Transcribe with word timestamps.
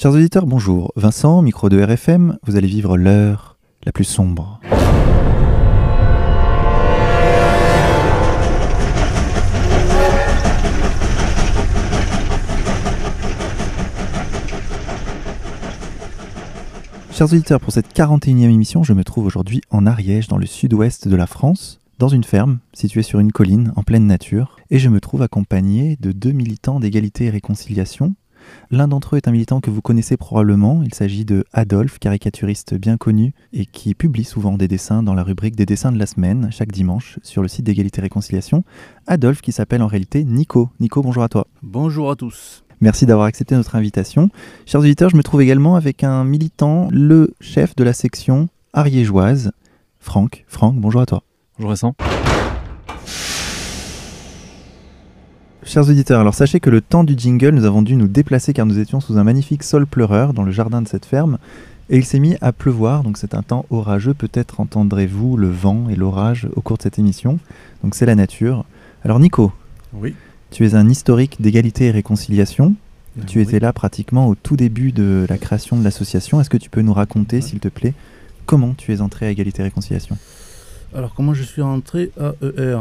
Chers 0.00 0.12
auditeurs, 0.12 0.46
bonjour. 0.46 0.92
Vincent, 0.94 1.42
micro 1.42 1.68
de 1.68 1.82
RFM, 1.82 2.38
vous 2.44 2.54
allez 2.54 2.68
vivre 2.68 2.96
l'heure 2.96 3.58
la 3.84 3.90
plus 3.90 4.04
sombre. 4.04 4.60
Chers 17.10 17.32
auditeurs, 17.32 17.58
pour 17.58 17.72
cette 17.72 17.92
41e 17.92 18.44
émission, 18.44 18.84
je 18.84 18.92
me 18.92 19.02
trouve 19.02 19.26
aujourd'hui 19.26 19.62
en 19.70 19.84
Ariège, 19.84 20.28
dans 20.28 20.38
le 20.38 20.46
sud-ouest 20.46 21.08
de 21.08 21.16
la 21.16 21.26
France, 21.26 21.80
dans 21.98 22.06
une 22.06 22.22
ferme 22.22 22.60
située 22.72 23.02
sur 23.02 23.18
une 23.18 23.32
colline 23.32 23.72
en 23.74 23.82
pleine 23.82 24.06
nature, 24.06 24.58
et 24.70 24.78
je 24.78 24.90
me 24.90 25.00
trouve 25.00 25.22
accompagné 25.22 25.96
de 25.98 26.12
deux 26.12 26.30
militants 26.30 26.78
d'égalité 26.78 27.24
et 27.24 27.30
réconciliation. 27.30 28.14
L'un 28.70 28.88
d'entre 28.88 29.14
eux 29.14 29.18
est 29.18 29.28
un 29.28 29.32
militant 29.32 29.60
que 29.60 29.70
vous 29.70 29.80
connaissez 29.80 30.16
probablement, 30.16 30.82
il 30.82 30.94
s'agit 30.94 31.24
de 31.24 31.44
Adolphe, 31.52 31.98
caricaturiste 31.98 32.74
bien 32.74 32.96
connu 32.96 33.32
et 33.52 33.66
qui 33.66 33.94
publie 33.94 34.24
souvent 34.24 34.56
des 34.56 34.68
dessins 34.68 35.02
dans 35.02 35.14
la 35.14 35.22
rubrique 35.22 35.56
des 35.56 35.66
dessins 35.66 35.92
de 35.92 35.98
la 35.98 36.06
semaine, 36.06 36.48
chaque 36.50 36.72
dimanche, 36.72 37.18
sur 37.22 37.42
le 37.42 37.48
site 37.48 37.64
d'égalité 37.64 38.00
et 38.00 38.02
réconciliation. 38.02 38.64
Adolphe 39.06 39.40
qui 39.40 39.52
s'appelle 39.52 39.82
en 39.82 39.86
réalité 39.86 40.24
Nico. 40.24 40.68
Nico, 40.80 41.02
bonjour 41.02 41.22
à 41.22 41.28
toi. 41.28 41.46
Bonjour 41.62 42.10
à 42.10 42.16
tous. 42.16 42.64
Merci 42.80 43.06
d'avoir 43.06 43.26
accepté 43.26 43.54
notre 43.56 43.74
invitation. 43.74 44.30
Chers 44.66 44.80
auditeurs, 44.80 45.10
je 45.10 45.16
me 45.16 45.22
trouve 45.22 45.42
également 45.42 45.74
avec 45.74 46.04
un 46.04 46.24
militant, 46.24 46.88
le 46.92 47.34
chef 47.40 47.74
de 47.74 47.84
la 47.84 47.92
section 47.92 48.48
ariégeoise, 48.72 49.52
Franck. 49.98 50.44
Franck, 50.46 50.76
bonjour 50.76 51.00
à 51.00 51.06
toi. 51.06 51.22
Bonjour 51.56 51.70
Vincent. 51.70 51.94
Chers 55.68 55.86
auditeurs, 55.90 56.20
alors 56.20 56.32
sachez 56.34 56.60
que 56.60 56.70
le 56.70 56.80
temps 56.80 57.04
du 57.04 57.12
jingle, 57.14 57.50
nous 57.50 57.66
avons 57.66 57.82
dû 57.82 57.94
nous 57.94 58.08
déplacer 58.08 58.54
car 58.54 58.64
nous 58.64 58.78
étions 58.78 59.00
sous 59.00 59.18
un 59.18 59.24
magnifique 59.24 59.62
sol 59.62 59.86
pleureur 59.86 60.32
dans 60.32 60.42
le 60.42 60.50
jardin 60.50 60.80
de 60.80 60.88
cette 60.88 61.04
ferme 61.04 61.36
et 61.90 61.98
il 61.98 62.06
s'est 62.06 62.20
mis 62.20 62.36
à 62.40 62.52
pleuvoir, 62.52 63.02
donc 63.02 63.18
c'est 63.18 63.34
un 63.34 63.42
temps 63.42 63.66
orageux. 63.70 64.14
Peut-être 64.14 64.60
entendrez-vous 64.60 65.36
le 65.36 65.48
vent 65.50 65.88
et 65.90 65.94
l'orage 65.94 66.48
au 66.56 66.62
cours 66.62 66.78
de 66.78 66.82
cette 66.82 66.98
émission. 66.98 67.38
Donc 67.84 67.94
c'est 67.94 68.06
la 68.06 68.14
nature. 68.14 68.64
Alors 69.04 69.20
Nico, 69.20 69.52
Oui. 69.92 70.14
tu 70.50 70.64
es 70.66 70.74
un 70.74 70.88
historique 70.88 71.36
d'égalité 71.40 71.86
et 71.86 71.90
réconciliation. 71.90 72.74
Tu 73.26 73.38
Oui. 73.38 73.44
étais 73.44 73.60
là 73.60 73.74
pratiquement 73.74 74.26
au 74.26 74.34
tout 74.34 74.56
début 74.56 74.92
de 74.92 75.26
la 75.28 75.36
création 75.36 75.76
de 75.76 75.84
l'association. 75.84 76.40
Est-ce 76.40 76.50
que 76.50 76.56
tu 76.56 76.70
peux 76.70 76.80
nous 76.82 76.94
raconter, 76.94 77.42
s'il 77.42 77.58
te 77.58 77.68
plaît, 77.68 77.92
comment 78.46 78.72
tu 78.74 78.94
es 78.94 79.02
entré 79.02 79.26
à 79.26 79.30
égalité 79.30 79.60
et 79.60 79.64
réconciliation? 79.64 80.16
Alors 80.94 81.12
comment 81.14 81.34
je 81.34 81.42
suis 81.42 81.60
rentré 81.60 82.12
à 82.18 82.32
ER 82.42 82.78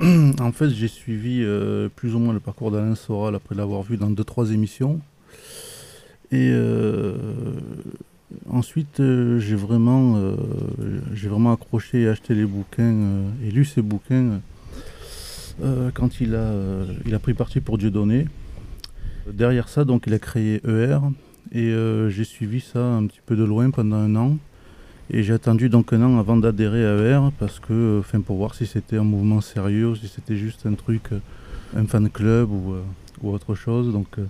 En 0.40 0.52
fait, 0.52 0.70
j'ai 0.70 0.88
suivi 0.88 1.42
euh, 1.42 1.90
plus 1.94 2.14
ou 2.14 2.18
moins 2.18 2.32
le 2.32 2.40
parcours 2.40 2.70
d'Alain 2.70 2.94
Soral 2.94 3.34
après 3.34 3.54
l'avoir 3.54 3.82
vu 3.82 3.98
dans 3.98 4.08
deux 4.08 4.24
trois 4.24 4.52
émissions. 4.52 5.00
Et 6.30 6.48
euh, 6.50 7.14
ensuite, 8.48 9.00
euh, 9.00 9.38
j'ai 9.38 9.54
vraiment, 9.54 10.16
accroché 11.52 12.02
et 12.02 12.08
acheté 12.08 12.34
les 12.34 12.46
bouquins 12.46 13.26
et 13.44 13.50
lu 13.50 13.66
ces 13.66 13.82
bouquins 13.82 14.40
quand 15.92 16.22
il 16.22 16.34
a, 16.34 17.18
pris 17.18 17.34
parti 17.34 17.60
pour 17.60 17.76
Dieudonné. 17.76 18.28
Derrière 19.30 19.68
ça, 19.68 19.84
donc, 19.84 20.04
il 20.06 20.14
a 20.14 20.18
créé 20.18 20.62
ER 20.66 21.00
et 21.52 21.74
j'ai 22.08 22.24
suivi 22.24 22.62
ça 22.62 22.82
un 22.82 23.06
petit 23.06 23.20
peu 23.26 23.36
de 23.36 23.44
loin 23.44 23.70
pendant 23.70 23.96
un 23.96 24.16
an. 24.16 24.38
Et 25.10 25.22
j'ai 25.22 25.34
attendu 25.34 25.68
donc 25.68 25.92
un 25.92 26.02
an 26.02 26.18
avant 26.18 26.36
d'adhérer 26.36 26.86
à 26.86 26.96
ER 26.96 27.20
parce 27.38 27.60
que, 27.60 27.98
enfin, 28.00 28.20
pour 28.20 28.36
voir 28.36 28.54
si 28.54 28.66
c'était 28.66 28.96
un 28.96 29.04
mouvement 29.04 29.40
sérieux, 29.40 29.94
si 29.94 30.08
c'était 30.08 30.36
juste 30.36 30.64
un 30.66 30.74
truc, 30.74 31.02
euh, 31.12 31.18
un 31.76 31.84
fan 31.86 32.08
club 32.08 32.50
ou, 32.50 32.72
euh, 32.72 32.82
ou 33.22 33.30
autre 33.32 33.54
chose. 33.54 33.92
Donc, 33.92 34.06
euh, 34.18 34.24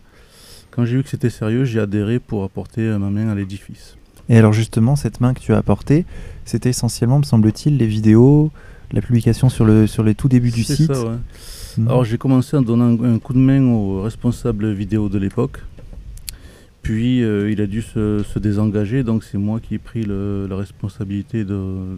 quand 0.70 0.84
j'ai 0.84 0.96
vu 0.96 1.02
que 1.04 1.08
c'était 1.08 1.30
sérieux, 1.30 1.64
j'ai 1.64 1.78
adhéré 1.80 2.18
pour 2.18 2.42
apporter 2.42 2.82
ma 2.98 3.10
main 3.10 3.28
à 3.28 3.34
l'édifice. 3.34 3.96
Et 4.28 4.38
alors 4.38 4.52
justement, 4.52 4.96
cette 4.96 5.20
main 5.20 5.34
que 5.34 5.40
tu 5.40 5.52
as 5.52 5.58
apportée, 5.58 6.04
c'était 6.44 6.70
essentiellement, 6.70 7.18
me 7.18 7.24
semble-t-il, 7.24 7.76
les 7.76 7.86
vidéos, 7.86 8.50
la 8.92 9.02
publication 9.02 9.48
sur, 9.48 9.64
le, 9.64 9.86
sur 9.86 10.02
les 10.02 10.14
tout 10.14 10.28
débuts 10.28 10.50
du 10.50 10.64
C'est 10.64 10.76
site. 10.76 10.94
ça, 10.94 11.02
ouais. 11.04 11.16
Mhm. 11.78 11.88
Alors 11.88 12.04
j'ai 12.04 12.18
commencé 12.18 12.56
en 12.56 12.62
donnant 12.62 13.02
un 13.02 13.18
coup 13.18 13.32
de 13.32 13.38
main 13.38 13.62
au 13.64 14.02
responsable 14.02 14.72
vidéo 14.72 15.08
de 15.08 15.18
l'époque. 15.18 15.58
Puis 16.82 17.22
euh, 17.22 17.50
il 17.50 17.60
a 17.60 17.66
dû 17.66 17.80
se, 17.80 18.22
se 18.22 18.38
désengager, 18.38 19.04
donc 19.04 19.22
c'est 19.22 19.38
moi 19.38 19.60
qui 19.60 19.76
ai 19.76 19.78
pris 19.78 20.04
la 20.04 20.56
responsabilité 20.56 21.44
de, 21.44 21.96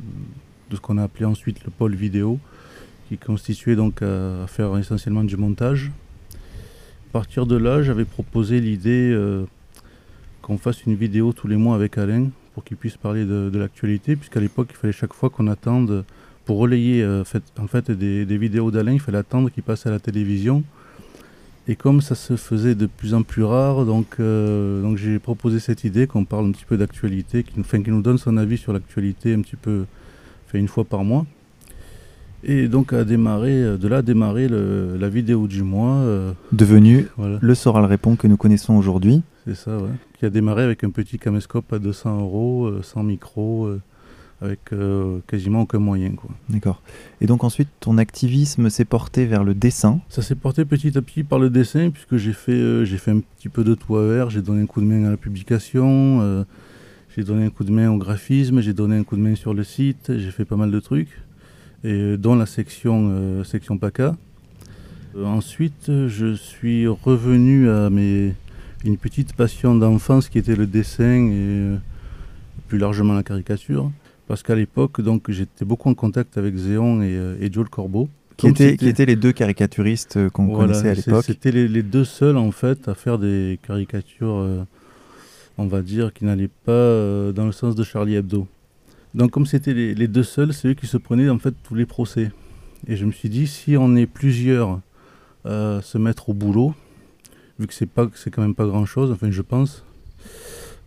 ce 0.71 0.81
qu'on 0.81 0.99
a 0.99 1.05
appelé 1.05 1.25
ensuite 1.25 1.65
le 1.65 1.71
pôle 1.71 1.95
vidéo, 1.95 2.39
qui 3.09 3.17
constituait 3.17 3.77
donc 3.77 4.03
à, 4.03 4.47
faire 4.47 4.77
essentiellement 4.77 5.25
du 5.25 5.37
montage. 5.37 5.91
À 7.11 7.13
partir 7.13 7.47
de 7.47 7.57
là, 7.57 7.83
j'avais 7.83 8.05
proposé 8.05 8.61
l'idée 8.61 9.11
euh, 9.13 9.45
qu'on 10.43 10.59
fasse 10.59 10.85
une 10.85 10.97
vidéo 10.97 11.33
tous 11.33 11.49
les 11.49 11.57
mois 11.57 11.77
avec 11.77 11.97
Alain 11.97 12.29
pour 12.53 12.63
qu'il 12.63 12.77
puisse 12.77 12.97
parler 12.97 13.25
de, 13.25 13.51
l'actualité, 13.55 14.17
puisqu'à 14.17 14.41
l'époque 14.41 14.69
il 14.71 14.77
fallait 14.77 14.93
chaque 14.93 15.15
fois 15.15 15.31
qu'on 15.31 15.47
attende 15.47 16.05
pour 16.45 16.59
relayer 16.59 17.03
euh, 17.03 17.25
en 17.59 17.67
fait 17.67 17.91
des 17.91 18.37
vidéos 18.37 18.71
d'Alain, 18.71 18.93
il 18.93 19.01
fallait 19.01 19.19
attendre 19.19 19.49
qu'il 19.51 19.63
passe 19.63 19.87
à 19.87 19.91
la 19.91 19.99
télévision. 19.99 20.63
Et 21.67 21.77
comme 21.77 22.01
ça 22.03 22.15
se 22.15 22.37
faisait 22.37 22.75
de 22.75 22.87
plus 22.87 23.15
en 23.15 23.23
plus 23.23 23.43
rare, 23.43 23.87
donc, 23.87 24.17
euh, 24.21 24.83
donc 24.83 24.99
j'ai 24.99 25.19
proposé 25.19 25.61
cette 25.61 25.85
idée 25.85 26.07
qu'on 26.07 26.25
parle 26.27 26.47
un 26.47 26.53
petit 26.53 26.67
peu 26.67 26.77
d'actualité, 26.77 27.43
qu'il 27.43 27.63
nous, 27.63 27.95
nous 27.97 28.03
donne 28.03 28.19
son 28.19 28.37
avis 28.37 28.59
sur 28.59 28.73
l'actualité 28.75 29.33
un 29.33 29.41
petit 29.41 29.57
peu, 29.57 29.85
fait 30.47 30.59
une 30.59 30.69
fois 30.69 30.85
par 30.85 31.05
mois. 31.05 31.25
Et 32.47 32.69
donc 32.69 32.93
a 32.93 33.05
démarré, 33.05 33.53
euh, 33.63 33.77
de 33.79 33.89
là 33.89 33.99
a 33.99 34.03
démarré 34.03 34.49
le- 34.49 34.99
la 35.01 35.09
vidéo 35.09 35.47
du 35.47 35.63
mois. 35.63 35.95
euh, 35.97 36.33
Devenu 36.53 37.07
voilà, 37.17 37.39
le 37.41 37.55
Soral 37.55 37.87
Répond 37.87 38.17
que 38.17 38.27
nous 38.27 38.37
connaissons 38.37 38.75
aujourd'hui. 38.77 39.23
c'est 39.47 39.55
ça, 39.57 39.79
ouais. 39.79 39.89
Qui 40.19 40.27
a 40.27 40.31
démarré 40.31 40.63
avec 40.65 40.85
un 40.85 40.91
petit 40.91 41.19
caméscope 41.19 41.73
à 41.73 41.79
200 41.79 42.21
euros, 42.21 42.67
euh, 42.67 42.83
sans 42.83 43.03
micro, 43.03 43.65
euh, 43.65 43.81
avec 44.45 44.73
euh, 44.73 45.21
quasiment 45.27 45.63
aucun 45.63 45.79
moyen. 45.79 46.13
D'accord. 46.49 46.83
Et 47.21 47.27
donc 47.27 47.45
ensuite, 47.45 47.69
ton 47.81 47.99
activisme 47.99 48.69
s'est 48.69 48.85
porté 48.85 49.25
vers 49.25 49.43
le 49.43 49.55
dessin. 49.55 50.01
Ça 50.09 50.23
s'est 50.23 50.35
porté 50.35 50.65
petit 50.65 50.97
à 50.97 51.03
petit 51.03 51.25
par 51.25 51.39
le 51.39 51.51
dessin, 51.51 51.91
puisque 51.91 52.17
j'ai 52.17 52.33
fait, 52.33 52.53
euh, 52.53 52.85
j'ai 52.85 52.99
fait 52.99 53.13
un 53.13 53.21
petit 53.21 53.49
peu 53.49 53.65
de 53.65 53.75
tout 53.75 53.97
à 53.97 54.07
vert, 54.07 54.31
j'ai 54.31 54.43
donné 54.43 54.63
un 54.63 54.67
coup 54.67 54.81
de 54.81 54.87
main 54.87 55.07
à 55.07 55.11
la 55.11 55.17
publication, 55.17 56.21
euh, 56.21 56.45
j'ai 57.17 57.25
donné 57.25 57.47
un 57.47 57.51
coup 57.51 57.65
de 57.65 57.73
main 57.73 57.91
au 57.91 57.97
graphisme, 57.97 58.61
j'ai 58.61 58.75
donné 58.75 58.97
un 58.97 59.05
coup 59.05 59.17
de 59.17 59.23
main 59.23 59.35
sur 59.35 59.55
le 59.55 59.65
site, 59.65 60.13
j'ai 60.17 60.31
fait 60.31 60.45
pas 60.45 60.57
mal 60.57 60.71
de 60.71 60.81
trucs, 60.81 61.21
et 61.83 62.17
dont 62.17 62.35
la 62.35 62.47
section, 62.47 63.45
section 63.45 63.79
PACA. 63.79 64.17
Ensuite, 65.17 65.87
je 66.09 66.35
suis 66.35 66.89
revenu 66.89 67.71
à 67.71 67.89
mes, 67.89 68.35
une 68.85 68.97
petite 68.97 69.35
passion 69.35 69.77
d'enfance 69.77 70.29
qui 70.29 70.39
était 70.39 70.57
le 70.57 70.67
dessin 70.67 71.31
et 71.31 71.77
plus 72.67 72.79
largement 72.79 73.15
la 73.15 73.23
caricature. 73.23 73.93
Parce 74.27 74.43
qu'à 74.43 74.55
l'époque, 74.55 75.01
donc, 75.01 75.31
j'étais 75.31 75.65
beaucoup 75.65 75.89
en 75.91 75.95
contact 75.95 76.39
avec 76.39 76.57
Zéon 76.57 77.03
et, 77.03 77.17
euh, 77.17 77.37
et 77.41 77.53
Joe 77.53 77.65
le 77.65 77.71
Corbeau. 77.71 78.09
Qui 78.37 78.53
qui 78.53 78.89
étaient 78.89 79.07
les 79.07 79.15
deux 79.15 79.33
caricaturistes 79.33 80.17
euh, 80.17 80.29
qu'on 80.29 80.47
voilà, 80.47 80.73
connaissait 80.73 80.89
à 80.89 80.95
l'époque. 80.95 81.25
C'était 81.25 81.53
les, 81.53 81.69
les 81.69 81.85
deux 81.85 82.05
seuls 82.05 82.37
en 82.37 82.51
fait 82.51 82.89
à 82.89 82.95
faire 82.95 83.19
des 83.19 83.61
caricatures, 83.63 84.39
euh, 84.39 84.65
on 85.57 85.67
va 85.67 85.83
dire, 85.83 86.13
qui 86.13 86.25
n'allaient 86.25 86.51
pas 86.65 86.73
euh, 86.73 87.31
dans 87.31 87.47
le 87.47 87.53
sens 87.53 87.77
de 87.77 87.85
Charlie 87.85 88.17
Hebdo. 88.17 88.49
Donc 89.15 89.31
comme 89.31 89.47
c'était 89.47 89.73
les, 89.73 89.95
les 89.95 90.09
deux 90.09 90.25
seuls, 90.25 90.53
c'est 90.53 90.67
eux 90.67 90.75
qui 90.75 90.89
se 90.89 90.97
prenaient 90.97 91.29
en 91.29 91.39
fait 91.39 91.55
tous 91.63 91.77
les 91.77 91.87
procès. 91.87 92.33
Et 92.89 92.97
je 92.97 93.05
me 93.05 93.13
suis 93.13 93.29
dit, 93.29 93.47
si 93.47 93.77
on 93.77 93.95
est 93.95 94.07
plusieurs 94.07 94.81
à 95.45 95.81
se 95.81 95.97
mettre 95.97 96.31
au 96.31 96.35
boulot, 96.35 96.75
vu 97.61 97.69
que 97.69 97.75
c'est 97.75 97.87
pas, 97.87 98.09
c'est 98.15 98.31
quand 98.31 98.43
même 98.43 98.57
pas 98.57 98.67
grand 98.67 98.85
chose, 98.85 99.13
enfin 99.13 99.31
je 99.31 99.43
pense. 99.43 99.85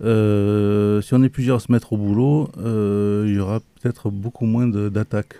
Euh, 0.03 1.01
si 1.01 1.13
on 1.13 1.23
est 1.23 1.29
plusieurs 1.29 1.57
à 1.57 1.59
se 1.59 1.71
mettre 1.71 1.93
au 1.93 1.97
boulot, 1.97 2.49
euh, 2.59 3.25
il 3.27 3.35
y 3.35 3.39
aura 3.39 3.59
peut-être 3.81 4.09
beaucoup 4.09 4.45
moins 4.45 4.67
d'attaques. 4.67 5.35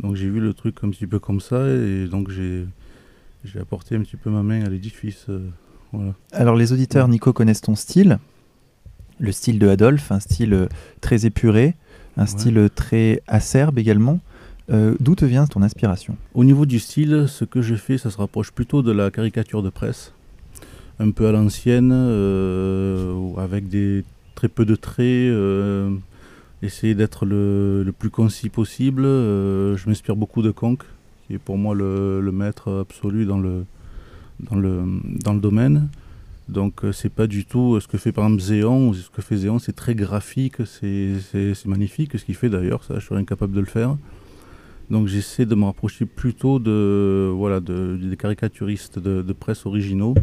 Donc 0.00 0.14
j'ai 0.14 0.28
vu 0.28 0.40
le 0.40 0.54
truc 0.54 0.76
un 0.82 0.90
petit 0.90 1.06
peu 1.06 1.18
comme 1.18 1.40
ça 1.40 1.66
et 1.68 2.06
donc 2.06 2.30
j'ai 2.30 2.64
j'ai 3.44 3.58
apporté 3.60 3.96
un 3.96 4.00
petit 4.00 4.16
peu 4.16 4.30
ma 4.30 4.42
main 4.42 4.64
à 4.64 4.68
l'édifice. 4.68 5.26
euh, 5.28 5.48
voilà. 5.92 6.14
Alors 6.32 6.54
les 6.56 6.72
auditeurs, 6.72 7.08
Nico, 7.08 7.32
connaissent 7.32 7.62
ton 7.62 7.74
style. 7.74 8.18
Le 9.20 9.32
style 9.32 9.58
de 9.58 9.66
Adolphe, 9.68 10.12
un 10.12 10.20
style 10.20 10.68
très 11.00 11.26
épuré, 11.26 11.74
un 12.16 12.22
Ouais. 12.22 12.26
style 12.28 12.68
très 12.74 13.22
acerbe 13.26 13.78
également. 13.78 14.20
Euh, 14.70 14.94
D'où 15.00 15.14
te 15.16 15.24
vient 15.24 15.46
ton 15.46 15.62
inspiration? 15.62 16.16
Au 16.34 16.44
niveau 16.44 16.66
du 16.66 16.78
style, 16.78 17.24
ce 17.26 17.44
que 17.44 17.62
je 17.62 17.74
fais, 17.74 17.96
ça 17.98 18.10
se 18.10 18.18
rapproche 18.18 18.52
plutôt 18.52 18.82
de 18.82 18.92
la 18.92 19.10
caricature 19.10 19.62
de 19.62 19.70
presse, 19.70 20.12
un 21.00 21.10
peu 21.10 21.26
à 21.26 21.32
l'ancienne, 21.32 21.92
euh, 21.92 23.34
avec 23.36 23.68
des 23.68 24.04
très 24.34 24.48
peu 24.48 24.64
de 24.64 24.74
traits, 24.74 25.06
euh, 25.06 25.90
essayer 26.62 26.94
d'être 26.94 27.24
le, 27.24 27.82
le 27.84 27.92
plus 27.92 28.10
concis 28.10 28.48
possible. 28.48 29.04
euh, 29.04 29.76
je 29.76 29.88
m'inspire 29.88 30.16
beaucoup 30.16 30.42
de 30.42 30.50
Conk, 30.50 30.82
qui 31.26 31.34
est 31.34 31.38
pour 31.38 31.58
moi 31.58 31.74
le, 31.74 32.20
le 32.20 32.32
maître 32.32 32.80
absolu 32.80 33.26
dans 33.26 33.38
le, 33.38 33.64
dans 34.40 34.56
le, 34.56 34.82
dans 35.24 35.34
le 35.34 35.40
domaine. 35.40 35.88
Donc 36.48 36.80
c'est 36.92 37.12
pas 37.12 37.26
du 37.26 37.44
tout 37.44 37.78
ce 37.78 37.86
que 37.86 37.98
fait 37.98 38.10
par 38.10 38.24
exemple 38.24 38.42
Zéon. 38.42 38.94
Ce 38.94 39.10
que 39.10 39.20
fait 39.20 39.36
Zéon, 39.36 39.58
c'est 39.58 39.74
très 39.74 39.94
graphique, 39.94 40.64
c'est 40.64 41.66
magnifique 41.66 42.18
ce 42.18 42.24
qu'il 42.24 42.34
fait 42.34 42.48
d'ailleurs, 42.48 42.82
ça 42.84 42.98
je 42.98 43.04
serais 43.04 43.20
incapable 43.20 43.52
de 43.52 43.60
le 43.60 43.66
faire. 43.66 43.96
Donc 44.88 45.08
j'essaie 45.08 45.44
de 45.44 45.54
me 45.54 45.64
rapprocher 45.66 46.06
plutôt 46.06 46.58
de, 46.58 47.30
voilà, 47.34 47.60
de, 47.60 47.98
des 48.02 48.16
caricaturistes 48.16 48.98
de 48.98 49.32
presse 49.34 49.66
originaux, 49.66 50.14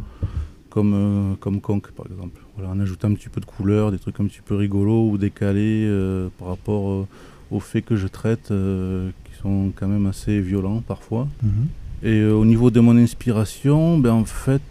comme, 0.76 0.94
euh, 0.94 1.36
comme 1.40 1.62
Conk 1.62 1.90
par 1.92 2.06
exemple. 2.06 2.42
Voilà, 2.58 2.72
en 2.72 2.80
ajoutant 2.82 3.08
un 3.08 3.14
petit 3.14 3.30
peu 3.30 3.40
de 3.40 3.46
couleur, 3.46 3.94
des 3.94 3.98
trucs 3.98 4.20
un 4.20 4.26
petit 4.26 4.42
peu 4.44 4.56
rigolos 4.56 5.10
ou 5.10 5.18
décalés 5.18 5.86
euh, 5.88 6.28
par 6.38 6.50
rapport 6.50 6.90
euh, 6.90 7.08
aux 7.50 7.62
faits 7.62 7.86
que 7.86 7.96
je 7.96 8.08
traite, 8.08 8.52
euh, 8.52 9.10
qui 9.24 9.40
sont 9.42 9.72
quand 9.74 9.88
même 9.88 10.06
assez 10.06 10.42
violents 10.42 10.84
parfois. 10.86 11.30
Mhm. 11.42 11.68
Et 12.04 12.20
euh, 12.20 12.34
au 12.34 12.44
niveau 12.44 12.72
de 12.72 12.82
mon 12.82 12.98
inspiration, 12.98 13.98
ben, 13.98 14.12
en 14.12 14.26
fait, 14.26 14.62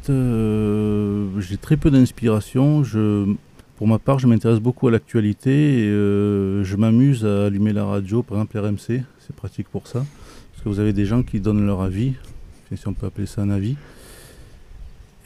j'ai 1.40 1.56
très 1.56 1.78
peu 1.78 1.90
d'inspiration. 1.90 2.84
Je, 2.84 3.32
pour 3.76 3.88
ma 3.88 3.98
part, 3.98 4.18
je 4.18 4.26
m'intéresse 4.26 4.60
beaucoup 4.60 4.88
à 4.88 4.90
l'actualité 4.90 5.84
et 5.84 5.88
je 5.88 6.76
m'amuse 6.76 7.24
à 7.24 7.46
allumer 7.46 7.72
la 7.72 7.86
radio, 7.86 8.22
par 8.22 8.36
exemple 8.36 8.58
RMC, 8.58 9.02
c'est 9.20 9.34
pratique 9.34 9.68
pour 9.70 9.86
ça. 9.86 10.04
Parce 10.52 10.62
que 10.62 10.68
vous 10.68 10.80
avez 10.80 10.92
des 10.92 11.06
gens 11.06 11.22
qui 11.22 11.40
donnent 11.40 11.66
leur 11.66 11.80
avis, 11.80 12.12
si 12.76 12.86
on 12.88 12.92
peut 12.92 13.06
appeler 13.06 13.26
ça 13.26 13.40
un 13.40 13.50
avis. 13.50 13.76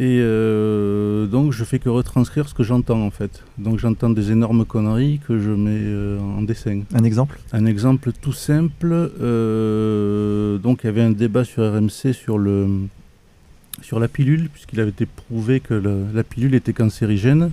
Et 0.00 0.18
euh, 0.20 1.26
donc 1.26 1.50
je 1.52 1.64
fais 1.64 1.80
que 1.80 1.88
retranscrire 1.88 2.48
ce 2.48 2.54
que 2.54 2.62
j'entends 2.62 3.02
en 3.04 3.10
fait. 3.10 3.42
Donc 3.58 3.80
j'entends 3.80 4.10
des 4.10 4.30
énormes 4.30 4.64
conneries 4.64 5.18
que 5.26 5.40
je 5.40 5.50
mets 5.50 5.70
euh, 5.82 6.20
en 6.20 6.42
dessin. 6.42 6.82
Un 6.94 7.02
exemple? 7.02 7.40
Un 7.52 7.66
exemple 7.66 8.12
tout 8.20 8.32
simple, 8.32 8.92
euh, 9.20 10.56
donc 10.58 10.80
il 10.84 10.86
y 10.86 10.90
avait 10.90 11.02
un 11.02 11.10
débat 11.10 11.42
sur 11.42 11.64
RMC 11.64 12.12
sur, 12.12 12.38
le, 12.38 12.68
sur 13.82 13.98
la 13.98 14.06
pilule, 14.06 14.48
puisqu'il 14.52 14.78
avait 14.80 14.90
été 14.90 15.06
prouvé 15.06 15.58
que 15.58 15.74
le- 15.74 16.04
la 16.14 16.22
pilule 16.22 16.54
était 16.54 16.72
cancérigène. 16.72 17.50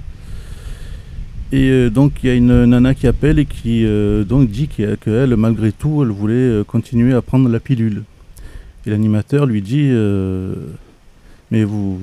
Et 1.51 1.89
donc 1.89 2.23
il 2.23 2.27
y 2.27 2.29
a 2.29 2.35
une 2.35 2.65
nana 2.65 2.93
qui 2.93 3.07
appelle 3.07 3.39
et 3.39 3.45
qui 3.45 3.85
donc 4.27 4.49
dit 4.49 4.67
qu'elle, 4.67 5.35
malgré 5.35 5.71
tout, 5.71 6.01
elle 6.03 6.09
voulait 6.09 6.63
continuer 6.67 7.13
à 7.13 7.21
prendre 7.23 7.49
la 7.49 7.59
pilule. 7.59 8.03
Et 8.85 8.89
l'animateur 8.91 9.45
lui 9.45 9.61
dit 9.61 9.89
Mais 11.51 11.63
vous, 11.63 11.99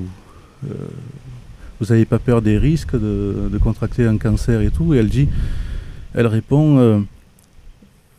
vous 1.80 1.86
n'avez 1.86 2.04
pas 2.04 2.18
peur 2.18 2.42
des 2.42 2.58
risques 2.58 2.94
de, 2.94 3.48
de 3.50 3.58
contracter 3.58 4.06
un 4.06 4.18
cancer 4.18 4.60
et 4.60 4.70
tout 4.70 4.94
Et 4.94 4.98
elle 4.98 5.08
dit, 5.08 5.28
elle 6.14 6.26
répond 6.26 6.78
euh, 6.78 7.00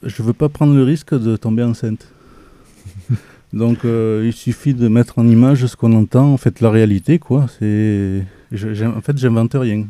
je 0.05 0.21
veux 0.21 0.33
pas 0.33 0.49
prendre 0.49 0.75
le 0.75 0.83
risque 0.83 1.17
de 1.17 1.35
tomber 1.37 1.63
enceinte. 1.63 2.07
Donc 3.53 3.85
euh, 3.85 4.23
il 4.25 4.33
suffit 4.33 4.73
de 4.73 4.87
mettre 4.87 5.19
en 5.19 5.27
image 5.27 5.65
ce 5.65 5.75
qu'on 5.75 5.93
entend, 5.93 6.33
en 6.33 6.37
fait 6.37 6.59
la 6.59 6.69
réalité 6.69 7.19
quoi. 7.19 7.47
C'est, 7.59 8.23
en 8.51 9.01
fait 9.01 9.17
j'invente 9.17 9.53
rien. 9.53 9.85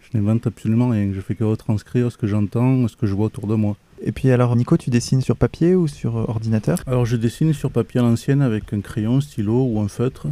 Je 0.00 0.18
n'invente 0.18 0.46
absolument 0.46 0.88
rien. 0.88 1.10
Je 1.12 1.20
fais 1.20 1.34
que 1.34 1.44
retranscrire 1.44 2.10
ce 2.10 2.16
que 2.16 2.26
j'entends, 2.26 2.86
ce 2.88 2.96
que 2.96 3.06
je 3.06 3.14
vois 3.14 3.26
autour 3.26 3.46
de 3.46 3.54
moi. 3.56 3.76
Et 4.02 4.12
puis 4.12 4.30
alors, 4.30 4.54
Nico, 4.54 4.76
tu 4.76 4.90
dessines 4.90 5.22
sur 5.22 5.36
papier 5.36 5.74
ou 5.74 5.88
sur 5.88 6.16
euh, 6.16 6.24
ordinateur? 6.28 6.78
Alors 6.86 7.06
je 7.06 7.16
dessine 7.16 7.52
sur 7.52 7.70
papier 7.70 8.00
à 8.00 8.04
l'ancienne 8.04 8.42
avec 8.42 8.72
un 8.72 8.80
crayon, 8.80 9.20
stylo 9.20 9.64
ou 9.64 9.80
un 9.80 9.88
feutre. 9.88 10.26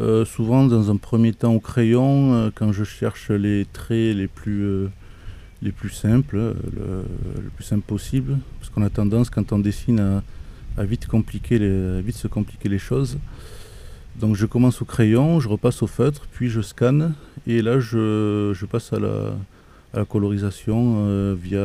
Euh, 0.00 0.24
souvent 0.24 0.64
dans 0.66 0.90
un 0.90 0.96
premier 0.96 1.34
temps 1.34 1.52
au 1.52 1.60
crayon, 1.60 2.32
euh, 2.32 2.50
quand 2.54 2.72
je 2.72 2.84
cherche 2.84 3.30
les 3.30 3.66
traits 3.70 4.16
les 4.16 4.28
plus, 4.28 4.62
euh, 4.62 4.88
les 5.60 5.72
plus 5.72 5.90
simples, 5.90 6.36
le, 6.36 7.04
plus 7.54 7.64
simple 7.64 7.82
possible. 7.86 8.38
Parce 8.58 8.70
qu'on 8.70 8.82
a 8.82 8.88
tendance 8.88 9.28
quand 9.28 9.52
on 9.52 9.58
dessine 9.58 10.22
à, 10.78 10.84
vite, 10.84 11.04
se 11.04 12.28
compliquer 12.28 12.68
les 12.68 12.78
choses. 12.78 13.18
Donc 14.18 14.36
je 14.36 14.46
commence 14.46 14.80
au 14.80 14.86
crayon, 14.86 15.38
je 15.38 15.48
repasse 15.48 15.82
au 15.82 15.86
feutre, 15.86 16.26
puis 16.32 16.48
je 16.48 16.62
scanne 16.62 17.14
et 17.46 17.62
là 17.62 17.78
je, 17.78 18.64
passe 18.66 18.92
à 18.92 18.98
la, 18.98 20.04
colorisation 20.06 21.34
via 21.34 21.62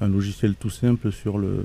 un 0.00 0.08
logiciel 0.08 0.54
tout 0.54 0.70
simple 0.70 1.10
sur, 1.12 1.38
le, 1.38 1.64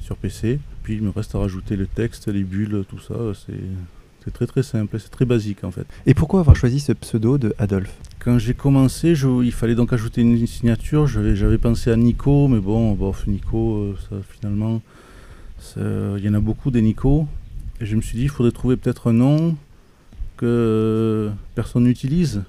sur 0.00 0.16
PC. 0.16 0.58
Puis 0.82 0.94
il 0.94 1.02
me 1.02 1.10
reste 1.10 1.34
à 1.34 1.38
rajouter 1.38 1.76
le 1.76 1.86
texte, 1.86 2.28
les 2.28 2.44
bulles, 2.44 2.84
tout 2.88 2.98
ça. 2.98 3.14
C'est 4.24 4.32
très 4.32 4.46
très 4.46 4.62
simple, 4.62 4.98
c'est 5.00 5.10
très 5.10 5.24
basique 5.24 5.64
en 5.64 5.70
fait. 5.70 5.86
Et 6.06 6.14
pourquoi 6.14 6.40
avoir 6.40 6.56
choisi 6.56 6.80
ce 6.80 6.92
pseudo 6.92 7.38
de 7.38 7.54
Adolphe? 7.58 7.94
Quand 8.20 8.38
j'ai 8.38 8.54
commencé, 8.54 9.14
je- 9.14 9.42
il 9.42 9.52
fallait 9.52 9.74
donc 9.74 9.92
ajouter 9.92 10.20
une 10.20 10.46
signature. 10.46 11.06
J'avais, 11.06 11.58
pensé 11.58 11.90
à 11.90 11.96
Nico, 11.96 12.48
mais 12.48 12.60
bon, 12.60 12.92
bof, 12.92 13.26
Nico, 13.26 13.76
euh, 13.78 13.96
ça, 14.08 14.16
finalement, 14.30 14.80
il 15.76 16.24
y 16.24 16.28
en 16.28 16.34
a 16.34 16.40
beaucoup 16.40 16.70
des 16.70 16.82
Nico. 16.82 17.26
Et 17.80 17.86
je 17.86 17.96
me 17.96 18.00
suis 18.00 18.16
dit, 18.16 18.24
il 18.24 18.28
faudrait 18.28 18.52
trouver 18.52 18.76
peut-être 18.76 19.10
un 19.10 19.12
nom 19.12 19.56
que 20.36 21.30
personne 21.54 21.84
n'utilise. 21.84 22.42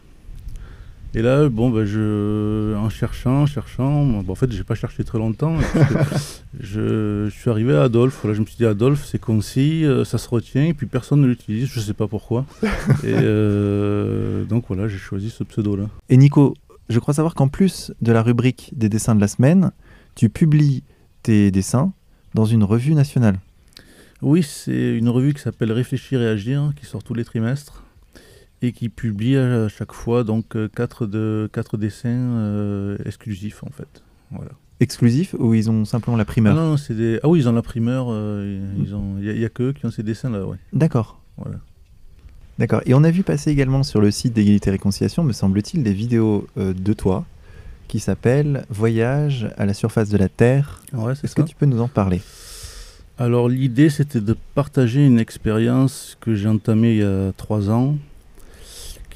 Et 1.15 1.21
là, 1.21 1.47
bon, 1.47 1.69
ben, 1.69 1.85
je, 1.85 2.75
en 2.75 2.89
cherchant, 2.89 3.43
en 3.43 3.45
cherchant, 3.45 4.03
bon, 4.03 4.31
en 4.31 4.35
fait, 4.35 4.51
j'ai 4.51 4.63
pas 4.63 4.73
cherché 4.73 5.03
très 5.03 5.19
longtemps. 5.19 5.55
que 5.57 5.79
je, 6.59 7.27
je 7.29 7.39
suis 7.39 7.51
arrivé 7.51 7.75
à 7.75 7.83
Adolphe. 7.83 8.19
Voilà, 8.23 8.35
je 8.35 8.41
me 8.41 8.45
suis 8.47 8.57
dit, 8.57 8.65
Adolphe, 8.65 9.05
c'est 9.05 9.19
concis, 9.19 9.85
euh, 9.85 10.05
ça 10.05 10.17
se 10.17 10.27
retient, 10.27 10.65
et 10.65 10.73
puis 10.73 10.87
personne 10.87 11.21
ne 11.21 11.27
l'utilise, 11.27 11.67
je 11.67 11.79
sais 11.79 11.93
pas 11.93 12.07
pourquoi. 12.07 12.45
et 12.63 13.13
euh, 13.13 14.43
donc 14.45 14.65
voilà, 14.67 14.87
j'ai 14.87 14.97
choisi 14.97 15.29
ce 15.29 15.43
pseudo-là. 15.43 15.87
Et 16.09 16.17
Nico, 16.17 16.55
je 16.89 16.97
crois 16.97 17.13
savoir 17.13 17.35
qu'en 17.35 17.47
plus 17.47 17.93
de 18.01 18.11
la 18.11 18.23
rubrique 18.23 18.71
des 18.75 18.89
dessins 18.89 19.13
de 19.13 19.21
la 19.21 19.27
semaine, 19.27 19.71
tu 20.15 20.29
publies 20.29 20.83
tes 21.21 21.51
dessins 21.51 21.93
dans 22.33 22.45
une 22.45 22.63
revue 22.63 22.95
nationale. 22.95 23.39
Oui, 24.23 24.41
c'est 24.41 24.97
une 24.97 25.09
revue 25.09 25.33
qui 25.33 25.41
s'appelle 25.41 25.71
Réfléchir 25.71 26.21
et 26.21 26.27
Agir, 26.27 26.71
qui 26.75 26.87
sort 26.87 27.03
tous 27.03 27.13
les 27.13 27.25
trimestres 27.25 27.82
et 28.63 28.71
qui 28.71 28.89
publie 28.89 29.37
à 29.37 29.67
chaque 29.67 29.91
fois 29.91 30.23
donc 30.23 30.55
euh, 30.55 30.69
quatre, 30.73 31.05
de, 31.05 31.49
quatre 31.51 31.77
dessins 31.77 32.09
euh, 32.09 32.97
exclusifs 33.05 33.63
en 33.63 33.69
fait. 33.69 34.03
Voilà. 34.31 34.51
Exclusif 34.79 35.35
ou 35.37 35.53
ils 35.53 35.69
ont 35.69 35.85
simplement 35.85 36.17
la 36.17 36.23
Ah, 36.23 36.25
primeur 36.25 36.55
non, 36.55 36.77
c'est 36.77 36.95
des... 36.95 37.19
ah 37.23 37.27
oui, 37.29 37.39
ils 37.39 37.49
ont 37.49 37.53
la 37.53 37.61
primeur, 37.61 38.07
euh, 38.09 38.59
ils 38.83 38.95
ont... 38.95 39.17
il 39.21 39.37
n'y 39.37 39.45
a, 39.45 39.49
que 39.49 39.63
eux 39.63 39.73
qui 39.73 39.85
ont 39.85 39.91
ces 39.91 40.03
dessins-là, 40.03 40.45
ouais. 40.45 40.57
D'accord. 40.73 41.21
Voilà. 41.37 41.57
D'accord. 42.59 42.81
Et 42.85 42.93
on 42.93 43.03
a 43.03 43.11
vu 43.11 43.23
passer 43.23 43.51
également 43.51 43.83
sur 43.83 44.01
le 44.01 44.11
site 44.11 44.33
d'égalité 44.33 44.69
et 44.69 44.71
réconciliation, 44.71 45.23
me 45.23 45.33
semble-t-il, 45.33 45.83
des 45.83 45.93
vidéos 45.93 46.47
euh, 46.57 46.73
de 46.73 46.93
toi 46.93 47.25
qui 47.87 47.99
s'appellent 47.99 48.65
Voyage 48.69 49.47
à 49.57 49.65
la 49.65 49.73
surface 49.73 50.09
de 50.09 50.17
la 50.17 50.29
Terre. 50.29 50.81
Ouais, 50.93 51.13
Est-ce 51.23 51.35
que 51.35 51.41
tu 51.41 51.55
peux 51.55 51.65
nous 51.65 51.81
en 51.81 51.87
parler? 51.87 52.21
Alors 53.19 53.47
l'idée 53.47 53.91
c'était 53.91 54.21
de 54.21 54.35
partager 54.55 55.05
une 55.05 55.19
expérience 55.19 56.17
que 56.19 56.33
j'ai 56.33 56.47
entamée 56.49 56.93
il 56.93 56.99
y 56.99 57.03
a 57.03 57.31
trois 57.37 57.69
ans, 57.69 57.95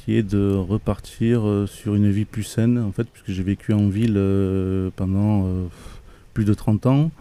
qui 0.08 0.16
est 0.16 0.24
de 0.24 0.54
repartir 0.54 1.46
euh, 1.46 1.68
sur 1.68 1.94
une 1.94 2.10
vie 2.10 2.24
plus 2.24 2.44
saine, 2.44 2.80
en 2.80 2.94
fait, 2.94 3.04
puisque 3.10 3.30
j'ai 3.30 3.44
vécu 3.44 3.74
en 3.74 3.90
ville 3.90 4.14
euh, 4.16 4.90
pendant 4.96 5.46
euh, 5.46 5.66
plus 6.34 6.46
de 6.46 6.54
30 6.54 6.86
ans. 6.86 7.12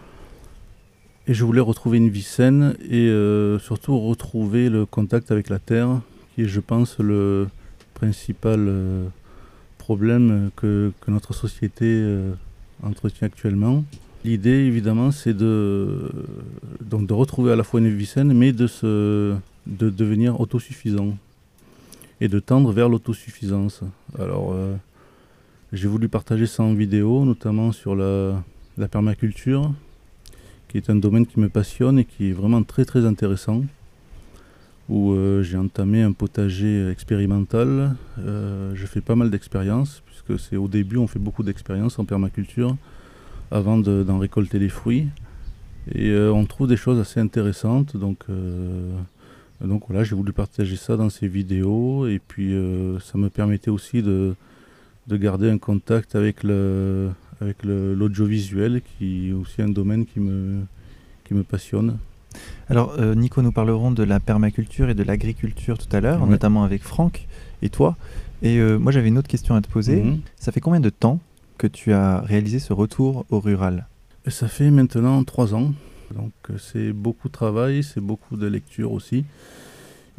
Et 1.27 1.35
je 1.35 1.45
voulais 1.45 1.61
retrouver 1.61 1.99
une 1.99 2.11
vie 2.11 2.23
saine 2.23 2.77
et 2.89 3.13
surtout 3.61 3.99
retrouver 3.99 4.69
le 4.71 4.87
contact 4.87 5.33
avec 5.33 5.49
la 5.49 5.59
terre, 5.59 6.01
qui 6.33 6.43
est, 6.43 6.47
je 6.47 6.61
pense, 6.61 7.01
le 7.01 7.49
principal 7.95 8.71
problème 9.79 10.51
que, 10.55 10.93
que 11.01 11.11
notre 11.11 11.35
société 11.35 12.17
entretient 12.85 13.27
actuellement. 13.27 13.83
L'idée, 14.25 14.51
évidemment, 14.51 15.11
c'est 15.11 15.35
de, 15.35 16.13
donc 16.81 17.09
de 17.09 17.13
retrouver 17.13 17.51
à 17.51 17.57
la 17.57 17.65
fois 17.65 17.81
une 17.81 17.89
vie 17.89 18.07
saine, 18.07 18.33
mais 18.33 18.53
de, 18.53 18.69
se, 18.69 19.35
de 19.67 19.91
devenir 19.91 20.41
autosuffisant 20.41 21.17
et 22.21 22.29
de 22.29 22.39
tendre 22.39 22.73
vers 22.73 22.89
l'autosuffisance. 22.89 23.83
Alors, 24.19 24.53
euh, 24.53 24.75
j'ai 25.73 25.89
voulu 25.89 26.09
partager 26.09 26.47
ça 26.47 26.63
en 26.63 26.75
vidéo, 26.75 27.25
notamment 27.25 27.73
sur 27.73 27.95
la, 27.95 28.43
permaculture, 28.91 29.73
qui 30.69 30.79
est 30.79 30.91
un 30.91 30.97
domaine 30.97 31.27
qui 31.27 31.41
me 31.41 31.49
passionne 31.49 31.99
et 31.99 32.05
qui 32.05 32.31
est 32.31 32.33
vraiment 32.33 32.63
très 32.63 32.85
très 32.85 33.05
intéressant, 33.05 33.63
où 34.89 35.13
euh, 35.13 35.43
j'ai 35.43 35.59
entamé 35.59 36.03
un 36.03 36.13
potager 36.13 36.89
expérimental. 36.91 37.97
Euh, 38.19 38.73
je 38.75 38.87
fais 38.87 39.01
pas 39.01 39.15
mal 39.15 39.31
d'expériences, 39.31 40.03
puisque 40.07 40.41
c'est 40.41 40.57
au 40.57 40.69
début, 40.69 40.97
on 40.97 41.07
fait 41.07 41.19
beaucoup 41.19 41.43
d'expériences 41.43 41.99
en 41.99 42.05
permaculture 42.05 42.77
avant 43.51 43.79
de- 43.79 44.03
d'en 44.03 44.19
récolter 44.19 44.59
les 44.59 44.69
fruits. 44.69 45.07
Et 45.95 46.13
on 46.13 46.45
trouve 46.47 46.67
des 46.67 46.77
choses 46.77 46.99
assez 46.99 47.21
intéressantes. 47.21 47.97
Donc, 47.97 48.25
donc 49.65 49.85
voilà, 49.89 50.05
j'ai 50.05 50.15
voulu 50.15 50.33
partager 50.33 50.77
ça 50.77 50.97
dans 50.97 51.11
ces 51.11 51.29
vidéos. 51.29 52.07
Et 52.07 52.19
puis 52.27 52.55
euh, 52.55 52.99
ça 53.01 53.19
me 53.19 53.29
permettait 53.31 53.71
aussi 53.71 54.03
de, 54.03 54.35
de 55.07 55.17
garder 55.17 55.51
un 55.51 55.59
contact 55.59 56.15
avec 56.15 56.43
le 56.43 57.11
avec 57.41 57.59
l'audiovisuel, 57.65 58.81
qui 58.99 59.29
est 59.29 59.33
aussi 59.33 59.61
un 59.61 59.69
domaine 59.69 60.07
qui 60.07 60.21
me, 60.21 60.61
qui 61.25 61.35
me 61.35 61.43
passionne. 61.43 61.99
Alors, 62.69 62.95
euh, 62.99 63.15
Nico, 63.15 63.43
nous 63.43 63.53
parlerons 63.53 63.91
de 63.91 64.03
la 64.03 64.21
permaculture 64.21 64.89
et 64.89 64.95
de 64.95 65.03
l'agriculture 65.03 65.77
tout 65.79 65.95
à 65.95 66.01
l'heure, 66.01 66.23
Ouais. 66.23 66.29
notamment 66.31 66.65
avec 66.65 66.83
Franck 66.83 67.27
et 67.63 67.69
toi. 67.69 67.97
Et 68.43 68.59
euh, 68.59 68.79
moi, 68.79 68.91
j'avais 68.91 69.09
une 69.09 69.19
autre 69.19 69.29
question 69.29 69.55
à 69.55 69.61
te 69.61 69.69
poser. 69.69 70.03
Mhm. 70.03 70.21
Ça 70.37 70.51
fait 70.51 70.61
combien 70.61 70.81
de 70.81 70.89
temps 70.91 71.21
que 71.59 71.67
tu 71.67 71.93
as 71.93 72.21
réalisé 72.21 72.59
ce 72.59 72.73
retour 72.73 73.27
au 73.31 73.39
rural? 73.41 73.87
Ça 74.29 74.49
fait 74.49 74.71
maintenant 74.71 75.23
trois 75.25 75.55
ans. 75.55 75.73
Donc 76.15 76.33
euh, 76.51 76.59
c'est 76.59 76.93
beaucoup 76.93 77.29
de 77.29 77.33
travail, 77.33 77.83
c'est 77.83 78.01
beaucoup 78.01 78.37
de 78.37 78.47
lecture 78.47 78.93
aussi. 78.93 79.25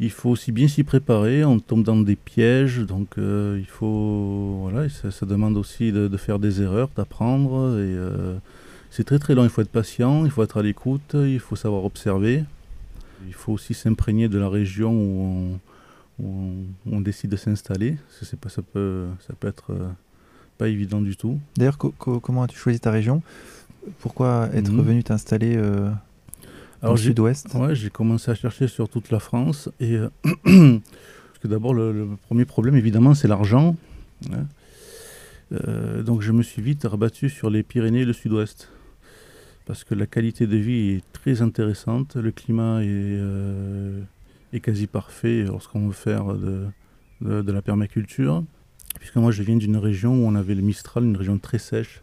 Il 0.00 0.10
faut 0.10 0.30
aussi 0.30 0.52
bien 0.52 0.68
s'y 0.68 0.84
préparer, 0.84 1.44
on 1.44 1.58
tombe 1.58 1.82
dans 1.82 1.96
des 1.96 2.14
pièges, 2.14 2.78
donc 2.78 3.18
euh, 3.18 3.56
il 3.58 3.66
faut 3.66 4.58
voilà, 4.62 4.88
ça, 4.88 5.26
demande 5.26 5.56
aussi 5.56 5.90
de, 5.90 6.16
faire 6.16 6.38
des 6.38 6.62
erreurs, 6.62 6.88
d'apprendre. 6.96 7.72
Euh, 7.74 8.36
c'est 8.90 9.04
très 9.04 9.18
très 9.18 9.34
long. 9.34 9.42
Il 9.42 9.50
faut 9.50 9.62
être 9.62 9.70
patient, 9.70 10.24
il 10.24 10.30
faut 10.30 10.44
être 10.44 10.58
à 10.58 10.62
l'écoute, 10.62 11.14
il 11.14 11.40
faut 11.40 11.56
savoir 11.56 11.84
observer. 11.84 12.44
Il 13.26 13.34
faut 13.34 13.52
aussi 13.52 13.74
s'imprégner 13.74 14.28
de 14.28 14.38
la 14.38 14.48
région 14.48 14.92
où 14.92 15.58
on, 16.86 17.00
décide 17.00 17.30
de 17.30 17.36
s'installer. 17.36 17.96
Ça, 18.22 18.62
peut, 18.62 19.06
ça 19.26 19.34
peut 19.38 19.48
être 19.48 19.72
pas 20.58 20.68
évident 20.68 21.00
du 21.00 21.16
tout. 21.16 21.40
D'ailleurs, 21.56 21.78
comment 21.78 22.44
as-tu 22.44 22.56
choisi 22.56 22.78
ta 22.78 22.92
région? 22.92 23.22
Pourquoi 24.00 24.48
être 24.54 24.70
mhm. 24.70 24.82
venu 24.82 25.04
t'installer 25.04 25.56
dans 26.82 26.92
le 26.92 26.96
sud-ouest? 26.96 27.48
Ouais, 27.54 27.74
J'ai 27.74 27.90
commencé 27.90 28.30
à 28.30 28.34
chercher 28.34 28.68
sur 28.68 28.88
toute 28.88 29.10
la 29.10 29.20
France. 29.20 29.68
Et, 29.80 29.98
parce 30.22 31.38
que 31.42 31.48
d'abord, 31.48 31.74
le, 31.74 32.08
premier 32.26 32.44
problème, 32.44 32.76
évidemment, 32.76 33.14
c'est 33.14 33.28
l'argent. 33.28 33.76
Hein. 34.32 34.46
donc 36.02 36.22
je 36.22 36.32
me 36.32 36.42
suis 36.42 36.60
vite 36.60 36.82
rabattu 36.84 37.30
sur 37.30 37.50
les 37.50 37.62
Pyrénées 37.62 38.00
et 38.00 38.04
le 38.04 38.12
sud-ouest 38.12 38.68
parce 39.68 39.84
que 39.84 39.94
la 39.94 40.06
qualité 40.06 40.46
de 40.46 40.56
vie 40.56 40.92
est 40.92 41.12
très 41.12 41.42
intéressante, 41.42 42.16
le 42.16 42.32
climat 42.32 42.82
est, 42.82 42.86
euh, 42.88 44.00
est 44.54 44.60
quasi 44.60 44.86
parfait 44.86 45.42
lorsqu'on 45.42 45.88
veut 45.88 45.92
faire 45.92 46.32
de, 46.32 46.64
de, 47.20 47.52
la 47.52 47.60
permaculture. 47.60 48.42
Puisque 48.98 49.16
moi 49.16 49.30
je 49.30 49.42
viens 49.42 49.58
d'une 49.58 49.76
région 49.76 50.14
où 50.14 50.26
on 50.26 50.34
avait 50.36 50.54
le 50.54 50.62
Mistral, 50.62 51.04
une 51.04 51.18
région 51.18 51.36
très 51.36 51.58
sèche, 51.58 52.00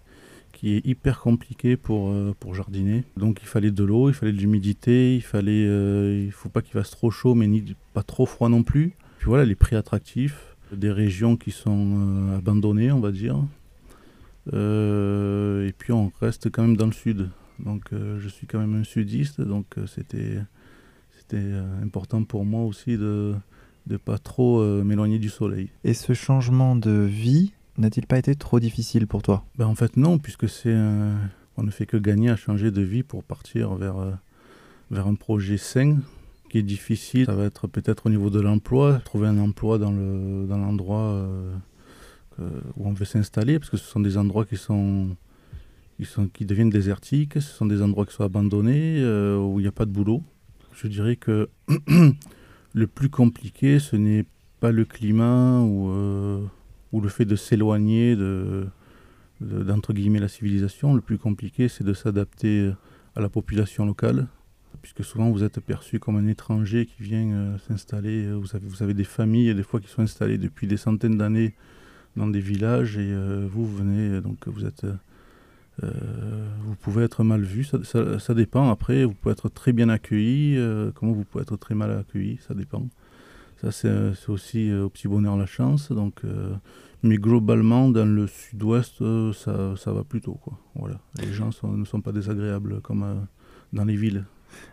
est 0.74 0.86
hyper 0.86 1.20
compliquée 1.20 1.78
pour, 1.78 2.10
euh, 2.10 2.36
pour 2.40 2.56
jardiner. 2.56 3.04
Donc 3.18 3.40
il 3.42 3.48
fallait 3.48 3.72
de 3.72 3.84
l'eau, 3.84 4.10
il 4.10 4.14
fallait 4.14 4.32
de 4.32 4.38
l'humidité, 4.38 5.16
il 5.16 5.22
fallait, 5.22 5.66
euh, 5.68 6.24
il 6.26 6.32
faut 6.32 6.50
pas 6.50 6.62
qu'il 6.62 6.74
fasse 6.74 6.92
trop 6.92 7.12
chaud 7.12 7.36
mais 7.36 7.48
ni 7.48 7.76
pas 7.94 8.04
trop 8.04 8.26
froid 8.26 8.50
non 8.50 8.64
plus. 8.64 8.94
Puis 9.20 9.28
voilà, 9.28 9.46
les 9.46 9.56
prix 9.56 9.76
attractifs, 9.76 10.56
des 10.72 10.92
régions 10.92 11.38
qui 11.38 11.52
sont 11.52 12.34
abandonnées 12.38 12.92
on 12.92 13.00
va 13.00 13.12
dire. 13.12 13.38
et 14.48 15.74
puis 15.78 15.92
on 15.92 16.12
reste 16.20 16.52
quand 16.52 16.62
même 16.62 16.78
dans 16.78 16.88
le 16.88 16.94
sud. 16.94 17.30
Donc 17.60 17.94
euh, 17.94 18.20
je 18.20 18.28
suis 18.28 18.48
quand 18.48 18.60
même 18.60 18.76
un 18.76 18.84
sudiste, 18.84 19.42
donc 19.42 19.66
euh, 19.78 19.88
c'était 19.88 20.40
c'était 21.18 21.38
euh, 21.38 21.84
important 21.84 22.24
pour 22.24 22.46
moi 22.46 22.64
aussi 22.64 22.98
de 22.98 23.36
ne 23.88 23.98
pas 23.98 24.18
trop 24.18 24.64
m'éloigner 24.84 25.20
du 25.20 25.30
soleil. 25.30 25.70
Et 25.84 25.94
ce 25.94 26.14
changement 26.14 26.76
de 26.76 26.92
vie 26.92 27.54
n'a-t-il 27.78 28.08
pas 28.08 28.18
été 28.18 28.36
trop 28.36 28.60
difficile 28.60 29.08
pour 29.08 29.22
toi? 29.22 29.46
Ben, 29.58 29.66
En 29.66 29.76
fait 29.76 29.98
non, 29.98 30.18
puisque 30.18 30.50
c'est 30.50 30.76
on 31.58 31.64
ne 31.64 31.72
fait 31.72 31.86
que 31.86 31.98
gagner 31.98 32.30
à 32.30 32.36
changer 32.36 32.72
de 32.72 32.82
vie 32.82 33.04
pour 33.04 33.24
partir 33.24 33.76
vers, 33.76 33.96
vers 34.92 35.08
un 35.08 35.16
projet 35.16 35.58
sain 35.58 36.00
qui 36.50 36.58
est 36.58 36.64
difficile. 36.64 37.26
Ça 37.28 37.36
va 37.36 37.46
être 37.46 37.68
peut-être 37.68 38.08
au 38.08 38.10
niveau 38.10 38.30
de 38.30 38.42
l'emploi, 38.42 39.00
trouver 39.06 39.28
un 39.28 39.38
emploi 39.38 39.78
dans 39.78 39.92
l'endroit 39.92 41.28
dans 42.38 42.46
où 42.76 42.90
on 42.90 42.92
veut 42.92 43.06
s'installer, 43.06 43.58
parce 43.58 43.70
que 43.70 43.78
ce 43.78 43.86
sont 43.86 44.02
des 44.02 44.18
endroits 44.18 44.46
qui 44.46 44.58
sont 44.58 45.16
sont, 46.04 46.28
qui 46.28 46.46
deviennent 46.46 46.70
désertiques, 46.70 47.36
ce 47.36 47.40
sont 47.40 47.66
des 47.66 47.82
endroits 47.82 48.06
qui 48.06 48.14
sont 48.14 48.26
abandonnés, 48.26 49.00
euh, 49.00 49.38
où 49.38 49.60
il 49.60 49.64
n'y 49.64 49.70
a 49.70 49.72
pas 49.72 49.86
de 49.86 49.92
boulot. 49.92 50.22
Je 50.74 50.90
dirais 50.90 51.16
que 51.16 51.48
le 52.74 52.88
plus 52.88 53.10
compliqué, 53.10 53.80
ce 53.80 53.96
n'est 53.96 54.26
pas 54.60 54.72
le 54.72 54.84
climat 54.84 55.62
ou, 55.62 55.90
euh, 55.90 56.44
ou 56.96 57.02
le 57.02 57.10
fait 57.10 57.26
de 57.26 57.36
s'éloigner 57.36 58.16
de, 58.16 58.68
d'entre 59.42 59.94
guillemets 59.94 60.20
la 60.20 60.28
civilisation. 60.28 60.94
Le 60.94 61.02
plus 61.02 61.18
compliqué, 61.18 61.68
c'est 61.68 61.84
de 61.84 61.94
s'adapter 61.94 62.72
à 63.16 63.22
la 63.22 63.30
population 63.30 63.86
locale, 63.86 64.28
puisque 64.82 65.04
souvent 65.04 65.30
vous 65.30 65.44
êtes 65.44 65.60
perçu 65.60 66.00
comme 66.00 66.16
un 66.16 66.28
étranger 66.28 66.86
qui 66.86 67.04
vient 67.04 67.32
euh, 67.32 67.58
s'installer. 67.68 68.32
Vous 68.32 68.56
avez, 68.56 68.68
vous 68.68 68.84
avez 68.84 68.94
des 68.94 69.04
familles, 69.04 69.54
des 69.54 69.64
fois, 69.64 69.80
qui 69.80 69.88
sont 69.88 70.02
installées 70.02 70.38
depuis 70.38 70.68
des 70.68 70.78
centaines 70.78 71.18
d'années 71.18 71.54
dans 72.16 72.28
des 72.28 72.40
villages, 72.40 72.98
et 72.98 73.14
vous, 73.52 73.68
venez, 73.68 74.22
donc 74.22 74.48
vous 74.48 74.64
êtes 74.64 74.86
euh, 75.84 75.90
vous 76.62 76.76
pouvez 76.76 77.04
être 77.04 77.24
mal 77.24 77.42
vu, 77.42 77.64
ça, 77.64 78.34
dépend. 78.34 78.70
Après, 78.70 79.04
vous 79.04 79.14
pouvez 79.14 79.34
être 79.34 79.50
très 79.50 79.74
bien 79.74 79.90
accueilli, 79.90 80.58
euh, 80.58 80.92
comment 80.96 81.12
vous 81.12 81.26
pouvez 81.26 81.42
être 81.42 81.58
très 81.58 81.76
mal 81.76 81.92
accueilli, 81.92 82.40
ça 82.48 82.54
dépend. 82.54 82.88
Ça, 83.62 83.72
c'est 83.72 84.30
aussi 84.30 84.70
euh, 84.70 84.86
au 84.86 84.90
petit 84.90 85.08
bonheur 85.08 85.38
la 85.38 85.46
chance. 85.46 85.92
Donc, 85.92 86.22
mais 87.04 87.18
globalement, 87.18 87.90
dans 87.90 88.06
le 88.06 88.28
sud-ouest, 88.28 89.04
ça, 89.34 89.76
ça, 89.76 89.94
va 89.94 90.04
plutôt. 90.04 90.34
Quoi. 90.34 90.58
Voilà. 90.76 91.00
Les 91.20 91.32
gens 91.32 91.50
ne 91.64 91.86
sont 91.86 92.02
pas 92.02 92.12
désagréables 92.12 92.82
comme 92.82 93.28
dans 93.74 93.86
les 93.86 93.96
villes. 93.96 94.26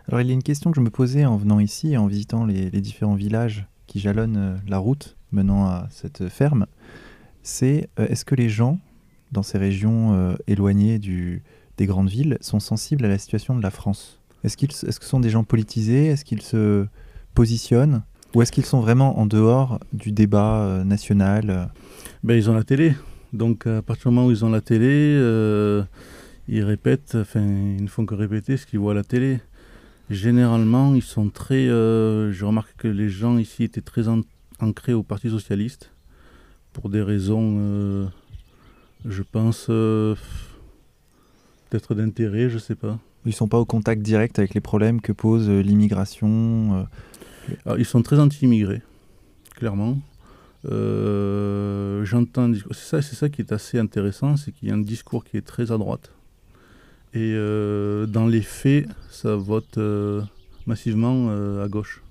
Alors, 0.07 0.21
il 0.21 0.27
y 0.27 0.31
a 0.31 0.33
une 0.33 0.43
question 0.43 0.71
que 0.71 0.75
je 0.75 0.81
me 0.81 0.89
posais 0.89 1.25
en 1.25 1.37
venant 1.37 1.59
ici, 1.59 1.97
en 1.97 2.07
visitant 2.07 2.45
les, 2.45 2.69
différents 2.69 3.15
villages 3.15 3.67
qui 3.87 3.99
jalonnent 3.99 4.59
la 4.67 4.77
route 4.77 5.17
menant 5.31 5.65
à 5.65 5.87
cette 5.89 6.27
ferme. 6.29 6.65
C'est 7.43 7.89
est-ce 7.97 8.25
que 8.25 8.35
les 8.35 8.49
gens 8.49 8.79
dans 9.31 9.43
ces 9.43 9.57
régions 9.57 10.13
euh, 10.13 10.35
éloignées 10.47 10.99
des 10.99 11.85
grandes 11.85 12.09
villes 12.09 12.37
sont 12.39 12.59
sensibles 12.59 13.03
à 13.03 13.09
la 13.09 13.17
situation 13.17 13.55
de 13.55 13.61
la 13.61 13.71
France? 13.71 14.21
Est-ce 14.43 14.57
qu'ils 14.57 14.71
est 14.71 14.89
-ce 14.89 14.99
que 14.99 15.05
ce 15.05 15.09
sont 15.09 15.19
des 15.19 15.29
gens 15.29 15.43
politisés? 15.43 16.07
Est-ce 16.07 16.23
qu'ils 16.25 16.41
se 16.41 16.87
positionnent? 17.33 18.03
Ou 18.35 18.41
est-ce 18.41 18.51
qu'ils 18.51 18.65
sont 18.65 18.79
vraiment 18.79 19.19
en 19.19 19.25
dehors 19.25 19.79
du 19.93 20.11
débat 20.11 20.63
euh, 20.63 20.83
national 20.83 21.69
ben, 22.23 22.35
Ils 22.35 22.49
ont 22.49 22.53
la 22.53 22.63
télé. 22.63 22.95
Donc 23.31 23.67
à 23.67 23.81
partir 23.81 24.09
du 24.09 24.15
moment 24.15 24.27
où 24.27 24.31
ils 24.31 24.43
ont 24.43 24.49
la 24.49 24.61
télé, 24.61 24.87
euh, 24.89 25.83
ils 26.47 26.63
répètent, 26.63 27.15
enfin 27.15 27.41
ils 27.41 27.83
ne 27.83 27.87
font 27.87 28.05
que 28.05 28.15
répéter 28.15 28.57
ce 28.57 28.65
qu'ils 28.65 28.79
voient 28.79 28.93
à 28.93 28.95
la 28.95 29.03
télé. 29.03 29.39
Généralement, 30.09 30.93
ils 30.95 31.01
sont 31.01 31.29
très... 31.29 31.65
je 31.67 32.43
remarque 32.43 32.75
que 32.77 32.87
les 32.87 33.09
gens 33.09 33.37
ici 33.37 33.63
étaient 33.63 33.81
très 33.81 34.03
ancrés 34.59 34.93
au 34.93 35.01
Parti 35.01 35.29
Socialiste 35.29 35.91
pour 36.73 36.89
des 36.89 37.01
raisons 37.01 38.09
je 39.05 39.21
pense 39.21 39.67
euh, 39.69 40.15
peut-être 41.69 41.95
d'intérêt, 41.95 42.49
je 42.49 42.57
sais 42.57 42.75
pas. 42.75 42.99
Ils 43.25 43.33
sont 43.33 43.47
pas 43.47 43.59
au 43.59 43.65
contact 43.65 44.01
direct 44.01 44.39
avec 44.39 44.53
les 44.53 44.61
problèmes 44.61 45.01
que 45.01 45.11
pose 45.11 45.49
euh, 45.49 45.61
l'immigration. 45.61 46.87
Euh. 47.67 47.75
ils 47.77 47.85
sont 47.85 48.01
très 48.01 48.19
anti-immigrés, 48.19 48.81
clairement. 49.55 49.99
J'entends, 50.63 52.51
c'est 52.71 52.77
ça, 52.77 53.01
c'est 53.01 53.15
ça 53.15 53.29
qui 53.29 53.41
est 53.41 53.51
assez 53.51 53.79
intéressant, 53.79 54.37
c'est 54.37 54.51
qu'il 54.51 54.69
y 54.69 54.71
a 54.71 54.75
un 54.75 54.81
discours 54.81 55.23
qui 55.23 55.37
est 55.37 55.45
très 55.45 55.71
à 55.71 55.77
droite. 55.77 56.11
Et 57.13 57.33
dans 58.07 58.27
les 58.27 58.41
faits, 58.41 58.87
ça 59.09 59.35
vote 59.35 59.77
massivement 60.65 61.29
à 61.61 61.67
gauche. 61.67 62.01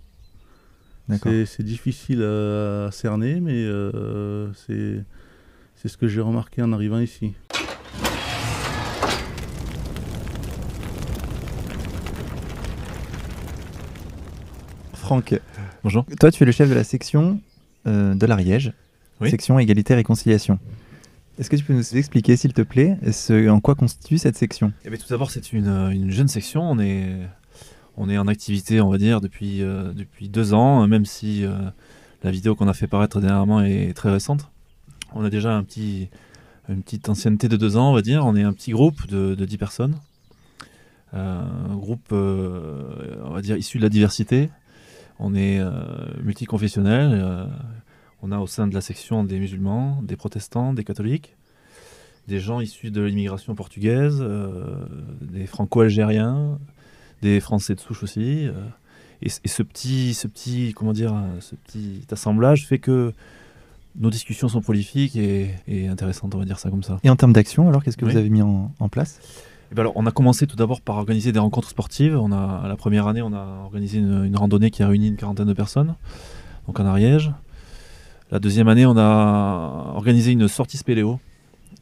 C'est 1.08 1.62
difficile 1.62 2.22
à, 2.22 2.90
cerner, 2.92 3.40
mais 3.40 3.66
c'est 4.54 5.02
c'est 5.82 5.88
ce 5.88 5.96
que 5.96 6.06
j'ai 6.06 6.20
remarqué 6.20 6.62
en 6.62 6.72
arrivant 6.72 7.00
ici. 7.00 7.32
Franck, 15.12 15.38
bonjour. 15.84 16.06
Toi, 16.18 16.30
tu 16.30 16.42
es 16.42 16.46
le 16.46 16.52
chef 16.52 16.70
de 16.70 16.74
la 16.74 16.84
section 16.84 17.38
euh, 17.86 18.14
de 18.14 18.24
l'Ariège, 18.24 18.72
section 19.20 19.58
égalité 19.58 19.94
réconciliation. 19.94 20.58
Est-ce 21.38 21.50
que 21.50 21.56
tu 21.56 21.64
peux 21.64 21.74
nous 21.74 21.96
expliquer, 21.98 22.34
s'il 22.34 22.54
te 22.54 22.62
plaît, 22.62 22.96
ce, 23.12 23.50
en 23.50 23.60
quoi 23.60 23.74
constitue 23.74 24.16
cette 24.16 24.38
section? 24.38 24.72
Eh 24.86 24.96
Tout 24.96 25.08
d'abord, 25.10 25.30
c'est 25.30 25.52
une, 25.52 26.10
jeune 26.10 26.28
section. 26.28 26.62
On 26.62 26.78
est, 26.78 27.14
on 27.98 28.08
est 28.08 28.16
en 28.16 28.26
activité, 28.26 28.80
on 28.80 28.88
va 28.88 28.96
dire, 28.96 29.20
depuis, 29.20 29.60
euh, 29.60 29.92
depuis 29.92 30.30
deux 30.30 30.54
ans, 30.54 30.86
même 30.88 31.04
si 31.04 31.44
euh, 31.44 31.58
la 32.22 32.30
vidéo 32.30 32.54
qu'on 32.54 32.68
a 32.68 32.72
fait 32.72 32.86
paraître 32.86 33.20
dernièrement 33.20 33.60
est 33.60 33.92
très 33.92 34.10
récente. 34.10 34.48
On 35.14 35.26
a 35.26 35.28
déjà 35.28 35.52
un 35.52 35.62
petit, 35.62 36.08
une 36.70 36.82
petite 36.82 37.10
ancienneté 37.10 37.50
de 37.50 37.58
deux 37.58 37.76
ans, 37.76 37.90
on 37.90 37.94
va 37.94 38.00
dire. 38.00 38.24
On 38.24 38.34
est 38.34 38.44
un 38.44 38.54
petit 38.54 38.70
groupe 38.70 39.06
de, 39.08 39.34
de 39.34 39.44
10 39.44 39.58
personnes. 39.58 39.94
Euh, 41.14 41.42
un 41.70 41.76
groupe, 41.76 42.08
euh, 42.12 43.16
on 43.24 43.34
va 43.34 43.42
dire, 43.42 43.56
issu 43.56 43.78
de 43.78 43.82
la 43.82 43.90
diversité. 43.90 44.48
On 45.18 45.34
est 45.34 45.58
euh, 45.60 45.72
multiconfessionnel. 46.22 47.48
on 48.22 48.32
a 48.32 48.38
au 48.38 48.46
sein 48.46 48.66
de 48.66 48.74
la 48.74 48.80
section 48.80 49.24
des 49.24 49.38
musulmans, 49.38 50.00
des 50.02 50.16
protestants, 50.16 50.72
des 50.72 50.84
catholiques, 50.84 51.36
des 52.28 52.40
gens 52.40 52.60
issus 52.60 52.90
de 52.90 53.02
l'immigration 53.02 53.54
portugaise, 53.54 54.24
des 55.20 55.46
franco-algériens, 55.46 56.58
des 57.20 57.40
français 57.40 57.74
de 57.74 57.80
souche 57.80 58.02
aussi. 58.02 58.48
Et, 59.22 59.28
et, 59.44 59.48
ce 59.48 59.62
petit, 59.62 60.14
ce 60.14 60.28
petit, 60.28 60.72
comment 60.74 60.92
dire, 60.92 61.14
ce 61.40 61.54
petit 61.56 62.06
assemblage 62.10 62.66
fait 62.66 62.78
que 62.78 63.12
nos 63.96 64.10
discussions 64.10 64.48
sont 64.48 64.60
prolifiques 64.60 65.16
et, 65.16 65.88
intéressantes, 65.88 66.34
on 66.34 66.38
va 66.38 66.44
dire 66.44 66.58
ça 66.58 66.70
comme 66.70 66.82
ça. 66.82 66.98
Et 67.04 67.10
en 67.10 67.16
termes 67.16 67.32
d'action, 67.32 67.68
alors, 67.68 67.82
qu'est-ce 67.82 67.96
que 67.96 68.04
vous 68.04 68.16
avez 68.16 68.30
mis 68.30 68.42
en, 68.42 68.70
place? 68.90 69.20
Eh 69.72 69.74
ben 69.74 69.90
on 69.94 70.04
a 70.04 70.10
commencé 70.10 70.46
tout 70.46 70.56
d'abord 70.56 70.82
par 70.82 70.98
organiser 70.98 71.32
des 71.32 71.38
rencontres 71.38 71.70
sportives. 71.70 72.14
On 72.14 72.28
la 72.28 72.76
première 72.76 73.06
année, 73.06 73.22
on 73.22 73.32
a 73.32 73.62
organisé 73.64 74.00
une, 74.00 74.36
randonnée 74.36 74.70
qui 74.70 74.82
a 74.82 74.86
réuni 74.86 75.08
une 75.08 75.16
quarantaine 75.16 75.46
de 75.46 75.54
personnes, 75.54 75.94
donc 76.66 76.78
en 76.78 76.84
Ariège. 76.84 77.32
La 78.30 78.38
deuxième 78.38 78.68
année, 78.68 78.84
on 78.84 78.98
a 78.98 79.94
organisé 79.94 80.32
une 80.32 80.46
sortie 80.46 80.76
spéléo 80.76 81.20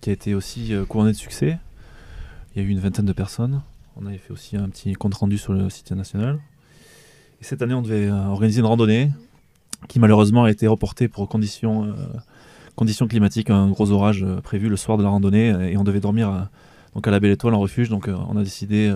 qui 0.01 0.11
a 0.11 0.13
été 0.13 0.37
aussi 0.37 0.73
euh, 0.73 0.85
couronnée 0.85 1.11
de 1.11 1.17
succès. 1.17 1.59
Il 2.55 2.63
y 2.63 2.65
a 2.65 2.69
eu 2.69 2.71
une 2.71 2.79
vingtaine 2.79 3.07
de 3.07 3.13
personnes. 3.13 3.61
On 4.01 4.07
avait 4.07 4.19
fait 4.19 4.33
aussi 4.33 4.57
un 4.57 4.69
petit 4.69 4.93
compte 4.93 5.15
rendu 5.15 5.37
sur 5.37 5.53
le 5.53 5.69
site 5.69 5.91
national. 5.91 6.39
Et 7.41 7.45
cette 7.45 7.61
année, 7.61 7.75
on 7.75 7.83
devait 7.83 8.07
euh, 8.07 8.27
organiser 8.27 8.61
une 8.61 8.67
randonnée 8.67 9.11
qui 9.89 9.99
malheureusement 9.99 10.45
a 10.45 10.51
été 10.53 10.69
reporté 10.69 11.09
pour 11.09 11.29
conditions, 11.29 11.93
euh, 12.77 13.07
climatiques, 13.09 13.51
un 13.51 13.69
gros 13.69 13.91
orage 13.91 14.25
prévu 14.45 14.69
le 14.69 14.77
soir 14.77 14.97
de 14.97 15.03
la 15.03 15.09
randonnée, 15.09 15.49
et 15.73 15.77
on 15.77 15.83
devait 15.83 16.01
dormir 16.01 16.49
donc 16.95 17.07
à 17.07 17.11
la 17.11 17.21
Belle 17.21 17.33
Étoile 17.33 17.55
en 17.55 17.61
refuge, 17.61 17.89
donc 17.89 18.09
euh, 18.09 18.17
on 18.29 18.37
a 18.37 18.43
décidé 18.43 18.95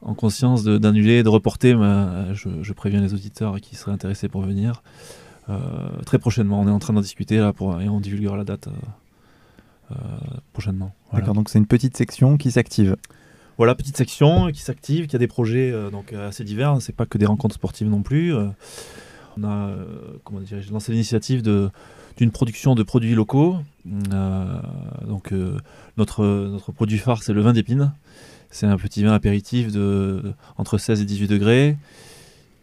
en 0.00 0.14
conscience 0.14 0.64
d'annuler, 0.64 1.22
de, 1.22 1.28
reporter. 1.28 1.74
Mais 1.74 2.34
je, 2.34 2.72
préviens 2.72 3.00
les 3.00 3.14
auditeurs 3.14 3.60
qui 3.60 3.76
seraient 3.76 3.92
intéressés 3.92 4.28
pour 4.28 4.42
venir. 4.42 4.82
très 6.06 6.18
prochainement, 6.18 6.60
on 6.60 6.68
est 6.68 6.72
en 6.72 6.78
train 6.78 6.92
d'en 6.92 7.00
discuter 7.00 7.38
là 7.38 7.52
pour, 7.52 7.80
et 7.80 7.88
on 7.88 8.00
divulguera 8.00 8.36
la 8.36 8.44
date 8.44 8.68
prochainement. 10.52 10.92
D'accord, 11.12 11.34
donc 11.34 11.48
c'est 11.50 11.58
une 11.58 11.66
petite 11.66 11.96
section 11.96 12.36
qui 12.36 12.50
s'active. 12.50 12.96
Voilà, 13.58 13.74
petite 13.74 13.96
section 13.96 14.50
qui 14.50 14.62
s'active, 14.62 15.06
qui 15.06 15.14
a 15.14 15.18
des 15.18 15.28
projets 15.28 15.72
donc 15.90 16.12
assez 16.12 16.42
divers. 16.42 16.80
C'est 16.80 16.96
pas 16.96 17.06
que 17.06 17.18
des 17.18 17.26
rencontres 17.26 17.54
sportives 17.54 17.88
non 17.88 18.02
plus. 18.02 18.34
on 18.34 19.44
a 19.44 19.70
comment 20.24 20.40
lancé 20.70 20.92
l'initiative 20.92 21.42
de 21.42 21.70
d'une 22.16 22.30
production 22.30 22.74
de 22.74 22.82
produits 22.82 23.14
locaux. 23.14 23.56
Euh, 24.12 24.60
donc 25.06 25.32
euh, 25.32 25.56
notre, 25.96 26.24
notre 26.24 26.72
produit 26.72 26.98
phare, 26.98 27.22
c'est 27.22 27.32
le 27.32 27.40
vin 27.40 27.52
d'épine. 27.52 27.92
C'est 28.50 28.66
un 28.66 28.76
petit 28.76 29.02
vin 29.02 29.12
apéritif 29.12 29.72
de 29.72 30.34
entre 30.58 30.78
16 30.78 31.00
et 31.00 31.04
18 31.04 31.28
degrés 31.28 31.76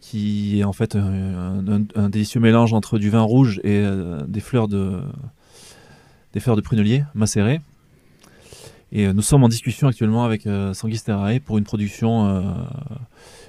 qui 0.00 0.60
est 0.60 0.64
en 0.64 0.72
fait 0.72 0.96
un, 0.96 2.08
délicieux 2.08 2.40
mélange 2.40 2.72
entre 2.72 2.98
du 2.98 3.10
vin 3.10 3.20
rouge 3.20 3.60
et 3.64 3.80
euh, 3.80 4.22
des 4.26 4.40
fleurs 4.40 4.66
de 4.66 5.00
des 6.32 6.40
fleurs 6.40 6.56
de 6.56 6.60
prunelier 6.60 7.04
macérées. 7.14 7.60
Et 8.92 9.12
nous 9.12 9.22
sommes 9.22 9.44
en 9.44 9.48
discussion 9.48 9.88
actuellement 9.88 10.24
avec 10.24 10.48
Sanguisterae 10.72 11.38
pour 11.44 11.58
une 11.58 11.64
production 11.64 12.44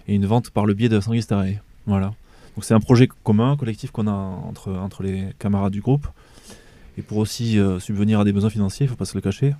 et 0.08 0.14
une 0.14 0.26
vente 0.26 0.52
par 0.52 0.68
le 0.68 0.76
biais 0.76 0.90
de 0.90 1.00
Sanguisterae. 1.00 1.62
Voilà. 1.88 2.14
C'est 2.60 2.74
un 2.74 2.80
projet 2.80 3.08
commun, 3.24 3.56
collectif 3.56 3.92
qu'on 3.92 4.08
a 4.08 4.12
entre, 4.12 5.04
les 5.04 5.30
camarades 5.40 5.72
du 5.72 5.82
groupe. 5.82 6.08
Et 6.98 7.02
pour 7.02 7.18
aussi 7.18 7.58
euh, 7.58 7.80
subvenir 7.80 8.20
à 8.20 8.24
des 8.26 8.34
besoins 8.34 8.50
financiers, 8.50 8.86
il 8.86 8.88
ne 8.88 8.92
faut 8.92 8.98
pas 8.98 9.06
se 9.06 9.16
le 9.16 9.22
cacher, 9.22 9.56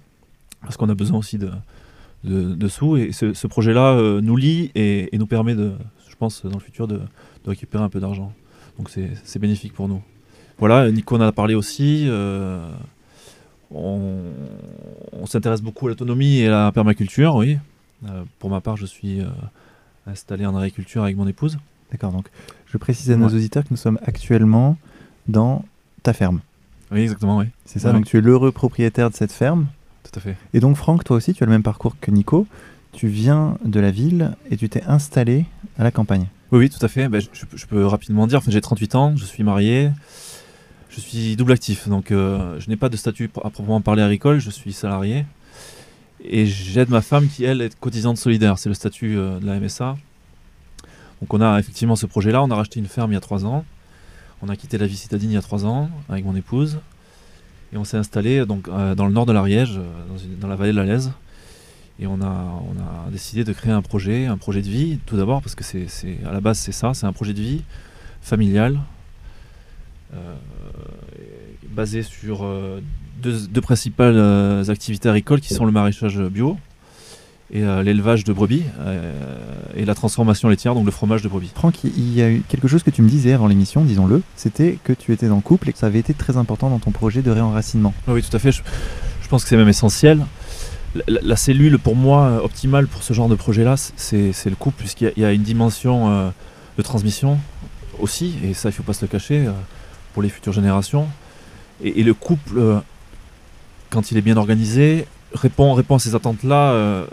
parce 0.62 0.76
qu'on 0.76 0.90
a 0.90 0.96
besoin 0.96 1.18
aussi 1.18 1.38
de, 1.38 2.68
sous. 2.68 2.98
Et 2.98 3.12
ce, 3.14 3.48
projet-là 3.48 3.94
euh, 3.94 4.22
nous 4.22 4.36
lie 4.36 4.72
et, 4.76 5.10
nous 5.18 5.28
permet, 5.28 5.56
de, 5.56 5.72
je 6.10 6.16
pense, 6.16 6.46
dans 6.46 6.58
le 6.58 6.64
futur, 6.64 6.88
de, 6.88 7.00
récupérer 7.46 7.84
un 7.84 7.90
peu 7.90 8.00
d'argent. 8.00 8.34
Donc 8.78 8.90
c'est 8.90 9.40
bénéfique 9.40 9.74
pour 9.74 9.88
nous. 9.88 10.02
Voilà, 10.60 10.92
Nico 10.92 11.16
en 11.16 11.22
a 11.22 11.32
parlé 11.32 11.56
aussi. 11.56 12.06
Euh, 12.08 12.70
on, 13.74 14.20
on 15.14 15.26
s'intéresse 15.26 15.62
beaucoup 15.62 15.88
à 15.88 15.90
l'autonomie 15.90 16.40
et 16.40 16.48
à 16.48 16.66
la 16.66 16.72
permaculture, 16.72 17.36
oui. 17.36 17.58
pour 18.38 18.50
ma 18.50 18.60
part, 18.60 18.76
je 18.76 18.86
suis 18.86 19.22
installé 20.06 20.46
en 20.46 20.56
agriculture 20.56 21.04
avec 21.04 21.16
mon 21.16 21.28
épouse. 21.28 21.58
D'accord, 21.92 22.12
donc 22.12 22.28
je 22.68 22.78
précise 22.78 23.12
à 23.12 23.18
nos 23.18 23.28
auditeurs 23.28 23.64
que 23.64 23.70
nous 23.72 23.78
sommes 23.78 24.00
actuellement 24.04 24.78
dans 25.28 25.66
ta 26.04 26.14
ferme. 26.14 26.40
Oui, 26.92 27.02
exactement, 27.02 27.38
oui. 27.38 27.46
C'est 27.66 27.80
ça, 27.80 27.92
donc 27.92 28.06
tu 28.06 28.18
es 28.18 28.22
l'heureux 28.22 28.52
propriétaire 28.52 29.10
de 29.10 29.16
cette 29.16 29.32
ferme. 29.32 29.68
Tout 30.04 30.20
à 30.20 30.22
fait. 30.22 30.36
Et 30.54 30.60
donc 30.60 30.76
Franck, 30.78 31.04
toi 31.04 31.18
aussi, 31.18 31.34
tu 31.34 31.44
as 31.44 31.46
le 31.46 31.52
même 31.52 31.64
parcours 31.64 31.96
que 32.00 32.12
Nico. 32.12 32.48
Tu 32.92 33.08
viens 33.08 33.58
de 33.64 33.80
la 33.80 33.92
ville 33.92 34.36
et 34.50 34.58
tu 34.58 34.68
t'es 34.68 34.84
installé 34.84 35.46
à 35.78 35.84
la 35.84 35.92
campagne. 35.92 36.28
Oui, 36.52 36.60
oui, 36.60 36.70
tout 36.70 36.84
à 36.86 36.90
fait. 36.90 37.08
Ben, 37.08 37.22
je, 37.22 37.66
peux 37.66 37.86
rapidement 37.86 38.28
dire, 38.28 38.42
j'ai 38.46 38.60
38 38.60 38.96
ans, 38.96 39.16
je 39.16 39.24
suis 39.24 39.44
marié, 39.44 39.92
je 40.90 41.00
suis 41.00 41.38
double 41.38 41.54
actif, 41.54 41.88
donc 41.88 42.12
euh, 42.12 42.60
je 42.60 42.70
n'ai 42.70 42.76
pas 42.76 42.90
de 42.90 42.98
statut 42.98 43.30
à 43.38 43.50
proprement 43.50 43.80
parler 43.80 44.02
agricole, 44.02 44.40
je 44.40 44.50
suis 44.50 44.74
salarié. 44.74 45.26
Et 46.24 46.46
j'aide 46.46 46.90
ma 46.90 47.02
femme 47.02 47.30
qui, 47.30 47.46
elle, 47.46 47.62
est 47.62 47.80
cotisante 47.80 48.18
solidaire, 48.18 48.60
c'est 48.60 48.68
le 48.68 48.76
statut 48.76 49.18
euh, 49.18 49.40
de 49.40 49.46
la 49.46 49.60
MSA. 49.60 49.96
Donc 51.22 51.34
on 51.34 51.42
a 51.42 51.60
effectivement 51.60 51.96
ce 51.96 52.06
projet-là, 52.08 52.44
on 52.44 52.50
a 52.50 52.56
racheté 52.56 52.80
une 52.80 52.88
ferme 52.88 53.12
il 53.12 53.14
y 53.14 53.18
a 53.18 53.22
trois 53.22 53.46
ans, 53.46 53.64
on 54.42 54.50
a 54.50 54.56
quitté 54.56 54.78
la 54.78 54.88
vie 54.88 54.98
citadine 54.98 55.30
il 55.30 55.36
y 55.36 55.38
a 55.38 55.42
trois 55.42 55.66
ans 55.66 55.90
avec 56.10 56.26
mon 56.26 56.36
épouse, 56.36 56.80
et 57.74 57.78
on 57.78 57.84
s'est 57.84 57.98
installé 57.98 58.46
donc, 58.46 58.68
euh, 58.68 58.96
dans 58.96 59.06
le 59.06 59.14
nord 59.14 59.28
de 59.28 59.32
l'Ariège, 59.32 59.78
euh, 59.78 60.38
dans, 60.40 60.48
la 60.48 60.56
vallée 60.56 60.74
de 60.74 60.82
la 60.82 60.98
et 62.00 62.08
on 62.08 62.20
a, 62.22 63.10
décidé 63.12 63.44
de 63.44 63.54
créer 63.54 63.72
un 63.72 63.84
projet, 63.84 64.26
un 64.26 64.38
projet 64.38 64.64
de 64.64 64.68
vie, 64.68 64.98
tout 65.06 65.18
d'abord 65.18 65.42
parce 65.42 65.54
que 65.54 65.64
c'est, 65.64 65.88
à 66.26 66.32
la 66.32 66.42
base 66.42 66.58
c'est 66.58 66.72
ça, 66.72 66.96
c'est 66.96 67.06
un 67.06 67.14
projet 67.14 67.34
de 67.34 67.42
vie 67.42 67.62
familial, 68.24 68.80
euh, 70.16 70.36
basé 71.70 72.02
sur 72.02 72.48
deux, 73.22 73.62
principales 73.62 74.68
activités 74.68 75.10
agricoles 75.10 75.42
qui 75.42 75.54
sont 75.54 75.66
le 75.66 75.72
maraîchage 75.72 76.20
bio, 76.20 76.58
et 77.52 77.64
euh, 77.64 77.84
l'élevage 77.84 78.24
de 78.24 78.32
brebis 78.32 78.64
euh, 78.80 79.14
et 79.76 79.84
la 79.84 79.94
transformation 79.94 80.48
laitière, 80.48 80.74
donc 80.74 80.86
le 80.86 80.92
fromage 80.92 81.22
de 81.22 81.28
brebis. 81.28 81.52
Franck, 81.54 81.84
il 81.84 82.14
y 82.14 82.22
a 82.22 82.30
eu 82.30 82.44
quelque 82.48 82.68
chose 82.68 82.82
que 82.82 82.90
tu 82.90 83.02
me 83.02 83.10
disais 83.10 83.34
avant 83.34 83.48
l'émission, 83.48 83.84
disons-le, 83.84 84.22
c'était 84.38 84.78
que 84.84 84.94
tu 84.94 85.12
étais 85.12 85.30
en 85.30 85.42
couple 85.42 85.70
et 85.70 85.74
que 85.74 85.80
ça 85.80 85.88
avait 85.88 86.00
été 86.00 86.14
très 86.14 86.38
important 86.38 86.70
dans 86.70 86.80
ton 86.80 86.92
projet 86.92 87.22
de 87.22 87.30
réenracinement. 87.30 87.94
Oui, 88.08 88.24
tout 88.24 88.36
à 88.36 88.40
fait. 88.40 88.52
Je, 88.52 88.62
pense 89.30 89.44
que 89.44 89.50
c'est 89.50 89.58
même 89.58 89.70
essentiel. 89.70 90.26
La, 91.08 91.38
cellule, 91.38 91.80
pour 91.80 91.96
moi, 91.96 92.24
euh, 92.24 92.40
optimale 92.40 92.88
pour 92.88 93.02
ce 93.04 93.14
genre 93.14 93.30
de 93.30 93.36
projet-là, 93.36 93.76
c'est 93.78 94.34
le 94.46 94.56
couple, 94.56 94.80
puisqu'il 94.80 95.14
y, 95.16 95.24
a 95.24 95.32
une 95.32 95.44
dimension 95.44 96.34
de 96.78 96.82
transmission 96.82 97.40
aussi, 98.00 98.36
et 98.44 98.54
ça, 98.54 98.68
il 98.68 98.72
ne 98.72 98.76
faut 98.76 98.84
pas 98.84 98.92
se 98.92 99.04
le 99.04 99.08
cacher, 99.08 99.46
pour 100.14 100.22
les 100.22 100.28
futures 100.28 100.52
générations. 100.52 101.08
Et, 101.82 102.02
et 102.02 102.04
le 102.04 102.14
couple, 102.14 102.82
quand 103.90 104.12
il 104.12 104.18
est 104.18 104.22
bien 104.22 104.36
organisé, 104.36 105.08
répond, 105.34 105.74
répond 105.74 105.96
à 105.96 106.00
ces 106.00 106.16
attentes-là. 106.16 106.72
Euh, 106.72 107.06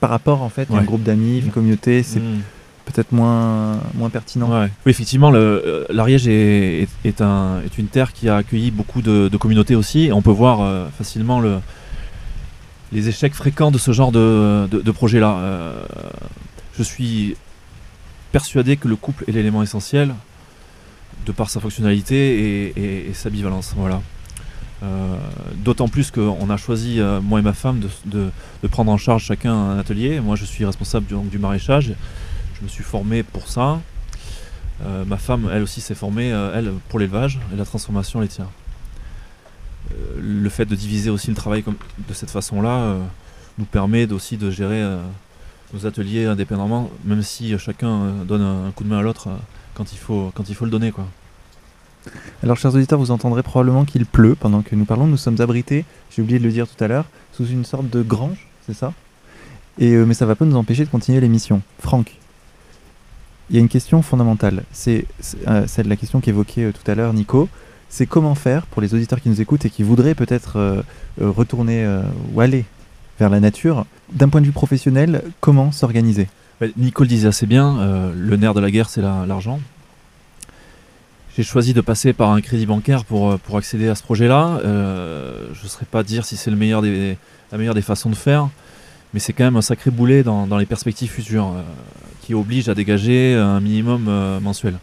Par 0.00 0.10
rapport, 0.10 0.42
en 0.42 0.48
fait, 0.48 0.70
à 0.70 0.76
un 0.76 0.82
groupe 0.82 1.02
d'amis, 1.02 1.38
une 1.38 1.50
communauté, 1.50 2.02
c'est 2.02 2.20
mm. 2.20 2.42
peut-être 2.84 3.12
moins, 3.12 3.80
moins 3.94 4.10
pertinent. 4.10 4.50
Oui, 4.50 4.68
effectivement, 4.86 5.32
euh, 5.34 5.84
l'Ariège 5.90 6.28
est, 6.28 6.88
est, 7.04 7.20
un, 7.20 7.60
est, 7.64 7.78
une 7.78 7.86
terre 7.86 8.12
qui 8.12 8.28
a 8.28 8.36
accueilli 8.36 8.70
beaucoup 8.70 9.02
de, 9.02 9.34
communautés 9.36 9.74
aussi. 9.74 10.06
Et 10.06 10.12
on 10.12 10.22
peut 10.22 10.30
voir 10.30 10.60
euh, 10.60 10.86
facilement 10.96 11.40
le, 11.40 11.58
les 12.92 13.08
échecs 13.08 13.34
fréquents 13.34 13.70
de 13.70 13.78
ce 13.78 13.92
genre 13.92 14.12
de, 14.12 14.66
de, 14.70 14.90
projet-là. 14.90 15.38
je 16.78 16.82
suis 16.82 17.36
persuadé 18.32 18.76
que 18.76 18.88
le 18.88 18.96
couple 18.96 19.24
est 19.28 19.32
l'élément 19.32 19.62
essentiel 19.62 20.14
de 21.24 21.32
par 21.32 21.50
sa 21.50 21.58
fonctionnalité 21.58 22.70
et, 22.76 23.08
et 23.08 23.14
sa 23.14 23.30
bivalence. 23.30 23.72
Voilà. 23.76 24.00
Euh, 24.82 25.16
d'autant 25.56 25.88
plus 25.88 26.10
qu'on 26.10 26.50
a 26.50 26.56
choisi, 26.56 27.00
euh, 27.00 27.20
moi 27.22 27.40
et 27.40 27.42
ma 27.42 27.54
femme, 27.54 27.80
de, 28.04 28.30
prendre 28.68 28.92
en 28.92 28.98
charge 28.98 29.24
chacun 29.24 29.54
un 29.54 29.78
atelier. 29.78 30.20
Moi, 30.20 30.36
je 30.36 30.44
suis 30.44 30.64
responsable 30.64 31.06
du, 31.06 31.38
maraîchage. 31.38 31.94
Je 32.58 32.62
me 32.62 32.68
suis 32.68 32.84
formé 32.84 33.22
pour 33.22 33.48
ça. 33.48 33.80
Euh, 34.84 35.04
ma 35.06 35.16
femme, 35.16 35.48
elle 35.52 35.62
aussi, 35.62 35.80
s'est 35.80 35.94
formée, 35.94 36.32
pour 36.88 36.98
l'élevage 36.98 37.38
et 37.52 37.56
la 37.56 37.64
transformation 37.64 38.20
laitière. 38.20 38.48
le 40.18 40.48
fait 40.50 40.66
de 40.66 40.74
diviser 40.74 41.10
aussi 41.10 41.28
le 41.28 41.36
travail 41.36 41.62
comme, 41.62 41.76
de 42.08 42.14
cette 42.14 42.30
façon-là 42.30 42.96
nous 43.58 43.64
permet 43.64 44.10
aussi 44.12 44.36
de 44.36 44.50
gérer 44.50 44.84
nos 45.72 45.86
ateliers 45.86 46.26
indépendamment, 46.26 46.90
même 47.04 47.22
si 47.22 47.58
chacun 47.58 48.10
donne 48.26 48.42
un, 48.42 48.70
coup 48.72 48.84
de 48.84 48.88
main 48.90 48.98
à 48.98 49.02
l'autre 49.02 49.28
quand, 49.74 49.92
il 49.92 49.98
faut, 49.98 50.32
le 50.64 50.70
donner. 50.70 50.92
Alors, 52.42 52.58
chers 52.58 52.74
auditeurs, 52.74 52.98
vous 52.98 53.10
entendrez 53.10 53.42
probablement 53.42 53.84
qu'il 53.84 54.04
pleut 54.04 54.34
pendant 54.34 54.62
que 54.62 54.74
nous 54.74 54.84
parlons. 54.84 55.06
Nous 55.06 55.16
sommes 55.16 55.40
abrités, 55.40 55.84
j'ai 56.10 56.22
oublié 56.22 56.38
de 56.38 56.44
le 56.44 56.50
dire 56.50 56.68
tout 56.68 56.82
à 56.84 56.86
l'heure, 56.86 57.06
sous 57.32 57.46
une 57.46 57.64
sorte 57.64 57.88
de 57.88 58.02
grange, 58.02 58.46
c'est 58.66 58.74
ça? 58.74 58.92
Euh, 59.80 60.04
Mais 60.06 60.14
ça 60.14 60.24
ne 60.24 60.28
va 60.28 60.34
pas 60.34 60.44
nous 60.44 60.56
empêcher 60.56 60.84
de 60.84 60.90
continuer 60.90 61.20
l'émission. 61.20 61.62
Franck, 61.80 62.14
il 63.48 63.56
y 63.56 63.58
a 63.58 63.62
une 63.62 63.68
question 63.68 64.02
fondamentale. 64.02 64.64
C'est 64.70 65.06
euh, 65.48 65.66
celle 65.66 65.88
la 65.88 65.96
question 65.96 66.20
qu'évoquait 66.20 66.64
euh, 66.64 66.72
tout 66.72 66.90
à 66.90 66.94
l'heure 66.94 67.12
Nico. 67.14 67.48
C'est 67.88 68.06
comment 68.06 68.34
faire 68.34 68.66
pour 68.66 68.82
les 68.82 68.94
auditeurs 68.94 69.20
qui 69.20 69.28
nous 69.28 69.40
écoutent 69.40 69.64
et 69.64 69.70
qui 69.70 69.82
voudraient 69.82 70.16
peut-être 70.16 70.84
retourner 71.20 71.88
ou 72.34 72.40
aller 72.40 72.64
vers 73.20 73.30
la 73.30 73.38
nature. 73.38 73.86
D'un 74.12 74.28
point 74.28 74.40
de 74.40 74.46
vue 74.46 74.52
professionnel, 74.52 75.22
comment 75.40 75.70
s'organiser? 75.70 76.26
Nico 76.76 77.04
le 77.04 77.08
disait 77.08 77.28
assez 77.28 77.46
bien, 77.46 78.10
le 78.12 78.36
nerf 78.36 78.54
de 78.54 78.60
la 78.60 78.72
guerre, 78.72 78.90
c'est 78.90 79.02
l'argent 79.02 79.60
j'ai 81.36 81.42
choisi 81.42 81.74
de 81.74 81.82
passer 81.82 82.14
par 82.14 82.30
un 82.30 82.40
crédit 82.40 82.64
bancaire 82.64 83.04
pour, 83.04 83.30
euh, 83.30 83.36
pour 83.36 83.58
accéder 83.58 83.88
à 83.88 83.94
ce 83.94 84.02
projet-là. 84.02 84.58
Euh, 84.64 85.48
je 85.52 85.64
ne 85.64 85.68
saurais 85.68 85.84
pas 85.84 86.02
dire 86.02 86.24
si 86.24 86.34
c'est 86.36 86.50
le 86.50 86.56
meilleur 86.56 86.80
des, 86.80 87.18
la 87.52 87.58
meilleure 87.58 87.74
des 87.74 87.82
façons 87.82 88.08
de 88.08 88.14
faire, 88.14 88.48
mais 89.12 89.20
c'est 89.20 89.34
quand 89.34 89.44
même 89.44 89.56
un 89.56 89.62
sacré 89.62 89.90
boulet 89.90 90.22
dans, 90.22 90.46
dans 90.46 90.56
les 90.56 90.64
perspectives 90.64 91.10
futures 91.10 91.52
euh, 91.54 91.62
qui 92.22 92.32
oblige 92.32 92.70
à 92.70 92.74
dégager 92.74 93.34
un 93.34 93.60
minimum 93.60 94.10
mensuel. 94.42 94.78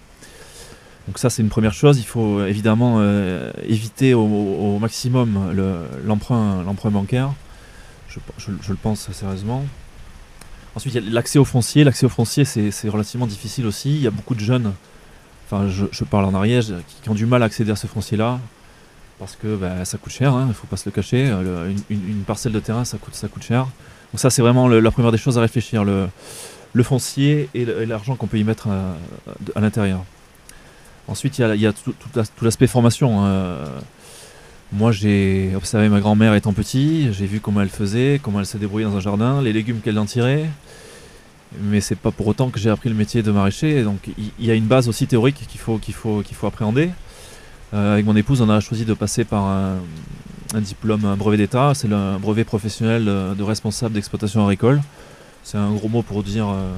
Donc 1.07 1.17
ça 1.17 1.29
c'est 1.29 1.41
une 1.41 1.49
première 1.49 1.73
chose, 1.73 1.99
il 1.99 2.05
faut 2.05 2.45
évidemment 2.45 3.03
éviter 3.67 4.13
au, 4.13 4.79
maximum 4.79 5.53
l'emprunt 6.05 6.89
bancaire, 6.89 7.33
je, 8.07 8.19
je, 8.37 8.69
le 8.69 8.77
pense 8.77 9.11
sérieusement. 9.11 9.65
Ensuite 10.75 10.93
il 10.93 11.03
y 11.03 11.05
a 11.05 11.11
l'accès 11.11 11.37
au 11.37 11.43
foncier, 11.43 11.83
l'accès 11.83 12.05
au 12.05 12.09
foncier 12.09 12.45
c'est 12.45 12.87
relativement 12.87 13.27
difficile 13.27 13.65
aussi, 13.65 13.89
il 13.89 14.01
y 14.01 14.07
a 14.07 14.11
beaucoup 14.11 14.35
de 14.35 14.39
jeunes 14.39 14.71
je, 15.51 16.03
parle 16.03 16.25
en 16.25 16.33
Ariège, 16.33 16.73
qui, 17.01 17.09
ont 17.09 17.13
du 17.13 17.25
mal 17.25 17.43
à 17.43 17.45
accéder 17.45 17.71
à 17.71 17.75
ce 17.75 17.87
foncier-là, 17.87 18.39
parce 19.19 19.35
que 19.35 19.55
bah, 19.55 19.85
ça 19.85 19.97
coûte 19.97 20.11
cher, 20.11 20.33
hein, 20.33 20.43
il 20.45 20.49
ne 20.49 20.53
faut 20.53 20.67
pas 20.67 20.77
se 20.77 20.87
le 20.87 20.91
cacher. 20.91 21.27
Euh, 21.29 21.71
une, 21.89 22.23
parcelle 22.25 22.51
de 22.51 22.59
terrain, 22.59 22.85
ça 22.85 22.97
coûte, 22.97 23.15
ça 23.15 23.27
coûte 23.27 23.43
cher. 23.43 23.67
Donc 24.11 24.19
ça, 24.19 24.29
c'est 24.29 24.41
vraiment 24.41 24.67
la 24.67 24.91
première 24.91 25.11
des 25.11 25.17
choses 25.17 25.37
à 25.37 25.41
réfléchir, 25.41 25.83
le, 25.83 26.09
foncier 26.83 27.49
et 27.53 27.65
l'argent 27.85 28.15
qu'on 28.15 28.27
peut 28.27 28.37
y 28.37 28.43
mettre 28.43 28.67
à, 28.67 29.59
l'intérieur. 29.59 30.03
Ensuite, 31.07 31.37
il 31.37 31.61
y 31.61 31.67
a, 31.67 31.73
tout, 31.73 31.93
l'aspect 32.41 32.67
formation. 32.67 33.25
Hein. 33.25 33.57
Moi, 34.71 34.91
j'ai 34.91 35.51
observé 35.55 35.87
ma 35.87 35.99
grand-mère 35.99 36.33
étant 36.33 36.51
petit, 36.51 37.13
j'ai 37.13 37.27
vu 37.27 37.39
comment 37.39 37.61
elle 37.61 37.69
faisait, 37.69 38.19
comment 38.21 38.39
elle 38.39 38.47
se 38.47 38.57
débrouillait 38.57 38.85
dans 38.85 38.97
un 38.97 39.01
jardin, 39.01 39.39
les 39.39 39.53
légumes 39.53 39.81
qu'elle 39.81 39.99
en 39.99 40.05
tirait. 40.05 40.49
Mais 41.61 41.81
c'est 41.81 41.95
pas 41.95 42.11
pour 42.11 42.27
autant 42.27 42.49
que 42.49 42.59
j'ai 42.59 42.69
appris 42.69 42.89
le 42.89 42.95
métier 42.95 43.23
de 43.23 43.31
maraîcher. 43.31 43.83
Donc 43.83 44.09
il 44.17 44.45
y, 44.45 44.51
a 44.51 44.53
une 44.53 44.65
base 44.65 44.87
aussi 44.87 45.07
théorique 45.07 45.45
qu'il 45.47 45.59
faut, 45.59 45.79
faut, 45.93 46.23
faut 46.23 46.47
appréhender. 46.47 46.89
Euh, 47.73 47.93
avec 47.93 48.05
mon 48.05 48.15
épouse, 48.15 48.41
on 48.41 48.49
a 48.49 48.59
choisi 48.59 48.85
de 48.85 48.93
passer 48.93 49.23
par 49.23 49.43
un, 49.45 49.79
diplôme, 50.61 51.05
un 51.05 51.15
brevet 51.15 51.37
d'État. 51.37 51.73
C'est 51.73 51.87
le 51.87 52.17
brevet 52.19 52.43
professionnel 52.43 53.05
de 53.05 53.43
responsable 53.43 53.95
d'exploitation 53.95 54.43
agricole. 54.43 54.81
C'est 55.43 55.57
un 55.57 55.71
gros 55.73 55.89
mot 55.89 56.03
pour 56.03 56.23
dire, 56.23 56.47
euh, 56.49 56.71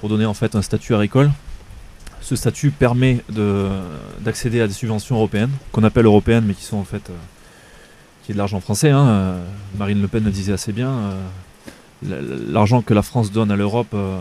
pour 0.00 0.08
donner 0.08 0.26
en 0.26 0.34
fait 0.34 0.54
un 0.56 0.62
statut 0.62 0.94
agricole. 0.94 1.30
Ce 2.20 2.36
statut 2.36 2.70
permet 2.70 3.22
d'accéder 4.20 4.60
à 4.60 4.66
des 4.66 4.72
subventions 4.74 5.16
européennes, 5.16 5.50
qu'on 5.72 5.84
appelle 5.84 6.04
européennes, 6.04 6.44
mais 6.46 6.54
qui 6.54 6.64
sont 6.64 6.76
en 6.76 6.84
fait 6.84 7.08
euh, 7.08 7.14
qui 8.24 8.32
est 8.32 8.34
de 8.34 8.38
l'argent 8.38 8.60
français. 8.60 8.90
Hein. 8.90 9.36
Marine 9.78 10.02
Le 10.02 10.08
Pen 10.08 10.24
le 10.24 10.30
disait 10.30 10.52
assez 10.52 10.72
bien 10.72 11.14
l'argent 12.02 12.82
que 12.82 12.94
la 12.94 13.02
France 13.02 13.32
donne 13.32 13.50
à 13.50 13.56
l'Europe 13.56 13.88
euh, 13.94 14.20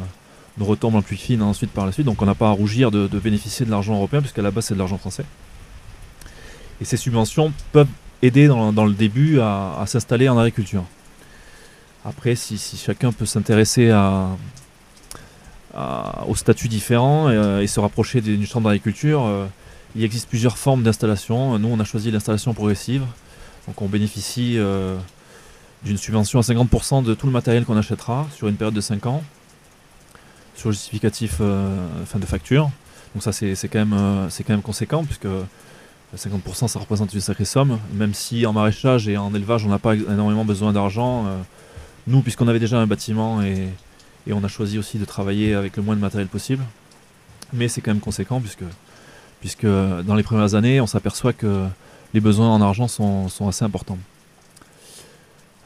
nous 0.57 0.65
retombe 0.65 0.95
en 0.95 1.01
pluie 1.01 1.17
fine 1.17 1.41
ensuite 1.41 1.71
par 1.71 1.85
la 1.85 1.91
suite. 1.91 2.05
Donc 2.05 2.21
on 2.21 2.25
n'a 2.25 2.35
pas 2.35 2.47
à 2.47 2.51
rougir 2.51 2.91
de, 2.91 3.07
bénéficier 3.19 3.65
de 3.65 3.71
l'argent 3.71 3.95
européen 3.95 4.21
puisqu'à 4.21 4.41
la 4.41 4.51
base 4.51 4.65
c'est 4.65 4.73
de 4.73 4.79
l'argent 4.79 4.97
français. 4.97 5.25
Et 6.81 6.85
ces 6.85 6.97
subventions 6.97 7.53
peuvent 7.71 7.87
aider 8.21 8.47
dans, 8.47 8.85
le 8.85 8.93
début 8.93 9.39
à, 9.39 9.83
s'installer 9.85 10.29
en 10.29 10.37
agriculture. 10.37 10.83
Après, 12.05 12.35
si, 12.35 12.57
chacun 12.77 13.11
peut 13.11 13.25
s'intéresser 13.25 13.89
à, 13.89 14.29
aux 16.27 16.35
statuts 16.35 16.67
différents 16.67 17.27
euh, 17.27 17.61
et, 17.61 17.67
se 17.67 17.79
rapprocher 17.79 18.21
d'une 18.21 18.45
chambre 18.45 18.69
d'agriculture, 18.69 19.25
euh, 19.25 19.45
il 19.95 20.03
existe 20.03 20.29
plusieurs 20.29 20.57
formes 20.57 20.83
d'installation. 20.83 21.59
Nous, 21.59 21.67
on 21.67 21.79
a 21.79 21.83
choisi 21.83 22.09
l'installation 22.09 22.53
progressive. 22.53 23.03
Donc 23.67 23.81
on 23.81 23.87
bénéficie 23.87 24.57
d'une 25.83 25.97
subvention 25.97 26.39
à 26.39 26.41
50% 26.41 27.03
de 27.03 27.13
tout 27.13 27.27
le 27.27 27.31
matériel 27.31 27.65
qu'on 27.65 27.77
achètera 27.77 28.27
sur 28.35 28.47
une 28.47 28.55
période 28.55 28.73
de 28.73 28.81
5 28.81 29.05
ans, 29.05 29.23
sur 30.55 30.71
justificatif 30.71 31.37
euh, 31.39 31.85
fin 32.05 32.19
de 32.19 32.25
facture. 32.25 32.69
Donc 33.13 33.23
ça 33.23 33.31
c'est 33.31 33.55
quand, 33.67 33.79
même, 33.79 33.93
euh, 33.93 34.27
quand 34.39 34.49
même 34.53 34.61
conséquent 34.61 35.03
puisque 35.03 35.27
50% 36.15 36.67
ça 36.67 36.79
représente 36.79 37.13
une 37.13 37.21
sacrée 37.21 37.45
somme, 37.45 37.79
même 37.93 38.13
si 38.13 38.45
en 38.45 38.53
maraîchage 38.53 39.07
et 39.07 39.17
en 39.17 39.33
élevage 39.33 39.65
on 39.65 39.69
n'a 39.69 39.79
pas 39.79 39.95
énormément 39.95 40.45
besoin 40.45 40.73
d'argent. 40.73 41.25
Euh, 41.25 41.37
nous 42.07 42.21
puisqu'on 42.21 42.47
avait 42.47 42.59
déjà 42.59 42.79
un 42.79 42.87
bâtiment 42.87 43.41
et, 43.41 43.69
on 44.29 44.43
a 44.43 44.49
choisi 44.49 44.77
aussi 44.77 44.97
de 44.97 45.05
travailler 45.05 45.53
avec 45.53 45.77
le 45.77 45.83
moins 45.83 45.95
de 45.95 46.01
matériel 46.01 46.27
possible, 46.27 46.61
mais 47.53 47.69
c'est 47.69 47.79
quand 47.79 47.91
même 47.91 48.01
conséquent 48.01 48.41
puisque, 48.41 48.65
puisque 49.39 49.65
dans 49.65 50.15
les 50.15 50.23
premières 50.23 50.53
années 50.53 50.81
on 50.81 50.87
s'aperçoit 50.87 51.31
que 51.31 51.65
les 52.13 52.19
besoins 52.19 52.53
en 52.53 52.61
argent 52.61 52.89
sont 52.89 53.47
assez 53.47 53.63
importants. 53.63 53.97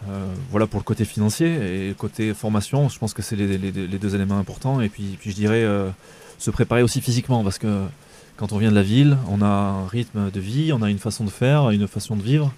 Euh, 0.09 0.33
voilà 0.49 0.67
pour 0.67 0.79
le 0.79 0.83
côté 0.83 1.05
financier 1.05 1.89
et 1.89 1.93
côté 1.93 2.33
formation, 2.33 2.89
je 2.89 2.97
pense 2.97 3.13
que 3.13 3.21
c'est 3.21 3.35
les, 3.35 3.57
deux 3.57 4.15
éléments 4.15 4.37
importants. 4.37 4.81
Et 4.81 4.89
puis, 4.89 5.17
je 5.23 5.31
dirais 5.31 5.63
euh, 5.63 5.89
se 6.37 6.51
préparer 6.51 6.83
aussi 6.83 7.01
physiquement 7.01 7.43
parce 7.43 7.57
que 7.57 7.83
quand 8.37 8.51
on 8.53 8.57
vient 8.57 8.71
de 8.71 8.75
la 8.75 8.83
ville, 8.83 9.17
on 9.29 9.41
a 9.41 9.45
un 9.45 9.87
rythme 9.87 10.31
de 10.31 10.39
vie, 10.39 10.73
on 10.73 10.81
a 10.81 10.89
une 10.89 10.99
façon 10.99 11.23
de 11.23 11.29
faire, 11.29 11.69
une 11.69 11.87
façon 11.87 12.15
de 12.15 12.23
vivre 12.23 12.51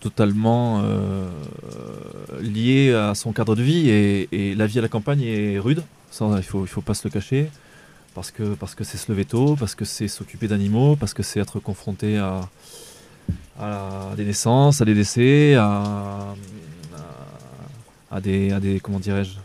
totalement 0.00 0.82
euh, 0.84 1.28
liée 2.40 2.94
à 2.94 3.14
son 3.14 3.32
cadre 3.32 3.56
de 3.56 3.62
vie 3.62 3.88
et, 3.88 4.54
la 4.54 4.66
vie 4.66 4.78
à 4.78 4.82
la 4.82 4.88
campagne 4.88 5.22
est 5.22 5.58
rude, 5.58 5.82
ça 6.10 6.26
il 6.36 6.42
faut, 6.42 6.64
il 6.64 6.68
faut 6.68 6.82
pas 6.82 6.94
se 6.94 7.08
le 7.08 7.10
cacher 7.10 7.48
parce 8.14 8.30
que 8.30 8.54
parce 8.54 8.74
que 8.74 8.84
c'est 8.84 8.96
se 8.98 9.10
lever 9.10 9.24
tôt, 9.24 9.56
parce 9.58 9.74
que 9.74 9.84
c'est 9.84 10.08
s'occuper 10.08 10.48
d'animaux, 10.48 10.96
parce 10.96 11.12
que 11.12 11.22
c'est 11.22 11.40
être 11.40 11.58
confronté 11.60 12.16
à, 12.18 12.48
à 13.58 14.10
des 14.16 14.24
naissances, 14.24 14.80
à 14.80 14.84
des 14.84 14.94
décès, 14.94 15.54
à, 15.54 16.34
à, 18.10 18.20
des, 18.20 18.52
à 18.52 18.60
des, 18.60 18.80
comment 18.80 18.98
dirais-je, 18.98 19.36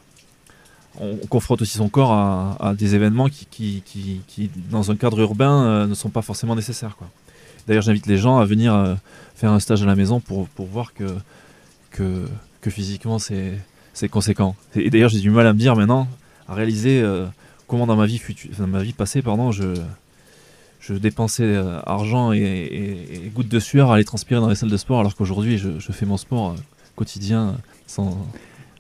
on, 1.00 1.16
confronte 1.28 1.62
aussi 1.62 1.78
son 1.78 1.90
corps 1.90 2.12
à, 2.12 2.74
des 2.76 2.96
événements 2.96 3.30
qui, 3.30 3.46
qui, 3.46 4.22
qui, 4.28 4.52
dans 4.70 4.92
un 4.92 4.96
cadre 4.96 5.20
urbain, 5.20 5.64
euh, 5.64 5.88
ne 5.88 5.94
sont 5.94 6.10
pas 6.10 6.22
forcément 6.22 6.56
nécessaires. 6.56 6.96
Quoi. 6.98 7.10
D'ailleurs, 7.68 7.84
j'invite 7.84 8.08
les 8.08 8.18
gens 8.18 8.38
à 8.38 8.46
venir 8.46 8.74
euh, 8.74 8.96
faire 9.36 9.52
un 9.52 9.60
stage 9.60 9.82
à 9.84 9.86
la 9.86 9.96
maison 9.96 10.20
pour, 10.20 10.48
pour 10.50 10.68
voir 10.68 10.94
que, 10.94 11.06
que, 11.92 12.26
que 12.62 12.70
physiquement, 12.70 13.20
c'est, 13.20 13.58
c'est 13.94 14.10
conséquent. 14.10 14.56
Et 14.76 14.90
d'ailleurs, 14.90 15.10
j'ai 15.10 15.20
du 15.20 15.30
mal 15.30 15.48
à 15.48 15.54
me 15.54 15.60
dire 15.60 15.76
maintenant, 15.76 16.08
à 16.48 16.54
réaliser 16.54 17.02
euh, 17.02 17.26
comment 17.68 17.88
dans 17.88 17.96
ma 17.96 18.06
vie, 18.06 18.22
dans 18.58 18.68
ma 18.68 18.84
vie 18.84 18.94
passée, 18.94 19.22
pardon, 19.22 19.52
je, 19.52 19.76
je 20.82 20.96
dépensais 20.96 21.44
euh, 21.44 21.80
argent 21.86 22.34
et, 22.34 23.32
gouttes 23.34 23.48
de 23.48 23.60
sueur 23.60 23.92
à 23.92 23.96
aller 23.96 24.04
transpirer 24.04 24.42
dans 24.42 24.50
les 24.50 24.56
salles 24.56 24.72
de 24.72 24.78
sport, 24.78 25.00
alors 25.00 25.16
qu'aujourd'hui, 25.16 25.58
je, 25.58 25.92
fais 25.92 26.06
mon 26.06 26.18
sport 26.18 26.52
euh, 26.52 26.56
quotidien 26.96 27.56
sans. 27.88 28.18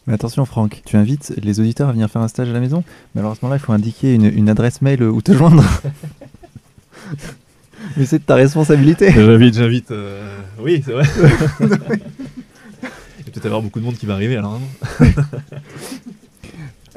Mais 0.07 0.13
attention, 0.15 0.45
Franck, 0.45 0.81
tu 0.83 0.97
invites 0.97 1.31
les 1.41 1.59
auditeurs 1.59 1.89
à 1.89 1.91
venir 1.91 2.09
faire 2.09 2.23
un 2.23 2.27
stage 2.27 2.49
à 2.49 2.53
la 2.53 2.59
maison. 2.59 2.83
Malheureusement, 3.13 3.49
là, 3.49 3.57
il 3.57 3.59
faut 3.59 3.71
indiquer 3.71 4.15
une, 4.15 4.49
adresse 4.49 4.81
mail 4.81 5.03
où 5.03 5.21
te 5.21 5.31
joindre. 5.31 5.63
Mais 7.97 8.05
c'est 8.05 8.19
de 8.19 8.23
ta 8.23 8.35
responsabilité. 8.35 9.11
J'invite, 9.15 9.55
j'invite. 9.55 9.91
Euh, 9.91 10.37
oui, 10.59 10.81
c'est 10.83 10.91
vrai. 10.93 11.03
il 11.59 11.67
va 11.67 12.89
peut-être 13.25 13.45
avoir 13.45 13.61
beaucoup 13.61 13.79
de 13.79 13.85
monde 13.85 13.95
qui 13.95 14.05
va 14.05 14.15
arriver 14.15 14.37
alors. 14.37 14.59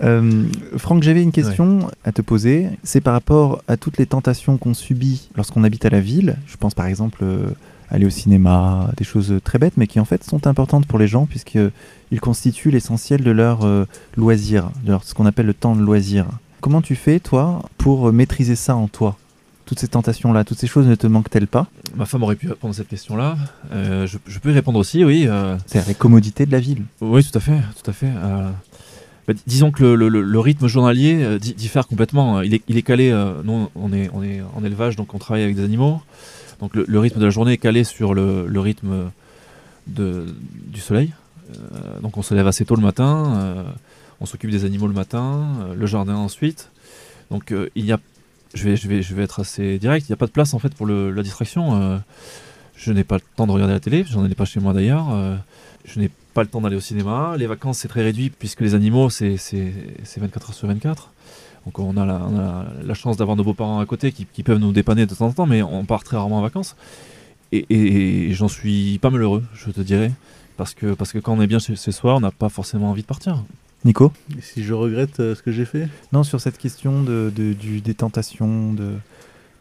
Euh, 0.02 0.44
Franck, 0.76 1.02
j'avais 1.02 1.22
une 1.22 1.32
question 1.32 1.88
à 2.04 2.12
te 2.12 2.22
poser. 2.22 2.68
C'est 2.82 3.00
par 3.00 3.12
rapport 3.12 3.62
à 3.68 3.76
toutes 3.76 3.98
les 3.98 4.06
tentations 4.06 4.56
qu'on 4.56 4.74
subit 4.74 5.28
lorsqu'on 5.36 5.64
habite 5.64 5.84
à 5.84 5.90
la 5.90 6.00
ville. 6.00 6.36
Je 6.46 6.56
pense 6.56 6.74
par 6.74 6.86
exemple 6.86 7.18
euh, 7.22 7.50
aller 7.90 8.06
au 8.06 8.10
cinéma, 8.10 8.90
des 8.96 9.04
choses 9.04 9.34
très 9.44 9.58
bêtes, 9.58 9.74
mais 9.76 9.86
qui 9.86 10.00
en 10.00 10.04
fait 10.04 10.24
sont 10.24 10.46
importantes 10.46 10.86
pour 10.86 10.98
les 10.98 11.06
gens 11.06 11.26
puisqu'ils 11.26 12.20
constituent 12.20 12.70
l'essentiel 12.70 13.22
de 13.22 13.30
leur 13.30 13.64
euh, 13.64 13.86
loisir, 14.16 14.70
de 14.84 14.90
leur, 14.90 15.04
ce 15.04 15.14
qu'on 15.14 15.26
appelle 15.26 15.46
le 15.46 15.54
temps 15.54 15.76
de 15.76 15.82
loisir. 15.82 16.26
Comment 16.60 16.82
tu 16.82 16.96
fais, 16.96 17.20
toi, 17.20 17.62
pour 17.76 18.12
maîtriser 18.12 18.56
ça 18.56 18.74
en 18.74 18.88
toi? 18.88 19.16
Toutes 19.66 19.78
ces 19.78 19.88
tentations-là, 19.88 20.44
toutes 20.44 20.58
ces 20.58 20.66
choses 20.66 20.86
ne 20.86 20.94
te 20.94 21.06
manquent-elles 21.06 21.46
pas? 21.46 21.66
Ma 21.94 22.04
femme 22.04 22.22
aurait 22.22 22.36
pu 22.36 22.48
répondre 22.48 22.72
à 22.72 22.76
cette 22.76 22.88
question-là. 22.88 23.36
je, 23.72 24.38
peux 24.38 24.50
y 24.50 24.52
répondre 24.52 24.78
aussi, 24.78 25.04
oui. 25.04 25.28
C'est 25.66 25.86
la 25.86 25.94
commodité 25.94 26.44
de 26.44 26.52
la 26.52 26.60
ville. 26.60 26.82
Oui, 27.00 27.24
tout 27.24 27.36
à 27.36 27.40
fait, 27.40 27.60
tout 27.82 27.90
à 27.90 27.94
fait. 27.94 28.10
Bah, 29.26 29.32
disons 29.46 29.70
que 29.70 29.84
le, 29.84 30.40
rythme 30.40 30.66
journalier 30.66 31.22
euh, 31.22 31.38
diffère 31.38 31.86
complètement. 31.86 32.42
Il 32.42 32.54
est, 32.54 32.82
calé, 32.82 33.10
euh, 33.10 33.40
nous 33.42 33.70
on 33.74 33.92
est, 33.92 34.10
on 34.12 34.22
est 34.22 34.42
en 34.54 34.64
élevage, 34.64 34.96
donc 34.96 35.14
on 35.14 35.18
travaille 35.18 35.42
avec 35.42 35.56
des 35.56 35.64
animaux. 35.64 36.00
Donc 36.60 36.74
le, 36.74 36.98
rythme 36.98 37.18
de 37.20 37.24
la 37.24 37.30
journée 37.30 37.52
est 37.52 37.58
calé 37.58 37.84
sur 37.84 38.14
le, 38.14 38.60
rythme 38.60 39.10
de, 39.86 40.26
du 40.66 40.80
soleil. 40.80 41.12
Euh, 41.50 42.00
donc 42.00 42.16
on 42.16 42.22
se 42.22 42.34
lève 42.34 42.46
assez 42.46 42.64
tôt 42.64 42.76
le 42.76 42.82
matin, 42.82 43.64
on 44.20 44.26
s'occupe 44.26 44.50
des 44.50 44.64
animaux 44.64 44.86
le 44.86 44.94
matin, 44.94 45.46
le 45.74 45.86
jardin 45.86 46.16
ensuite. 46.16 46.70
Donc 47.30 47.54
il 47.74 47.84
y 47.84 47.92
a, 47.92 47.98
je 48.52 48.64
vais, 48.64 48.76
je, 48.76 48.88
vais, 48.88 49.02
je 49.02 49.14
vais 49.14 49.22
être 49.22 49.40
assez 49.40 49.78
direct, 49.78 50.06
il 50.08 50.12
n'y 50.12 50.14
a 50.14 50.18
pas 50.18 50.26
de 50.26 50.32
place 50.32 50.54
en 50.54 50.58
fait 50.58 50.74
pour 50.74 50.86
la 50.86 51.22
distraction. 51.22 52.00
je 52.76 52.92
n'ai 52.92 53.04
pas 53.04 53.16
le 53.16 53.22
temps 53.36 53.46
de 53.46 53.52
regarder 53.52 53.74
la 53.74 53.80
télé, 53.80 54.04
j'en 54.08 54.24
ai 54.24 54.34
pas 54.34 54.44
chez 54.44 54.60
moi 54.60 54.74
d'ailleurs. 54.74 55.06
je 55.86 55.98
n'ai 55.98 56.10
pas 56.34 56.42
le 56.42 56.48
temps 56.48 56.60
d'aller 56.60 56.76
au 56.76 56.80
cinéma. 56.80 57.36
Les 57.38 57.46
vacances, 57.46 57.78
c'est 57.78 57.88
très 57.88 58.02
réduit 58.02 58.30
puisque 58.30 58.60
les 58.60 58.74
animaux, 58.74 59.08
c'est 59.08 59.36
24 60.16 60.50
heures 60.50 60.54
sur 60.54 60.68
24. 60.68 61.10
Donc 61.64 61.78
on 61.78 61.96
a 61.96 62.04
la, 62.04 62.94
chance 62.94 63.16
d'avoir 63.16 63.36
nos 63.36 63.44
beaux-parents 63.44 63.80
à 63.80 63.86
côté 63.86 64.12
qui, 64.12 64.42
peuvent 64.42 64.58
nous 64.58 64.72
dépanner 64.72 65.06
de 65.06 65.14
temps 65.14 65.26
en 65.26 65.32
temps, 65.32 65.46
mais 65.46 65.62
on 65.62 65.84
part 65.84 66.04
très 66.04 66.16
rarement 66.16 66.38
en 66.38 66.42
vacances. 66.42 66.76
Et, 67.52 68.30
j'en 68.32 68.48
suis 68.48 68.98
pas 68.98 69.10
malheureux, 69.10 69.44
je 69.54 69.70
te 69.70 69.80
dirais. 69.80 70.12
Parce 70.56 70.74
que, 70.74 70.94
parce 70.94 71.12
que 71.12 71.18
quand 71.18 71.36
on 71.36 71.40
est 71.40 71.46
bien 71.46 71.58
chez, 71.58 71.76
soi, 71.76 72.14
on 72.16 72.20
n'a 72.20 72.30
pas 72.30 72.48
forcément 72.48 72.90
envie 72.90 73.02
de 73.02 73.06
partir. 73.06 73.42
Nico? 73.84 74.12
Si 74.40 74.62
je 74.62 74.72
regrette 74.72 75.20
euh, 75.20 75.34
ce 75.34 75.42
que 75.42 75.52
j'ai 75.52 75.64
fait? 75.64 75.88
Non, 76.12 76.22
sur 76.22 76.40
cette 76.40 76.58
question 76.58 77.02
de, 77.02 77.30
du, 77.34 77.80
des 77.80 77.94
tentations, 77.94 78.72
de, 78.72 78.92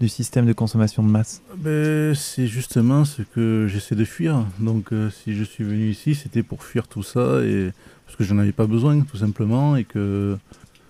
du 0.03 0.09
système 0.09 0.45
de 0.45 0.51
consommation 0.51 1.01
de 1.01 1.07
masse 1.07 1.41
ben, 1.57 2.13
C'est 2.13 2.45
justement 2.45 3.05
ce 3.05 3.21
que 3.21 3.67
j'essaie 3.69 3.95
de 3.95 4.03
fuir. 4.03 4.45
Donc 4.59 4.91
euh, 4.91 5.09
si 5.09 5.33
je 5.33 5.45
suis 5.45 5.63
venu 5.63 5.89
ici, 5.89 6.13
c'était 6.13 6.43
pour 6.43 6.63
fuir 6.63 6.89
tout 6.89 7.03
ça, 7.03 7.41
et, 7.41 7.71
parce 8.05 8.17
que 8.17 8.25
je 8.25 8.33
n'en 8.33 8.41
avais 8.41 8.51
pas 8.51 8.67
besoin 8.67 8.99
tout 8.99 9.15
simplement, 9.15 9.77
et 9.77 9.85
que 9.85 10.37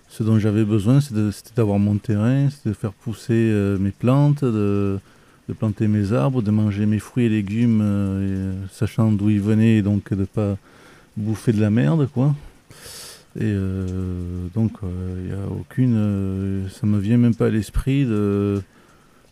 ce 0.08 0.24
dont 0.24 0.40
j'avais 0.40 0.64
besoin, 0.64 1.00
c'était 1.00 1.54
d'avoir 1.54 1.78
mon 1.78 1.96
terrain, 1.96 2.50
c'était 2.50 2.70
de 2.70 2.74
faire 2.74 2.92
pousser 2.92 3.34
euh, 3.34 3.78
mes 3.78 3.92
plantes, 3.92 4.44
de, 4.44 4.98
planter 5.60 5.86
mes 5.86 6.12
arbres, 6.12 6.42
de 6.42 6.50
manger 6.50 6.84
mes 6.84 6.98
fruits 6.98 7.26
et 7.26 7.28
légumes, 7.28 7.82
euh, 7.84 8.52
sachant 8.72 9.12
d'où 9.12 9.30
ils 9.30 9.40
venaient, 9.40 9.76
et 9.76 9.82
donc 9.82 10.12
de 10.12 10.20
ne 10.20 10.24
pas 10.24 10.56
bouffer 11.16 11.52
de 11.52 11.60
la 11.60 11.70
merde, 11.70 12.08
quoi. 12.12 12.34
Et 13.40 13.52
donc, 14.54 14.74
il 14.82 15.24
n'y 15.26 15.32
a 15.32 15.48
aucune. 15.50 16.68
ça 16.70 16.86
me 16.86 17.00
vient 17.00 17.16
même 17.16 17.34
pas 17.34 17.46
à 17.46 17.50
l'esprit 17.50 18.04
de 18.04 18.62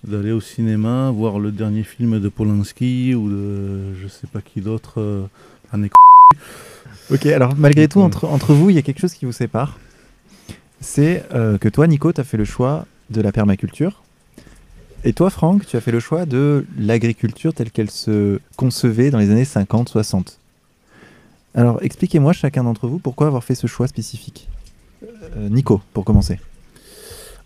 d'aller 0.05 0.33
au 0.33 0.41
cinéma, 0.41 1.11
voir 1.11 1.39
le 1.39 1.53
dernier 1.53 1.85
film 1.85 2.19
de 2.19 2.29
Polanski 2.29 3.15
ou 3.15 3.31
de 3.31 3.95
je 4.01 4.09
sais 4.09 4.27
pas 4.27 4.41
qui 4.41 4.61
d'autre. 4.61 5.01
Euh, 5.01 5.27
ok, 7.11 7.27
alors 7.27 7.55
malgré 7.57 7.89
tout, 7.89 8.01
entre, 8.01 8.27
entre 8.27 8.53
vous, 8.53 8.71
il 8.71 8.77
y 8.77 8.79
a 8.79 8.83
quelque 8.83 9.01
chose 9.01 9.15
qui 9.15 9.25
vous 9.25 9.33
sépare. 9.33 9.79
C'est 10.81 11.25
euh, 11.33 11.59
que 11.59 11.69
toi, 11.69 11.87
Nico, 11.87 12.13
tu 12.13 12.21
as 12.21 12.25
fait 12.25 12.37
le 12.37 12.45
choix 12.45 12.87
de 13.11 13.21
la 13.21 13.31
permaculture. 13.31 14.03
Et 15.05 15.13
toi, 15.13 15.31
Franck, 15.31 15.67
tu 15.67 15.77
as 15.77 15.81
fait 15.81 15.93
le 15.93 16.01
choix 16.01 16.27
de 16.27 16.65
l'agriculture 16.79 17.55
telle 17.55 17.71
qu'elle 17.71 17.91
se 17.91 18.41
concevait 18.57 19.11
dans 19.11 19.19
les 19.19 19.31
années 19.31 19.45
50-60. 19.45 20.39
Alors, 21.55 21.83
expliquez-moi 21.83 22.33
chacun 22.33 22.65
d'entre 22.65 22.89
vous 22.89 22.99
pourquoi 22.99 23.27
avoir 23.27 23.45
fait 23.45 23.55
ce 23.55 23.67
choix 23.67 23.87
spécifique? 23.87 24.49
Euh, 25.03 25.49
Nico, 25.49 25.81
pour 25.93 26.05
commencer. 26.05 26.39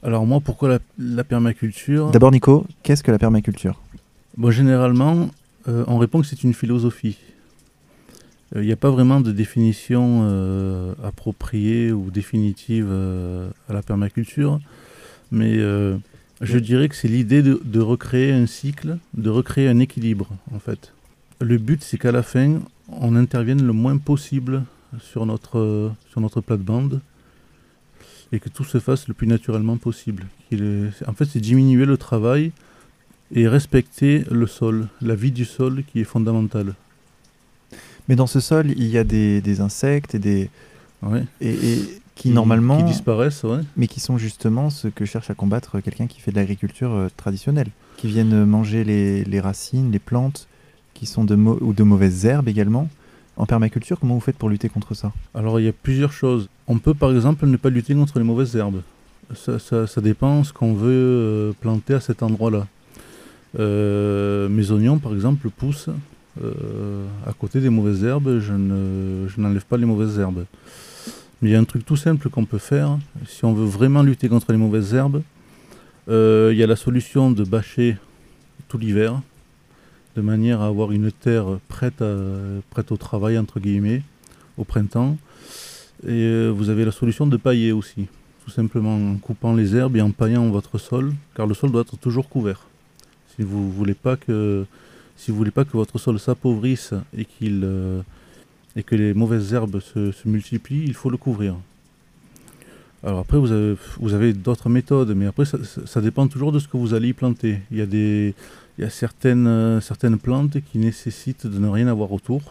Alors 0.02 0.26
moi, 0.26 0.40
pourquoi 0.40 0.68
la, 0.68 0.78
la 0.98 1.24
permaculture 1.24 2.11
D'abord 2.11 2.30
Nico, 2.30 2.66
qu'est-ce 2.82 3.02
que 3.02 3.11
la 3.11 3.18
permaculture? 3.18 3.80
Bon, 4.37 4.50
généralement, 4.50 5.30
euh, 5.68 5.85
on 5.87 5.98
répond 5.98 6.20
que 6.20 6.26
c'est 6.26 6.44
une 6.44 6.54
philosophie. 6.54 7.18
Il 8.54 8.62
n'y 8.62 8.72
a 8.72 8.76
pas 8.76 8.90
vraiment 8.90 9.20
de 9.20 9.32
définition 9.32 10.20
euh, 10.22 10.94
appropriée 11.02 11.90
ou 11.90 12.11
définitive 12.11 12.87
euh, 12.88 13.50
à 13.68 13.72
la 13.72 13.82
permaculture, 13.82 14.61
mais 15.32 15.56
euh, 15.59 15.96
je 16.40 16.59
dirais 16.59 16.88
que 16.88 16.94
c'est 16.94 17.09
l'idée 17.09 17.42
de, 17.42 17.61
de 17.64 17.80
recréer 17.80 18.32
un 18.32 18.46
cycle, 18.46 18.98
de 19.14 19.30
recréer 19.30 19.68
un 19.68 19.80
équilibre 19.80 20.28
en 20.54 20.61
fait. 20.61 20.92
Le 21.40 21.59
but, 21.59 21.82
c'est 21.82 21.98
qu'à 21.98 22.12
la 22.12 22.22
fin, 22.22 22.61
on 22.88 23.16
intervienne 23.16 23.66
le 23.66 23.72
moins 23.72 23.98
possible 23.98 24.62
sur 25.00 25.26
notre, 25.26 25.90
sur 26.11 26.20
notre 26.20 26.40
plate-bande 26.40 27.00
et 28.32 28.40
que 28.40 28.48
tout 28.48 28.64
se 28.64 28.78
fasse 28.80 29.08
le 29.08 29.14
plus 29.14 29.26
naturellement 29.26 29.76
possible. 29.76 30.26
Est- 30.52 31.06
En 31.06 31.12
fait, 31.12 31.24
c'est 31.26 31.40
diminuer 31.40 31.84
le 31.86 31.96
travail 31.96 32.52
et 33.34 33.48
respecter 33.48 34.24
le 34.30 34.46
sol, 34.46 34.88
la 35.02 35.14
vie 35.14 35.32
du 35.32 35.44
sol 35.44 35.82
qui 35.92 36.00
est 36.00 36.04
fondamentale. 36.04 36.74
Mais 38.08 38.16
dans 38.16 38.26
ce 38.28 38.40
sol, 38.40 38.70
il 38.76 38.86
y 38.86 38.98
a 38.98 39.04
des, 39.04 39.40
des 39.40 39.60
insectes 39.60 40.14
et 40.14 40.18
des 40.18 40.50
Ouais. 41.02 41.24
et, 41.42 41.50
et 41.52 42.00
qui, 42.14 42.30
normalement, 42.30 42.78
qui 42.78 42.84
disparaissent, 42.84 43.42
ouais. 43.44 43.60
mais 43.76 43.86
qui 43.86 44.00
sont 44.00 44.16
justement 44.16 44.70
ce 44.70 44.88
que 44.88 45.04
cherche 45.04 45.28
à 45.28 45.34
combattre 45.34 45.78
quelqu'un 45.80 46.06
qui 46.06 46.20
fait 46.20 46.30
de 46.30 46.36
l'agriculture 46.36 46.94
euh, 46.94 47.08
traditionnelle, 47.18 47.68
qui 47.98 48.08
viennent 48.08 48.46
manger 48.46 48.82
les, 48.82 49.22
les 49.24 49.40
racines, 49.40 49.92
les 49.92 49.98
plantes, 49.98 50.48
qui 50.94 51.04
sont 51.04 51.24
de 51.24 51.34
ou 51.36 51.74
de 51.74 51.82
mauvaises 51.82 52.24
herbes 52.24 52.48
également. 52.48 52.88
En 53.37 53.44
permaculture, 53.46 53.99
comment 54.01 54.14
vous 54.14 54.20
faites 54.20 54.38
pour 54.38 54.49
lutter 54.49 54.68
contre 54.68 54.94
ça? 54.94 55.12
Alors 55.35 55.61
il 55.61 55.66
y 55.66 55.68
a 55.68 55.72
plusieurs 55.72 56.12
choses. 56.12 56.49
On 56.66 56.79
peut 56.79 56.94
par 56.94 57.12
exemple 57.12 57.46
ne 57.46 57.57
pas 57.57 57.68
lutter 57.70 57.94
contre 57.94 58.18
les 58.18 58.25
mauvaises 58.25 58.57
herbes. 58.57 58.81
Ça, 59.35 59.59
ça- 59.59 59.87
ça 59.87 60.01
dépend 60.01 60.42
ce 60.44 60.53
qu'on 60.53 60.72
veut 60.75 60.90
euh, 60.92 61.53
planter 61.61 61.94
à 61.94 62.01
cet 62.01 62.22
endroit-là. 62.22 62.66
Euh, 63.59 64.49
mes 64.49 64.70
oignons 64.70 64.99
par 64.99 65.12
exemple 65.14 65.49
poussent 65.51 65.90
euh, 66.42 67.07
à 67.27 67.33
côté 67.33 67.61
des 67.61 67.70
mauvaises 67.70 68.05
herbes, 68.05 68.38
je 68.40 68.53
ne- 68.53 69.27
je 69.29 69.40
n'enlève 69.40 69.64
pas 69.64 69.77
les 69.77 69.87
mauvaises 69.87 70.18
herbes. 70.18 70.44
Mais 71.40 71.51
il 71.51 71.53
y 71.53 71.57
a 71.57 71.59
un 71.61 71.64
truc 71.64 71.85
tout 71.85 71.96
simple 71.96 72.29
qu'on 72.31 72.44
peut 72.44 72.59
faire, 72.59 72.99
si 73.27 73.44
on 73.44 73.53
veut 73.53 73.66
vraiment 73.66 74.03
lutter 74.03 74.29
contre 74.29 74.53
les 74.53 74.59
mauvaises 74.59 74.94
herbes, 74.94 75.22
il 76.09 76.55
y 76.57 76.62
a 76.62 76.66
la 76.66 76.77
solution 76.77 77.31
de 77.31 77.42
bâcher 77.44 77.96
tout 78.68 78.79
l'hiver, 78.79 79.20
de 80.16 80.22
manière 80.22 80.61
à 80.62 80.66
avoir 80.66 80.92
une 80.92 81.12
terre 81.12 81.46
prête, 81.68 82.00
à- 82.02 82.61
prête 82.70 82.90
au 82.90 82.96
travail, 82.96 83.38
entre 83.38 83.61
guillemets, 83.61 84.02
au 84.57 84.64
printemps. 84.64 85.16
Et 86.05 86.11
euh, 86.11 86.50
vous 86.50 86.70
avez 86.70 86.85
la 86.85 86.92
solution 86.92 87.26
de 87.26 87.37
pailler 87.37 87.72
aussi, 87.72 88.07
tout 88.44 88.50
simplement 88.50 88.96
en 88.96 89.16
coupant 89.16 89.55
les 89.55 89.76
herbes 89.76 89.96
et 89.96 90.00
en 90.00 90.11
paillant 90.11 90.48
votre 90.50 90.79
sol, 90.79 91.12
car 91.35 91.46
le 91.46 91.55
sol 91.55 91.70
doit 91.70 91.83
être 91.83 91.96
toujours 91.98 92.29
couvert. 92.29 92.61
Si 93.37 93.42
vous 93.42 93.70
voulez 93.70 93.94
si 95.16 95.31
voulez 95.37 95.50
pas 95.50 95.64
que 95.64 95.72
votre 95.76 95.98
sol 95.98 96.18
s'appauvrisse 96.18 96.94
et 97.16 97.24
euh, 97.64 98.00
et 98.79 98.83
que 98.83 98.94
les 98.94 99.14
mauvaises 99.14 99.55
herbes 99.55 99.81
se, 99.81 100.12
multiplient, 100.29 100.85
il 100.85 100.92
faut 100.94 101.09
le 101.09 101.16
couvrir. 101.16 101.55
Alors 103.02 103.20
après, 103.20 103.38
vous 103.38 103.50
avez, 103.52 103.76
vous 104.00 104.12
avez 104.14 104.33
d'autres 104.35 104.68
méthodes, 104.68 105.14
mais 105.16 105.26
après, 105.26 105.44
ça- 105.46 105.59
ça 105.87 106.00
dépend 106.02 106.26
toujours 106.29 106.52
de 106.52 106.59
ce 106.59 106.68
que 106.68 106.76
vous 106.76 106.92
allez 106.92 107.09
y 107.09 107.12
planter. 107.14 107.61
Il 107.70 107.79
y 107.79 107.81
a, 107.81 107.87
des, 107.87 108.35
il 108.78 108.82
y 108.82 108.84
a 108.84 108.90
certaines, 108.90 109.46
euh, 109.46 109.80
certaines 109.80 110.18
plantes 110.18 110.58
qui 110.60 110.78
nécessitent 110.78 111.46
de 111.46 111.58
ne 111.58 111.68
rien 111.68 111.86
avoir 111.86 112.12
autour. 112.12 112.42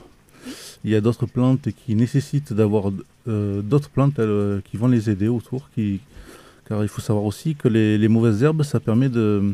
Il 0.84 0.92
y 0.92 0.96
a 0.96 1.02
d'autres 1.02 1.26
plantes 1.26 1.70
qui 1.72 1.96
nécessitent 1.96 2.54
d'avoir 2.54 2.92
euh, 3.28 3.62
d'autres 3.62 3.90
plantes 3.90 4.20
euh, 4.20 4.62
qui 4.66 4.78
vont 4.78 4.88
les 4.88 5.10
aider 5.10 5.28
autour. 5.28 5.70
Car 6.68 6.84
il 6.84 6.88
faut 6.90 7.02
savoir 7.02 7.26
aussi 7.26 7.56
que 7.56 7.68
les, 7.68 8.08
mauvaises 8.08 8.42
herbes, 8.42 8.64
ça 8.64 8.80
permet 8.80 9.10
de, 9.10 9.54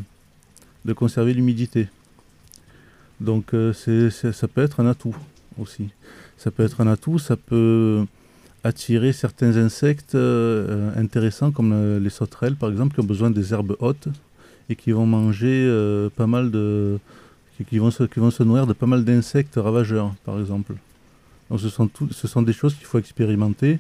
de 0.86 0.94
conserver 0.94 1.34
l'humidité. 1.34 1.90
Donc 3.20 3.52
ça 3.52 4.48
peut 4.48 4.64
être 4.64 4.80
un 4.80 4.88
atout 4.88 5.16
aussi. 5.60 5.90
Ça 6.38 6.52
peut 6.52 6.64
être 6.64 6.82
un 6.82 6.88
atout, 6.88 7.20
ça 7.20 7.36
peut 7.36 8.06
attirer 8.64 9.12
certains 9.12 9.58
insectes 9.58 10.16
intéressants 10.16 11.52
comme 11.52 12.00
les 12.00 12.10
sauterelles 12.10 12.56
par 12.56 12.70
exemple 12.70 12.94
qui 12.96 13.02
ont 13.02 13.06
besoin 13.06 13.30
des 13.30 13.54
herbes 13.54 13.76
hautes 13.80 14.08
et 14.72 14.76
qui 14.76 14.92
vont 14.92 15.06
manger 15.06 15.66
euh, 15.68 16.10
pas 16.16 16.28
mal 16.28 16.50
de 16.52 16.98
qui, 17.58 17.66
qui 17.66 17.78
vont 17.78 17.92
se, 17.92 18.04
qui 18.04 18.20
vont 18.20 18.32
se 18.32 18.44
nourrir 18.44 18.66
de 18.68 18.74
pas 18.74 18.86
mal 18.88 19.04
d'insectes 19.04 19.56
ravageurs 19.58 20.14
par 20.26 20.40
exemple. 20.40 20.74
Donc 21.50 21.60
ce 21.60 21.70
sont, 21.70 21.88
tout, 21.88 22.08
ce 22.12 22.28
sont 22.28 22.42
des 22.42 22.54
choses 22.54 22.76
qu'il 22.76 22.86
faut 22.86 22.98
expérimenter 23.00 23.80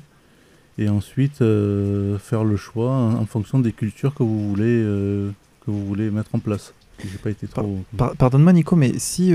et 0.77 0.89
ensuite 0.89 1.41
euh, 1.41 2.17
faire 2.17 2.43
le 2.43 2.57
choix 2.57 2.91
en, 2.91 3.13
en 3.15 3.25
fonction 3.25 3.59
des 3.59 3.71
cultures 3.71 4.13
que 4.13 4.23
vous 4.23 4.49
voulez 4.49 4.63
euh, 4.83 5.29
que 5.65 5.71
vous 5.71 5.85
voulez 5.85 6.11
mettre 6.11 6.33
en 6.35 6.39
place. 6.39 6.73
J'ai 6.99 7.17
pas 7.17 7.29
été 7.31 7.47
trop. 7.47 7.79
Par- 7.97 8.15
Pardonne-moi 8.15 8.53
Nico, 8.53 8.75
mais 8.75 8.93
si 8.99 9.33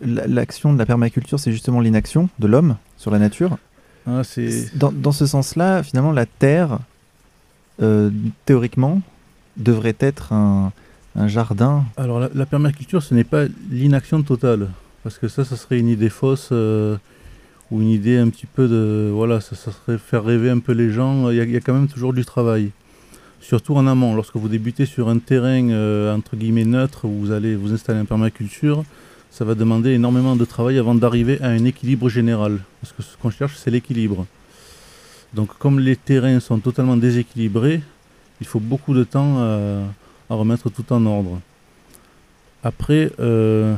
la- 0.00 0.26
l'action 0.26 0.72
de 0.72 0.78
la 0.78 0.86
permaculture, 0.86 1.38
c'est 1.38 1.52
justement 1.52 1.80
l'inaction 1.80 2.28
de 2.40 2.46
l'homme 2.48 2.76
sur 2.96 3.10
la 3.12 3.18
nature, 3.18 3.58
Ah, 4.06 4.22
dans, 4.74 4.90
dans 4.92 5.12
ce 5.12 5.26
sens-là, 5.26 5.82
finalement, 5.82 6.12
la 6.12 6.26
Terre, 6.26 6.78
euh, 7.82 8.10
théoriquement, 8.44 9.02
devrait 9.56 9.96
être 10.00 10.32
un, 10.32 10.72
jardin. 11.26 11.84
Alors 11.96 12.20
la, 12.32 12.46
permaculture, 12.46 13.02
ce 13.02 13.14
n'est 13.14 13.24
pas 13.24 13.44
l'inaction 13.70 14.22
totale, 14.22 14.68
parce 15.02 15.18
que 15.18 15.28
ça, 15.28 15.44
ça 15.44 15.56
serait 15.56 15.78
une 15.78 15.88
idée 15.88 16.08
fausse 16.08 16.48
euh, 16.50 16.96
ou 17.70 17.80
une 17.80 17.90
idée 17.90 18.18
un 18.18 18.28
petit 18.30 18.46
peu 18.46 18.66
de, 18.66 19.10
voilà, 19.12 19.40
ça, 19.40 19.54
serait 19.54 19.98
faire 19.98 20.24
rêver 20.24 20.50
un 20.50 20.58
peu 20.58 20.72
les 20.72 20.90
gens. 20.90 21.30
Il 21.30 21.36
y, 21.36 21.40
a- 21.40 21.44
il 21.44 21.52
y 21.52 21.56
a 21.56 21.60
quand 21.60 21.74
même 21.74 21.88
toujours 21.88 22.12
du 22.12 22.24
travail, 22.24 22.70
surtout 23.40 23.76
en 23.76 23.86
amont. 23.86 24.14
Lorsque 24.14 24.36
vous 24.36 24.48
débutez 24.48 24.86
sur 24.86 25.08
un 25.08 25.18
terrain 25.18 25.68
euh, 25.70 26.14
entre 26.14 26.36
guillemets 26.36 26.64
neutre 26.64 27.04
où 27.04 27.10
vous 27.10 27.30
allez 27.30 27.54
vous 27.54 27.72
installer 27.72 28.00
en 28.00 28.06
permaculture, 28.06 28.82
ça 29.30 29.44
va 29.44 29.54
demander 29.54 29.90
énormément 29.90 30.36
de 30.36 30.44
travail 30.44 30.78
avant 30.78 30.94
d'arriver 30.94 31.40
à 31.42 31.48
un 31.48 31.64
équilibre 31.64 32.08
général, 32.08 32.58
parce 32.80 32.92
que 32.92 33.02
ce 33.02 33.16
qu'on 33.16 33.30
cherche, 33.30 33.56
c'est 33.56 33.70
l'équilibre. 33.70 34.26
Donc 35.32 35.56
comme 35.58 35.80
les 35.80 35.96
terrains 35.96 36.38
sont 36.40 36.58
totalement 36.58 36.96
déséquilibrés, 36.96 37.82
il 38.40 38.46
faut 38.46 38.60
beaucoup 38.60 38.94
de 38.94 39.04
temps 39.04 39.38
à- 39.38 39.82
à 40.30 40.34
remettre 40.34 40.70
tout 40.70 40.92
en 40.92 41.04
ordre. 41.06 41.40
Après, 42.62 43.10
euh, 43.20 43.74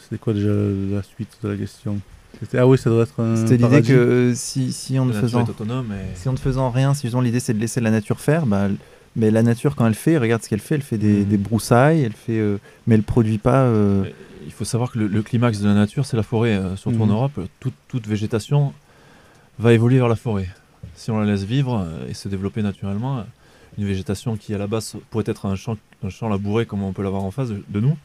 c'était 0.00 0.18
quoi 0.18 0.34
déjà 0.34 0.50
la 0.50 1.02
suite 1.02 1.38
de 1.42 1.48
la 1.48 1.56
question? 1.56 1.98
Ah 2.56 2.66
oui, 2.66 2.76
ça 2.78 2.90
doit 2.90 3.02
être 3.04 3.20
un. 3.22 3.36
C'était 3.36 3.56
l'idée 3.56 3.82
que 3.82 3.92
euh, 3.92 4.34
si, 4.34 4.72
si, 4.72 4.98
en 4.98 5.06
ne 5.06 5.12
faisant, 5.12 5.44
et 5.44 6.14
si 6.16 6.28
en 6.28 6.32
ne 6.32 6.36
faisant 6.38 6.70
rien, 6.70 6.92
si 6.94 7.08
l'idée 7.08 7.40
c'est 7.40 7.54
de 7.54 7.58
laisser 7.58 7.80
la 7.80 7.90
nature 7.90 8.20
faire, 8.20 8.46
bah, 8.46 8.68
mais 9.16 9.30
la 9.30 9.42
nature 9.42 9.74
quand 9.74 9.86
elle 9.86 9.94
fait, 9.94 10.18
regarde 10.18 10.42
ce 10.42 10.48
qu'elle 10.48 10.60
fait, 10.60 10.74
elle 10.76 10.82
fait 10.82 10.98
des, 10.98 11.20
Mhm. 11.20 11.24
des 11.24 11.36
broussailles, 11.38 12.02
elle 12.02 12.12
fait, 12.12 12.38
euh, 12.38 12.58
mais 12.86 12.94
elle 12.96 13.02
produit 13.02 13.38
pas. 13.38 13.62
euh, 13.62 14.04
Il 14.46 14.52
faut 14.52 14.64
savoir 14.64 14.92
que 14.92 14.98
le, 14.98 15.08
le 15.08 15.22
climax 15.22 15.60
de 15.60 15.66
la 15.68 15.74
nature, 15.74 16.04
c'est 16.06 16.16
la 16.16 16.22
forêt. 16.22 16.54
euh, 16.54 16.76
surtout 16.76 17.02
en 17.02 17.06
Mhm. 17.06 17.12
Europe, 17.12 17.40
toute, 17.60 17.74
toute 17.88 18.06
végétation 18.06 18.72
va 19.58 19.72
évoluer 19.72 19.96
vers 19.98 20.08
la 20.08 20.16
forêt. 20.16 20.48
Si 20.94 21.10
on 21.10 21.18
la 21.18 21.26
laisse 21.26 21.42
vivre 21.44 21.84
euh, 21.86 22.08
et 22.08 22.14
se 22.14 22.28
développer 22.28 22.62
naturellement, 22.62 23.18
euh, 23.18 23.22
une 23.78 23.84
végétation 23.86 24.36
qui 24.36 24.52
à 24.54 24.58
la 24.58 24.66
base 24.66 24.96
pourrait 25.10 25.24
être 25.26 25.46
un 25.46 25.54
champ, 25.54 25.76
un 26.02 26.10
champ 26.10 26.28
labouré 26.28 26.66
comme 26.66 26.82
on 26.82 26.92
peut 26.92 27.02
l'avoir 27.02 27.22
en 27.22 27.30
face 27.30 27.48
de, 27.50 27.62
de 27.68 27.80
nous, 27.80 27.96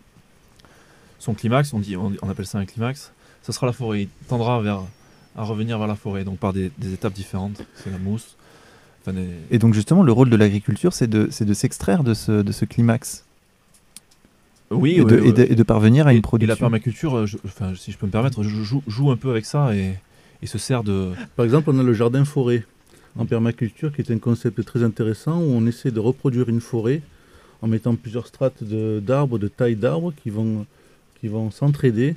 son 1.19 1.33
climax, 1.33 1.73
on, 1.73 1.79
dit, 1.79 1.95
on, 1.97 2.11
on 2.21 2.29
appelle 2.29 2.45
ça 2.45 2.59
un 2.59 2.65
climax, 2.65 3.11
ce 3.41 3.51
sera 3.51 3.65
la 3.65 3.73
forêt. 3.73 4.03
Il 4.03 4.07
tendra 4.27 4.61
vers, 4.61 4.81
à 5.35 5.43
revenir 5.43 5.77
vers 5.79 5.87
la 5.87 5.95
forêt, 5.95 6.23
donc 6.23 6.37
par 6.37 6.53
des, 6.53 6.71
des 6.77 6.93
étapes 6.93 7.13
différentes. 7.13 7.63
C'est 7.75 7.89
la 7.91 7.97
mousse. 7.97 8.35
enfin, 9.01 9.13
des- 9.13 9.29
Et 9.49 9.57
donc 9.57 9.73
justement, 9.73 10.03
le 10.03 10.11
rôle 10.11 10.29
de 10.29 10.35
l'agriculture, 10.35 10.93
c'est 10.93 11.07
de, 11.07 11.27
c'est 11.31 11.45
de 11.45 11.53
s'extraire 11.53 12.03
de 12.03 12.13
ce, 12.13 12.41
de 12.43 12.51
ce 12.51 12.65
climax 12.65 13.25
Oui, 14.69 14.93
et, 14.95 15.01
oui, 15.01 15.11
de, 15.11 15.19
oui, 15.21 15.29
et 15.29 15.31
de- 15.33 15.41
oui. 15.43 15.47
et 15.51 15.55
de 15.55 15.63
parvenir 15.63 16.07
à 16.07 16.11
une 16.11 16.17
Et 16.17 16.19
la 16.19 16.21
production. 16.27 16.55
permaculture, 16.57 17.25
je- 17.25 17.37
enfin, 17.45 17.73
si 17.75 17.91
je 17.91 17.97
peux 17.97 18.05
me 18.05 18.11
permettre, 18.11 18.43
je 18.43 18.49
joue, 18.61 18.83
joue 18.87 19.09
un 19.11 19.17
peu 19.17 19.29
avec 19.31 19.45
ça 19.45 19.75
et, 19.75 19.95
et 20.41 20.45
se 20.47 20.57
sert 20.57 20.83
de. 20.83 21.13
Par 21.35 21.45
exemple, 21.45 21.69
on 21.71 21.79
a 21.79 21.83
le 21.83 21.93
jardin 21.93 22.25
forêt 22.25 22.65
en 23.15 23.25
permaculture 23.25 23.93
qui 23.93 24.01
est 24.01 24.11
un 24.11 24.17
concept 24.17 24.63
très 24.65 24.83
intéressant 24.83 25.39
où 25.39 25.51
on 25.51 25.65
essaie 25.67 25.91
de 25.91 25.99
reproduire 25.99 26.49
une 26.49 26.61
forêt 26.61 27.01
en 27.61 27.67
mettant 27.67 27.95
plusieurs 27.95 28.27
strates 28.27 28.63
d'arbres, 28.63 29.37
de, 29.39 29.47
taille 29.47 29.75
d'arbres 29.75 30.13
qui 30.21 30.29
vont, 30.29 30.65
qui 31.21 31.27
vont 31.27 31.51
s'entraider 31.51 32.15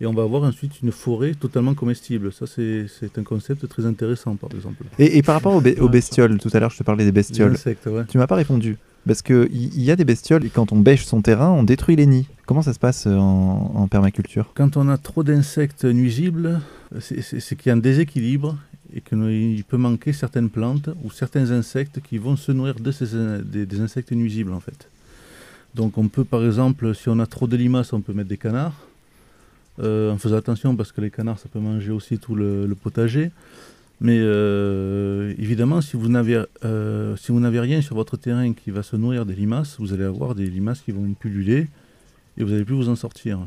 et 0.00 0.06
on 0.06 0.12
va 0.12 0.24
avoir 0.24 0.42
ensuite 0.42 0.82
une 0.82 0.90
forêt 0.90 1.32
totalement 1.34 1.74
comestible. 1.74 2.32
Ça, 2.32 2.46
c'est 2.46 3.18
un 3.18 3.22
concept 3.22 3.68
très 3.68 3.86
intéressant, 3.86 4.34
par 4.34 4.50
exemple. 4.52 4.84
Et, 4.98 5.16
et 5.16 5.22
par 5.22 5.36
rapport 5.36 5.54
aux, 5.54 5.62
be- 5.62 5.78
aux 5.78 5.88
bestioles, 5.88 6.38
tout 6.38 6.50
à 6.52 6.58
l'heure 6.58 6.70
je 6.70 6.78
te 6.78 6.82
parlais 6.82 7.04
des 7.04 7.08
Les 7.10 7.12
bestioles. 7.12 7.52
insectes, 7.52 7.86
ouais. 7.86 8.02
Tu 8.08 8.18
m'as 8.18 8.26
pas 8.26 8.34
répondu. 8.34 8.76
Parce 9.06 9.22
qu'il 9.22 9.48
y, 9.52 9.82
y 9.84 9.90
a 9.90 9.96
des 9.96 10.04
bestioles 10.04 10.44
et 10.44 10.48
quand 10.50 10.72
on 10.72 10.78
bêche 10.78 11.04
son 11.04 11.22
terrain, 11.22 11.50
on 11.50 11.62
détruit 11.62 11.96
les 11.96 12.06
nids. 12.06 12.26
Comment 12.46 12.62
ça 12.62 12.72
se 12.72 12.78
passe 12.78 13.06
euh, 13.06 13.16
en, 13.16 13.72
en 13.76 13.88
permaculture? 13.88 14.50
Quand 14.54 14.76
on 14.76 14.88
a 14.88 14.98
trop 14.98 15.22
d'insectes 15.22 15.84
nuisibles, 15.84 16.60
c'est 17.00 17.56
qu'il 17.56 17.66
y 17.68 17.70
a 17.70 17.74
un 17.74 17.78
déséquilibre 17.78 18.58
et 18.94 19.00
qu'il 19.00 19.64
peut 19.64 19.76
manquer 19.76 20.12
certaines 20.12 20.50
plantes 20.50 20.90
ou 21.04 21.10
certains 21.10 21.50
insectes 21.50 22.00
qui 22.00 22.18
vont 22.18 22.36
se 22.36 22.52
nourrir 22.52 22.74
de 22.76 22.90
ces, 22.90 23.16
des, 23.42 23.80
insectes 23.80 24.12
nuisibles 24.12 24.52
en 24.52 24.60
fait. 24.60 24.88
Donc 25.74 25.98
on 25.98 26.08
peut 26.08 26.24
par 26.24 26.44
exemple, 26.44 26.94
si 26.94 27.08
on 27.08 27.18
a 27.18 27.26
trop 27.26 27.46
de 27.46 27.56
limaces, 27.56 27.92
on 27.92 28.00
peut 28.00 28.12
mettre 28.12 28.28
des 28.28 28.38
canards. 28.38 28.88
Euh, 29.80 30.12
en 30.12 30.18
faisant 30.18 30.36
attention 30.36 30.76
parce 30.76 30.92
que 30.92 31.00
les 31.00 31.10
canards 31.10 31.38
ça 31.38 31.48
peut 31.50 31.58
manger 31.58 31.92
aussi 31.92 32.18
tout 32.18 32.34
le, 32.34 32.66
le 32.66 32.74
potager. 32.74 33.30
Mais 34.02 34.18
euh, 34.20 35.32
évidemment, 35.38 35.80
si 35.80 35.96
vous 35.96 36.08
n'avez 36.08 36.42
euh, 36.64 37.16
si 37.16 37.30
vous 37.30 37.38
n'avez 37.38 37.60
rien 37.60 37.80
sur 37.80 37.94
votre 37.94 38.16
terrain 38.16 38.52
qui 38.52 38.72
va 38.72 38.82
se 38.82 38.96
nourrir 38.96 39.24
des 39.24 39.34
limaces, 39.34 39.76
vous 39.78 39.92
allez 39.92 40.04
avoir 40.04 40.34
des 40.34 40.46
limaces 40.46 40.80
qui 40.80 40.90
vont 40.90 41.08
pulluler 41.14 41.68
et 42.36 42.42
vous 42.42 42.50
n'allez 42.50 42.64
plus 42.64 42.74
vous 42.74 42.88
en 42.88 42.96
sortir. 42.96 43.38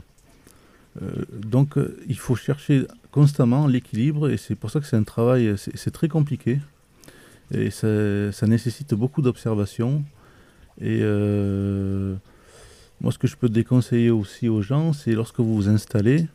Euh, 1.01 1.25
donc, 1.31 1.77
euh, 1.77 1.97
il 2.07 2.17
faut 2.17 2.35
chercher 2.35 2.85
constamment 3.11 3.67
l'équilibre 3.67 4.29
et 4.29 4.37
c'est 4.37 4.55
pour 4.55 4.71
ça 4.71 4.79
que 4.79 4.85
c'est 4.85 4.95
un 4.95 5.03
travail, 5.03 5.55
c'est 5.57 5.91
très 5.91 6.07
compliqué 6.07 6.59
et 7.53 7.69
ça, 7.69 8.47
nécessite 8.47 8.93
beaucoup 8.93 9.21
d'observation. 9.21 10.03
Et 10.81 10.99
euh, 11.01 12.15
moi, 13.01 13.11
ce 13.11 13.17
que 13.17 13.27
je 13.27 13.35
peux 13.35 13.49
déconseiller 13.49 14.09
aussi 14.09 14.49
aux 14.49 14.61
gens, 14.61 14.93
c'est 14.93 15.11
lorsque 15.11 15.39
vous 15.39 15.55
vous 15.55 15.69
installez, 15.69 16.27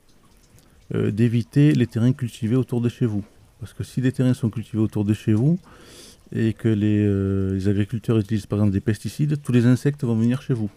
d'éviter 0.92 1.72
les 1.72 1.86
terrains 1.86 2.12
cultivés 2.12 2.56
autour 2.56 2.80
de 2.80 2.88
chez 2.88 3.06
vous. 3.06 3.24
Parce 3.60 3.72
que 3.72 3.84
si 3.84 4.00
les 4.00 4.10
terrains 4.10 4.34
sont 4.34 4.50
cultivés 4.50 4.82
autour 4.82 5.04
de 5.04 5.14
chez 5.14 5.32
vous 5.32 5.60
et 6.32 6.52
que 6.52 6.68
les 6.68 7.68
agriculteurs 7.68 8.18
utilisent 8.18 8.46
par 8.46 8.58
exemple 8.58 8.72
des 8.72 8.80
pesticides, 8.80 9.40
tous 9.40 9.52
les 9.52 9.66
insectes 9.66 10.02
vont 10.02 10.16
venir 10.16 10.42
chez 10.42 10.54
vous. 10.54 10.70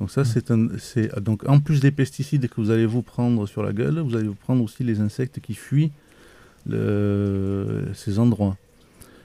Donc 0.00 0.10
ça, 0.10 0.22
Mm. 0.22 0.24
c'est 0.26 0.50
un, 0.50 0.68
c'est 0.78 1.18
donc 1.20 1.48
en 1.48 1.58
plus 1.60 1.80
des 1.80 1.90
pesticides 1.90 2.48
que 2.48 2.60
vous 2.60 2.70
allez 2.70 2.86
vous 2.86 3.02
prendre 3.02 3.46
sur 3.46 3.62
la 3.62 3.72
gueule, 3.72 3.98
vous 4.00 4.14
allez 4.16 4.28
vous 4.28 4.34
prendre 4.34 4.62
aussi 4.62 4.84
les 4.84 5.00
insectes 5.00 5.40
qui 5.40 5.54
fuient 5.54 5.90
le- 6.66 7.88
ces 7.94 8.18
endroits. 8.18 8.56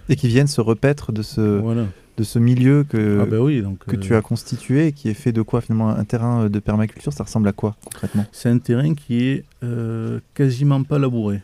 Et 0.09 0.15
qui 0.15 0.27
viennent 0.27 0.47
se 0.47 0.61
repaître 0.61 1.11
de 1.11 1.21
ce, 1.21 1.41
Voilà. 1.41 1.87
de 2.17 2.23
ce 2.23 2.39
milieu 2.39 2.83
que, 2.87 3.19
ah 3.21 3.25
ben 3.25 3.39
oui, 3.39 3.61
donc 3.61 3.79
que 3.85 3.95
euh, 3.95 3.99
tu 3.99 4.15
as 4.15 4.21
constitué 4.21 4.87
et 4.87 4.91
qui 4.91 5.09
est 5.09 5.13
fait 5.13 5.31
de 5.31 5.41
quoi 5.41 5.61
finalement 5.61 5.89
Un 5.89 6.03
terrain 6.05 6.49
de 6.49 6.59
permaculture, 6.59 7.13
ça 7.13 7.23
ressemble 7.23 7.47
à 7.47 7.53
quoi 7.53 7.75
concrètement? 7.83 8.25
C'est 8.31 8.49
un 8.49 8.57
terrain 8.57 8.93
qui 8.93 9.23
est 9.23 9.45
euh, 9.63 10.19
quasiment 10.33 10.83
pas 10.83 10.99
labouré, 10.99 11.41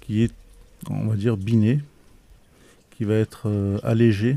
qui 0.00 0.22
est, 0.22 0.32
on 0.88 1.06
va 1.06 1.16
dire, 1.16 1.36
biné, 1.36 1.80
qui 2.96 3.04
va 3.04 3.14
être 3.14 3.42
euh, 3.46 3.78
allégé. 3.82 4.36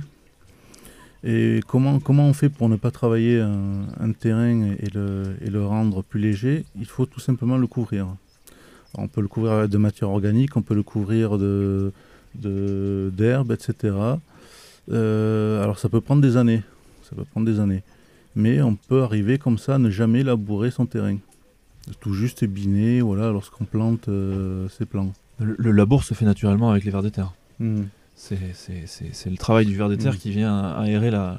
Et 1.24 1.62
comment, 1.68 2.00
comment 2.00 2.28
on 2.28 2.34
fait 2.34 2.50
pour 2.50 2.68
ne 2.68 2.76
pas 2.76 2.92
travailler 2.92 3.40
un, 3.40 3.84
un 4.00 4.12
terrain 4.12 4.62
et 4.78 4.90
le, 4.94 5.36
et 5.42 5.50
le 5.50 5.66
rendre 5.66 6.04
plus 6.04 6.20
léger? 6.20 6.66
Il 6.78 6.86
faut 6.86 7.06
tout 7.06 7.20
simplement 7.22 7.58
le 7.58 7.68
couvrir. 7.68 8.08
On 8.96 9.08
peut 9.08 9.22
le 9.22 9.28
couvrir 9.28 9.68
de 9.70 9.78
matière 9.78 10.10
organique, 10.10 10.56
on 10.58 10.62
peut 10.62 10.76
le 10.76 10.84
couvrir 10.84 11.38
de 11.38 11.92
de- 12.36 13.12
d'herbes, 13.16 13.52
etc. 13.52 13.96
Euh, 14.92 15.64
alors 15.64 15.80
ça 15.80 15.88
peut 15.90 16.02
prendre 16.02 16.22
des 16.22 16.36
années, 16.36 16.62
ça 17.04 17.16
peut 17.16 17.24
prendre 17.26 17.46
des 17.46 17.60
années. 17.60 17.84
Mais 18.36 18.62
on 18.62 18.76
peut 18.76 19.04
arriver 19.04 19.38
comme 19.38 19.58
ça 19.58 19.76
à 19.76 19.78
ne 19.78 19.90
jamais 19.90 20.24
labourer 20.24 20.72
son 20.72 20.86
terrain 20.86 21.18
tout 22.00 22.14
juste 22.14 22.46
biner 22.46 23.02
voilà, 23.02 23.32
lorsqu'on 23.32 23.66
plante 23.66 24.08
euh, 24.08 24.70
ses 24.70 24.86
plants. 24.86 25.12
Le, 25.40 25.56
le 25.58 25.72
labour 25.72 26.04
se 26.04 26.14
fait 26.14 26.26
naturellement 26.26 26.72
avec 26.72 26.86
les 26.86 26.92
vers 26.92 27.04
de 27.04 27.10
terre. 27.10 27.34
Hmm. 27.60 27.84
C'est 28.16 29.30
le 29.30 29.38
travail 29.38 29.66
du 29.66 29.76
ver 29.76 29.90
de 29.90 29.96
terre 29.96 30.14
Mm. 30.14 30.18
qui 30.18 30.32
vient 30.32 30.58
aérer 30.78 31.12
la, 31.12 31.38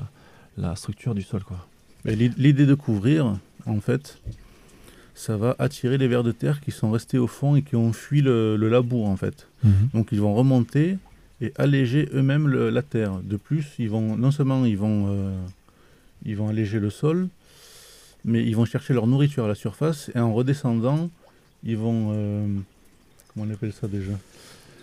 la 0.56 0.76
structure 0.76 1.14
du 1.14 1.22
sol. 1.22 1.42
Quoi. 1.44 1.66
L'idée 2.04 2.66
de 2.66 2.74
couvrir, 2.74 3.38
en 3.66 3.80
fait, 3.80 4.18
ça 5.14 5.36
va 5.36 5.54
attirer 5.58 5.96
les 5.98 6.08
vers 6.08 6.22
de 6.22 6.32
terre 6.32 6.60
qui 6.60 6.70
sont 6.72 6.90
restés 6.90 7.18
au 7.18 7.26
fond 7.26 7.56
et 7.56 7.62
qui 7.62 7.76
ont 7.76 7.92
fui 7.92 8.20
le, 8.20 8.56
le 8.56 8.68
labour, 8.68 9.08
en 9.08 9.16
fait. 9.16 9.48
Donc 9.94 10.08
ils 10.12 10.20
vont 10.20 10.34
remonter 10.34 10.98
et 11.40 11.52
alléger 11.56 12.08
eux-mêmes 12.12 12.48
la 12.48 12.82
terre. 12.82 13.18
De 13.22 13.36
plus, 13.36 13.64
ils 13.78 13.88
vont 13.88 14.16
non 14.16 14.30
seulement 14.30 14.64
ils 14.66 14.76
vont, 14.76 15.06
euh, 15.08 15.34
ils 16.26 16.36
vont 16.36 16.48
alléger 16.48 16.80
le 16.80 16.90
sol, 16.90 17.28
mais 18.24 18.44
ils 18.44 18.54
vont 18.56 18.64
chercher 18.66 18.92
leur 18.94 19.06
nourriture 19.06 19.44
à 19.44 19.48
la 19.48 19.54
surface 19.54 20.10
et 20.14 20.18
en 20.18 20.34
redescendant, 20.34 21.08
ils 21.64 21.76
vont... 21.78 22.10
euh, 22.12 22.46
comment 23.32 23.46
on 23.48 23.54
appelle 23.54 23.72
ça 23.72 23.88
déjà? 23.88 24.12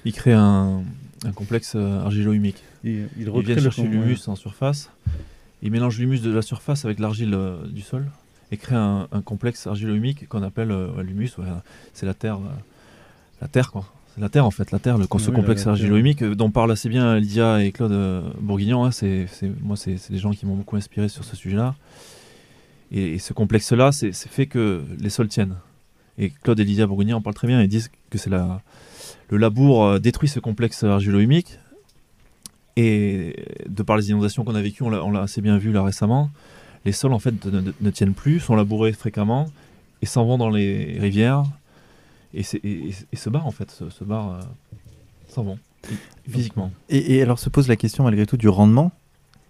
Il 0.06 0.14
crée 0.14 0.34
un, 0.34 0.84
un 1.26 1.32
complexe 1.32 1.74
euh, 1.76 2.02
argilo-humique. 2.02 2.64
Recréent 2.84 3.42
viennent 3.42 3.56
le 3.58 3.62
chercher 3.62 3.84
l'humus 3.88 4.28
en 4.28 4.36
surface. 4.36 4.90
Ils 5.62 5.72
mélangent 5.72 6.00
l'humus 6.00 6.22
de 6.22 6.32
la 6.32 6.42
surface 6.42 6.86
avec 6.86 7.00
l'argile 7.00 7.34
euh, 7.34 7.66
du 7.68 7.82
sol 7.82 8.06
et 8.52 8.58
créent 8.58 8.76
un, 8.76 9.08
un 9.12 9.22
complexe 9.22 9.68
argilo-humique 9.68 10.28
qu'on 10.28 10.44
appelle 10.44 10.72
euh, 10.72 11.04
l'humus. 11.04 11.32
ouais, 11.38 11.46
c'est 11.94 12.06
la 12.06 12.14
terre, 12.14 12.40
la 13.42 13.48
terre 13.48 13.72
quoi. 13.72 13.86
C'est 14.16 14.22
la 14.22 14.28
terre 14.30 14.46
en 14.46 14.52
fait, 14.52 14.72
la 14.72 14.80
terre, 14.80 14.98
le, 14.98 15.06
ce 15.06 15.30
Oui, 15.30 15.36
complexe 15.36 15.68
argilo-humique 15.68 16.22
dont 16.24 16.52
parlent 16.52 16.72
assez 16.72 16.90
bien 16.90 17.18
Lydia 17.18 17.64
et 17.64 17.72
Claude 17.72 18.24
Bourguignon. 18.42 18.84
hein, 18.84 18.92
c'est, 18.92 19.28
moi, 19.62 19.78
c'est, 19.78 19.98
des 20.10 20.18
gens 20.18 20.32
qui 20.32 20.46
m'ont 20.46 20.56
beaucoup 20.56 20.76
inspiré 20.76 21.08
sur 21.08 21.24
ce 21.24 21.36
sujet-là. 21.38 21.76
Et, 22.92 23.14
et 23.14 23.20
ce 23.20 23.32
complexe-là, 23.32 23.94
c'est 23.94 24.12
fait 24.12 24.48
que 24.48 24.84
les 25.00 25.10
sols 25.10 25.30
tiennent. 25.30 25.56
Et 26.18 26.30
Claude 26.44 26.60
et 26.60 26.64
Lydia 26.64 26.88
Bourguignon 26.88 27.18
en 27.18 27.22
parlent 27.22 27.36
très 27.36 27.48
bien. 27.48 27.62
Ils 27.62 27.68
disent 27.68 27.90
que 28.10 28.18
c'est 28.18 28.30
la, 28.30 28.62
le 29.30 29.38
labour 29.38 29.84
euh, 29.86 30.00
détruit 30.00 30.30
ce 30.30 30.40
complexe 30.40 30.84
argilo-humique. 30.84 31.58
Et 32.78 33.36
de 33.68 33.84
par 33.84 33.98
les 33.98 34.10
inondations 34.10 34.44
qu'on 34.44 34.56
a 34.56 34.62
vécues, 34.62 34.84
on 34.84 34.90
l'a, 34.90 35.22
assez 35.22 35.42
bien 35.42 35.58
vu 35.58 35.72
là 35.72 35.84
récemment, 35.84 36.30
les 36.86 36.94
sols 36.94 37.14
en 37.14 37.20
fait 37.20 37.46
ne, 37.46 37.60
ne- 37.60 37.74
ne 37.80 37.90
tiennent 37.90 38.14
plus, 38.14 38.40
sont 38.40 38.56
labourés 38.56 38.94
fréquemment 38.94 39.48
et 40.02 40.06
s'en 40.06 40.26
vont 40.26 40.38
dans 40.38 40.50
les 40.50 40.98
rivières 41.00 41.44
et, 42.34 42.44
c'est- 42.44 42.58
et- 42.64 42.90
et- 42.90 42.96
et 43.12 43.16
se 43.18 43.30
barrent 43.30 43.46
en 43.46 43.52
fait, 43.52 43.70
se, 43.72 43.90
se 43.90 44.04
barrent, 44.06 44.36
euh, 44.36 44.42
s'en 45.28 45.44
vont 45.44 45.60
physiquement. 46.30 46.72
Et, 46.90 47.16
et 47.18 47.22
alors 47.22 47.40
se 47.40 47.50
pose 47.50 47.68
la 47.68 47.76
question 47.76 48.04
malgré 48.06 48.26
tout 48.26 48.38
du 48.38 48.48
rendement. 48.48 48.92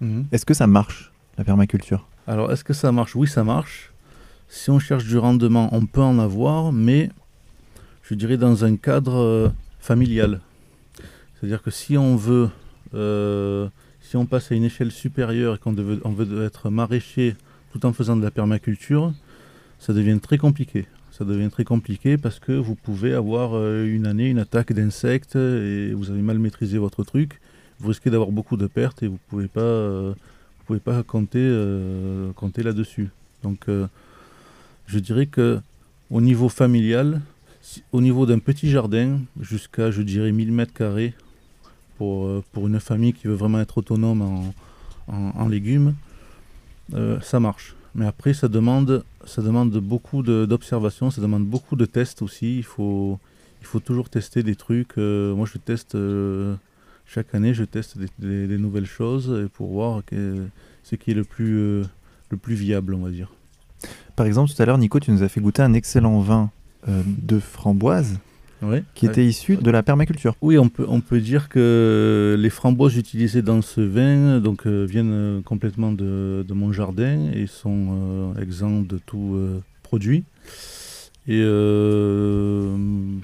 Mhm. 0.02 0.26
Est-ce 0.32 0.46
que 0.46 0.56
ça 0.56 0.66
marche, 0.66 1.12
la 1.38 1.44
permaculture? 1.44 2.08
Alors, 2.28 2.52
est-ce 2.52 2.64
que 2.64 2.74
ça 2.74 2.92
marche? 2.92 3.16
Oui, 3.16 3.28
ça 3.28 3.44
marche. 3.44 3.91
Si 4.54 4.70
on 4.70 4.80
cherche 4.80 5.06
du 5.06 5.18
rendement, 5.18 5.70
on 5.72 5.86
peut 5.86 6.02
en 6.02 6.20
avoir, 6.20 6.74
mais 6.74 7.10
je 8.04 8.16
dirais 8.16 8.36
dans 8.36 8.66
un 8.66 8.76
cadre 8.76 9.16
euh, 9.16 9.50
familial. 9.80 10.42
C'est-à-dire 11.34 11.62
que 11.62 11.72
si 11.72 11.98
on 11.98 12.18
veut, 12.18 12.50
euh, 12.94 13.70
si 14.02 14.18
on 14.18 14.26
passe 14.26 14.52
à 14.52 14.56
une 14.56 14.66
échelle 14.66 14.92
supérieure 14.92 15.56
et 15.56 15.58
qu'on 15.58 15.72
veut, 15.72 16.44
être 16.44 16.70
maraîcher 16.70 17.38
tout 17.72 17.86
en 17.86 17.94
faisant 17.94 18.18
de 18.18 18.24
la 18.24 18.30
permaculture, 18.30 19.14
ça 19.80 19.94
devient 19.94 20.20
très 20.20 20.38
compliqué. 20.38 20.86
Ça 21.12 21.24
devient 21.24 21.50
très 21.50 21.64
compliqué 21.64 22.18
parce 22.18 22.40
que 22.40 22.52
vous 22.52 22.76
pouvez 22.76 23.14
avoir 23.14 23.54
euh, 23.54 23.86
une 23.86 24.06
année 24.06 24.28
une 24.28 24.40
attaque 24.40 24.74
d'insectes 24.74 25.38
et 25.38 25.94
vous 25.94 26.12
avez 26.12 26.22
mal 26.22 26.40
maîtrisé 26.40 26.78
votre 26.78 27.06
truc. 27.06 27.40
Vous 27.80 27.88
risquez 27.88 28.10
d'avoir 28.10 28.32
beaucoup 28.32 28.58
de 28.58 28.68
pertes 28.68 29.02
et 29.02 29.08
vous 29.08 29.20
pouvez 29.30 29.48
pas, 29.48 30.10
vous 30.10 30.66
pouvez 30.68 30.82
pas 30.82 31.04
compter, 31.04 31.50
compter 32.36 32.64
là-dessus. 32.64 33.10
Donc, 33.44 33.66
je 34.88 35.00
dirais 35.00 35.26
que 35.26 35.60
au 36.10 36.22
niveau 36.22 36.50
familial, 36.50 37.22
au 37.92 38.02
niveau 38.02 38.26
d'un 38.26 38.40
petit 38.40 38.70
jardin, 38.70 39.20
jusqu'à, 39.40 39.92
je 39.92 40.02
dirais, 40.02 40.32
1000 40.32 40.52
mètres 40.52 40.74
carrés, 40.74 41.14
pour, 41.98 42.26
euh, 42.26 42.44
pour 42.52 42.68
une 42.68 42.80
famille 42.80 43.14
qui 43.14 43.28
veut 43.28 43.36
vraiment 43.36 43.60
être 43.62 43.78
autonome 43.78 44.24
en, 44.24 44.54
en- 45.08 45.48
légumes, 45.48 45.94
euh, 46.96 47.20
ça 47.22 47.40
marche. 47.40 47.76
Mais 47.94 48.08
après, 48.08 48.34
ça 48.34 48.48
demande, 48.48 49.04
ça 49.26 49.44
demande 49.44 49.70
beaucoup 49.78 50.24
d'observation, 50.24 51.12
ça 51.12 51.22
demande 51.22 51.46
beaucoup 51.46 51.76
de 51.76 51.86
tests 51.86 52.24
aussi. 52.24 52.58
Il 52.58 52.64
faut, 52.64 53.20
il 53.62 53.68
faut 53.68 53.80
toujours 53.80 54.10
tester 54.10 54.42
des 54.42 54.56
trucs. 54.56 54.98
Euh, 54.98 55.36
moi, 55.36 55.46
je 55.46 55.60
teste 55.60 55.96
chaque 57.06 57.36
année, 57.36 57.54
je 57.54 57.66
teste 57.66 58.00
des, 58.18 58.58
nouvelles 58.58 58.86
choses 58.88 59.48
pour 59.54 59.72
voir 59.72 60.02
ce 60.84 60.96
qui 60.96 61.12
est 61.12 61.14
le 61.14 61.24
plus, 61.24 61.84
le 62.30 62.38
plus 62.42 62.56
viable, 62.56 62.96
on 62.96 63.04
va 63.04 63.12
dire. 63.12 63.32
Par 64.22 64.28
exemple, 64.28 64.52
tout 64.54 64.62
à 64.62 64.68
l'heure, 64.68 64.78
Nico, 64.78 65.00
tu 65.00 65.10
nous 65.10 65.24
as 65.24 65.30
fait 65.30 65.42
goûter 65.42 65.64
un 65.64 65.74
excellent 65.74 66.20
vin 66.20 66.52
euh, 66.88 67.02
de 67.08 67.40
framboise 67.40 68.20
qui 68.94 69.08
était 69.08 69.26
issu 69.26 69.56
de 69.58 69.72
la 69.72 69.82
permaculture. 69.82 70.36
Oui, 70.42 70.60
on 70.60 70.70
peut, 70.70 70.86
on 70.88 71.02
peut 71.02 71.20
dire 71.20 71.50
que 71.50 72.36
les 72.38 72.52
framboises 72.52 72.98
utilisées 72.98 73.42
dans 73.42 73.64
ce 73.64 73.82
vin 73.82 74.40
donc, 74.40 74.68
euh, 74.68 74.86
viennent 74.88 75.12
euh, 75.12 75.42
complètement 75.42 75.92
de, 75.92 76.46
de 76.48 76.54
mon 76.54 76.72
jardin 76.72 77.32
et 77.34 77.48
sont 77.48 78.34
euh, 78.36 78.40
exempts 78.40 78.82
de 78.88 79.00
tout 79.04 79.34
euh, 79.34 79.60
produit. 79.82 80.24
Et 81.28 81.42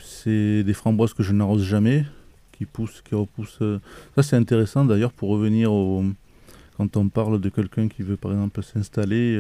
c'est 0.02 0.64
des 0.64 0.74
framboises 0.74 1.14
que 1.14 1.22
je 1.22 1.32
n'arrose 1.32 1.64
jamais, 1.64 2.06
qui 2.54 2.66
poussent, 2.66 3.04
qui 3.08 3.14
repoussent. 3.14 3.62
Ça, 4.16 4.24
c'est 4.24 4.36
intéressant 4.36 4.84
d'ailleurs 4.84 5.12
pour 5.12 5.30
revenir 5.30 5.72
au. 5.72 6.04
Quand 6.76 6.98
on 6.98 7.08
parle 7.08 7.40
de 7.40 7.50
quelqu'un 7.50 7.88
qui 7.88 8.02
veut 8.02 8.18
par 8.18 8.32
exemple 8.32 8.64
s'installer 8.64 9.40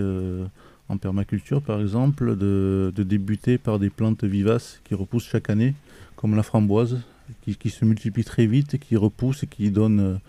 en 0.90 0.98
permaculture, 0.98 1.62
par 1.62 1.82
exemple, 1.82 2.36
de, 2.36 2.92
débuter 2.96 3.58
par 3.58 3.80
des 3.80 3.90
plantes 3.90 4.24
vivaces 4.24 4.82
qui 4.84 4.96
repoussent 4.96 5.28
chaque 5.28 5.50
année, 5.50 5.74
comme 6.16 6.36
la 6.36 6.44
framboise, 6.44 7.02
qui, 7.42 7.70
se 7.70 7.84
multiplie 7.86 8.24
très 8.24 8.46
vite, 8.46 8.78
qui 8.78 8.96
repousse 8.96 9.44
et 9.44 9.48
qui 9.48 9.70
donne, 9.70 10.20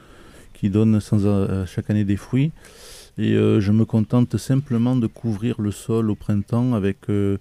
qui 0.55 0.71
donne 0.71 1.01
sans, 1.01 1.27
euh, 1.27 1.65
chaque 1.67 1.91
année 1.91 2.05
des 2.05 2.17
fruits. 2.17 2.51
Et 3.19 3.35
euh, 3.35 3.61
je 3.61 3.73
me 3.73 3.85
contente 3.85 4.37
simplement 4.37 4.97
de 4.97 5.07
couvrir 5.07 5.61
le 5.61 5.71
sol 5.71 6.11
au 6.11 6.15
printemps 6.15 6.75
avec 6.75 7.09
euh, 7.09 7.39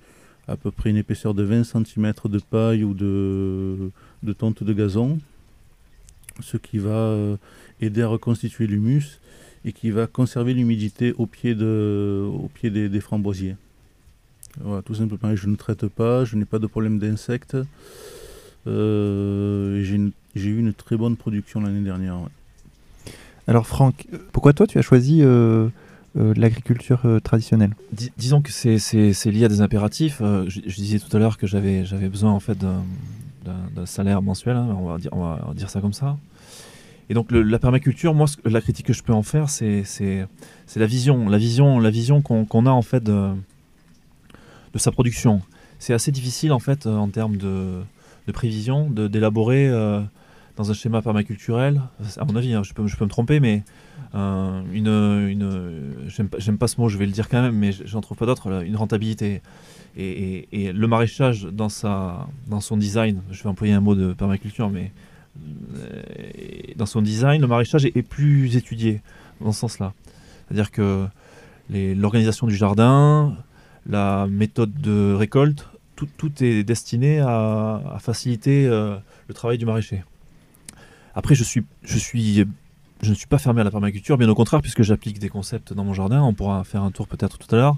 à 0.47 0.57
peu 0.57 0.71
près 0.71 0.89
une 0.89 0.97
épaisseur 0.97 1.33
de 1.33 1.43
20 1.43 1.63
cm 1.63 2.13
de 2.25 2.39
paille 2.39 2.83
ou 2.83 2.93
de, 2.93 3.91
de 4.23 4.33
tonte 4.33 4.63
de 4.63 4.73
gazon, 4.73 5.19
ce 6.41 6.57
qui 6.57 6.77
va 6.77 6.89
euh, 6.89 7.37
aider 7.81 8.01
à 8.01 8.07
reconstituer 8.07 8.67
l'humus 8.67 9.19
et 9.65 9.73
qui 9.73 9.91
va 9.91 10.07
conserver 10.07 10.53
l'humidité 10.53 11.13
au 11.17 11.25
pied, 11.25 11.55
de, 11.55 12.25
au 12.25 12.49
pied 12.53 12.69
des, 12.69 12.89
des 12.89 12.99
framboisiers. 13.01 13.55
Voilà, 14.61 14.81
tout 14.81 14.95
simplement, 14.95 15.35
je 15.35 15.47
ne 15.47 15.55
traite 15.55 15.87
pas, 15.87 16.25
je 16.25 16.35
n'ai 16.35 16.45
pas 16.45 16.59
de 16.59 16.67
problème 16.67 16.99
d'insectes. 16.99 17.57
Euh, 18.65 19.83
j'ai 20.35 20.49
eu 20.49 20.59
une 20.59 20.73
très 20.73 20.97
bonne 20.97 21.15
production 21.15 21.61
l'année 21.61 21.83
dernière. 21.83 22.17
Alors 23.47 23.65
Franck, 23.67 24.07
pourquoi 24.33 24.53
toi 24.53 24.67
tu 24.67 24.77
as 24.77 24.81
choisi 24.81 25.21
euh, 25.21 25.69
euh, 26.17 26.33
l'agriculture 26.35 27.01
euh, 27.05 27.19
traditionnelle? 27.19 27.71
Dis- 27.93 28.11
disons 28.17 28.41
que 28.41 28.51
c'est- 28.51 28.77
lié 29.25 29.45
à 29.45 29.47
des 29.47 29.61
impératifs. 29.61 30.19
Euh, 30.21 30.45
je, 30.49 30.59
je 30.65 30.75
disais 30.75 30.99
tout 30.99 31.15
à 31.15 31.19
l'heure 31.19 31.37
que 31.37 31.47
j'avais 31.47 31.85
j'avais 31.85 32.09
besoin 32.09 32.31
en 32.31 32.39
fait 32.41 32.57
d'un- 33.75 33.85
salaire 33.85 34.21
mensuel, 34.21 34.55
hein, 34.55 34.75
on, 34.79 34.87
va 34.87 34.97
dire, 34.97 35.11
on 35.13 35.21
va 35.21 35.53
dire 35.55 35.69
ça 35.69 35.81
comme 35.81 35.93
ça. 35.93 36.17
Et 37.09 37.13
donc 37.13 37.31
la 37.31 37.57
permaculture, 37.59 38.13
moi, 38.13 38.27
la 38.43 38.59
critique 38.59 38.87
que 38.87 38.93
je 38.93 39.01
peux 39.01 39.13
en 39.13 39.23
faire, 39.23 39.49
c'est 39.49 39.83
la 40.75 40.85
vision, 40.85 41.29
la 41.29 41.37
vision, 41.37 41.79
la 41.79 41.89
vision 41.89 42.21
qu'on 42.21 42.65
a 42.65 42.69
en 42.71 42.81
fait 42.81 43.03
de, 43.03 43.31
de 44.73 44.79
sa 44.79 44.91
production. 44.91 45.41
C'est 45.79 45.93
assez 45.93 46.11
difficile 46.11 46.51
en 46.51 46.59
fait 46.59 46.85
euh, 46.85 46.95
en 46.95 47.07
termes 47.07 47.37
de, 47.37 47.81
de 48.25 48.31
prévision, 48.31 48.89
d'élaborer 48.89 49.67
euh, 49.69 50.01
dans 50.55 50.71
un 50.71 50.73
schéma 50.73 51.01
permaculturel. 51.01 51.81
À 52.17 52.25
mon 52.25 52.35
avis, 52.35 52.53
hein, 52.53 52.63
je, 52.63 52.73
peux, 52.73 52.87
je 52.87 52.97
peux 52.97 53.05
me 53.05 53.09
tromper, 53.09 53.39
mais 53.39 53.63
euh, 54.15 54.61
une, 54.71 56.07
j'aime 56.07 56.57
pas, 56.57 56.67
ce 56.67 56.79
mot, 56.79 56.89
je 56.89 56.97
vais 56.97 57.05
le 57.05 57.11
dire 57.11 57.29
quand 57.29 57.41
même, 57.41 57.55
mais 57.55 57.71
j'en 57.71 58.01
trouve 58.01 58.17
pas 58.17 58.25
d'autre, 58.25 58.63
une 58.63 58.75
rentabilité. 58.75 59.41
Et, 59.97 60.71
le 60.73 60.87
maraîchage 60.87 61.43
dans, 61.43 61.69
sa, 61.69 62.27
dans 62.47 62.61
son 62.61 62.77
design, 62.77 63.21
je 63.31 63.43
vais 63.43 63.49
employer 63.49 63.73
un 63.73 63.81
mot 63.81 63.95
de 63.95 64.13
permaculture, 64.13 64.69
mais 64.69 64.91
euh, 65.77 66.01
dans 66.75 66.85
son 66.85 67.01
design, 67.01 67.41
le 67.41 67.47
maraîchage 67.47 67.85
est, 67.85 68.01
plus 68.01 68.55
étudié 68.55 69.01
dans 69.41 69.51
ce 69.51 69.59
sens-là. 69.59 69.93
C'est-à-dire 70.47 70.71
que 70.71 71.07
l'organisation 71.69 72.47
du 72.47 72.55
jardin, 72.55 73.35
la 73.87 74.27
méthode 74.27 74.73
de 74.79 75.13
récolte, 75.13 75.67
tout, 75.95 76.07
tout 76.17 76.31
est 76.43 76.63
destiné 76.63 77.19
à, 77.19 77.81
à 77.95 77.99
faciliter 77.99 78.67
euh, 78.67 78.97
le 79.27 79.33
travail 79.33 79.57
du 79.57 79.65
maraîcher. 79.65 80.03
Après, 81.15 81.33
je, 81.33 81.43
suis, 81.43 81.65
je, 81.81 81.97
suis, 81.97 82.45
je 83.01 83.09
ne 83.09 83.15
suis 83.15 83.27
pas 83.27 83.37
fermé 83.37 83.61
à 83.61 83.63
la 83.63 83.71
permaculture, 83.71 84.17
bien 84.17 84.29
au 84.29 84.35
contraire, 84.35 84.61
puisque 84.61 84.81
j'applique 84.83 85.19
des 85.19 85.29
concepts 85.29 85.73
dans 85.73 85.83
mon 85.83 85.93
jardin. 85.93 86.21
On 86.21 86.33
pourra 86.33 86.63
faire 86.63 86.83
un 86.83 86.91
tour 86.91 87.07
peut-être 87.07 87.37
tout 87.37 87.53
à 87.55 87.57
l'heure. 87.57 87.77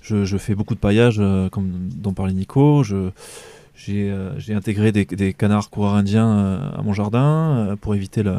Je, 0.00 0.24
je 0.24 0.36
fais 0.38 0.54
beaucoup 0.54 0.74
de 0.74 0.80
paillage, 0.80 1.16
euh, 1.18 1.48
comme 1.48 1.88
dont 1.94 2.12
parlait 2.12 2.32
Nico. 2.32 2.82
J'ai, 2.82 4.10
euh, 4.10 4.38
j'ai 4.38 4.54
intégré 4.54 4.90
des, 4.90 5.04
des 5.04 5.32
canards 5.32 5.70
coureurs 5.70 5.94
indiens 5.94 6.28
euh, 6.28 6.70
à 6.76 6.82
mon 6.82 6.92
jardin 6.92 7.76
pour 7.80 7.94
éviter 7.94 8.22
le, 8.22 8.34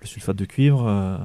le 0.00 0.06
sulfate 0.06 0.36
de 0.36 0.44
cuivre. 0.44 1.18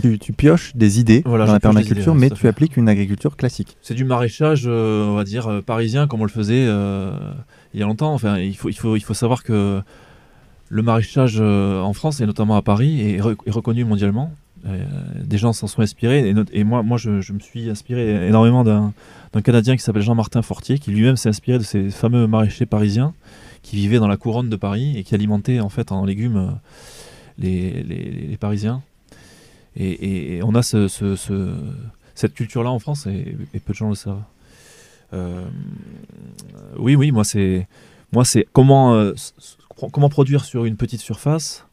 tu, 0.00 0.18
tu 0.18 0.32
pioches 0.32 0.74
des 0.74 1.00
idées 1.00 1.22
Voilà, 1.26 1.46
dans 1.46 1.52
la 1.52 1.60
permaculture, 1.60 2.00
idées, 2.00 2.08
ouais, 2.10 2.16
mais 2.16 2.30
tu 2.30 2.48
appliques 2.48 2.76
une 2.76 2.88
agriculture 2.88 3.36
classique. 3.36 3.76
C'est 3.82 3.94
du 3.94 4.04
maraîchage, 4.04 4.66
on 4.66 5.14
va 5.14 5.24
dire, 5.24 5.62
parisien, 5.66 6.06
comme 6.06 6.20
on 6.20 6.24
le 6.24 6.30
faisait 6.30 6.64
il 6.64 7.80
y 7.80 7.82
a 7.82 7.86
longtemps. 7.86 8.14
Enfin, 8.14 8.38
il, 8.38 8.56
faut, 8.56 8.68
il, 8.68 8.76
faut, 8.76 8.96
il 8.96 9.02
faut 9.02 9.14
savoir 9.14 9.42
que 9.42 9.82
le 10.74 10.82
maraîchage 10.82 11.36
euh, 11.38 11.80
en 11.82 11.92
France, 11.92 12.20
et 12.22 12.26
notamment 12.26 12.56
à 12.56 12.62
Paris, 12.62 12.92
est, 13.02 13.18
re- 13.20 13.36
est 13.46 13.50
reconnu 13.50 13.84
mondialement. 13.84 14.32
Euh, 14.64 14.82
des 15.22 15.36
gens 15.36 15.52
s'en 15.52 15.66
sont 15.66 15.82
inspirés. 15.82 16.32
Et, 16.52 16.64
moi, 16.64 16.82
moi 16.82 16.96
je, 16.96 17.10
me 17.10 17.40
suis 17.40 17.68
inspiré 17.68 18.26
énormément 18.26 18.64
d'un 18.64 19.42
Canadien 19.42 19.76
qui 19.76 19.82
s'appelle 19.82 20.02
Jean-Martin 20.02 20.40
Fortier, 20.40 20.78
qui 20.78 20.92
lui-même 20.92 21.16
s'est 21.16 21.28
inspiré 21.28 21.58
de 21.58 21.62
ces 21.62 21.90
fameux 21.90 22.26
maraîchers 22.26 22.64
parisiens 22.64 23.12
qui 23.62 23.76
vivaient 23.76 23.98
dans 23.98 24.08
la 24.08 24.16
couronne 24.16 24.48
de 24.48 24.56
Paris 24.56 24.96
et 24.96 25.02
qui 25.04 25.14
alimentaient 25.14 25.60
en 25.60 25.68
fait 25.68 25.92
en 25.92 26.04
légumes 26.06 26.36
euh, 26.36 26.50
les, 27.38 27.82
les, 27.82 28.26
les 28.30 28.36
Parisiens. 28.38 28.80
Et, 29.76 30.40
on 30.42 30.54
a 30.54 30.62
ce, 30.62 30.88
ce- 30.88 31.16
ce- 31.16 31.54
cette 32.14 32.32
culture-là 32.34 32.70
en 32.70 32.78
France 32.78 33.06
et, 33.06 33.36
peu 33.66 33.72
de 33.72 33.76
gens 33.76 33.90
le 33.90 33.94
savent. 33.94 34.22
Oui, 36.78 36.94
oui, 36.96 37.10
moi 37.12 37.24
c'est 37.24 37.66
moi 38.12 38.24
c'est 38.24 38.46
comment 38.52 39.12
comment 39.90 40.08
produire 40.08 40.44
sur 40.44 40.64
une 40.64 40.76
petite 40.76 41.00
surface, 41.00 41.66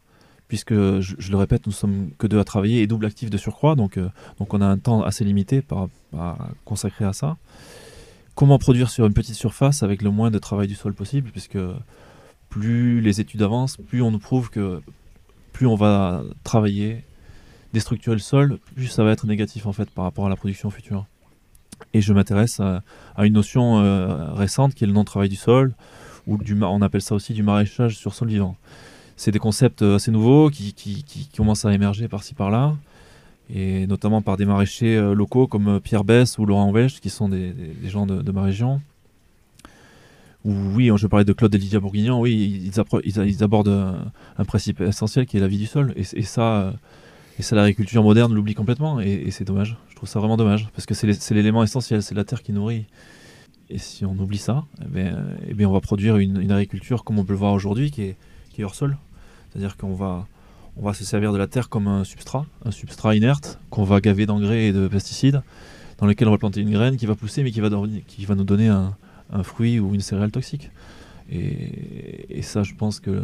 puisque 0.47 0.73
je, 0.73 1.31
le 1.31 1.37
répète, 1.37 1.67
nous 1.67 1.71
sommes 1.71 2.09
que 2.17 2.27
deux 2.27 2.39
à 2.39 2.43
travailler 2.43 2.81
et 2.81 2.87
double 2.87 3.05
actif 3.05 3.29
de 3.29 3.37
surcroît, 3.37 3.75
donc 3.75 3.97
euh, 3.97 4.09
on 4.39 4.61
a 4.61 4.65
un 4.65 4.77
temps 4.77 5.03
assez 5.03 5.23
limité 5.23 5.61
par, 5.61 5.89
à 6.17 6.37
consacrer 6.65 7.05
à 7.05 7.13
ça. 7.13 7.37
Comment 8.35 8.57
produire 8.57 8.89
sur 8.89 9.05
une 9.05 9.13
petite 9.13 9.35
surface 9.35 9.83
avec 9.83 10.01
le 10.01 10.09
moins 10.11 10.31
de 10.31 10.39
travail 10.39 10.67
du 10.67 10.75
sol 10.75 10.93
possible, 10.93 11.29
puisque 11.31 11.59
plus 12.49 13.01
les 13.01 13.21
études 13.21 13.43
avancent, 13.43 13.77
plus 13.77 14.01
on 14.01 14.11
nous 14.11 14.19
prouve 14.19 14.49
que 14.49 14.81
plus 15.53 15.67
on 15.67 15.75
va 15.75 16.23
travailler, 16.43 17.03
déstructurer 17.73 18.15
le 18.15 18.21
sol, 18.21 18.57
plus 18.75 18.87
ça 18.87 19.03
va 19.03 19.11
être 19.11 19.27
négatif 19.27 19.65
en 19.65 19.73
fait 19.73 19.89
par 19.91 20.05
rapport 20.05 20.25
à 20.25 20.29
la 20.29 20.35
production 20.35 20.69
future. 20.71 21.05
Et 21.93 22.01
je 22.01 22.11
m'intéresse 22.11 22.59
à, 22.59 22.81
à 23.15 23.25
une 23.25 23.33
notion 23.33 23.79
euh, 23.79 24.33
récente 24.33 24.73
qui 24.73 24.83
est 24.83 24.87
le 24.87 24.93
non-travail 24.93 25.29
du 25.29 25.35
sol, 25.35 25.75
ou 26.29 26.37
on 26.63 26.81
appelle 26.81 27.01
ça 27.01 27.15
aussi 27.15 27.33
du 27.33 27.43
maraîchage 27.43 27.97
sur 27.97 28.13
sol 28.13 28.27
vivant. 28.29 28.55
C'est 29.17 29.31
des 29.31 29.39
concepts 29.39 29.81
euh, 29.81 29.95
assez 29.95 30.11
nouveaux 30.11 30.49
qui, 30.49 30.73
qui- 30.73 31.03
qui 31.03 31.27
commencent 31.35 31.65
à 31.65 31.73
émerger 31.73 32.07
par-ci 32.07 32.33
par-là, 32.35 32.75
et 33.53 33.87
notamment 33.87 34.21
par 34.21 34.37
des 34.37 34.45
maraîchers 34.45 34.95
euh, 34.95 35.13
locaux 35.13 35.47
comme 35.47 35.67
euh, 35.67 35.79
Pierre 35.79 36.03
Bess 36.03 36.37
ou 36.37 36.45
Laurent 36.45 36.71
Welch, 36.71 36.99
qui 37.01 37.09
sont 37.09 37.27
des, 37.29 37.51
des- 37.51 37.89
gens 37.89 38.05
de, 38.05 38.31
ma 38.31 38.43
région. 38.43 38.79
Ou 40.45 40.53
oui, 40.75 40.89
je 40.95 41.07
parlais 41.07 41.25
de 41.25 41.33
Claude 41.33 41.53
et 41.53 41.57
Lydia 41.57 41.79
Bourguignon, 41.81 42.21
oui, 42.21 42.71
ils, 43.25 43.43
abordent 43.43 43.67
un, 44.37 44.45
principe 44.45 44.79
essentiel 44.79 45.25
qui 45.25 45.35
est 45.35 45.41
la 45.41 45.47
vie 45.49 45.57
du 45.57 45.65
sol, 45.65 45.91
et, 45.97 46.03
ça, 46.23 46.73
et 47.37 47.41
ça 47.41 47.55
l'agriculture 47.57 48.03
moderne 48.03 48.33
l'oublie 48.33 48.53
complètement, 48.53 49.01
et, 49.01 49.11
et 49.25 49.31
c'est 49.31 49.43
dommage. 49.43 49.75
Je 49.89 49.95
trouve 49.95 50.07
ça 50.07 50.19
vraiment 50.19 50.37
dommage, 50.37 50.69
parce 50.73 50.85
que 50.85 50.93
c'est 50.93 51.33
l'élément 51.33 51.61
essentiel, 51.61 52.01
c'est 52.01 52.15
la 52.15 52.23
terre 52.23 52.41
qui 52.41 52.53
nourrit. 52.53 52.85
Et 53.69 53.77
si 53.77 54.03
on 54.05 54.17
oublie 54.17 54.39
ça, 54.39 54.65
eh 54.83 54.87
bien, 54.87 55.17
eh 55.47 55.53
bien, 55.53 55.69
on 55.69 55.71
va 55.71 55.81
produire 55.81 56.17
une, 56.17 56.51
agriculture 56.51 57.03
comme 57.03 57.19
on 57.19 57.23
peut 57.23 57.33
le 57.33 57.39
voir 57.39 57.53
aujourd'hui, 57.53 57.91
qui 57.91 58.01
est, 58.01 58.17
qui 58.51 58.61
est 58.61 58.63
hors 58.63 58.73
sol. 58.73 58.97
C'est-à-dire 59.49 59.77
qu'on 59.77 59.93
va, 59.93 60.25
on 60.75 60.83
va 60.83 60.93
se 60.93 61.03
servir 61.03 61.31
de 61.31 61.37
la 61.37 61.47
terre 61.47 61.69
comme 61.69 61.87
un 61.87 62.03
substrat, 62.03 62.45
un 62.65 62.71
substrat 62.71 63.15
inerte, 63.15 63.59
qu'on 63.69 63.83
va 63.83 64.01
gaver 64.01 64.25
d'engrais 64.25 64.67
et 64.67 64.73
de 64.73 64.87
pesticides, 64.87 65.43
dans 65.99 66.07
lequel 66.07 66.27
on 66.27 66.31
va 66.31 66.37
planter 66.39 66.61
une 66.61 66.71
graine 66.71 66.97
qui 66.97 67.05
va 67.05 67.15
pousser, 67.15 67.43
mais 67.43 67.51
qui 67.51 67.61
va, 67.61 67.69
qui 68.07 68.25
va 68.25 68.35
nous 68.35 68.43
donner 68.43 68.69
un, 68.69 68.95
un 69.31 69.43
fruit 69.43 69.79
ou 69.79 69.93
une 69.93 70.01
céréale 70.01 70.31
toxique. 70.31 70.71
Et, 71.31 72.39
et 72.39 72.41
ça, 72.41 72.63
je 72.63 72.73
pense 72.73 72.99
que 72.99 73.23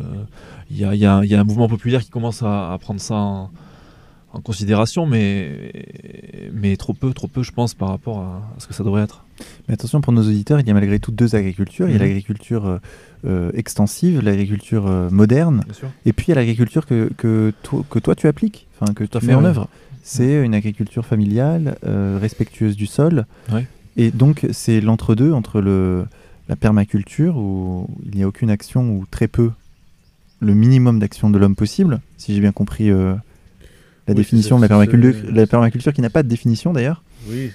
il 0.70 0.78
y 0.78 0.86
a, 0.86 0.94
il 0.94 1.00
y 1.00 1.28
y 1.30 1.36
a 1.36 1.40
un 1.40 1.44
mouvement 1.44 1.68
populaire 1.68 2.04
qui 2.04 2.12
commence 2.12 2.44
à, 2.44 2.72
à 2.72 2.78
prendre 2.78 3.02
ça 3.02 3.16
en, 3.16 3.52
en 4.36 4.42
considération, 4.42 5.06
mais, 5.06 5.72
mais 6.54 6.76
trop 6.78 6.94
peu, 6.94 7.14
trop 7.14 7.28
peu, 7.28 7.42
je 7.44 7.52
pense, 7.52 7.74
par 7.74 7.90
rapport 7.90 8.20
à, 8.20 8.52
à 8.56 8.60
ce 8.60 8.68
que 8.68 8.74
ça 8.74 8.84
devrait 8.84 9.04
être. 9.04 9.24
Mais 9.68 9.74
attention, 9.74 10.02
pour 10.02 10.14
nos 10.14 10.22
auditeurs, 10.24 10.60
il 10.60 10.68
y 10.68 10.72
a 10.72 10.74
malgré 10.74 11.00
tout 11.00 11.12
deux 11.12 11.36
agricultures. 11.36 11.88
Il 11.88 11.94
y 11.94 11.96
a 11.96 12.00
Mhm. 12.00 12.04
l'agriculture 12.06 12.66
euh, 12.66 12.78
euh, 13.26 13.52
extensive, 13.54 14.22
l'agriculture 14.22 14.88
euh, 14.88 15.10
moderne, 15.10 15.64
et 16.06 16.14
puis 16.14 16.26
il 16.28 16.30
y 16.30 16.32
a 16.34 16.36
l'agriculture 16.36 16.86
que, 16.86 17.10
que, 17.18 17.54
toi, 17.64 17.84
que 17.90 18.00
toi 18.00 18.14
tu 18.16 18.28
appliques, 18.28 18.68
enfin 18.80 18.94
que 18.94 19.04
tu 19.04 19.20
fait, 19.20 19.28
mets 19.28 19.34
en 19.36 19.46
œuvre. 19.46 19.68
C'est 20.04 20.44
une 20.46 20.54
agriculture 20.54 21.06
familiale, 21.06 21.78
euh, 21.86 22.20
respectueuse 22.22 22.76
du 22.76 22.86
sol. 22.86 23.26
Et 23.98 24.12
donc 24.12 24.46
c'est 24.52 24.82
l'entre-deux 24.82 25.32
entre 25.32 25.62
le, 25.62 26.06
la 26.50 26.56
permaculture, 26.58 27.38
où 27.38 27.88
il 28.12 28.16
n'y 28.18 28.24
a 28.24 28.28
aucune 28.28 28.50
action 28.50 28.90
ou 28.92 29.06
très 29.10 29.28
peu, 29.30 29.50
le 30.42 30.54
minimum 30.54 31.00
d'action 31.00 31.30
de 31.30 31.38
l'homme 31.40 31.56
possible, 31.56 32.02
si 32.18 32.36
j'ai 32.36 32.42
bien 32.42 32.52
compris 32.52 32.92
la 34.08 34.14
Oui, 34.14 34.16
définition 34.16 34.58
de 34.58 34.62
la 34.64 34.68
permaculture, 34.68 35.16
la 35.34 35.48
permaculture 35.48 35.94
qui 35.94 36.02
n'a 36.02 36.10
pas 36.10 36.24
de 36.24 36.28
définition 36.28 36.74
d'ailleurs. 36.74 37.04
Oui, 37.28 37.52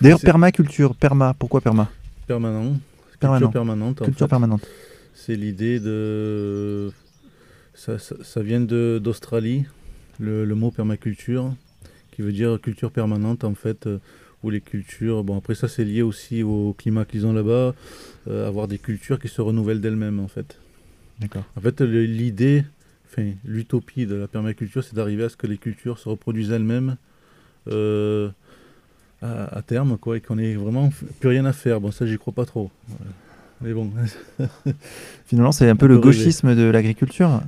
D'ailleurs, 0.00 0.20
permaculture, 0.20 0.94
perma, 0.94 1.34
pourquoi 1.34 1.60
perma? 1.60 1.90
Permanent. 2.26 2.78
Permanent. 3.18 3.38
Culture 3.46 3.52
permanente. 3.52 4.00
en 4.00 4.04
Culture 4.06 4.26
fait. 4.26 4.30
permanente. 4.30 4.66
C'est 5.14 5.36
l'idée 5.36 5.78
de. 5.80 6.90
Ça, 7.74 7.98
ça- 7.98 8.16
ça 8.22 8.42
vient 8.42 8.60
de- 8.60 9.00
d'Australie, 9.02 9.64
le, 10.18 10.44
le 10.44 10.54
mot 10.54 10.70
permaculture, 10.70 11.54
qui 12.12 12.22
veut 12.22 12.32
dire 12.32 12.58
culture 12.62 12.90
permanente 12.90 13.44
en 13.44 13.54
fait, 13.54 13.86
euh, 13.86 13.98
où 14.42 14.48
les 14.50 14.60
cultures. 14.62 15.22
Bon, 15.24 15.36
après 15.36 15.54
ça, 15.54 15.68
c'est 15.68 15.84
lié 15.84 16.00
aussi 16.02 16.42
au 16.42 16.74
climat 16.78 17.04
qu'ils 17.04 17.26
ont 17.26 17.32
là-bas, 17.34 17.74
euh, 18.28 18.48
avoir 18.48 18.68
des 18.68 18.78
cultures 18.78 19.18
qui 19.18 19.28
se 19.28 19.40
renouvellent 19.42 19.80
d'elles-mêmes 19.82 20.20
en 20.20 20.28
fait. 20.28 20.58
D'accord. 21.20 21.44
En 21.56 21.60
fait, 21.60 21.80
l'idée, 21.82 22.64
enfin, 23.10 23.30
l'utopie 23.44 24.06
de 24.06 24.14
la 24.14 24.28
permaculture, 24.28 24.82
c'est 24.84 24.94
d'arriver 24.94 25.24
à 25.24 25.28
ce 25.28 25.36
que 25.36 25.46
les 25.46 25.58
cultures 25.58 25.98
se 25.98 26.08
reproduisent 26.08 26.50
elles-mêmes 26.50 26.96
euh, 27.68 28.30
à, 29.22 29.56
à 29.58 29.62
terme, 29.62 29.98
quoi, 29.98 30.16
et 30.16 30.20
qu'on 30.20 30.38
ait 30.38 30.54
vraiment 30.54 30.90
plus 31.20 31.28
rien 31.28 31.44
à 31.44 31.52
faire. 31.52 31.80
Bon, 31.80 31.90
ça, 31.90 32.06
j'y 32.06 32.16
crois 32.18 32.32
pas 32.32 32.44
trop. 32.46 32.70
Ouais. 32.88 33.06
Mais 33.62 33.72
bon, 33.74 33.90
Finalement, 35.26 35.52
c'est 35.52 35.68
un 35.68 35.76
peu 35.76 35.86
On 35.86 35.88
le 35.90 35.94
rêver. 35.96 36.06
gauchisme 36.06 36.54
de 36.54 36.62
l'agriculture. 36.64 37.42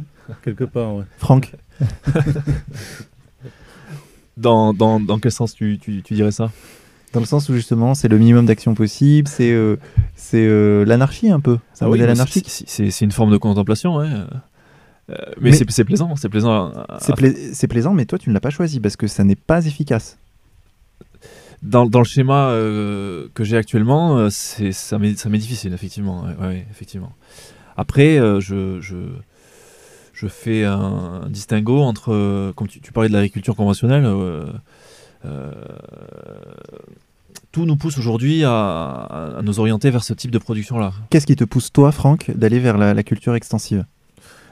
quelque 0.45 0.65
part, 0.65 0.95
ouais. 0.97 1.05
Franck, 1.19 1.53
Dans, 4.37 4.73
dans, 4.73 4.99
dans 4.99 5.19
quel 5.19 5.31
sens 5.33 5.55
tu, 5.55 5.79
tu, 5.79 6.03
tu 6.03 6.15
dirais 6.15 6.33
ça? 6.33 6.51
Dans 7.13 7.21
le 7.21 7.27
sens 7.27 7.49
où 7.51 7.55
justement, 7.55 7.95
c'est 7.95 8.09
le 8.09 8.17
minimum 8.19 8.47
d'action 8.47 8.75
possible, 8.75 9.29
c'est 9.29 9.53
euh, 9.53 9.77
c'est 10.17 10.47
euh, 10.47 10.87
l'anarchie 10.87 11.31
un 11.31 11.41
peu. 11.41 11.59
C'est 11.75 11.85
un 11.85 11.89
Ah 11.89 11.91
oui, 11.91 12.03
anarchique. 12.03 12.47
c'est 12.49 13.01
une 13.03 13.13
forme 13.13 13.31
de 13.31 13.37
contemplation, 13.37 13.97
ouais. 13.97 14.09
Euh, 15.11 15.15
mais 15.41 15.51
Mais- 15.51 15.65
c'est 15.69 15.85
plaisant, 15.85 16.15
c'est 16.17 16.29
plaisant. 16.29 16.73
C'est 17.01 17.15
pla- 17.15 17.31
c'est 17.53 17.67
plaisant, 17.67 17.93
mais 17.93 18.05
toi, 18.07 18.19
tu 18.19 18.29
ne 18.29 18.35
l'as 18.35 18.41
pas 18.41 18.51
choisi 18.51 18.81
parce 18.81 18.97
que 18.97 19.07
ça 19.07 19.25
n'est 19.25 19.37
pas 19.37 19.67
efficace. 19.67 20.19
dans, 21.63 21.87
dans 21.87 22.01
le 22.01 22.05
schéma 22.05 22.49
euh, 22.51 23.29
que 23.35 23.45
j'ai 23.45 23.57
actuellement, 23.57 24.17
euh, 24.19 24.29
c'est 24.31 24.73
ça 24.73 24.99
m'est 24.99 25.39
difficile, 25.39 25.73
effectivement. 25.73 26.25
ouais, 26.25 26.47
ouais, 26.47 26.67
effectivement. 26.71 27.13
Après, 27.77 28.19
euh, 28.19 28.41
je, 28.41 28.81
je, 28.81 28.97
je 30.13 30.27
fais 30.29 30.65
un, 30.65 31.29
distinguo 31.29 31.81
entre, 31.81 32.53
comme 32.57 32.69
tu, 32.69 32.93
parlais 32.93 33.09
de 33.09 33.15
l'agriculture 33.15 33.57
conventionnelle, 33.57 34.07
tout 37.53 37.67
nous 37.67 37.77
pousse 37.77 37.99
aujourd'hui 37.99 38.45
à, 38.45 39.39
nous 39.43 39.61
orienter 39.61 39.91
vers 39.91 40.03
ce 40.03 40.15
type 40.15 40.31
de 40.31 40.39
production-là. 40.39 40.93
Qu'est-ce 41.11 41.27
qui 41.27 41.37
te 41.37 41.45
pousse, 41.45 41.71
toi, 41.73 41.93
Franck, 41.93 42.31
d'aller 42.35 42.59
vers 42.59 42.79
la, 42.79 43.03
culture 43.03 43.35
extensive? 43.35 43.85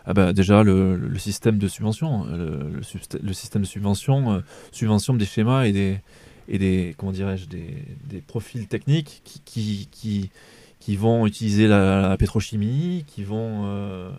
Ah 0.07 0.14
bah 0.14 0.32
déjà 0.32 0.62
le, 0.62 0.98
système 1.18 1.59
de 1.59 1.68
subvention, 1.68 2.24
le, 2.24 3.32
système 3.32 3.62
de 3.62 3.66
subvention, 3.66 4.42
subvention 4.72 5.14
des 5.14 5.26
schémas 5.26 5.64
et 5.64 5.72
des, 5.72 5.98
et 6.51 6.59
des 6.59 6.94
comment 6.98 7.12
dirais-je 7.12 7.46
des, 7.46 8.20
profils 8.26 8.66
techniques 8.66 9.22
qui, 9.24 9.88
qui, 9.90 10.30
qui, 10.80 10.96
vont 10.96 11.26
utiliser 11.26 11.68
la, 11.68 12.16
pétrochimie, 12.18 13.05
qui 13.07 13.24
vont 13.24 13.62
euh, 13.64 14.11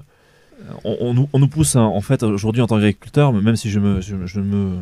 on, 0.84 1.14
nous 1.14 1.48
pousse 1.48 1.76
hein, 1.76 1.82
en 1.82 2.02
fait 2.02 2.24
aujourd'hui 2.24 2.62
en 2.62 2.68
tant 2.68 2.78
qu'agriculteur, 2.78 3.34
même 3.34 3.56
si 3.56 3.70
je 3.70 3.80
me 3.80 4.02
je, 4.02 4.40
me 4.40 4.80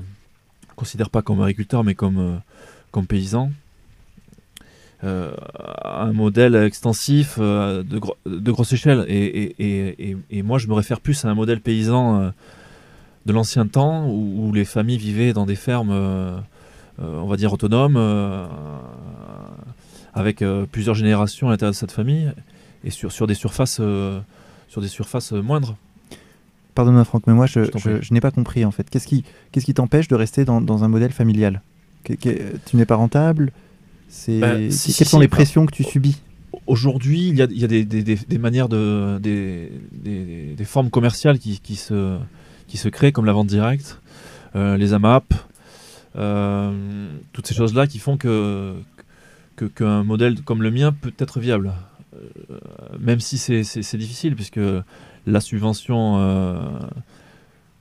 considère 0.76 1.10
pas 1.10 1.22
comme 1.22 1.42
agriculteur 1.42 1.84
mais 1.84 1.96
comme 1.96 2.20
euh, 2.20 2.38
comme 2.92 3.08
paysan, 3.08 3.52
euh, 5.04 5.32
un 5.84 6.12
modèle 6.14 6.56
extensif 6.56 7.40
de, 7.40 7.84
de, 7.84 8.52
grosse 8.52 8.74
échelle. 8.74 9.06
Et, 9.08 9.56
et, 9.60 10.18
et, 10.30 10.44
moi, 10.44 10.58
je 10.58 10.68
me 10.68 10.74
réfère 10.74 11.00
plus 11.00 11.26
à 11.26 11.30
un 11.30 11.36
modèle 11.36 11.62
paysan 11.62 12.32
de 13.26 13.34
l'ancien 13.34 13.66
temps 13.68 14.10
où, 14.10 14.52
les 14.54 14.66
familles 14.66 14.98
vivaient 14.98 15.34
dans 15.34 15.46
des 15.46 15.56
fermes 15.56 16.42
euh, 17.02 17.18
on 17.22 17.28
va 17.28 17.38
dire, 17.38 17.54
autonome, 17.54 17.96
euh, 17.98 18.46
avec 20.14 20.42
euh, 20.42 20.66
plusieurs 20.70 20.96
générations 20.96 21.48
à 21.48 21.52
l'intérieur 21.52 21.72
de 21.72 21.78
cette 21.78 21.94
famille, 21.94 22.30
et 22.84 22.90
sur, 22.90 23.12
sur 23.12 23.26
des 23.26 23.36
surfaces, 23.36 23.82
sur 24.68 24.82
des 24.82 24.88
surfaces 24.88 25.32
moindres. 25.32 25.78
Pardonne-moi 26.76 27.04
Franck, 27.06 27.24
mais 27.28 27.34
moi 27.34 27.46
je, 27.46 27.62
je, 27.76 28.14
n'ai 28.14 28.22
pas 28.22 28.32
compris 28.32 28.64
en 28.64 28.72
fait. 28.72 28.90
Qu'est-ce 28.90 29.08
qui, 29.08 29.24
qu'est-ce 29.52 29.66
qui 29.66 29.74
t'empêche 29.74 30.08
de 30.08 30.16
rester 30.16 30.46
dans, 30.46 30.62
dans, 30.62 30.84
un 30.84 30.88
modèle 30.88 31.12
familial? 31.12 31.62
Tu 32.06 32.76
n'es 32.76 32.86
pas 32.86 32.96
rentable? 32.96 33.52
Bah, 34.30 34.56
Quelles 34.56 35.08
sont 35.08 35.20
les 35.20 35.28
pressions 35.28 35.66
que 35.66 35.74
tu 35.74 35.84
subis 35.84 36.18
Aujourd'hui, 36.68 37.30
il 37.30 37.36
y 37.36 37.42
a, 37.42 37.48
il 37.50 37.60
y 37.60 37.64
a 37.64 37.68
des, 37.68 37.84
des, 37.84 38.04
des, 38.04 38.38
manières 38.38 38.70
de. 38.70 39.18
Des, 39.20 40.66
formes 40.66 40.90
commerciales 40.90 41.40
qui, 41.40 41.60
qui, 41.60 41.76
se, 41.76 42.18
qui 42.68 42.78
se 42.78 42.90
créent, 42.90 43.12
comme 43.12 43.26
la 43.26 43.34
vente 43.34 43.48
directe, 43.48 44.00
les 44.54 44.94
AMAP, 44.94 45.34
euh, 46.16 47.12
toutes 47.34 47.48
ces 47.48 47.54
choses-là 47.54 47.88
qui 47.88 48.00
font 48.00 48.18
que 48.18 48.76
qu'un 49.76 50.04
modèle 50.04 50.42
comme 50.42 50.64
le 50.64 50.72
mien 50.72 50.94
peut 50.94 51.14
être 51.18 51.40
viable. 51.40 51.74
Euh, 52.16 52.58
même 52.98 53.20
si 53.20 53.38
c'est 53.38 53.98
difficile, 53.98 54.36
puisque 54.36 54.60
la 55.28 55.42
subvention 55.42 56.16
euh, 56.18 56.60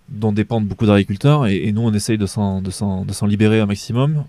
dont 0.09 0.33
dépendent 0.33 0.67
beaucoup 0.67 0.87
d'agriculteurs, 0.87 1.47
et, 1.47 1.71
nous 1.71 1.83
on 1.83 1.93
essaye 1.93 2.19
de 2.19 2.27
s'en 2.27 2.63
libérer 3.27 3.61
un 3.61 3.67
maximum, 3.67 4.25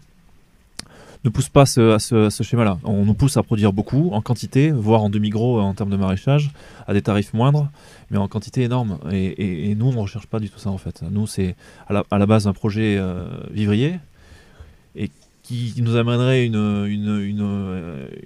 ne 1.25 1.29
pousse 1.29 1.49
pas 1.49 1.63
à 1.63 1.99
ce, 1.99 2.43
schéma-là. 2.43 2.77
On 2.83 3.05
nous 3.05 3.13
pousse 3.13 3.35
à 3.37 3.43
produire 3.43 3.73
beaucoup, 3.73 4.11
en 4.13 4.21
quantité, 4.21 4.71
voire 4.71 5.03
en 5.03 5.09
demi-gros 5.09 5.59
en 5.59 5.73
termes 5.73 5.89
de 5.89 5.97
maraîchage, 5.97 6.51
à 6.87 6.93
des 6.93 7.01
tarifs 7.01 7.33
moindres, 7.33 7.69
mais 8.09 8.17
en 8.17 8.27
quantité 8.27 8.63
énorme. 8.63 8.99
Et, 9.11 9.75
nous, 9.75 9.87
on 9.87 9.93
ne 9.93 9.99
recherche 9.99 10.27
pas 10.27 10.39
du 10.39 10.49
tout 10.49 10.59
ça 10.59 10.69
en 10.69 10.77
fait. 10.77 11.03
Nous, 11.09 11.27
c'est 11.27 11.55
à 11.87 12.17
la, 12.17 12.25
base 12.25 12.47
un 12.47 12.53
projet 12.53 12.97
euh, 12.97 13.25
vivrier 13.51 13.99
et 14.95 15.11
qui 15.43 15.73
nous 15.81 15.95
amènerait 15.95 16.45
une, 16.45 16.85
une, 16.85 18.19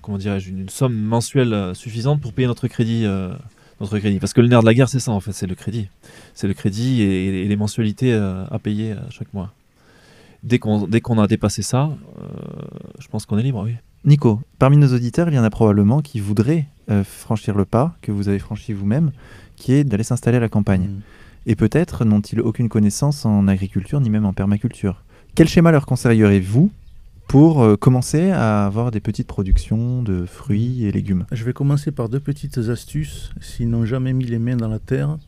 comment 0.00 0.18
dirais-je, 0.18 0.50
une, 0.50 0.68
somme 0.68 0.94
mensuelle 0.94 1.72
suffisante 1.74 2.20
pour 2.20 2.32
payer 2.32 2.48
notre 2.48 2.68
crédit. 2.68 3.04
Euh, 3.04 3.34
notre 3.80 3.96
crédit. 4.00 4.18
Parce 4.18 4.32
que 4.32 4.40
le 4.40 4.48
nerf 4.48 4.62
de 4.62 4.66
la 4.66 4.74
guerre, 4.74 4.88
c'est 4.88 4.98
ça 4.98 5.12
en 5.12 5.20
fait, 5.20 5.30
c'est 5.30 5.46
le 5.46 5.54
crédit. 5.54 5.88
C'est 6.34 6.48
le 6.48 6.54
crédit 6.54 7.02
et, 7.02 7.46
les 7.46 7.56
mensualités 7.56 8.12
euh, 8.12 8.44
à 8.50 8.58
payer 8.58 8.96
chaque 9.10 9.32
mois 9.34 9.52
dès 10.42 10.58
qu'on 10.58 11.18
a 11.18 11.26
dépassé 11.26 11.62
ça, 11.62 11.90
euh, 12.20 12.26
je 12.98 13.08
pense 13.08 13.26
qu'on 13.26 13.38
est 13.38 13.42
libre, 13.42 13.64
oui. 13.64 13.74
Nico, 14.04 14.40
parmi 14.58 14.76
nos 14.76 14.94
auditeurs, 14.94 15.28
il 15.28 15.34
y 15.34 15.38
en 15.38 15.44
a 15.44 15.50
probablement 15.50 16.00
qui 16.00 16.20
voudraient 16.20 16.66
euh, 16.90 17.02
franchir 17.02 17.56
le 17.56 17.64
pas 17.64 17.96
que 18.00 18.12
vous 18.12 18.28
avez 18.28 18.38
franchi 18.38 18.72
vous-même, 18.72 19.10
qui 19.56 19.72
est 19.72 19.84
d'aller 19.84 20.04
s'installer 20.04 20.36
à 20.36 20.40
la 20.40 20.48
campagne. 20.48 20.88
Mm. 20.88 21.00
Et 21.46 21.56
peut-être 21.56 22.04
n'ont-ils 22.04 22.40
aucune 22.40 22.68
connaissance 22.68 23.26
en 23.26 23.48
agriculture 23.48 24.00
ni 24.00 24.10
même 24.10 24.24
en 24.24 24.32
permaculture. 24.32 25.02
Quel 25.34 25.48
schéma 25.48 25.72
leur 25.72 25.86
conseillerez-vous 25.86 26.70
pour 27.26 27.62
euh, 27.62 27.76
commencer 27.76 28.30
à 28.30 28.66
avoir 28.66 28.90
des 28.90 29.00
petites 29.00 29.26
productions 29.26 30.02
de 30.02 30.24
fruits 30.26 30.84
et 30.84 30.92
légumes? 30.92 31.26
Je 31.32 31.44
vais 31.44 31.52
commencer 31.52 31.90
par 31.90 32.08
deux 32.08 32.20
petites 32.20 32.58
astuces. 32.58 33.32
S'ils 33.40 33.68
n'ont 33.68 33.84
jamais 33.84 34.12
mis 34.12 34.24
les 34.24 34.38
mains 34.38 34.56
dans 34.56 34.68
la 34.68 34.78
terre, 34.78 35.18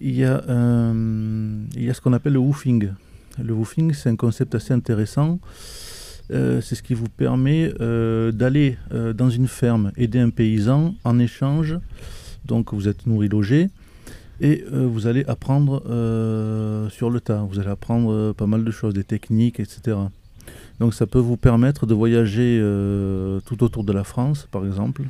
il 0.00 0.16
y 0.16 0.24
a, 0.24 0.42
il 0.48 1.84
y 1.84 1.90
a 1.90 1.94
ce 1.94 2.00
qu'on 2.00 2.12
appelle 2.12 2.32
le 2.32 2.40
woofing. 2.40 2.90
Le 3.38 3.52
woofing, 3.54 3.92
c'est 3.94 4.08
un 4.08 4.16
concept 4.16 4.54
assez 4.54 4.74
intéressant. 4.74 5.38
Euh, 6.32 6.60
c'est 6.60 6.74
ce 6.74 6.82
qui 6.82 6.94
vous 6.94 7.08
permet 7.08 7.72
euh, 7.80 8.32
d'aller 8.32 8.78
euh, 8.92 9.12
dans 9.12 9.28
une 9.28 9.48
ferme, 9.48 9.92
aider 9.96 10.18
un 10.18 10.30
paysan 10.30 10.94
en 11.04 11.18
échange. 11.18 11.78
Donc 12.46 12.72
vous 12.72 12.88
êtes 12.88 13.06
nourri, 13.06 13.28
logé, 13.28 13.68
et 14.40 14.64
vous 14.68 15.06
allez 15.06 15.24
apprendre 15.26 15.80
sur 16.90 17.08
le 17.08 17.20
tas. 17.20 17.46
Vous 17.48 17.60
allez 17.60 17.68
apprendre 17.68 18.32
pas 18.32 18.48
mal 18.48 18.64
de 18.64 18.70
choses, 18.72 18.94
des 18.94 19.04
techniques, 19.04 19.60
etc. 19.60 19.96
Donc 20.80 20.92
ça 20.92 21.06
peut 21.06 21.20
vous 21.20 21.36
permettre 21.36 21.86
de 21.86 21.94
voyager 21.94 22.58
tout 23.46 23.62
autour 23.62 23.84
de 23.84 23.92
la 23.92 24.02
France, 24.02 24.48
par 24.50 24.66
exemple, 24.66 25.02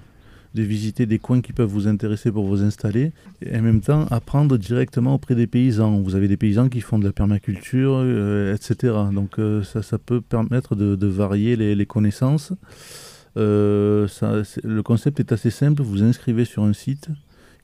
de 0.54 0.62
visiter 0.62 1.06
des 1.06 1.18
coins 1.18 1.40
qui 1.40 1.52
peuvent 1.52 1.68
vous 1.68 1.88
intéresser 1.88 2.30
pour 2.30 2.46
vous 2.46 2.62
installer 2.62 3.12
et 3.40 3.56
en 3.56 3.62
même 3.62 3.80
temps 3.80 4.06
apprendre 4.10 4.58
directement 4.58 5.14
auprès 5.14 5.34
des 5.34 5.46
paysans. 5.46 6.00
Vous 6.00 6.14
avez 6.14 6.28
des 6.28 6.36
paysans 6.36 6.68
qui 6.68 6.80
font 6.80 6.98
de 6.98 7.04
la 7.04 7.12
permaculture, 7.12 7.94
euh, 7.96 8.54
etc. 8.54 8.94
Donc 9.12 9.38
euh, 9.38 9.62
ça, 9.62 9.82
ça, 9.82 9.98
peut 9.98 10.20
permettre 10.20 10.74
de, 10.74 11.06
varier 11.06 11.56
les, 11.56 11.86
connaissances. 11.86 12.52
Euh, 13.38 14.06
le 14.62 14.82
concept 14.82 15.20
est 15.20 15.32
assez 15.32 15.50
simple, 15.50 15.82
vous 15.82 16.02
inscrivez 16.02 16.44
sur 16.44 16.64
un 16.64 16.74
site, 16.74 17.08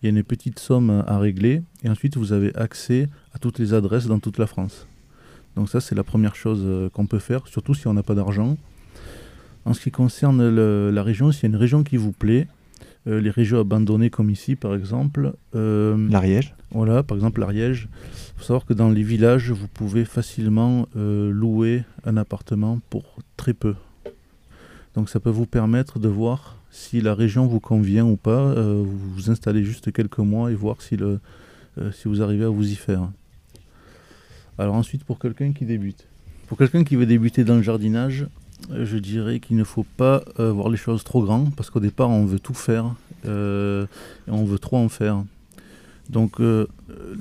il 0.02 0.06
y 0.06 0.14
a 0.14 0.16
une 0.16 0.24
petite 0.24 0.58
somme 0.58 1.04
à 1.06 1.18
régler 1.18 1.60
et 1.84 1.90
ensuite 1.90 2.16
vous 2.16 2.32
avez 2.32 2.54
accès 2.56 3.08
à 3.34 3.38
toutes 3.38 3.58
les 3.58 3.74
adresses 3.74 4.06
dans 4.06 4.18
toute 4.18 4.38
la 4.38 4.46
France. 4.46 4.86
Donc 5.56 5.68
ça 5.68 5.80
c'est 5.80 5.94
la 5.94 6.04
première 6.04 6.34
chose 6.34 6.90
qu'on 6.94 7.06
peut 7.06 7.18
faire, 7.18 7.46
surtout 7.48 7.74
si 7.74 7.86
on 7.86 7.92
n'a 7.92 8.02
pas 8.02 8.14
d'argent. 8.14 8.56
En 9.66 9.74
ce 9.74 9.80
qui 9.82 9.90
concerne 9.90 10.48
la 10.88 11.02
région, 11.02 11.32
s'il 11.32 11.42
y 11.42 11.46
a 11.46 11.50
une 11.50 11.56
région 11.56 11.82
qui 11.82 11.98
vous 11.98 12.12
plaît, 12.12 12.46
euh, 13.06 13.20
les 13.20 13.30
régions 13.30 13.60
abandonnées 13.60 14.10
comme 14.10 14.30
ici 14.30 14.56
par 14.56 14.74
exemple. 14.74 15.32
Euh, 15.54 16.08
L'Ariège 16.10 16.54
Voilà, 16.72 17.02
par 17.02 17.16
exemple 17.16 17.40
l'Ariège. 17.40 17.88
Il 18.12 18.38
faut 18.38 18.44
savoir 18.44 18.66
que 18.66 18.74
dans 18.74 18.90
les 18.90 19.02
villages, 19.02 19.50
vous 19.50 19.68
pouvez 19.68 20.04
facilement 20.04 20.88
euh, 20.96 21.30
louer 21.30 21.84
un 22.04 22.16
appartement 22.16 22.80
pour 22.90 23.04
très 23.36 23.54
peu. 23.54 23.74
Donc 24.94 25.08
ça 25.08 25.20
peut 25.20 25.30
vous 25.30 25.46
permettre 25.46 25.98
de 25.98 26.08
voir 26.08 26.56
si 26.70 27.00
la 27.00 27.14
région 27.14 27.46
vous 27.46 27.60
convient 27.60 28.04
ou 28.04 28.16
pas. 28.16 28.54
vous 28.54 28.84
vous 28.84 29.30
installez 29.30 29.64
juste 29.64 29.90
quelques 29.92 30.18
mois 30.18 30.50
et 30.50 30.54
voir 30.54 30.82
si, 30.82 30.96
le, 30.96 31.20
si 31.92 32.08
vous 32.08 32.20
arrivez 32.20 32.44
à 32.44 32.48
vous 32.48 32.70
y 32.70 32.74
faire. 32.74 33.08
Alors 34.58 34.74
ensuite, 34.74 35.04
pour 35.04 35.18
quelqu'un 35.18 35.52
qui 35.52 35.64
débute. 35.64 36.06
Pour 36.46 36.58
quelqu'un 36.58 36.84
qui 36.84 36.96
veut 36.96 37.06
débuter 37.06 37.44
dans 37.44 37.56
le 37.56 37.62
jardinage, 37.62 38.26
je 38.70 38.98
dirais 38.98 39.40
qu'il 39.40 39.56
ne 39.56 39.64
faut 39.64 39.86
pas 39.96 40.22
euh, 40.38 40.52
voir 40.52 40.68
les 40.68 40.76
choses 40.76 41.04
trop 41.04 41.22
grandes 41.22 41.54
parce 41.54 41.70
qu'au 41.70 41.80
départ 41.80 42.10
on 42.10 42.26
veut 42.26 42.40
tout 42.40 42.54
faire 42.54 42.94
euh, 43.26 43.86
et 44.26 44.30
on 44.30 44.44
veut 44.44 44.58
trop 44.58 44.76
en 44.76 44.88
faire. 44.88 45.24
Donc 46.10 46.40
euh, 46.40 46.66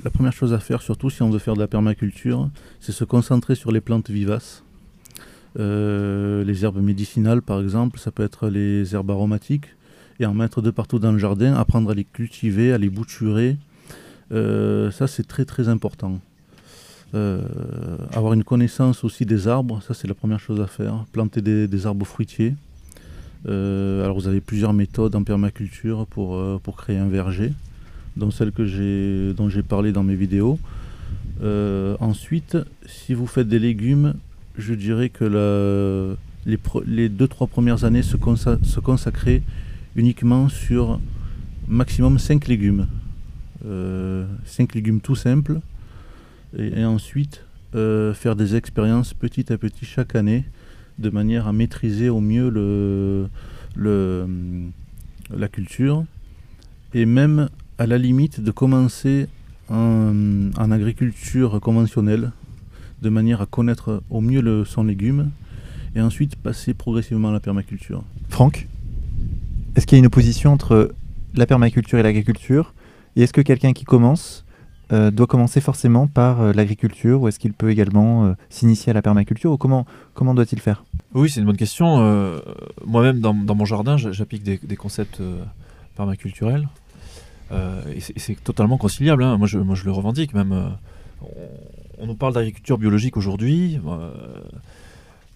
la 0.02 0.10
première 0.10 0.32
chose 0.32 0.52
à 0.52 0.58
faire, 0.58 0.82
surtout 0.82 1.10
si 1.10 1.22
on 1.22 1.30
veut 1.30 1.38
faire 1.38 1.54
de 1.54 1.60
la 1.60 1.68
permaculture, 1.68 2.48
c'est 2.80 2.92
se 2.92 3.04
concentrer 3.04 3.54
sur 3.54 3.72
les 3.72 3.80
plantes 3.80 4.10
vivaces. 4.10 4.62
les 5.56 6.64
herbes 6.64 6.82
médicinales 6.82 7.42
par 7.42 7.60
exemple, 7.60 7.98
ça 7.98 8.10
peut 8.10 8.24
être 8.24 8.48
les 8.48 8.94
herbes 8.94 9.10
aromatiques 9.10 9.68
et 10.20 10.26
en 10.26 10.34
mettre 10.34 10.62
de 10.62 10.70
partout 10.70 10.98
dans 10.98 11.12
le 11.12 11.18
jardin, 11.18 11.54
apprendre 11.54 11.90
à 11.90 11.94
les 11.94 12.04
cultiver, 12.04 12.72
à 12.72 12.78
les 12.78 12.90
bouturer. 12.90 13.56
ça 14.30 15.06
c'est 15.06 15.26
très 15.26 15.44
très 15.44 15.68
important. 15.68 16.20
Euh, 17.14 17.40
avoir 18.12 18.34
une 18.34 18.44
connaissance 18.44 19.02
aussi 19.02 19.24
des 19.24 19.48
arbres, 19.48 19.80
ça 19.82 19.94
c'est 19.94 20.06
la 20.08 20.14
première 20.14 20.40
chose 20.40 20.60
à 20.60 20.66
faire. 20.66 21.04
Planter 21.12 21.40
des, 21.40 21.86
arbres 21.86 22.06
fruitiers. 22.06 22.54
Euh, 23.48 24.04
alors 24.04 24.18
vous 24.18 24.28
avez 24.28 24.40
plusieurs 24.40 24.72
méthodes 24.72 25.14
en 25.14 25.22
permaculture 25.22 26.06
pour, 26.06 26.36
euh, 26.36 26.60
pour 26.62 26.76
créer 26.76 26.98
un 26.98 27.08
verger, 27.08 27.52
dont 28.16 28.30
celle 28.30 28.52
que 28.52 29.32
dont 29.32 29.48
j'ai 29.48 29.62
parlé 29.62 29.92
dans 29.92 30.02
mes 30.02 30.16
vidéos. 30.16 30.58
ensuite, 32.00 32.58
si 32.86 33.14
vous 33.14 33.26
faites 33.26 33.48
des 33.48 33.58
légumes, 33.58 34.14
je 34.58 34.74
dirais 34.74 35.08
que 35.08 35.24
les, 36.44 36.58
les 36.86 37.08
deux 37.08 37.28
trois 37.28 37.46
premières 37.46 37.84
années 37.84 38.02
se, 38.02 38.16
se 38.62 38.80
consacrer 38.80 39.42
uniquement 39.96 40.48
sur 40.48 41.00
maximum 41.68 42.18
5 42.18 42.48
légumes. 42.48 42.86
5 43.64 44.74
légumes 44.74 45.00
tout 45.00 45.16
simples 45.16 45.60
et, 46.56 46.84
ensuite 46.84 47.44
euh, 47.74 48.14
faire 48.14 48.36
des 48.36 48.56
expériences 48.56 49.14
petit 49.14 49.52
à 49.52 49.58
petit 49.58 49.84
chaque 49.84 50.14
année 50.14 50.44
de 50.98 51.10
manière 51.10 51.46
à 51.46 51.52
maîtriser 51.52 52.08
au 52.08 52.20
mieux 52.20 52.48
le, 52.48 54.26
la 55.36 55.48
culture 55.48 56.04
et 56.94 57.06
même 57.06 57.48
à 57.78 57.86
la 57.86 57.98
limite 57.98 58.40
de 58.40 58.50
commencer 58.50 59.28
en, 59.68 60.50
en 60.56 60.70
agriculture 60.70 61.60
conventionnelle, 61.60 62.32
de 63.02 63.08
manière 63.10 63.42
à 63.42 63.46
connaître 63.46 64.02
au 64.10 64.20
mieux 64.20 64.40
le, 64.40 64.64
son 64.64 64.82
légume, 64.82 65.30
et 65.94 66.00
ensuite 66.00 66.36
passer 66.36 66.74
progressivement 66.74 67.28
à 67.28 67.32
la 67.32 67.40
permaculture. 67.40 68.02
Franck, 68.28 68.66
est-ce 69.76 69.86
qu'il 69.86 69.96
y 69.96 69.98
a 69.98 70.00
une 70.00 70.06
opposition 70.06 70.52
entre 70.52 70.94
la 71.34 71.46
permaculture 71.46 71.98
et 71.98 72.02
l'agriculture? 72.02 72.74
Et 73.16 73.22
est-ce 73.22 73.32
que 73.32 73.40
quelqu'un 73.40 73.72
qui 73.72 73.84
commence 73.84 74.44
euh, 74.92 75.10
doit 75.10 75.26
commencer 75.26 75.60
forcément 75.60 76.06
par 76.06 76.40
euh, 76.40 76.52
l'agriculture 76.52 77.20
ou 77.22 77.28
est-ce 77.28 77.38
qu'il 77.38 77.52
peut 77.52 77.70
également 77.70 78.24
euh, 78.26 78.32
s'initier 78.48 78.90
à 78.90 78.94
la 78.94 79.02
permaculture 79.02 79.52
ou 79.52 79.56
comment, 79.58 79.86
comment 80.14 80.34
doit-il 80.34 80.60
faire? 80.60 80.84
Oui, 81.14 81.28
c'est 81.30 81.40
une 81.40 81.46
bonne 81.46 81.56
question. 81.56 81.98
Moi-même, 82.84 83.20
dans, 83.20 83.34
dans 83.34 83.54
mon 83.54 83.64
jardin, 83.64 83.96
j'a- 83.96 84.12
j'applique 84.12 84.42
des, 84.42 84.76
concepts 84.76 85.22
permaculturels. 85.96 86.68
Et 87.52 88.00
c'est- 88.00 88.18
totalement 88.44 88.76
conciliable. 88.76 89.22
hein. 89.24 89.38
Moi, 89.38 89.46
je, 89.46 89.58
moi, 89.58 89.74
je 89.74 89.84
le 89.84 89.92
revendique 89.92 90.34
même. 90.34 90.52
on, 91.98 92.06
nous 92.06 92.14
parle 92.14 92.34
d'agriculture 92.34 92.76
biologique 92.78 93.16
aujourd'hui. 93.16 93.80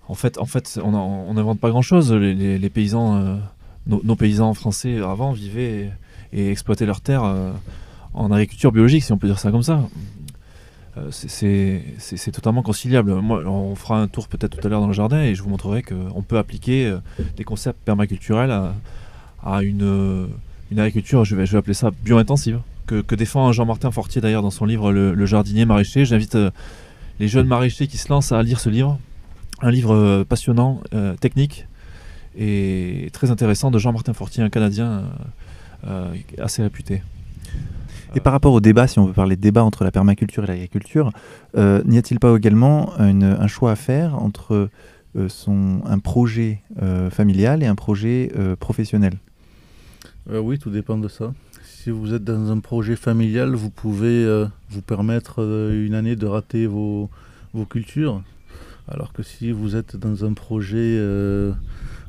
en 0.08 0.14
fait, 0.14 0.36
en 0.38 0.44
fait 0.46 0.78
on 0.82 0.92
en- 0.94 1.24
on 1.28 1.34
n'invente 1.34 1.58
pas 1.60 1.70
grand-chose. 1.70 2.12
Les, 2.12 2.70
paysans, 2.70 3.38
nos, 3.86 4.16
paysans 4.16 4.52
français 4.54 4.98
avant 4.98 5.32
vivaient 5.32 5.90
et, 6.34 6.50
exploitaient 6.50 6.86
leurs 6.86 7.00
terres 7.00 7.24
en 8.14 8.30
agriculture 8.30 8.72
biologique, 8.72 9.04
si 9.04 9.12
on 9.12 9.18
peut 9.18 9.26
dire 9.26 9.38
ça 9.38 9.50
comme 9.50 9.62
ça. 9.62 9.82
Euh, 10.98 11.08
c'est- 11.10 12.30
totalement 12.32 12.62
conciliable. 12.62 13.14
Moi, 13.14 13.42
on 13.46 13.74
fera 13.74 14.00
un 14.00 14.08
tour 14.08 14.28
peut-être 14.28 14.58
tout 14.58 14.66
à 14.66 14.70
l'heure 14.70 14.80
dans 14.80 14.88
le 14.88 14.92
jardin 14.92 15.22
et 15.22 15.34
je 15.34 15.42
vous 15.42 15.48
montrerai 15.48 15.82
qu'on 15.82 16.22
peut 16.22 16.36
appliquer 16.36 16.86
euh, 16.86 16.98
des 17.36 17.44
concepts 17.44 17.78
permaculturels 17.82 18.50
à, 18.50 18.74
euh, 19.60 20.26
une 20.70 20.78
agriculture, 20.78 21.24
je 21.24 21.34
vais, 21.34 21.56
appeler 21.56 21.74
ça 21.74 21.90
bio-intensive, 22.04 22.60
que, 22.86 23.14
défend 23.14 23.52
Jean-Martin 23.52 23.90
Fortier 23.90 24.20
d'ailleurs 24.20 24.42
dans 24.42 24.50
son 24.50 24.66
livre 24.66 24.92
Le, 24.92 25.26
jardinier 25.26 25.64
maraîcher. 25.64 26.04
J'invite 26.04 26.36
les 27.20 27.28
jeunes 27.28 27.46
maraîchers 27.46 27.86
qui 27.86 27.96
se 27.96 28.08
lancent 28.10 28.32
à 28.32 28.42
lire 28.42 28.60
ce 28.60 28.68
livre. 28.68 28.98
Un 29.62 29.70
livre 29.70 30.24
passionnant, 30.24 30.80
technique 31.20 31.66
et 32.36 33.08
très 33.12 33.30
intéressant 33.30 33.70
de 33.70 33.78
Jean-Martin 33.78 34.12
Fortier, 34.12 34.42
un 34.42 34.50
Canadien 34.50 35.04
assez 36.38 36.62
réputé. 36.62 37.02
Et 38.14 38.20
par 38.20 38.32
rapport 38.32 38.52
au 38.52 38.60
débat, 38.60 38.86
si 38.86 38.98
on 38.98 39.06
veut 39.06 39.12
parler 39.12 39.36
de 39.36 39.40
débat 39.40 39.64
entre 39.64 39.84
la 39.84 39.90
permaculture 39.90 40.44
et 40.44 40.46
l'agriculture, 40.46 41.12
euh, 41.56 41.82
n'y 41.86 41.96
a-t-il 41.96 42.20
pas 42.20 42.34
également 42.36 42.92
un 42.98 43.46
choix 43.46 43.72
à 43.72 43.76
faire 43.76 44.18
entre 44.22 44.68
euh, 45.16 45.28
son, 45.28 45.82
un 45.86 45.98
projet 45.98 46.62
euh, 46.82 47.10
familial 47.10 47.62
et 47.62 47.66
un 47.66 47.74
projet 47.74 48.30
professionnel? 48.60 49.14
Oui, 50.30 50.58
tout 50.58 50.70
dépend 50.70 50.98
de 50.98 51.08
ça. 51.08 51.32
Si 51.64 51.90
vous 51.90 52.14
êtes 52.14 52.22
dans 52.22 52.52
un 52.52 52.60
projet 52.60 52.96
familial, 52.96 53.54
vous 53.54 53.70
pouvez 53.70 54.46
vous 54.70 54.82
permettre 54.82 55.40
une 55.72 55.94
année 55.94 56.14
de 56.14 56.26
rater 56.26 56.66
vos, 56.66 57.10
vos 57.54 57.64
cultures. 57.64 58.22
Alors 58.88 59.12
que 59.12 59.22
si 59.22 59.50
vous 59.52 59.74
êtes 59.74 59.96
dans 59.96 60.24
un 60.24 60.32
projet 60.32 60.98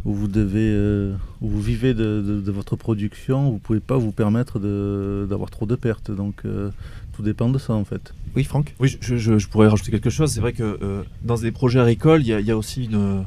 où 0.06 0.14
vous 0.14 0.28
devez, 0.28 0.70
euh, 0.74 1.16
où 1.42 1.48
vous 1.50 1.62
vivez 1.62 1.94
de, 1.94 2.22
de- 2.22 2.42
de 2.42 2.52
votre 2.52 2.76
production, 2.76 3.50
vous 3.52 3.60
pouvez 3.60 3.80
pas 3.80 3.98
vous 3.98 4.12
permettre 4.12 4.60
d'avoir 5.28 5.50
trop 5.50 5.66
de 5.66 5.76
pertes. 5.76 6.12
Donc 6.12 6.42
euh, 6.46 6.72
tout 7.14 7.22
dépend 7.24 7.50
de 7.50 7.58
ça 7.58 7.74
en 7.74 7.86
fait. 7.86 8.14
Oui, 8.36 8.44
Franck? 8.44 8.74
Oui, 8.80 8.98
je, 9.00 9.16
je- 9.18 9.38
je 9.38 9.48
pourrais 9.48 9.68
rajouter 9.68 9.92
quelque 9.92 10.10
chose. 10.10 10.32
C'est 10.32 10.42
vrai 10.42 10.54
que 10.54 10.64
euh, 10.82 11.04
dans 11.24 11.36
des 11.38 11.52
projets 11.52 11.80
agricoles, 11.80 12.22
il 12.22 12.28
y, 12.28 12.34
a- 12.34 12.40
il 12.40 12.46
y 12.46 12.52
a 12.52 12.58
aussi 12.58 12.86
une, 12.86 13.24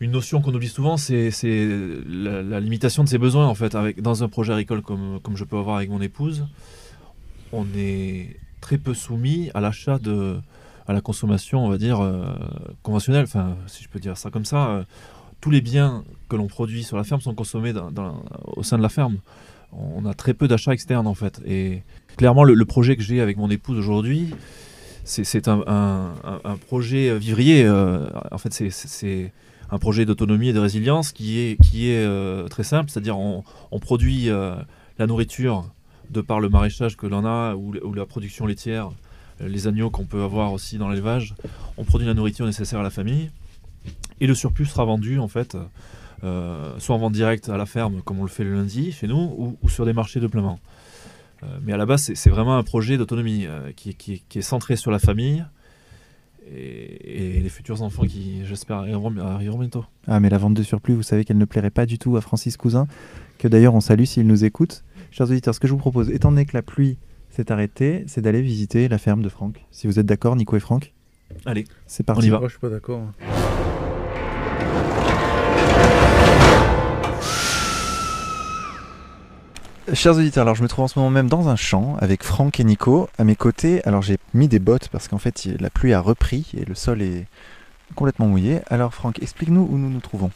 une 0.00 0.10
notion 0.12 0.40
qu'on 0.40 0.54
oublie 0.54 0.68
souvent, 0.68 0.96
c'est 0.96 1.30
c'est 1.30 1.68
la, 2.08 2.42
la 2.42 2.60
limitation 2.60 3.04
de 3.04 3.08
ses 3.08 3.18
besoins. 3.18 3.46
En 3.46 3.54
fait, 3.54 3.74
avec, 3.74 4.00
dans 4.00 4.22
un 4.24 4.28
projet 4.28 4.52
agricole 4.52 4.80
comme, 4.82 5.20
comme 5.22 5.36
je 5.36 5.44
peux 5.44 5.56
avoir 5.58 5.76
avec 5.76 5.90
mon 5.90 6.00
épouse, 6.00 6.46
on 7.52 7.66
est 7.76 8.36
très 8.60 8.78
peu 8.78 8.94
soumis 8.94 9.50
à 9.54 9.60
l'achat 9.60 9.98
de 9.98 10.36
à 10.88 10.92
la 10.92 11.00
consommation, 11.00 11.66
on 11.66 11.68
va 11.68 11.78
dire, 11.78 12.00
euh, 12.00 12.24
conventionnelle, 12.84 13.24
enfin, 13.24 13.56
si 13.66 13.82
je 13.82 13.88
peux 13.88 13.98
dire 13.98 14.16
ça 14.16 14.30
comme 14.30 14.44
ça. 14.44 14.68
euh, 14.70 14.82
tous 15.46 15.52
les 15.52 15.60
biens 15.60 16.02
que 16.28 16.34
l'on 16.34 16.48
produit 16.48 16.82
sur 16.82 16.96
la 16.96 17.04
ferme 17.04 17.20
sont 17.20 17.32
consommés 17.32 17.72
au 18.56 18.64
sein 18.64 18.78
de 18.78 18.82
la 18.82 18.88
ferme. 18.88 19.18
On 19.72 20.04
a 20.04 20.12
très 20.12 20.34
peu 20.34 20.48
d'achats 20.48 20.72
externes, 20.72 21.06
en 21.06 21.14
fait. 21.14 21.40
Et 21.46 21.84
clairement, 22.16 22.42
le, 22.42 22.64
projet 22.64 22.96
que 22.96 23.02
j'ai 23.04 23.20
avec 23.20 23.36
mon 23.36 23.48
épouse 23.48 23.78
aujourd'hui, 23.78 24.34
c'est- 25.04 25.46
un, 25.46 25.62
un- 25.68 26.56
projet 26.66 27.16
vivrier. 27.16 27.62
euh, 27.64 28.08
en 28.32 28.38
fait, 28.38 28.52
c'est- 28.52 29.32
un 29.70 29.78
projet 29.78 30.04
d'autonomie 30.04 30.48
et 30.48 30.52
de 30.52 30.58
résilience 30.58 31.12
qui 31.12 31.38
est, 31.38 31.56
euh, 31.84 32.48
très 32.48 32.64
simple, 32.64 32.90
c'est-à-dire 32.90 33.16
on, 33.16 33.44
produit 33.78 34.28
euh, 34.30 34.56
la 34.98 35.06
nourriture 35.06 35.70
de 36.10 36.22
par 36.22 36.40
le 36.40 36.48
maraîchage 36.48 36.96
que 36.96 37.06
l'on 37.06 37.24
a 37.24 37.54
ou, 37.54 37.72
la 37.94 38.04
production 38.04 38.46
laitière, 38.46 38.90
les 39.38 39.68
agneaux 39.68 39.90
qu'on 39.90 40.06
peut 40.06 40.22
avoir 40.24 40.52
aussi 40.52 40.76
dans 40.76 40.88
l'élevage. 40.88 41.36
On 41.78 41.84
produit 41.84 42.08
la 42.08 42.14
nourriture 42.14 42.46
nécessaire 42.46 42.80
à 42.80 42.82
la 42.82 42.90
famille 42.90 43.30
et 44.20 44.26
le 44.26 44.34
surplus 44.34 44.66
sera 44.66 44.84
vendu 44.84 45.18
en 45.18 45.28
fait. 45.28 45.56
euh, 46.24 46.72
soit 46.78 46.94
en 46.94 46.98
vente 46.98 47.12
directe 47.12 47.50
à 47.50 47.58
la 47.58 47.66
ferme 47.66 48.00
comme 48.02 48.18
on 48.20 48.22
le 48.22 48.28
fait 48.30 48.42
le 48.44 48.54
lundi 48.54 48.90
chez 48.92 49.06
nous 49.06 49.34
ou, 49.36 49.58
ou 49.62 49.68
sur 49.68 49.84
des 49.84 49.92
marchés 49.92 50.18
de 50.18 50.26
plein 50.26 50.40
vent. 50.40 50.58
Euh, 51.42 51.46
mais 51.62 51.74
à 51.74 51.76
la 51.76 51.84
base, 51.84 52.10
c'est- 52.14 52.30
vraiment 52.30 52.56
un 52.56 52.62
projet 52.62 52.96
d'autonomie 52.96 53.44
euh, 53.46 53.70
qui, 53.76 53.94
qui- 53.94 54.24
qui 54.26 54.38
est 54.38 54.42
centré 54.42 54.76
sur 54.76 54.90
la 54.90 54.98
famille 54.98 55.44
et, 56.50 57.36
et 57.36 57.40
les 57.40 57.48
futurs 57.50 57.82
enfants 57.82 58.04
qui, 58.04 58.44
j'espère, 58.46 58.78
arriveront, 58.78 59.14
arriveront 59.18 59.58
bientôt. 59.58 59.84
Ah, 60.06 60.18
mais 60.20 60.30
la 60.30 60.38
vente 60.38 60.54
de 60.54 60.62
surplus, 60.62 60.94
vous 60.94 61.02
savez 61.02 61.24
qu'elle 61.26 61.36
ne 61.38 61.44
plairait 61.44 61.70
pas 61.70 61.84
du 61.84 61.98
tout 61.98 62.16
à 62.16 62.22
Francis 62.22 62.56
Cousin, 62.56 62.86
que 63.38 63.46
d'ailleurs 63.48 63.74
on 63.74 63.80
salue 63.80 64.04
s'il 64.04 64.26
nous 64.26 64.44
écoute. 64.44 64.84
Chers 65.10 65.28
auditeurs, 65.30 65.54
ce 65.54 65.60
que 65.60 65.66
je 65.68 65.72
vous 65.72 65.78
propose, 65.78 66.08
étant 66.10 66.30
donné 66.30 66.46
que 66.46 66.56
la 66.56 66.62
pluie 66.62 66.96
s'est 67.28 67.52
arrêtée, 67.52 68.04
c'est 68.06 68.22
d'aller 68.22 68.40
visiter 68.42 68.88
la 68.88 68.96
ferme 68.98 69.22
de 69.22 69.28
Franck. 69.28 69.64
Si 69.70 69.86
vous 69.86 69.98
êtes 69.98 70.06
d'accord, 70.06 70.34
Nico 70.36 70.56
et 70.56 70.60
Franck, 70.60 70.94
Allez, 71.44 71.64
c'est 71.86 72.04
parti. 72.04 72.22
On 72.22 72.26
y 72.26 72.30
va. 72.30 72.38
Moi, 72.38 72.48
je 72.48 72.52
suis 72.52 72.60
pas 72.60 72.70
d'accord. 72.70 73.02
Chers 79.92 80.16
auditeurs, 80.16 80.42
alors 80.42 80.56
je 80.56 80.62
me 80.64 80.68
trouve 80.68 80.84
en 80.84 80.88
ce 80.88 80.98
moment 80.98 81.10
même 81.10 81.28
dans 81.28 81.48
un 81.48 81.54
champ 81.54 81.96
avec 82.00 82.24
Franck 82.24 82.58
et 82.58 82.64
Nico 82.64 83.08
à 83.18 83.24
mes 83.24 83.36
côtés. 83.36 83.82
Alors 83.86 84.02
j'ai 84.02 84.18
mis 84.34 84.48
des 84.48 84.58
bottes 84.58 84.88
parce 84.88 85.06
qu'en 85.06 85.18
fait 85.18 85.44
il- 85.44 85.58
la 85.60 85.70
pluie 85.70 85.92
a 85.92 86.00
repris 86.00 86.46
et 86.58 86.64
le 86.64 86.74
sol 86.74 87.02
est 87.02 87.26
complètement 87.94 88.26
mouillé. 88.26 88.60
Alors 88.68 88.92
Franck, 88.92 89.22
explique-nous 89.22 89.68
où 89.70 89.78
nous 89.78 89.88
nous 89.88 90.00
trouvons. 90.00 90.32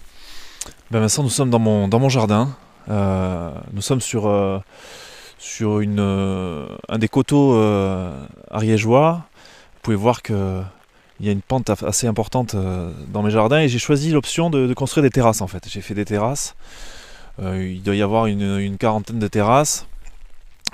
Ben 0.92 1.00
Vincent, 1.00 1.24
nous 1.24 1.30
sommes 1.30 1.50
dans 1.50 1.58
mon, 1.58 1.88
dans 1.88 1.98
mon 1.98 2.08
jardin. 2.08 2.50
Euh, 2.90 3.50
nous 3.72 3.82
sommes 3.82 4.00
sur, 4.00 4.28
euh, 4.28 4.60
sur 5.38 5.80
une, 5.80 5.98
euh, 5.98 6.66
un 6.88 6.98
des 6.98 7.08
coteaux 7.08 7.54
ariégeois. 8.52 9.24
Vous 9.74 9.80
pouvez 9.82 9.96
voir 9.96 10.22
qu'il 10.22 10.36
y 11.20 11.28
a 11.28 11.32
une 11.32 11.42
pente 11.42 11.70
assez 11.70 12.06
importante 12.06 12.54
dans 12.54 13.22
mes 13.24 13.30
jardins 13.32 13.58
et 13.58 13.68
j'ai 13.68 13.78
choisi 13.80 14.12
l'option 14.12 14.48
de, 14.48 14.68
de 14.68 14.74
construire 14.74 15.02
des 15.02 15.10
terrasses 15.10 15.40
en 15.40 15.48
fait. 15.48 15.64
J'ai 15.68 15.80
fait 15.80 15.94
des 15.94 16.04
terrasses. 16.04 16.54
Euh, 17.38 17.72
il 17.72 17.82
doit 17.82 17.94
y 17.94 18.02
avoir 18.02 18.26
une, 18.26 18.76
quarantaine 18.78 19.18
de 19.18 19.28
terrasses. 19.28 19.86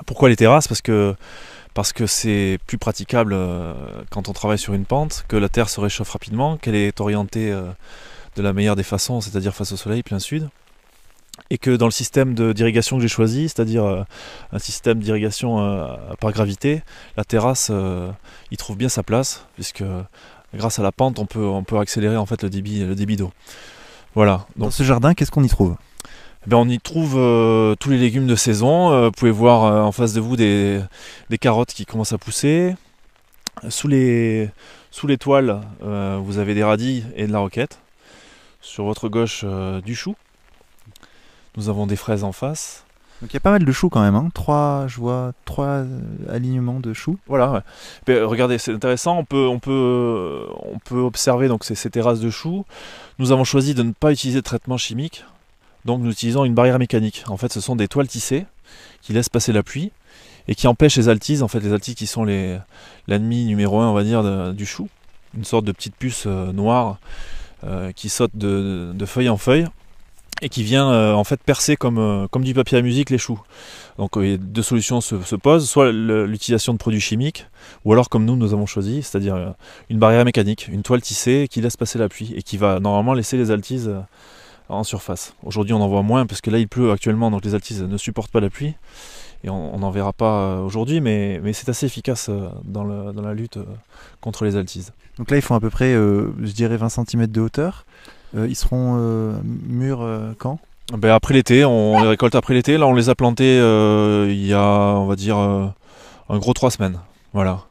Pourquoi 0.06 0.28
les 0.28 0.36
terrasses? 0.36 0.68
Parce 0.68 1.92
que 1.92 2.06
c'est 2.06 2.58
plus 2.66 2.78
praticable 2.78 3.32
euh, 3.34 3.74
quand 4.10 4.28
on 4.28 4.32
travaille 4.32 4.58
sur 4.58 4.74
une 4.74 4.84
pente, 4.84 5.24
que 5.28 5.36
la 5.36 5.48
terre 5.48 5.68
se 5.68 5.80
réchauffe 5.80 6.10
rapidement, 6.10 6.56
qu'elle 6.56 6.74
est 6.74 7.00
orientée 7.00 7.52
euh, 7.52 7.70
de 8.36 8.42
la 8.42 8.52
meilleure 8.52 8.76
des 8.76 8.82
façons, 8.82 9.20
c'est-à-dire 9.20 9.54
face 9.54 9.72
au 9.72 9.76
soleil, 9.76 10.02
plein 10.02 10.18
sud. 10.18 10.48
Et 11.50 11.58
que 11.58 11.76
dans 11.76 11.86
le 11.86 11.92
système 11.92 12.34
d'irrigation 12.34 12.96
que 12.96 13.02
j'ai 13.02 13.08
choisi, 13.08 13.42
c'est-à-dire 13.42 14.06
un 14.52 14.58
système 14.58 15.00
d'irrigation 15.00 15.86
par 16.18 16.32
gravité, 16.32 16.82
la 17.18 17.24
terrasse 17.24 17.70
y 18.50 18.56
trouve 18.56 18.78
bien 18.78 18.88
sa 18.88 19.02
place, 19.02 19.46
puisque 19.54 19.84
grâce 20.54 20.78
à 20.78 20.82
la 20.82 20.92
pente, 20.92 21.18
on 21.18 21.26
peut, 21.26 21.78
accélérer 21.78 22.16
en 22.16 22.26
fait 22.26 22.42
le 22.42 22.48
débit, 22.50 23.16
d'eau. 23.16 23.32
Voilà. 24.14 24.46
Dans 24.56 24.70
ce 24.70 24.82
jardin, 24.82 25.14
qu'est-ce 25.14 25.30
qu'on 25.30 25.44
y 25.44 25.48
trouve? 25.48 25.76
Ben, 26.46 26.56
on 26.58 26.68
y 26.68 26.78
trouve 26.78 27.14
euh, 27.16 27.74
tous 27.74 27.90
les 27.90 27.98
légumes 27.98 28.26
de 28.26 28.36
saison. 28.36 28.92
Euh, 28.92 29.06
vous 29.06 29.12
pouvez 29.12 29.30
voir 29.30 29.64
euh, 29.64 29.82
en 29.82 29.92
face 29.92 30.12
de 30.12 30.20
vous 30.20 30.36
des, 30.36 30.80
des 31.28 31.38
carottes 31.38 31.72
qui 31.72 31.86
commencent 31.86 32.12
à 32.12 32.18
pousser. 32.18 32.76
Sous 33.68 33.88
les, 33.88 34.50
sous 34.90 35.06
les 35.06 35.16
toiles, 35.16 35.60
vous 35.80 36.38
avez 36.38 36.54
des 36.54 36.62
radis 36.62 37.04
et 37.16 37.26
de 37.26 37.32
la 37.32 37.38
roquette. 37.38 37.78
Sur 38.60 38.84
votre 38.84 39.08
gauche, 39.08 39.46
du 39.82 39.94
chou. 39.94 40.14
Nous 41.56 41.70
avons 41.70 41.86
des 41.86 41.96
fraises 41.96 42.22
en 42.22 42.32
face. 42.32 42.84
Donc 43.22 43.30
il 43.30 43.34
y 43.34 43.38
a 43.38 43.40
pas 43.40 43.52
mal 43.52 43.64
de 43.64 43.72
choux 43.72 43.88
quand 43.88 44.02
même. 44.02 44.14
Hein. 44.14 44.28
Trois, 44.34 44.84
je 44.88 44.98
vois 44.98 45.32
trois 45.46 45.84
alignements 46.28 46.80
de 46.80 46.92
choux. 46.92 47.16
Voilà. 47.28 47.50
ouais. 47.50 47.60
Ben, 48.06 48.24
regardez, 48.24 48.58
c'est 48.58 48.74
intéressant. 48.74 49.16
On 49.16 49.24
peut, 49.24 49.46
on 49.48 49.58
peut, 49.58 50.46
on 50.58 50.78
peut 50.78 51.00
observer 51.00 51.48
donc 51.48 51.64
ces, 51.64 51.74
ces 51.74 51.88
terrasses 51.88 52.20
de 52.20 52.28
choux. 52.28 52.66
Nous 53.18 53.32
avons 53.32 53.44
choisi 53.44 53.72
de 53.72 53.82
ne 53.82 53.92
pas 53.92 54.12
utiliser 54.12 54.40
de 54.40 54.44
traitement 54.44 54.76
chimique. 54.76 55.24
Donc 55.86 56.02
nous 56.02 56.10
utilisons 56.10 56.44
une 56.44 56.54
barrière 56.54 56.78
mécanique. 56.78 57.24
En 57.28 57.36
fait, 57.36 57.52
ce 57.52 57.60
sont 57.60 57.76
des 57.76 57.86
toiles 57.86 58.08
tissées 58.08 58.44
qui 59.00 59.12
laissent 59.12 59.28
passer 59.28 59.52
la 59.52 59.62
pluie 59.62 59.92
et 60.48 60.56
qui 60.56 60.66
empêchent 60.66 60.96
les 60.96 61.08
altises. 61.08 61.42
En 61.42 61.48
fait, 61.48 61.60
les 61.60 61.72
altises 61.72 61.94
qui 61.94 62.08
sont 62.08 62.24
l'ennemi 62.24 63.44
numéro 63.44 63.80
un, 63.80 63.88
on 63.88 63.94
va 63.94 64.02
dire, 64.02 64.52
du 64.52 64.66
chou. 64.66 64.88
Une 65.36 65.44
sorte 65.44 65.64
de 65.64 65.72
petite 65.72 65.94
puce 65.96 66.24
euh, 66.26 66.52
noire 66.52 66.98
euh, 67.64 67.92
qui 67.92 68.08
saute 68.08 68.32
de, 68.34 68.94
feuille 69.06 69.28
en 69.28 69.36
feuille 69.36 69.66
et 70.42 70.48
qui 70.48 70.62
vient 70.62 70.90
euh, 70.90 71.12
en 71.12 71.24
fait 71.24 71.40
percer 71.42 71.76
comme, 71.76 72.26
comme 72.30 72.42
du 72.42 72.52
papier 72.52 72.78
à 72.78 72.82
musique 72.82 73.10
les 73.10 73.18
choux. 73.18 73.40
Donc 73.98 74.18
deux 74.18 74.62
solutions 74.62 75.00
se, 75.00 75.22
se 75.22 75.36
posent, 75.36 75.68
soit 75.68 75.92
l'utilisation 75.92 76.72
de 76.72 76.78
produits 76.78 77.00
chimiques, 77.00 77.46
ou 77.84 77.92
alors 77.92 78.08
comme 78.08 78.24
nous 78.24 78.36
nous 78.36 78.52
avons 78.52 78.66
choisi, 78.66 79.02
c'est-à-dire 79.02 79.54
une 79.88 79.98
barrière 79.98 80.24
mécanique, 80.24 80.68
une 80.68 80.82
toile 80.82 81.00
tissée 81.00 81.48
qui 81.50 81.60
laisse 81.60 81.76
passer 81.76 81.98
la 81.98 82.08
pluie 82.08 82.34
et 82.36 82.42
qui 82.42 82.56
va 82.56 82.80
normalement 82.80 83.14
laisser 83.14 83.36
les 83.36 83.50
altises 83.50 83.90
en 84.68 84.84
surface. 84.84 85.34
Aujourd'hui 85.44 85.74
on 85.74 85.80
en 85.80 85.88
voit 85.88 86.02
moins 86.02 86.26
parce 86.26 86.40
que 86.40 86.50
là 86.50 86.58
il 86.58 86.68
pleut 86.68 86.90
actuellement 86.90 87.30
donc 87.30 87.44
les 87.44 87.54
altises 87.54 87.82
ne 87.82 87.96
supportent 87.96 88.32
pas 88.32 88.40
la 88.40 88.50
pluie 88.50 88.74
et 89.44 89.50
on 89.50 89.78
n'en 89.78 89.90
verra 89.90 90.12
pas 90.12 90.60
aujourd'hui 90.60 91.00
mais, 91.00 91.40
mais 91.42 91.52
c'est 91.52 91.68
assez 91.68 91.86
efficace 91.86 92.30
dans, 92.64 92.84
le, 92.84 93.12
dans, 93.12 93.22
la 93.22 93.34
lutte 93.34 93.58
contre 94.20 94.44
les 94.44 94.56
altises. 94.56 94.92
Donc 95.18 95.30
là 95.30 95.36
ils 95.36 95.42
font 95.42 95.54
à 95.54 95.60
peu 95.60 95.70
près 95.70 95.92
je 95.92 96.52
dirais 96.52 96.76
20 96.76 96.88
cm 96.88 97.26
de 97.26 97.40
hauteur. 97.40 97.84
Euh, 98.36 98.46
ils 98.48 98.56
seront 98.56 98.96
euh, 98.98 99.32
mûrs 99.44 100.02
euh, 100.02 100.32
quand? 100.38 100.58
Ben 100.92 101.12
après 101.12 101.34
l'été, 101.34 101.64
on 101.64 102.00
les 102.00 102.08
récolte 102.08 102.34
après 102.34 102.54
l'été. 102.54 102.78
Là, 102.78 102.86
on 102.86 102.94
les 102.94 103.08
a 103.08 103.14
plantés 103.14 103.56
il 103.56 104.46
y 104.46 104.52
a, 104.52 104.60
on 104.60 105.06
va 105.06 105.16
dire, 105.16 105.36
un 105.36 106.38
gros 106.38 106.52
trois 106.52 106.70
semaines. 106.70 107.00
Voilà. 107.32 107.62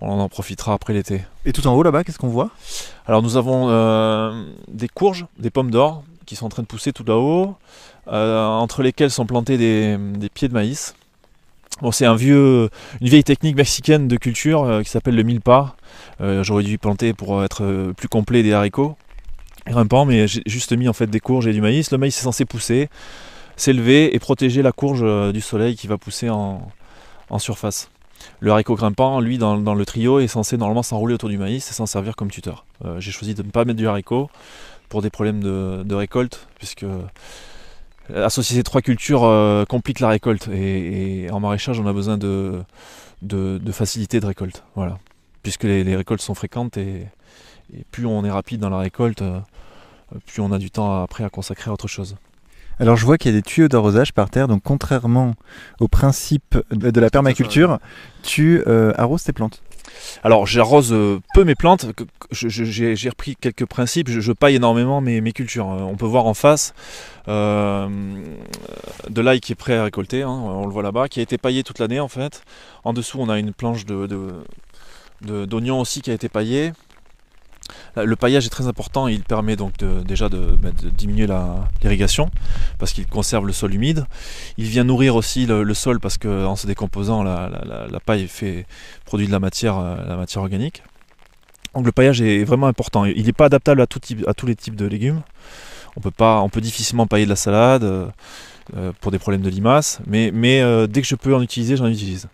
On 0.00 0.18
en 0.18 0.28
profitera 0.28 0.72
après 0.72 0.92
l'été. 0.92 1.22
Et 1.44 1.52
tout 1.52 1.66
en 1.66 1.74
haut 1.74 1.82
là-bas, 1.82 2.04
qu'est-ce 2.04 2.18
qu'on 2.18 2.28
voit? 2.28 2.50
Alors 3.06 3.22
nous 3.22 3.36
avons 3.36 3.68
des 4.68 4.88
courges, 4.88 5.26
des 5.38 5.50
pommes 5.50 5.70
d'or 5.70 6.04
qui 6.26 6.36
sont 6.36 6.46
en 6.46 6.48
train 6.48 6.62
de 6.62 6.68
pousser 6.68 6.92
tout 6.92 7.04
là-haut, 7.04 7.56
entre 8.06 8.82
lesquelles 8.82 9.10
sont 9.10 9.26
plantés 9.26 9.58
des, 9.58 9.98
pieds 10.32 10.48
de 10.48 10.54
maïs. 10.54 10.94
Bon, 11.82 11.92
c'est 11.92 12.06
un 12.06 12.14
vieux, 12.14 12.70
une 13.00 13.08
vieille 13.08 13.24
technique 13.24 13.56
mexicaine 13.56 14.06
de 14.08 14.16
culture 14.16 14.80
qui 14.82 14.90
s'appelle 14.90 15.16
le 15.16 15.22
milpa. 15.22 15.74
J'aurais 16.20 16.62
dû 16.62 16.78
planter 16.78 17.12
pour 17.12 17.44
être 17.44 17.92
plus 17.96 18.08
complet 18.08 18.42
des 18.42 18.52
haricots 18.52 18.96
grimpant, 19.66 20.04
mais 20.04 20.26
j'ai 20.28 20.42
juste 20.46 20.72
mis 20.72 20.88
en 20.88 20.92
fait 20.92 21.06
des 21.06 21.20
courges 21.20 21.46
et 21.46 21.52
du 21.52 21.60
maïs. 21.60 21.90
Le 21.90 21.98
maïs 21.98 22.16
est 22.16 22.22
censé 22.22 22.44
pousser, 22.44 22.88
s'élever 23.56 24.14
et 24.14 24.18
protéger 24.18 24.62
la 24.62 24.72
courge 24.72 25.00
euh, 25.02 25.32
du 25.32 25.40
soleil 25.40 25.76
qui 25.76 25.86
va 25.86 25.98
pousser 25.98 26.28
en, 26.30 26.60
surface. 27.38 27.90
Le 28.40 28.50
haricot 28.50 28.74
grimpant, 28.74 29.20
lui, 29.20 29.38
dans, 29.38 29.56
le 29.56 29.86
trio, 29.86 30.18
est 30.20 30.26
censé 30.26 30.56
normalement 30.56 30.82
s'enrouler 30.82 31.14
autour 31.14 31.28
du 31.28 31.38
maïs 31.38 31.68
et 31.70 31.74
s'en 31.74 31.86
servir 31.86 32.16
comme 32.16 32.30
tuteur. 32.30 32.64
Euh, 32.84 33.00
j'ai 33.00 33.10
choisi 33.10 33.34
de 33.34 33.42
ne 33.42 33.50
pas 33.50 33.64
mettre 33.64 33.78
du 33.78 33.88
haricot 33.88 34.30
pour 34.88 35.02
des 35.02 35.10
problèmes 35.10 35.40
de, 35.40 35.94
récolte, 35.94 36.48
puisque 36.56 36.84
euh, 36.84 37.02
associer 38.14 38.56
ces 38.56 38.62
trois 38.62 38.82
cultures 38.82 39.22
complique 39.68 40.00
la 40.00 40.08
récolte. 40.08 40.48
Et, 40.48 41.28
en 41.30 41.40
maraîchage, 41.40 41.78
on 41.80 41.86
a 41.86 41.92
besoin 41.92 42.18
de, 42.18 42.62
de, 43.22 43.72
facilité 43.72 44.20
de 44.20 44.26
récolte. 44.26 44.64
Voilà. 44.74 44.98
Puisque 45.42 45.64
les 45.64 45.96
récoltes 45.96 46.20
sont 46.20 46.34
fréquentes 46.34 46.76
et, 46.76 47.06
plus 47.90 48.06
on 48.06 48.24
est 48.24 48.30
rapide 48.30 48.60
dans 48.60 48.70
la 48.70 48.78
récolte, 48.78 49.22
euh, 49.22 49.40
plus 50.26 50.40
on 50.40 50.52
a 50.52 50.58
du 50.58 50.70
temps 50.70 51.02
après 51.02 51.24
à 51.24 51.30
consacrer 51.30 51.70
à 51.70 51.74
autre 51.74 51.88
chose. 51.88 52.16
Alors 52.80 52.96
je 52.96 53.04
vois 53.04 53.18
qu'il 53.18 53.30
y 53.30 53.34
a 53.34 53.38
des 53.38 53.42
tuyaux 53.42 53.68
d'arrosage 53.68 54.14
par 54.14 54.30
terre, 54.30 54.48
donc 54.48 54.62
contrairement 54.64 55.34
au 55.80 55.88
principe 55.88 56.58
de 56.70 56.98
la 56.98 57.10
permaculture, 57.10 57.78
tu 58.22 58.62
euh, 58.66 58.94
arroses 58.96 59.22
tes 59.22 59.34
plantes. 59.34 59.62
Alors 60.24 60.46
j'arrose 60.46 60.94
euh, 60.94 61.20
peu 61.34 61.44
mes 61.44 61.54
plantes, 61.54 61.86
j'ai 62.32 63.10
repris 63.10 63.36
quelques 63.36 63.66
principes, 63.66 64.08
je, 64.08 64.32
paille 64.32 64.56
énormément 64.56 65.02
mes, 65.02 65.20
cultures. 65.32 65.66
On 65.66 65.96
peut 65.96 66.06
voir 66.06 66.24
en 66.24 66.32
face 66.32 66.72
de 67.26 69.20
l'ail 69.20 69.40
qui 69.40 69.52
est 69.52 69.56
prêt 69.56 69.76
à 69.76 69.84
récolter, 69.84 70.22
hein, 70.22 70.30
on 70.30 70.64
le 70.64 70.72
voit 70.72 70.82
là-bas, 70.82 71.08
qui 71.08 71.20
a 71.20 71.22
été 71.22 71.36
paillé 71.36 71.62
toute 71.62 71.80
l'année 71.80 72.00
en 72.00 72.08
fait. 72.08 72.42
En 72.84 72.94
dessous 72.94 73.18
on 73.20 73.28
a 73.28 73.38
une 73.38 73.52
planche 73.52 73.84
d'oignons 73.84 74.46
de, 75.20 75.44
de, 75.44 75.70
aussi 75.72 76.00
qui 76.00 76.10
a 76.10 76.14
été 76.14 76.30
paillée. 76.30 76.72
Euh, 77.96 78.04
le 78.04 78.16
paillage 78.16 78.46
est 78.46 78.50
très 78.50 78.66
important, 78.66 79.08
il 79.08 79.22
permet 79.22 79.56
donc 79.56 79.72
déjà 80.04 80.28
bah, 80.28 80.70
de, 80.82 80.88
diminuer 80.90 81.26
l'irrigation 81.82 82.30
parce 82.78 82.92
qu'il 82.92 83.06
conserve 83.06 83.46
le 83.46 83.52
sol 83.52 83.74
humide. 83.74 84.06
Il 84.58 84.66
vient 84.66 84.84
nourrir 84.84 85.16
aussi 85.16 85.46
le, 85.46 85.74
sol 85.74 86.00
parce 86.00 86.18
qu'en 86.18 86.56
se 86.56 86.66
décomposant, 86.66 87.22
la, 87.22 88.00
paille 88.04 88.28
fait, 88.28 88.66
produit 89.04 89.26
de 89.26 89.32
la 89.32 89.40
matière, 89.40 89.78
euh, 89.78 89.96
la 90.06 90.16
matière 90.16 90.42
organique. 90.42 90.82
Donc 91.74 91.86
le 91.86 91.92
paillage 91.92 92.20
est 92.20 92.44
vraiment 92.44 92.66
important. 92.66 93.04
Il 93.04 93.24
n'est 93.24 93.32
pas 93.32 93.46
adaptable 93.46 93.80
à, 93.80 93.86
tous 93.86 94.46
les 94.46 94.56
types 94.56 94.76
de 94.76 94.86
légumes. 94.86 95.22
On 95.96 96.00
peut, 96.00 96.10
pas, 96.10 96.40
on 96.40 96.48
peut 96.48 96.60
difficilement 96.60 97.06
pailler 97.06 97.24
de 97.24 97.30
la 97.30 97.36
salade 97.36 97.84
euh, 97.84 98.92
pour 99.00 99.10
des 99.10 99.18
problèmes 99.18 99.42
de 99.42 99.50
limaces, 99.50 100.00
mais 100.06 100.30
dès 100.88 101.00
que 101.00 101.06
je 101.06 101.16
peux 101.16 101.34
en 101.34 101.42
utiliser, 101.42 101.76
j'en 101.76 101.86
utilise. 101.86 102.28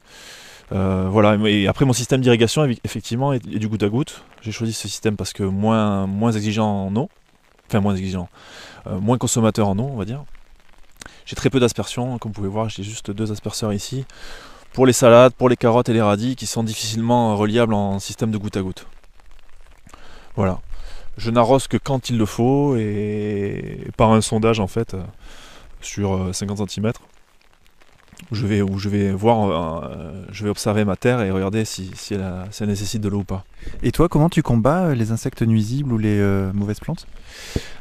Euh, 0.73 1.09
voilà, 1.09 1.37
et 1.49 1.69
après 1.69 1.85
mon 1.85 1.93
système 1.93 2.21
d'irrigation 2.21 2.64
effectivement 2.83 3.33
est, 3.33 3.47
du 3.47 3.69
goutte 3.69 3.83
à 3.83 3.89
goutte. 3.89 4.25
J'ai 4.43 4.53
choisi 4.53 4.73
ce 4.73 4.89
système 4.89 5.17
parce 5.17 5.33
que 5.33 5.43
moins, 5.43 6.33
exigeant 6.33 6.87
en 6.87 6.97
eau, 6.97 7.09
enfin 7.69 7.81
moins 7.81 7.95
exigeant, 7.95 8.29
euh, 8.87 8.99
moins 8.99 9.19
consommateur 9.19 9.69
en 9.69 9.79
eau 9.79 9.89
on 9.93 9.97
va 9.97 10.05
dire. 10.05 10.25
J'ai 11.25 11.37
très 11.37 11.51
peu 11.51 11.61
d'aspersion, 11.61 12.19
comme 12.19 12.31
vous 12.31 12.37
pouvez 12.37 12.49
voir 12.49 12.69
j'ai 12.69 12.83
juste 12.83 13.11
deux 13.11 13.31
asperceurs 13.31 13.73
ici. 13.73 14.05
Pour 14.73 14.87
les 14.87 14.93
salades, 14.93 15.33
pour 15.33 15.49
les 15.49 15.57
carottes 15.57 15.89
et 15.89 15.93
les 15.93 16.03
radis 16.03 16.37
qui 16.37 16.47
sont 16.47 16.62
difficilement 16.62 17.37
reliables 17.37 17.73
en 17.73 17.99
système 17.99 18.31
de 18.31 18.39
goutte 18.39 18.57
à 18.57 18.62
goutte. 18.62 18.87
Voilà. 20.35 20.61
Je 21.17 21.31
n'arrose 21.31 21.67
que 21.67 21.79
quand 21.79 22.11
il 22.11 22.19
le 22.19 22.27
faut 22.27 22.77
et 22.77 23.89
par 23.97 24.12
un 24.12 24.21
sondage 24.21 24.61
en 24.61 24.67
fait 24.67 24.93
euh, 24.93 25.03
sur 25.81 26.35
50 26.35 26.71
cm 26.71 26.93
où 28.31 28.35
je 28.35 28.47
vais, 28.47 28.62
où 28.62 28.79
je 28.79 28.89
vais 28.89 29.12
voir, 29.12 29.85
euh, 29.85 30.12
je 30.33 30.45
vais 30.45 30.51
observer 30.51 30.85
ma 30.85 30.97
terre 30.97 31.21
et 31.21 31.31
regarder 31.31 31.64
si, 31.64 31.91
si, 31.95 32.14
elle, 32.14 32.67
nécessite 32.67 33.01
de 33.01 33.09
l'eau 33.09 33.21
ou 33.21 33.25
pas. 33.25 33.45
Et 33.83 33.93
toi, 33.93 34.09
comment 34.09 34.29
tu 34.29 34.43
combats 34.43 34.87
euh, 34.87 34.95
les 34.95 35.12
insectes 35.12 35.43
nuisibles 35.43 35.93
ou 35.93 35.99
les 35.99 36.19
euh, 36.19 36.53
mauvaises 36.53 36.81
plantes? 36.81 37.07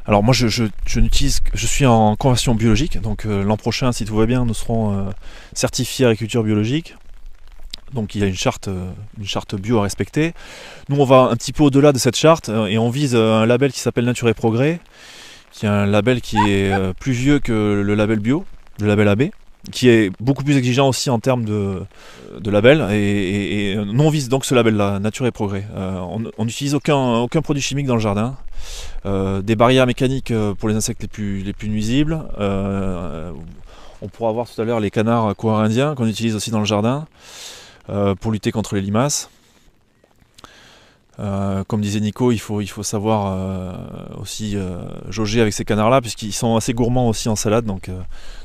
Alors 0.05 0.23
moi, 0.23 0.33
je, 0.33 0.47
je, 0.47 0.65
je, 0.85 0.99
n'utilise, 0.99 1.39
je 1.53 1.65
suis 1.65 1.85
en 1.85 2.15
conversion 2.15 2.53
biologique, 2.53 3.01
donc 3.01 3.23
l'an 3.23 3.57
prochain, 3.57 3.91
si 3.91 4.05
tout 4.05 4.15
va 4.15 4.27
bien, 4.27 4.45
nous 4.45 4.53
serons 4.53 5.11
certifiés 5.53 6.05
agriculture 6.05 6.43
biologique. 6.43 6.95
Donc 7.93 8.13
il 8.13 8.21
y 8.21 8.23
a 8.23 8.27
une 8.27 8.35
charte, 8.35 8.69
une 9.17 9.25
charte 9.25 9.55
bio 9.55 9.79
à 9.79 9.83
respecter. 9.83 10.33
Nous, 10.89 10.97
on 10.97 11.05
va 11.05 11.29
un 11.31 11.35
petit 11.35 11.53
peu 11.53 11.63
au-delà 11.63 11.91
de 11.91 11.97
cette 11.97 12.15
charte 12.15 12.49
et 12.49 12.77
on 12.77 12.91
vise 12.91 13.15
un 13.15 13.47
label 13.47 13.71
qui 13.71 13.79
s'appelle 13.79 14.05
Nature 14.05 14.29
et 14.29 14.35
Progrès, 14.35 14.79
qui 15.51 15.65
est 15.65 15.69
un 15.69 15.87
label 15.87 16.21
qui 16.21 16.37
est 16.37 16.93
plus 16.99 17.13
vieux 17.13 17.39
que 17.39 17.81
le 17.83 17.95
label 17.95 18.19
bio, 18.19 18.45
le 18.79 18.85
label 18.85 19.07
AB 19.07 19.23
qui 19.71 19.89
est 19.89 20.11
beaucoup 20.19 20.43
plus 20.43 20.57
exigeant 20.57 20.87
aussi 20.87 21.09
en 21.09 21.19
termes 21.19 21.45
de, 21.45 21.85
label. 22.45 22.85
Et, 22.91 23.71
et, 23.71 23.75
nous, 23.75 24.03
on 24.03 24.09
vise 24.09 24.29
donc 24.29 24.45
ce 24.45 24.55
label-là, 24.55 24.99
Nature 24.99 25.25
et 25.25 25.31
Progrès. 25.31 25.65
Euh, 25.75 25.99
on 26.37 26.45
n'utilise 26.45 26.75
aucun, 26.75 27.27
produit 27.41 27.61
chimique 27.61 27.87
dans 27.87 27.95
le 27.95 28.01
jardin. 28.01 28.35
Euh, 29.05 29.41
des 29.41 29.55
barrières 29.55 29.85
mécaniques 29.85 30.31
euh, 30.31 30.53
pour 30.53 30.69
les 30.69 30.75
insectes 30.75 31.01
les 31.01 31.07
plus, 31.07 31.43
les 31.43 31.53
plus 31.53 31.69
nuisibles. 31.69 32.19
on 32.39 34.07
pourra 34.11 34.31
voir 34.31 34.47
tout 34.49 34.59
à 34.61 34.65
l'heure 34.65 34.79
les 34.79 34.91
canards 34.91 35.33
indiens 35.43 35.95
qu'on 35.95 36.07
utilise 36.07 36.35
aussi 36.35 36.51
dans 36.51 36.59
le 36.59 36.65
jardin 36.65 37.05
pour 38.19 38.31
lutter 38.31 38.51
contre 38.51 38.75
les 38.75 38.81
limaces. 38.81 39.29
Euh, 41.19 41.63
comme 41.63 41.81
disait 41.81 41.99
Nico, 41.99 42.31
il 42.31 42.39
faut, 42.39 42.61
il 42.61 42.67
faut 42.67 42.83
savoir 42.83 43.27
euh, 43.27 43.73
aussi 44.19 44.57
euh, 44.57 44.79
jauger 45.09 45.41
avec 45.41 45.53
ces 45.53 45.63
canards-là, 45.63 46.01
puisqu'ils 46.01 46.33
sont 46.33 46.55
assez 46.55 46.73
gourmands 46.73 47.07
aussi 47.07 47.29
en 47.29 47.35
salade, 47.35 47.65
donc, 47.65 47.89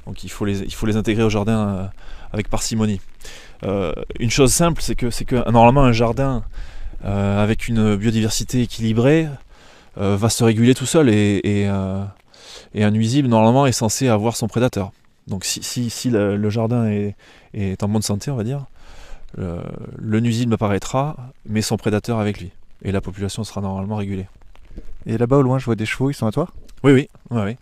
donc 0.06 0.24
il, 0.24 0.30
faut 0.30 0.44
les, 0.44 0.60
il 0.60 0.74
faut 0.74 0.86
les 0.86 0.96
intégrer 0.96 1.24
au 1.24 1.30
jardin 1.30 1.90
avec 2.32 2.48
parcimonie. 2.48 3.00
une 4.18 4.30
chose 4.30 4.52
simple, 4.52 4.82
c'est 4.82 4.94
que, 4.94 5.10
c'est 5.10 5.24
que 5.24 5.50
normalement 5.50 5.82
un 5.82 5.92
jardin 5.92 6.44
avec 7.02 7.68
une 7.68 7.96
biodiversité 7.96 8.62
équilibrée 8.62 9.26
va 9.96 10.28
se 10.28 10.44
réguler 10.44 10.74
tout 10.74 10.86
seul 10.86 11.08
et, 11.08 11.40
et, 11.44 11.66
un 11.66 12.90
nuisible 12.90 13.28
normalement 13.28 13.66
est 13.66 13.72
censé 13.72 14.08
avoir 14.08 14.36
son 14.36 14.46
prédateur. 14.46 14.92
Donc 15.26 15.44
si, 15.44 15.90
si, 15.90 16.10
le, 16.10 16.50
jardin 16.50 16.86
est, 16.86 17.16
est, 17.54 17.82
en 17.82 17.88
bonne 17.88 18.02
santé, 18.02 18.30
on 18.30 18.36
va 18.36 18.44
dire, 18.44 18.66
le 19.36 20.20
nuisible 20.20 20.54
apparaîtra, 20.54 21.16
mais 21.46 21.62
son 21.62 21.76
prédateur 21.76 22.18
avec 22.20 22.40
lui 22.40 22.52
et 22.82 22.92
la 22.92 23.00
population 23.00 23.44
sera 23.44 23.60
normalement 23.60 23.96
régulée. 23.96 24.28
Et 25.06 25.18
là-bas 25.18 25.38
au 25.38 25.42
loin, 25.42 25.58
je 25.58 25.64
vois 25.64 25.76
des 25.76 25.86
chevaux, 25.86 26.10
ils 26.10 26.14
sont 26.14 26.26
à 26.26 26.32
toi? 26.32 26.48
Oui, 26.82 26.92
oui. 26.92 27.08
oui. 27.30 27.56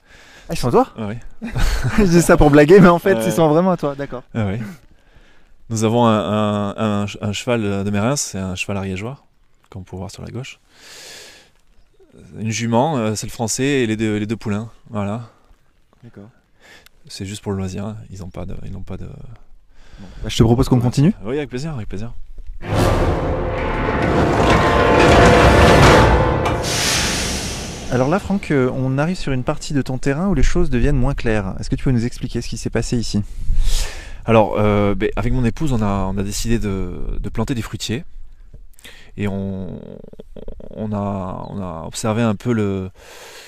Ah, 0.49 0.53
ils 0.53 0.57
sont 0.57 0.69
à 0.69 0.71
toi? 0.71 0.89
Oui. 0.99 1.15
je 1.99 2.05
dis 2.05 2.23
ça 2.23 2.37
pour 2.37 2.51
blaguer, 2.51 2.81
mais 2.81 2.89
en 2.89 2.99
fait, 2.99 3.19
ils 3.27 3.33
sont 3.33 3.49
vraiment 3.49 3.73
à 3.73 3.77
toi, 3.77 3.95
d'accord. 3.95 4.23
Ah, 4.35 4.47
oui. 4.47 4.59
Nous 5.71 5.85
avons 5.85 6.07
un, 6.07 7.07
cheval 7.33 7.85
de 7.85 7.91
Mérins, 7.91 8.17
c'est 8.17 8.39
un 8.39 8.55
cheval 8.55 8.79
ariégeois, 8.79 9.23
comme 9.69 9.83
on 9.83 9.85
peut 9.85 9.97
voir 9.97 10.11
sur 10.11 10.23
la 10.23 10.31
gauche. 10.31 10.59
Une 12.39 12.51
jument, 12.51 12.97
euh, 12.97 13.15
c'est 13.15 13.27
le 13.27 13.33
français, 13.33 13.65
et 13.65 13.87
les 13.87 13.97
deux, 13.97 14.17
les 14.17 14.27
deux 14.27 14.37
poulains. 14.37 14.71
Voilà. 14.91 15.29
D'accord. 16.03 16.29
C'est 17.07 17.27
juste 17.27 17.43
pour 17.43 17.53
le 17.53 17.59
loisir, 17.59 17.85
hein. 17.85 17.97
ils 18.11 18.21
n'ont 18.21 18.31
pas 18.31 18.45
de. 18.45 18.57
Ils 18.65 18.73
pas 18.83 18.97
de... 18.97 19.07
Bah, 19.07 20.29
je 20.29 20.37
te 20.37 20.43
propose 20.43 20.69
qu'on 20.69 20.81
continue 20.81 21.13
Oui, 21.25 21.37
avec 21.39 21.49
plaisir, 21.49 21.75
avec 21.75 21.89
plaisir. 21.89 22.13
Alors 27.91 28.11
là, 28.11 28.19
Franck, 28.19 28.51
euh, 28.51 28.71
on 28.75 28.99
arrive 28.99 29.17
sur 29.17 29.33
une 29.33 29.45
partie 29.45 29.73
de 29.73 29.81
ton 29.81 29.97
terrain 29.97 30.29
où 30.29 30.35
les 30.35 30.43
choses 30.43 30.69
deviennent 30.69 30.97
moins 30.97 31.15
claires. 31.15 31.55
Est-ce 31.59 31.71
que 31.71 31.75
tu 31.75 31.85
peux 31.85 31.91
nous 31.91 32.05
expliquer 32.05 32.43
ce 32.43 32.49
qui 32.49 32.59
s'est 32.59 32.69
passé 32.69 32.99
ici? 32.99 33.23
Alors, 34.27 34.57
euh, 34.59 34.95
ben, 34.95 35.09
avec 35.17 35.33
mon 35.33 35.43
épouse, 35.43 35.73
on 35.73 35.81
a, 35.81 36.13
décidé 36.23 36.59
de, 36.59 37.19
planter 37.33 37.55
des 37.55 37.63
fruitiers. 37.63 38.05
Et 39.17 39.27
on, 39.27 39.81
a, 40.93 41.83
observé 41.87 42.21
un 42.21 42.35
peu 42.35 42.53
le, 42.53 42.91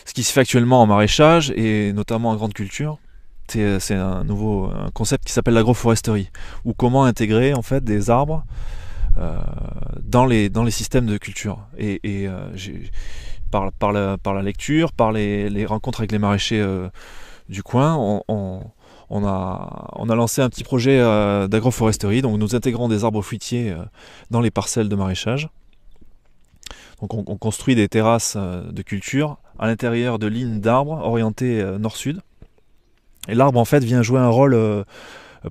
ce 0.07 0.15
qui 0.15 0.23
se 0.23 0.33
fait 0.33 0.41
actuellement 0.41 0.81
en 0.81 0.87
maraîchage 0.87 1.53
et 1.55 1.93
notamment 1.93 2.31
en 2.31 2.37
grande 2.37 2.55
culture. 2.55 2.99
C'est 3.49 3.95
un 3.95 4.25
nouveau 4.25 4.73
concept 4.95 5.27
qui 5.27 5.33
s'appelle 5.33 5.55
l'agroforesterie, 5.55 6.31
ou 6.65 6.73
comment 6.73 7.05
intégrer 7.05 7.53
en 7.53 7.63
fait 7.63 7.85
des 7.85 8.09
arbres 8.09 8.45
euh, 9.19 9.37
dans, 10.03 10.25
les, 10.25 10.51
systèmes 10.71 11.07
de 11.07 11.19
culture. 11.19 11.59
Et, 11.77 12.29
par, 13.51 13.93
la, 13.93 14.43
lecture, 14.43 14.93
par 14.93 15.13
les, 15.13 15.67
rencontres 15.67 16.01
avec 16.01 16.13
les 16.13 16.19
maraîchers 16.19 16.61
euh, 16.61 16.89
du 17.49 17.63
coin, 17.63 17.97
on, 18.29 18.73
a, 19.27 19.91
on 19.97 20.09
a 20.09 20.15
lancé 20.15 20.41
un 20.41 20.49
petit 20.49 20.65
projet 20.65 20.99
d'agroforesterie. 21.49 22.23
Donc 22.23 22.39
nous 22.39 22.55
intégrons 22.55 22.89
des 22.89 23.05
arbres 23.05 23.23
fruitiers 23.23 23.75
dans 24.31 24.41
les 24.41 24.51
parcelles 24.51 24.89
de 24.89 24.97
maraîchage. 24.97 25.49
Donc 27.01 27.15
on, 27.15 27.37
construit 27.37 27.75
des 27.75 27.89
terrasses 27.89 28.37
de 28.37 28.83
culture 28.83 29.39
à 29.59 29.67
l'intérieur 29.67 30.19
de 30.19 30.29
lignes 30.29 30.61
d'arbres 30.61 31.01
orientées 31.05 31.65
nord-sud. 31.79 32.21
Et 33.29 33.35
l'arbre 33.35 33.59
en 33.59 33.65
fait 33.65 33.83
vient 33.83 34.03
jouer 34.03 34.21
un 34.21 34.29
rôle 34.29 34.85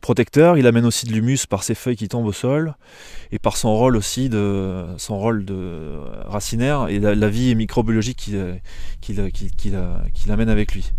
protecteur. 0.02 0.58
Il 0.58 0.68
amène 0.68 0.86
aussi 0.86 1.06
de 1.06 1.14
l'humus 1.14 1.46
par 1.48 1.64
ses 1.64 1.76
feuilles 1.76 1.96
qui 1.96 2.08
tombent 2.08 2.28
au 2.28 2.34
sol 2.34 2.76
et 3.32 3.40
par 3.40 3.58
son 3.58 3.76
rôle 3.76 3.96
aussi 3.96 4.30
de 4.30 4.86
son 4.98 5.18
rôle 5.18 5.46
de 5.46 5.98
racinaire 6.26 6.88
et 6.90 7.00
la, 7.00 7.30
vie 7.30 7.56
microbiologique 7.56 8.32
qu'il 9.02 10.32
amène 10.32 10.50
avec 10.50 10.74
lui. 10.74 10.92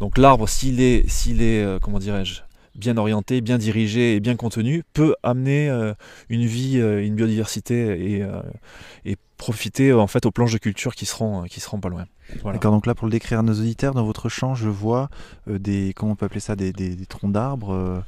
Donc 0.00 0.18
l'arbre, 0.18 0.48
s'il 0.48 0.80
est, 0.80 1.08
s'il 1.08 1.40
est 1.40 1.62
euh, 1.62 1.78
comment 1.80 1.98
dirais-je, 1.98 2.40
bien 2.74 2.96
orienté, 2.96 3.40
bien 3.40 3.58
dirigé 3.58 4.16
et 4.16 4.20
bien 4.20 4.36
contenu, 4.36 4.82
peut 4.92 5.14
amener 5.22 5.68
euh, 5.68 5.94
une 6.28 6.44
vie, 6.44 6.78
euh, 6.78 7.04
une 7.04 7.14
biodiversité 7.14 8.16
et, 8.16 8.26
et, 9.04 9.16
profiter 9.36 9.92
en 9.92 10.06
fait 10.06 10.24
aux 10.26 10.30
planches 10.30 10.52
de 10.52 10.58
culture 10.58 10.94
qui 10.94 11.06
seront, 11.06 11.42
qui 11.42 11.60
seront 11.60 11.80
pas 11.80 11.88
loin. 11.88 12.06
D'accord, 12.44 12.72
donc 12.72 12.86
là 12.86 12.94
pour 12.94 13.06
le 13.06 13.10
décrire 13.10 13.40
à 13.40 13.42
nos 13.42 13.52
auditeurs, 13.52 13.92
dans 13.92 14.04
votre 14.04 14.28
champ, 14.28 14.54
je 14.54 14.68
vois 14.68 15.10
des, 15.48 15.92
comment 15.94 16.12
on 16.12 16.16
peut 16.16 16.26
appeler 16.26 16.40
ça, 16.40 16.56
des, 16.56 16.72
des, 16.72 17.06
troncs 17.06 17.32
d'arbres 17.32 17.72
euh, 17.72 18.00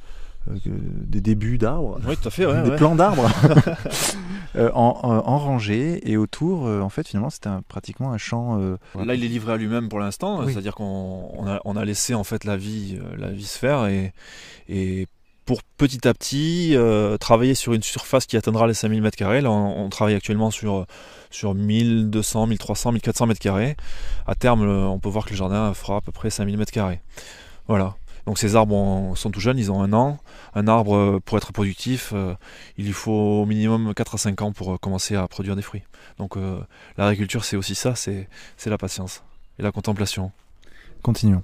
des 0.65 1.21
débuts 1.21 1.57
d'arbres, 1.57 1.99
oui, 2.07 2.15
tout 2.17 2.27
à 2.27 2.31
fait, 2.31 2.45
des 2.63 2.75
plants 2.75 2.95
d'arbres 2.95 3.29
euh, 4.55 4.71
en, 4.73 4.99
en, 5.03 5.37
rangée 5.37 6.09
et 6.09 6.17
autour, 6.17 6.67
euh, 6.67 6.81
en 6.81 6.89
fait, 6.89 7.07
finalement, 7.07 7.29
c'était 7.29 7.49
pratiquement 7.67 8.11
un 8.11 8.17
champ. 8.17 8.57
Là, 8.95 9.13
il 9.15 9.23
est 9.23 9.27
livré 9.27 9.53
à 9.53 9.57
lui-même 9.57 9.89
pour 9.89 9.99
l'instant, 9.99 10.47
c'est-à-dire 10.47 10.75
qu'on 10.75 11.45
a, 11.47 11.59
on 11.65 11.75
a, 11.75 11.85
laissé 11.85 12.13
en 12.13 12.23
fait 12.23 12.43
la 12.43 12.57
vie, 12.57 12.99
la 13.17 13.29
vie 13.29 13.45
se 13.45 13.57
faire 13.57 13.85
et, 13.87 14.13
et 14.67 15.07
pour 15.45 15.63
petit 15.77 16.07
à 16.07 16.13
petit 16.13 16.75
travailler 17.19 17.55
sur 17.55 17.73
une 17.73 17.83
surface 17.83 18.25
qui 18.25 18.37
atteindra 18.37 18.67
les 18.67 18.73
5000 18.73 19.01
m2. 19.01 19.39
Là, 19.39 19.51
on, 19.51 19.89
travaille 19.89 20.15
actuellement 20.15 20.51
sur, 20.51 20.85
sur 21.29 21.53
1200, 21.53 22.47
1300, 22.47 22.91
1400 22.93 23.27
m2. 23.27 23.75
À 24.25 24.35
terme, 24.35 24.67
on 24.67 24.99
peut 24.99 25.09
voir 25.09 25.25
que 25.25 25.31
le 25.31 25.37
jardin 25.37 25.73
fera 25.73 25.97
à 25.97 26.01
peu 26.01 26.11
près 26.11 26.29
5000 26.29 26.57
m2. 26.57 26.99
Voilà. 27.67 27.95
Donc 28.27 28.37
ces 28.37 28.57
arbres 28.57 29.13
sont 29.15 29.31
tout 29.31 29.39
jeunes, 29.39 29.57
ils 29.57 29.71
ont 29.71 29.81
un 29.81 29.93
an. 29.93 30.19
Un 30.53 30.67
arbre, 30.67 30.95
euh, 30.95 31.21
pour 31.23 31.37
être 31.37 31.53
productif, 31.53 32.11
euh, 32.13 32.35
il 32.77 32.85
lui 32.85 32.91
faut 32.91 33.11
au 33.11 33.45
minimum 33.45 33.93
4 33.93 34.15
à 34.15 34.17
5 34.17 34.41
ans 34.41 34.51
pour 34.51 34.73
euh, 34.73 34.77
commencer 34.77 35.15
à 35.15 35.25
produire 35.29 35.55
des 35.55 35.61
fruits. 35.61 35.83
Donc 36.17 36.35
l'agriculture, 36.97 37.45
c'est 37.45 37.55
aussi 37.55 37.73
ça, 37.73 37.95
c'est 37.95 38.27
la 38.65 38.77
patience 38.77 39.23
et 39.59 39.63
la 39.63 39.71
contemplation. 39.71 40.31
Continuons. 41.03 41.43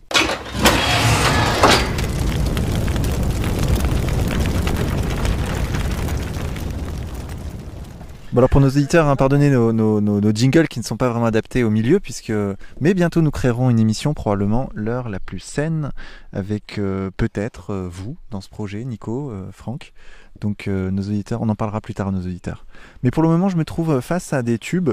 Alors 8.38 8.50
pour 8.50 8.62
nos 8.62 8.70
éditeurs, 8.70 9.08
hein, 9.08 9.16
pardonnez 9.16 9.52
nos, 9.52 10.32
jingles 10.34 10.68
qui 10.68 10.80
ne 10.80 10.84
sont 10.84 10.98
pas 10.98 11.10
vraiment 11.10 11.26
adaptés 11.26 11.64
au 11.64 11.70
milieu, 11.70 12.00
puisque 12.00 12.34
mais 12.80 12.94
bientôt 12.96 13.22
nous 13.22 13.30
créerons 13.30 13.70
une 13.70 13.80
émission 13.80 14.16
probablement 14.16 14.70
l'heure 14.74 15.10
la 15.10 15.20
plus 15.20 15.40
saine 15.40 15.92
avec 16.32 16.80
euh, 16.80 17.12
peut-être 17.16 17.72
euh, 17.72 17.88
vous 17.92 18.18
dans 18.32 18.42
ce 18.42 18.50
projet, 18.50 18.84
Nico, 18.86 19.30
euh, 19.30 19.46
Franck. 19.52 19.94
Donc 20.42 20.68
nos 20.68 21.04
auditeurs, 21.04 21.42
on 21.42 21.48
en 21.48 21.56
parlera 21.56 21.80
plus 21.80 21.94
tard 21.94 22.08
à 22.08 22.12
nos 22.12 22.20
auditeurs. 22.20 22.66
Mais 23.04 23.12
pour 23.12 23.22
le 23.24 23.30
moment, 23.30 23.50
je 23.50 23.56
me 23.56 23.64
trouve 23.64 24.02
face 24.02 24.34
à 24.34 24.42
des 24.42 24.58
tubes 24.58 24.90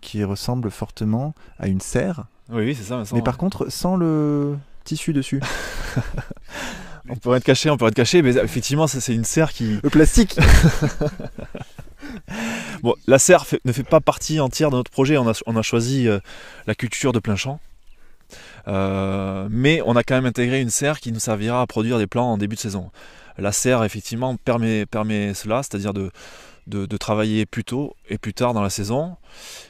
qui 0.00 0.22
ressemblent 0.22 0.70
fortement 0.70 1.34
à 1.58 1.66
une 1.66 1.80
serre. 1.80 2.26
Oui, 2.52 2.74
c'est 2.74 2.84
ça. 2.84 3.02
Mais 3.12 3.22
par 3.22 3.36
contre, 3.36 3.72
sans 3.72 3.96
le 3.96 4.54
tissu 4.84 5.12
dessus. 5.14 5.40
on 7.08 7.16
pourrait 7.16 7.38
être 7.38 7.44
caché, 7.44 7.70
on 7.70 7.78
pourrait 7.78 7.88
être 7.88 7.96
caché, 7.96 8.22
mais 8.22 8.36
effectivement, 8.36 8.86
c'est 8.86 9.14
une 9.14 9.24
serre 9.24 9.52
qui. 9.52 9.80
Le 9.82 9.90
plastique 9.90 10.38
bon, 12.82 12.94
la 13.06 13.18
serre 13.18 13.44
ne 13.64 13.72
fait 13.72 13.82
pas 13.82 14.00
partie 14.00 14.40
entière 14.40 14.70
de 14.70 14.76
notre 14.76 14.90
projet. 14.90 15.16
On 15.18 15.26
a, 15.28 15.62
choisi 15.62 16.08
euh, 16.08 16.18
la 16.66 16.74
culture 16.74 17.12
de 17.12 17.18
plein 17.18 17.36
champ. 17.36 17.60
Euh, 18.68 19.46
mais 19.50 19.80
on 19.86 19.94
a 19.94 20.02
quand 20.02 20.14
même 20.14 20.26
intégré 20.26 20.60
une 20.60 20.70
serre 20.70 21.00
qui 21.00 21.12
nous 21.12 21.20
servira 21.20 21.62
à 21.62 21.66
produire 21.66 21.98
des 21.98 22.06
plants 22.06 22.32
en 22.32 22.38
début 22.38 22.56
de 22.56 22.60
saison. 22.60 22.90
La 23.38 23.52
serre, 23.52 23.84
effectivement, 23.84 24.36
permet, 24.36 24.86
cela, 25.34 25.62
c'est-à-dire 25.62 25.92
de, 25.92 26.10
de, 26.66 26.96
travailler 26.96 27.46
plus 27.46 27.64
tôt 27.64 27.94
et 28.08 28.18
plus 28.18 28.34
tard 28.34 28.54
dans 28.54 28.62
la 28.62 28.70
saison. 28.70 29.16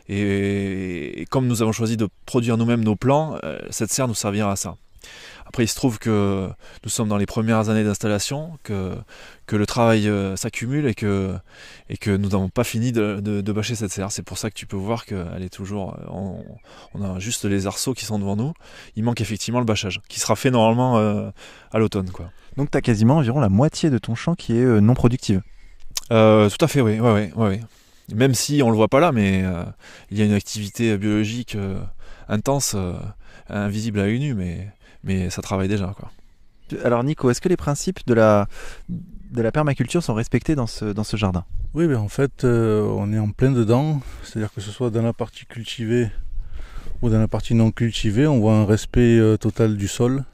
Et, 0.09 1.27
comme 1.31 1.47
nous 1.47 1.63
avons 1.63 1.73
choisi 1.73 1.97
de 1.97 2.09
produire 2.27 2.57
nous-mêmes 2.57 2.85
nos 2.85 2.97
plants, 2.97 3.39
euh, 3.45 3.59
cette 3.71 3.93
serre 3.93 4.09
nous 4.09 4.15
servira 4.15 4.53
à 4.53 4.57
ça. 4.57 4.77
Après, 5.57 5.65
il 5.65 5.69
se 5.69 5.75
trouve 5.75 5.99
que 5.99 6.51
nous 6.85 6.91
sommes 6.91 7.09
dans 7.09 7.17
les 7.17 7.25
premières 7.25 7.71
années 7.71 7.83
d'installation, 7.83 8.59
que, 8.63 8.95
que 9.47 9.57
le 9.57 9.65
travail 9.65 10.07
euh, 10.07 10.37
s'accumule 10.37 10.87
et 10.87 10.93
que, 10.93 11.35
et 11.89 11.97
que 11.97 12.11
nous 12.11 12.29
n'avons 12.29 12.51
pas 12.51 12.63
fini 12.63 12.93
de, 12.93 13.21
de, 13.21 13.53
bâcher 13.53 13.75
cette 13.75 13.91
serre. 13.91 14.13
C'est 14.13 14.23
pour 14.23 14.37
ça 14.37 14.51
que 14.51 14.55
tu 14.55 14.67
peux 14.67 14.77
voir 14.77 15.07
qu'elle 15.07 15.43
est 15.43 15.49
toujours. 15.49 15.97
On, 16.11 16.45
on, 16.93 17.03
a 17.03 17.19
juste 17.21 17.47
les 17.47 17.67
arceaux 17.67 17.95
qui 17.95 18.05
sont 18.05 18.19
devant 18.19 18.37
nous. 18.37 18.53
Il 18.97 19.03
manque 19.03 19.23
effectivement 19.23 19.59
le 19.59 19.65
bâchage, 19.65 20.03
qui 20.11 20.21
sera 20.21 20.37
fait 20.37 20.51
normalement 20.51 20.99
euh, 20.99 21.31
à 21.73 21.79
l'automne. 21.79 22.11
Quoi. 22.11 22.31
Donc 22.59 22.71
tu 22.71 22.77
as 22.77 22.83
quasiment 22.83 23.17
environ 23.17 23.41
la 23.41 23.49
moitié 23.49 23.89
de 23.89 23.97
ton 23.97 24.15
champ 24.15 24.35
qui 24.35 24.59
est 24.59 24.63
euh, 24.63 24.81
non 24.81 24.93
productive. 24.93 25.41
tout 26.11 26.15
à 26.15 26.69
fait, 26.69 26.83
oui. 26.83 27.01
Ouais, 27.01 27.33
ouais, 27.35 27.61
Même 28.15 28.35
si 28.35 28.61
on 28.63 28.67
ne 28.67 28.73
le 28.73 28.77
voit 28.77 28.89
pas 28.89 29.01
là, 29.01 29.11
mais 29.11 29.43
il 30.11 30.19
y 30.19 30.21
a 30.21 30.27
une 30.27 30.35
activité 30.35 30.99
biologique 30.99 31.57
intense, 32.29 32.77
invisible 33.49 34.01
à 34.01 34.05
l'œil 34.05 34.21
nu, 34.21 34.35
mais 34.35 34.69
mais 35.07 35.31
ça 35.31 35.41
travaille 35.41 35.69
déjà. 35.69 35.95
Quoi. 35.97 36.11
Alors 36.85 37.05
Nico, 37.05 37.31
est-ce 37.31 37.41
que 37.41 37.49
les 37.49 37.57
principes 37.57 38.01
de 38.07 38.15
la, 38.15 38.49
de 38.89 39.41
la 39.41 39.53
permaculture 39.53 40.03
sont 40.03 40.15
respectés 40.15 40.55
dans 40.55 40.67
ce, 40.67 40.87
dans 40.87 41.05
ce 41.05 41.17
jardin? 41.17 41.45
Oui, 41.75 41.87
ben 41.87 41.99
en 41.99 42.09
fait, 42.09 42.45
euh, 42.45 42.83
on 42.83 43.13
est 43.13 43.19
en 43.19 43.31
plein 43.31 43.53
dedans. 43.53 44.01
C'est-à-dire 44.23 44.53
que 44.53 44.61
ce 44.61 44.71
soit 44.71 44.91
dans 44.91 45.03
la 45.03 45.13
partie 45.13 45.47
cultivée 45.47 46.11
ou 47.03 47.09
dans 47.09 47.19
la 47.19 47.29
partie 47.29 47.55
non 47.55 47.71
cultivée, 47.71 48.27
on 48.27 48.41
voit 48.41 48.55
un 48.55 48.65
respect 48.65 49.19
euh, 49.19 49.37
total 49.37 49.77
du 49.77 49.87
sol, 49.87 50.25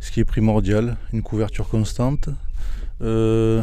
ce 0.00 0.10
qui 0.10 0.20
est 0.20 0.24
primordial, 0.24 0.96
une 1.12 1.22
couverture 1.22 1.68
constante. 1.68 2.28
Euh, 3.00 3.62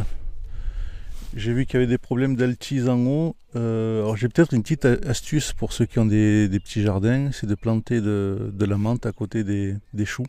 j'ai 1.36 1.52
vu 1.52 1.64
qu'il 1.64 1.74
y 1.74 1.76
avait 1.76 1.86
des 1.86 1.98
problèmes 1.98 2.34
d'altise 2.34 2.88
en 2.88 2.98
haut. 3.06 3.36
alors 3.54 4.16
j'ai 4.16 4.28
peut-être 4.28 4.52
une 4.52 4.62
petite 4.62 4.84
astuce 4.84 5.52
pour 5.52 5.72
ceux 5.72 5.86
qui 5.86 6.00
ont 6.00 6.06
des, 6.06 6.48
petits 6.64 6.82
jardins, 6.82 7.30
c'est 7.32 7.46
de 7.46 7.54
planter 7.54 8.00
de, 8.00 8.50
de, 8.52 8.64
la 8.64 8.76
menthe 8.76 9.06
à 9.06 9.12
côté 9.12 9.44
des, 9.44 9.76
des 9.94 10.06
choux 10.06 10.26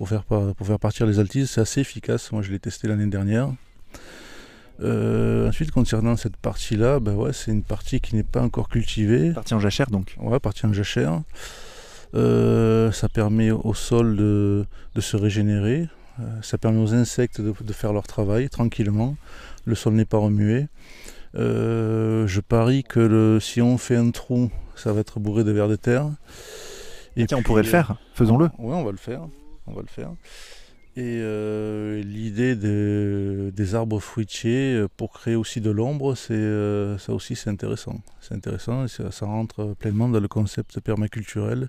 pour 0.00 0.08
faire, 0.08 0.24
pour 0.24 0.66
faire 0.66 0.78
partir 0.78 1.04
les 1.04 1.18
altises. 1.18 1.50
C'est 1.50 1.60
assez 1.60 1.82
efficace. 1.82 2.32
Moi, 2.32 2.40
je 2.40 2.50
l'ai 2.50 2.58
testé 2.58 2.88
l'année 2.88 3.04
dernière. 3.04 3.50
Euh, 4.80 5.46
ensuite, 5.46 5.72
concernant 5.72 6.16
cette 6.16 6.38
partie-là, 6.38 7.00
ben 7.00 7.14
ouais, 7.14 7.34
c'est 7.34 7.50
une 7.50 7.62
partie 7.62 8.00
qui 8.00 8.16
n'est 8.16 8.22
pas 8.22 8.40
encore 8.40 8.70
cultivée. 8.70 9.34
Partie 9.34 9.52
en 9.52 9.60
jachère 9.60 9.90
donc 9.90 10.16
Ouais, 10.18 10.40
partie 10.40 10.64
en 10.64 10.72
jachère. 10.72 11.20
Euh, 12.14 12.90
ça 12.92 13.10
permet 13.10 13.50
au 13.50 13.74
sol 13.74 14.16
de, 14.16 14.64
se 14.98 15.18
régénérer. 15.18 15.86
Euh, 16.18 16.22
ça 16.40 16.56
permet 16.56 16.80
aux 16.80 16.94
insectes 16.94 17.42
de, 17.42 17.72
faire 17.74 17.92
leur 17.92 18.06
travail 18.06 18.48
tranquillement. 18.48 19.18
Le 19.66 19.74
sol 19.74 19.92
n'est 19.92 20.06
pas 20.06 20.16
remué. 20.16 20.68
je 21.34 22.40
parie 22.40 22.84
que 22.84 23.00
le, 23.00 23.38
si 23.38 23.60
on 23.60 23.76
fait 23.76 23.96
un 23.96 24.12
trou, 24.12 24.50
ça 24.76 24.94
va 24.94 25.00
être 25.00 25.20
bourré 25.20 25.44
de 25.44 25.52
vers 25.52 25.68
de 25.68 25.76
terre. 25.76 26.08
Et 27.16 27.26
Tiens, 27.26 27.36
on 27.36 27.42
pourrait 27.42 27.64
le 27.64 27.68
faire. 27.68 27.96
Faisons-le. 28.14 28.46
Oui, 28.58 28.74
on 28.74 28.82
va 28.82 28.92
le 28.92 28.96
faire 28.96 29.28
on 29.66 29.72
va 29.72 29.82
le 29.82 29.88
faire. 29.88 30.12
Et 30.96 31.20
euh, 31.22 32.02
l'idée 32.02 32.56
des 32.56 33.74
arbres 33.76 34.00
fruitiers 34.00 34.74
euh, 34.74 34.88
pour 34.96 35.12
créer 35.12 35.36
aussi 35.36 35.60
de 35.60 35.70
l'ombre, 35.70 36.16
c'est 36.16 36.34
euh, 36.34 36.98
ça 36.98 37.12
aussi 37.12 37.36
c'est 37.36 37.48
intéressant. 37.48 38.00
C'est 38.20 38.34
intéressant 38.34 38.84
et 38.84 38.88
ça, 38.88 39.24
rentre 39.24 39.74
pleinement 39.78 40.08
dans 40.08 40.18
le 40.18 40.26
concept 40.26 40.80
permaculturel. 40.80 41.68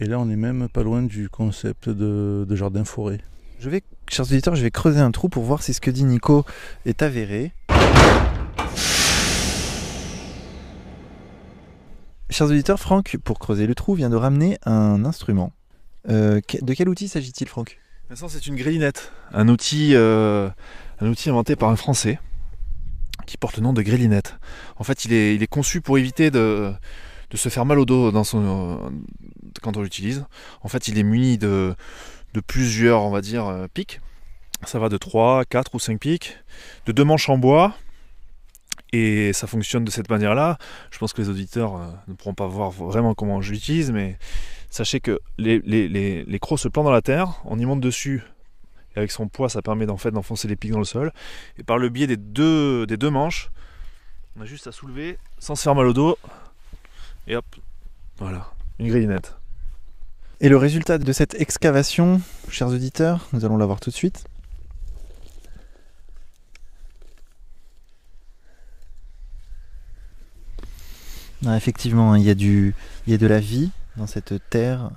Et 0.00 0.06
là, 0.06 0.18
on 0.18 0.30
est 0.30 0.36
même 0.36 0.68
pas 0.70 0.82
loin 0.82 1.02
du 1.02 1.28
concept 1.28 1.90
de, 1.90 2.56
jardin-forêt. 2.56 3.20
Je 3.60 3.68
vais, 3.68 3.82
chers 4.08 4.24
auditeurs, 4.24 4.54
je 4.56 4.62
vais 4.62 4.70
creuser 4.70 5.00
un 5.00 5.10
trou 5.10 5.28
pour 5.28 5.44
voir 5.44 5.62
si 5.62 5.74
ce 5.74 5.80
que 5.82 5.90
dit 5.90 6.04
Nico 6.04 6.44
est 6.86 7.02
avéré. 7.02 7.52
Chers 12.30 12.46
auditeurs, 12.46 12.80
Franck, 12.80 13.18
pour 13.22 13.38
creuser 13.38 13.66
le 13.66 13.74
trou, 13.74 13.94
vient 13.94 14.08
de 14.08 14.16
ramener 14.16 14.56
un 14.64 15.04
instrument 15.04 15.52
de 16.06 16.74
quel 16.74 16.88
outil 16.88 17.08
s'agit-il, 17.08 17.48
Franck? 17.48 17.78
C'est 18.14 18.46
une 18.46 18.56
outil, 19.48 19.94
euh, 19.94 20.50
un 21.00 21.06
outil 21.08 21.30
inventé 21.30 21.56
par 21.56 21.70
un 21.70 21.76
Français 21.76 22.18
qui 23.26 23.36
porte 23.36 23.56
le 23.56 23.62
nom 23.62 23.72
de 23.72 23.80
grélinette. 23.82 24.36
En 24.76 24.84
fait, 24.84 25.04
il 25.04 25.12
est, 25.12 25.46
conçu 25.46 25.80
pour 25.80 25.96
éviter 25.96 26.30
de, 26.30 26.74
se 27.34 27.48
faire 27.48 27.64
mal 27.64 27.78
au 27.78 27.86
dos 27.86 28.24
son, 28.24 28.92
quand 29.62 29.76
on 29.76 29.82
l'utilise. 29.82 30.26
En 30.62 30.68
fait, 30.68 30.88
il 30.88 30.98
est 30.98 31.02
muni 31.02 31.38
de, 31.38 31.74
plusieurs, 32.46 33.02
on 33.02 33.10
va 33.10 33.20
dire, 33.20 33.66
pics. 33.72 34.00
Ça 34.66 34.78
va 34.78 34.88
de 34.88 34.96
3, 34.96 35.44
4 35.46 35.74
ou 35.74 35.78
5 35.78 35.98
pics, 35.98 36.36
de 36.86 36.92
deux 36.92 37.04
manches 37.04 37.28
en 37.28 37.38
bois, 37.38 37.74
et 38.92 39.32
ça 39.32 39.46
fonctionne 39.46 39.84
de 39.84 39.90
cette 39.90 40.10
manière-là. 40.10 40.58
Je 40.90 40.98
pense 40.98 41.12
que 41.12 41.22
les 41.22 41.28
auditeurs 41.28 41.76
euh, 41.76 41.86
ne 42.08 42.14
pourront 42.14 42.34
pas 42.34 42.46
voir 42.46 42.70
vraiment 42.70 43.14
comment 43.14 43.40
je 43.40 43.52
l'utilise, 43.52 43.90
mais 43.90 44.18
sachez 44.72 45.00
que 45.00 45.20
les, 45.38 46.38
crocs 46.40 46.58
se 46.58 46.68
plantent 46.68 46.86
dans 46.86 46.90
la 46.90 47.02
terre, 47.02 47.40
on 47.44 47.58
y 47.58 47.64
monte 47.64 47.80
dessus, 47.80 48.22
et 48.94 48.98
avec 48.98 49.10
son 49.10 49.28
poids, 49.28 49.48
ça 49.48 49.62
permet 49.62 49.86
d'en 49.86 49.98
fait 49.98 50.10
d'enfoncer 50.10 50.48
les 50.48 50.56
pics 50.56 50.72
dans 50.72 50.78
le 50.78 50.84
sol. 50.84 51.12
Et 51.58 51.62
par 51.62 51.78
le 51.78 51.88
biais 51.88 52.06
des 52.06 52.16
deux, 52.16 52.86
manches, 53.10 53.50
on 54.36 54.40
a 54.40 54.46
juste 54.46 54.66
à 54.66 54.72
soulever 54.72 55.18
sans 55.38 55.54
se 55.54 55.62
faire 55.62 55.74
mal 55.74 55.86
au 55.86 55.92
dos. 55.92 56.18
Et 57.26 57.36
hop, 57.36 57.44
voilà, 58.16 58.50
une 58.78 58.88
grillinette. 58.88 59.36
Et 60.40 60.48
le 60.48 60.56
résultat 60.56 60.98
de 60.98 61.12
cette 61.12 61.34
excavation, 61.34 62.20
chers 62.48 62.68
auditeurs, 62.68 63.28
nous 63.32 63.44
allons 63.44 63.58
la 63.58 63.66
voir 63.66 63.78
tout 63.78 63.90
de 63.90 63.94
suite. 63.94 64.24
effectivement, 71.56 72.14
il 72.14 72.22
y, 72.22 72.30
a 72.30 72.36
du, 72.36 72.72
il 73.06 73.10
y 73.10 73.14
a 73.14 73.18
de 73.18 73.26
la 73.26 73.40
vie 73.40 73.72
dans 73.96 74.06
cette 74.06 74.34
terre. 74.50 74.90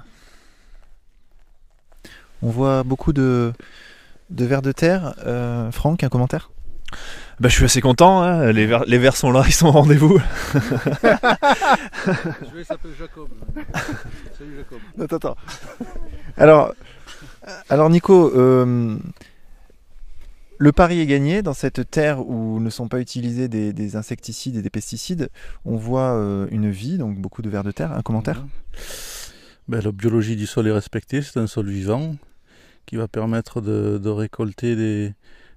On 2.42 2.50
voit 2.50 2.84
beaucoup 2.84 3.14
de, 3.14 3.54
de 4.30 4.46
vers 4.46 4.62
de 4.62 4.72
terre. 4.72 5.16
Euh, 5.26 5.72
Franck, 5.72 6.04
un 6.04 6.10
commentaire? 6.10 6.52
Bah, 7.40 7.50
je 7.50 7.56
suis 7.56 7.66
assez 7.66 7.82
content, 7.82 8.22
hein. 8.22 8.52
les, 8.52 8.66
vers, 8.66 8.86
les 8.86 8.98
vers 8.98 9.18
sont 9.18 9.32
là, 9.32 9.44
ils 9.46 9.54
sont 9.54 9.68
au 9.68 9.72
rendez-vous. 9.72 10.20
je 10.54 10.60
vais 12.56 12.64
s'appeler 12.64 12.94
Jacob. 12.98 13.28
Salut 14.38 14.56
Jacob. 14.58 14.80
Attends, 15.02 15.16
attends. 15.18 15.36
Alors, 16.38 16.74
alors 17.70 17.90
Nico, 17.90 18.32
euh, 18.36 18.98
le 20.58 20.72
pari 20.72 21.00
est 21.00 21.06
gagné 21.06 21.42
dans 21.42 21.54
cette 21.54 21.90
terre 21.90 22.26
où 22.28 22.60
ne 22.60 22.70
sont 22.70 22.88
pas 22.88 23.00
utilisés 23.00 23.48
des, 23.48 23.96
insecticides 23.96 24.56
et 24.56 24.62
des 24.62 24.70
pesticides. 24.70 25.30
On 25.66 25.76
voit 25.76 26.14
euh, 26.14 26.48
une 26.52 26.70
vie, 26.70 26.98
donc 26.98 27.20
beaucoup 27.20 27.42
de 27.42 27.50
vers 27.50 27.64
de 27.64 27.72
terre. 27.72 27.92
Un 27.92 28.02
commentaire? 28.02 28.46
Ben, 29.68 29.82
La 29.82 29.92
biologie 29.92 30.36
du 30.36 30.46
sol 30.46 30.68
est 30.68 30.72
respectée, 30.72 31.22
c'est 31.22 31.40
un 31.40 31.48
sol 31.48 31.70
vivant 31.70 32.16
qui 32.86 32.96
va 32.96 33.08
permettre 33.08 33.62
de, 33.62 34.10
récolter 34.10 34.76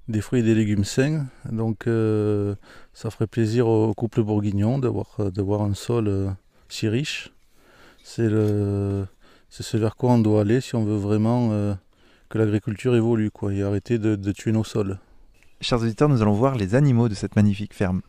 des, 0.09 0.21
fruits 0.21 0.41
et 0.41 0.43
des 0.43 0.55
légumes 0.55 0.85
sains. 0.85 1.27
Donc 1.51 1.87
euh, 1.87 2.55
ça 2.95 3.11
ferait 3.11 3.27
plaisir 3.27 3.69
au 3.69 3.93
couple 3.95 4.23
bourguignon 4.23 4.79
d'avoir 4.79 5.63
un 5.63 5.75
sol 5.75 6.09
euh, 6.09 6.31
si 6.69 6.89
riche. 6.89 7.31
C'est 8.03 8.29
ce 8.29 9.77
vers 9.77 9.97
quoi 9.97 10.13
on 10.13 10.19
doit 10.19 10.41
aller 10.41 10.61
si 10.61 10.75
on 10.75 10.85
veut 10.85 10.97
vraiment 10.97 11.77
que 12.29 12.39
l'agriculture 12.39 12.95
évolue 12.95 13.31
quoi, 13.31 13.53
et 13.55 13.63
arrêter 13.63 13.99
de, 13.99 14.33
tuer 14.33 14.53
nos 14.53 14.65
sols. 14.65 14.99
Chers 15.61 15.83
auditeurs, 15.83 16.09
nous 16.09 16.23
allons 16.23 16.33
voir 16.33 16.57
les 16.57 16.75
animaux 16.75 17.09
de 17.09 17.15
cette 17.15 17.37
magnifique 17.37 17.75
ferme. 17.75 18.03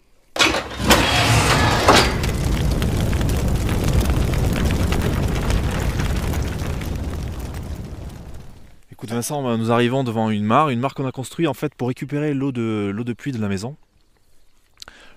Écoute 8.91 9.11
Vincent, 9.11 9.57
nous 9.57 9.71
arrivons 9.71 10.03
devant 10.03 10.29
une 10.29 10.43
mare, 10.43 10.69
une 10.69 10.81
mare 10.81 10.93
qu'on 10.93 11.07
a 11.07 11.11
construite 11.11 11.47
en 11.47 11.53
fait 11.53 11.73
pour 11.73 11.87
récupérer 11.87 12.33
l'eau 12.33 12.51
de, 12.51 12.91
l'eau 12.93 13.05
de 13.05 13.13
pluie 13.13 13.31
de 13.31 13.39
la 13.39 13.47
maison. 13.47 13.77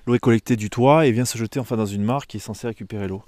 L'eau 0.06 0.14
est 0.14 0.20
collectée 0.20 0.56
du 0.56 0.70
toit 0.70 1.06
et 1.06 1.12
vient 1.12 1.24
se 1.24 1.36
jeter 1.36 1.58
enfin 1.58 1.76
dans 1.76 1.86
une 1.86 2.04
mare 2.04 2.28
qui 2.28 2.36
est 2.36 2.40
censée 2.40 2.68
récupérer 2.68 3.08
l'eau. 3.08 3.22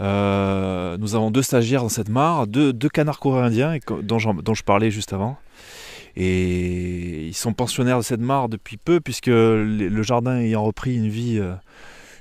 Euh, 0.00 0.96
nous 0.98 1.14
avons 1.14 1.30
deux 1.30 1.42
stagiaires 1.42 1.82
dans 1.82 1.88
cette 1.88 2.08
mare, 2.08 2.46
deux, 2.46 2.72
canards 2.88 3.18
coréens 3.18 3.78
dont, 4.02 4.18
dont, 4.34 4.54
je 4.54 4.62
parlais 4.62 4.90
juste 4.90 5.12
avant. 5.12 5.38
Et 6.16 7.26
ils 7.28 7.34
sont 7.34 7.52
pensionnaires 7.52 7.98
de 7.98 8.02
cette 8.02 8.20
mare 8.20 8.48
depuis 8.48 8.76
peu, 8.76 9.00
puisque 9.00 9.26
le 9.28 10.02
jardin 10.02 10.38
ayant 10.38 10.64
repris 10.64 10.96
une 10.96 11.08
vie, 11.08 11.38
euh, 11.38 11.54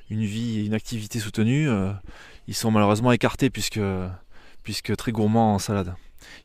une 0.10 0.22
une 0.22 0.74
activité 0.74 1.20
soutenue, 1.20 1.70
euh, 1.70 1.92
ils 2.48 2.54
sont 2.54 2.72
malheureusement 2.72 3.12
écartés 3.12 3.50
puisque, 3.50 3.82
puisque 4.64 4.96
très 4.96 5.12
gourmands 5.12 5.56
en 5.56 5.60
salade. 5.60 5.96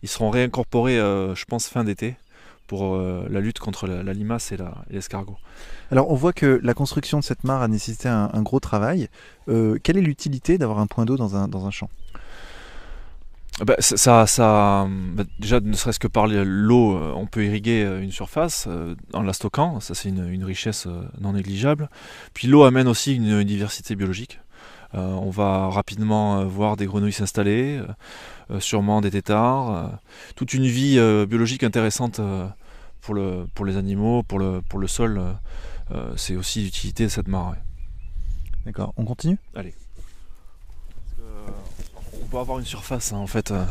Ils 0.03 0.09
seront 0.09 0.30
réincorporés, 0.30 0.97
je 0.97 1.45
pense, 1.45 1.68
fin 1.68 1.85
d'été 1.85 2.16
pour 2.67 2.97
la 2.97 3.41
lutte 3.41 3.59
contre 3.59 3.87
la, 3.87 4.12
limace 4.12 4.53
et 4.53 4.57
l'escargot. 4.91 5.37
Alors 5.91 6.11
on 6.11 6.15
voit 6.15 6.33
que 6.33 6.61
la 6.62 6.75
construction 6.75 7.19
de 7.19 7.25
cette 7.25 7.45
mare 7.45 7.62
a 7.62 7.69
nécessité 7.69 8.09
un, 8.09 8.43
gros 8.43 8.61
travail. 8.61 9.09
Euh, 9.49 9.79
quelle 9.83 9.97
est 9.97 10.03
l'utilité 10.03 10.59
d'avoir 10.59 10.79
un 10.79 10.87
point 10.87 11.05
d'eau 11.05 11.17
dans 11.17 11.37
un, 11.37 11.49
dans 11.49 11.67
un 11.67 11.71
champ? 11.71 11.91
Bah, 13.65 13.77
ça, 13.79 14.27
ça, 14.27 14.89
bah, 15.12 15.23
déjà, 15.39 15.61
ne 15.61 15.75
serait-ce 15.75 16.01
que 16.01 16.09
par 16.09 16.27
l'eau, 16.27 16.97
euh, 16.97 17.12
on 17.15 17.27
peut 17.27 17.45
irriguer 17.45 17.85
euh, 17.85 18.03
une 18.03 18.11
surface 18.11 18.69
en 19.12 19.23
la 19.23 19.33
stockant. 19.33 19.79
Ça, 19.79 19.95
c'est 19.95 20.09
une, 20.09 20.45
richesse 20.45 20.89
non 21.21 21.35
négligeable. 21.35 21.89
Puis 22.33 22.49
l'eau 22.49 22.65
amène 22.65 22.89
aussi 22.89 23.15
une, 23.15 23.45
diversité 23.45 23.95
biologique. 23.95 24.41
On 24.95 25.30
va 25.30 25.68
rapidement 25.68 26.45
voir 26.45 26.76
des 26.76 26.86
grenouilles 26.86 27.12
s'installer, 27.12 27.80
sûrement 28.61 29.01
des 29.01 29.11
têtards, 29.11 29.90
toute 30.36 30.55
une 30.55 30.66
vie 30.66 30.99
biologique 31.26 31.64
intéressante 31.64 32.20
pour, 33.01 33.14
le, 33.14 33.47
pour 33.55 33.64
les 33.64 33.76
animaux, 33.76 34.22
pour 34.22 34.38
le, 34.38 34.62
pour 34.68 34.78
le 34.78 34.86
sol. 34.86 35.20
Euh, 35.92 36.12
c'est 36.16 36.36
aussi 36.36 36.62
l'utilité 36.62 37.05
de 37.05 37.09
cette 37.09 37.28
mare. 37.28 37.55
D'accord, 38.64 38.95
on 38.97 39.05
continue? 39.05 39.38
Allez. 39.55 39.74
Euh, 41.20 41.22
on 42.22 42.26
peut 42.26 42.38
avoir 42.38 42.59
une 42.59 42.64
surface, 42.64 43.12
hein, 43.12 43.18
en 43.18 43.26
fait, 43.26 43.51
euh, 43.51 43.64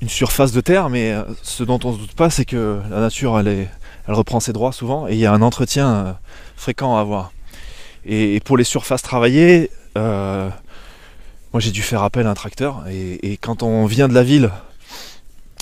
une 0.00 0.08
surface 0.08 0.52
de 0.52 0.60
terre, 0.60 0.88
mais 0.88 1.14
ce 1.42 1.62
dont 1.62 1.78
on 1.84 1.90
ne 1.90 1.96
se 1.96 2.00
doute 2.00 2.14
pas, 2.14 2.30
c'est 2.30 2.46
que 2.46 2.80
la 2.88 3.00
nature, 3.00 3.38
elle, 3.38 3.48
est, 3.48 3.68
elle 4.08 4.14
reprend 4.14 4.40
ses 4.40 4.54
droits 4.54 4.72
souvent, 4.72 5.06
et 5.06 5.12
il 5.12 5.18
y 5.18 5.26
a 5.26 5.32
un 5.32 5.42
entretien 5.42 6.18
fréquent 6.56 6.96
à 6.96 7.00
avoir. 7.00 7.32
Et, 8.06 8.40
pour 8.40 8.56
les 8.56 8.64
surfaces 8.64 9.02
travaillées, 9.02 9.70
moi 9.96 11.60
j'ai 11.60 11.70
dû 11.70 11.82
faire 11.82 12.02
appel 12.02 12.26
à 12.26 12.30
un 12.30 12.34
tracteur, 12.34 12.84
et, 12.88 13.32
et 13.32 13.36
quand 13.36 13.62
on 13.62 13.86
vient 13.86 14.08
de 14.08 14.14
la 14.14 14.22
ville, 14.22 14.50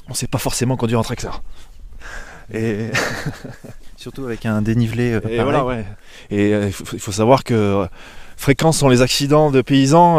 on 0.09 0.11
ne 0.11 0.17
sait 0.17 0.27
pas 0.27 0.39
forcément 0.39 0.77
conduire 0.77 0.99
un 0.99 1.05
tracteur. 1.05 1.43
Et 2.53 2.91
Surtout 4.05 4.27
avec 4.27 4.45
un 4.45 4.61
dénivelé. 4.61 5.13
Euh, 5.13 5.21
et 5.29 5.43
voilà, 5.43 5.65
ouais. 5.65 5.85
Et 6.31 6.53
euh, 6.53 6.67
il 6.67 7.01
faut, 7.01 7.11
savoir 7.11 7.43
que 7.43 7.55
euh, 7.55 7.87
fréquents 8.37 8.73
sont 8.73 8.91
les 8.91 9.01
accidents 9.01 9.51
de 9.51 9.63
paysans 9.63 10.17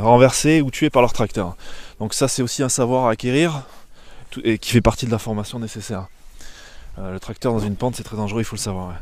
renversés 0.00 0.62
ou 0.62 0.70
tués 0.70 0.88
par 0.88 1.02
leur 1.02 1.12
tracteur. 1.12 1.54
Donc 2.00 2.14
ça, 2.14 2.28
c'est 2.28 2.40
aussi 2.40 2.62
un 2.62 2.70
savoir 2.70 3.06
à 3.06 3.10
acquérir 3.10 3.62
et 4.42 4.56
qui 4.56 4.70
fait 4.70 4.80
partie 4.80 5.04
de 5.04 5.10
la 5.10 5.18
formation 5.18 5.58
nécessaire. 5.58 6.06
le 6.98 7.18
tracteur 7.18 7.52
dans 7.52 7.58
une 7.58 7.76
pente, 7.76 7.96
c'est 7.96 8.04
très 8.04 8.16
dangereux, 8.16 8.40
il 8.40 8.44
faut 8.44 8.56
le 8.56 8.60
savoir. 8.60 8.88
Ouais. 8.88 8.94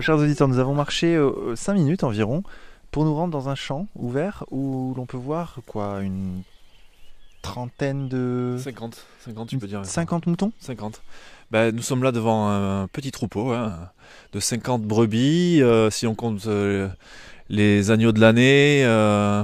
Chers 0.00 0.16
auditeurs, 0.16 0.48
nous 0.48 0.58
avons 0.58 0.74
marché 0.74 1.18
5 1.54 1.74
minutes 1.74 2.04
environ 2.04 2.42
pour 2.90 3.04
nous 3.04 3.14
rendre 3.14 3.32
dans 3.32 3.48
un 3.48 3.54
champ 3.54 3.86
ouvert 3.94 4.44
où 4.50 4.94
l'on 4.96 5.06
peut 5.06 5.16
voir 5.16 5.58
quoi 5.66 6.00
une 6.00 6.42
trentaine 7.42 8.08
de 8.08 8.56
50 8.58 9.06
50 9.20 9.48
tu 9.48 9.58
peux 9.58 9.66
dire 9.66 9.84
50 9.84 10.26
moutons? 10.26 10.52
50 10.60 11.02
ben, 11.50 11.74
nous 11.74 11.82
sommes 11.82 12.02
là 12.02 12.12
devant 12.12 12.48
un 12.50 12.88
petit 12.88 13.10
troupeau 13.10 13.52
hein, 13.52 13.90
de 14.34 14.40
50 14.40 14.82
brebis, 14.82 15.62
euh, 15.62 15.88
si 15.88 16.06
on 16.06 16.14
compte 16.14 16.46
euh, 16.46 16.88
les 17.48 17.90
agneaux 17.90 18.12
de 18.12 18.20
l'année, 18.20 18.82
euh, 18.84 19.42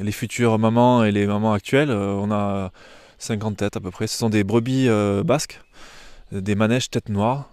les 0.00 0.12
futures 0.12 0.60
mamans 0.60 1.02
et 1.02 1.10
les 1.10 1.26
mamans 1.26 1.52
actuelles, 1.52 1.90
on 1.90 2.30
a 2.30 2.70
50 3.18 3.56
têtes 3.56 3.76
à 3.76 3.80
peu 3.80 3.90
près. 3.90 4.06
Ce 4.06 4.16
sont 4.16 4.30
des 4.30 4.44
brebis 4.44 4.88
basques, 5.24 5.60
des 6.30 6.54
manèges 6.54 6.88
tête 6.88 7.08
noire. 7.08 7.50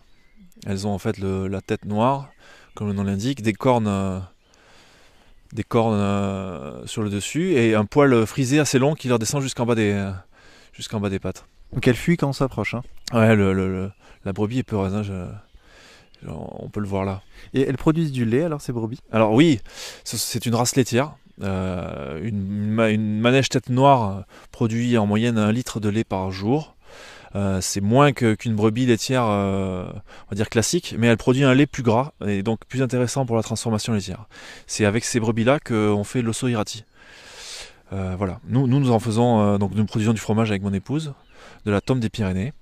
Elles 0.67 0.85
ont 0.85 0.91
en 0.91 0.99
fait 0.99 1.17
la 1.17 1.61
tête 1.61 1.85
noire, 1.85 2.29
comme 2.75 2.87
le 2.87 2.93
nom 2.93 3.03
l'indique, 3.03 3.41
des 3.41 3.53
cornes, 3.53 4.21
des 5.53 5.63
cornes 5.63 6.85
sur 6.85 7.01
le 7.01 7.09
dessus 7.09 7.53
et 7.53 7.73
un 7.73 7.85
poil 7.85 8.25
frisé 8.27 8.59
assez 8.59 8.77
long 8.77 8.93
qui 8.93 9.07
leur 9.07 9.17
descend 9.17 9.41
jusqu'en 9.41 9.65
bas 9.65 9.75
des, 9.75 10.11
jusqu'en 10.73 10.99
bas 10.99 11.09
des 11.09 11.19
pattes. 11.19 11.45
Donc 11.73 11.87
elle 11.87 11.95
fuit 11.95 12.17
quand 12.17 12.27
on 12.27 12.33
s'approche. 12.33 12.73
Hein. 12.73 12.83
Ouais, 13.13 13.33
le, 13.35 13.91
la 14.25 14.33
brebis 14.33 14.59
est 14.59 14.63
peureuse. 14.63 14.93
Hein, 14.93 15.29
on 16.27 16.69
peut 16.69 16.79
le 16.79 16.87
voir 16.87 17.05
là. 17.05 17.21
Et 17.53 17.61
elles 17.61 17.77
produisent 17.77 18.11
du 18.11 18.25
lait 18.25 18.43
alors 18.43 18.61
ces 18.61 18.73
brebis? 18.73 18.99
Alors 19.11 19.31
oui, 19.33 19.59
c'est 20.03 20.45
une 20.45 20.55
race 20.55 20.75
laitière. 20.75 21.15
Euh, 21.43 22.19
une, 22.23 22.79
une, 22.79 23.19
manège 23.19 23.49
tête 23.49 23.69
noire 23.69 24.25
produit 24.51 24.97
en 24.97 25.05
moyenne 25.05 25.37
un 25.37 25.51
litre 25.51 25.79
de 25.79 25.89
lait 25.89 26.03
par 26.03 26.31
jour. 26.31 26.75
Euh, 27.37 27.61
c'est 27.61 27.81
moins 27.81 28.11
qu'une 28.11 28.55
brebis 28.55 28.85
laitière, 28.85 29.23
euh, 29.25 29.85
on 29.87 30.29
va 30.31 30.35
dire 30.35 30.49
classique, 30.49 30.95
mais 30.97 31.07
elle 31.07 31.17
produit 31.17 31.43
un 31.43 31.53
lait 31.53 31.67
plus 31.67 31.83
gras 31.83 32.11
et 32.25 32.43
donc 32.43 32.65
plus 32.65 32.81
intéressant 32.81 33.25
pour 33.25 33.35
la 33.35 33.43
transformation 33.43 33.93
laitière. 33.93 34.25
C'est 34.65 34.83
avec 34.83 35.05
ces 35.05 35.19
brebis-là 35.19 35.59
qu'on 35.59 36.03
fait 36.03 36.21
l'osso 36.21 36.47
irati. 36.47 36.83
voilà, 37.91 38.39
nous, 38.49 38.67
nous, 38.67 38.79
nous 38.79 38.91
en 38.91 38.99
faisons, 38.99 39.57
donc 39.57 39.71
nous 39.75 39.85
produisons 39.85 40.13
du 40.13 40.19
fromage 40.19 40.49
avec 40.49 40.63
mon 40.63 40.73
épouse, 40.73 41.13
de 41.65 41.71
la 41.71 41.79
tome 41.79 41.99
des 41.99 42.09
Pyrénées, 42.09 42.53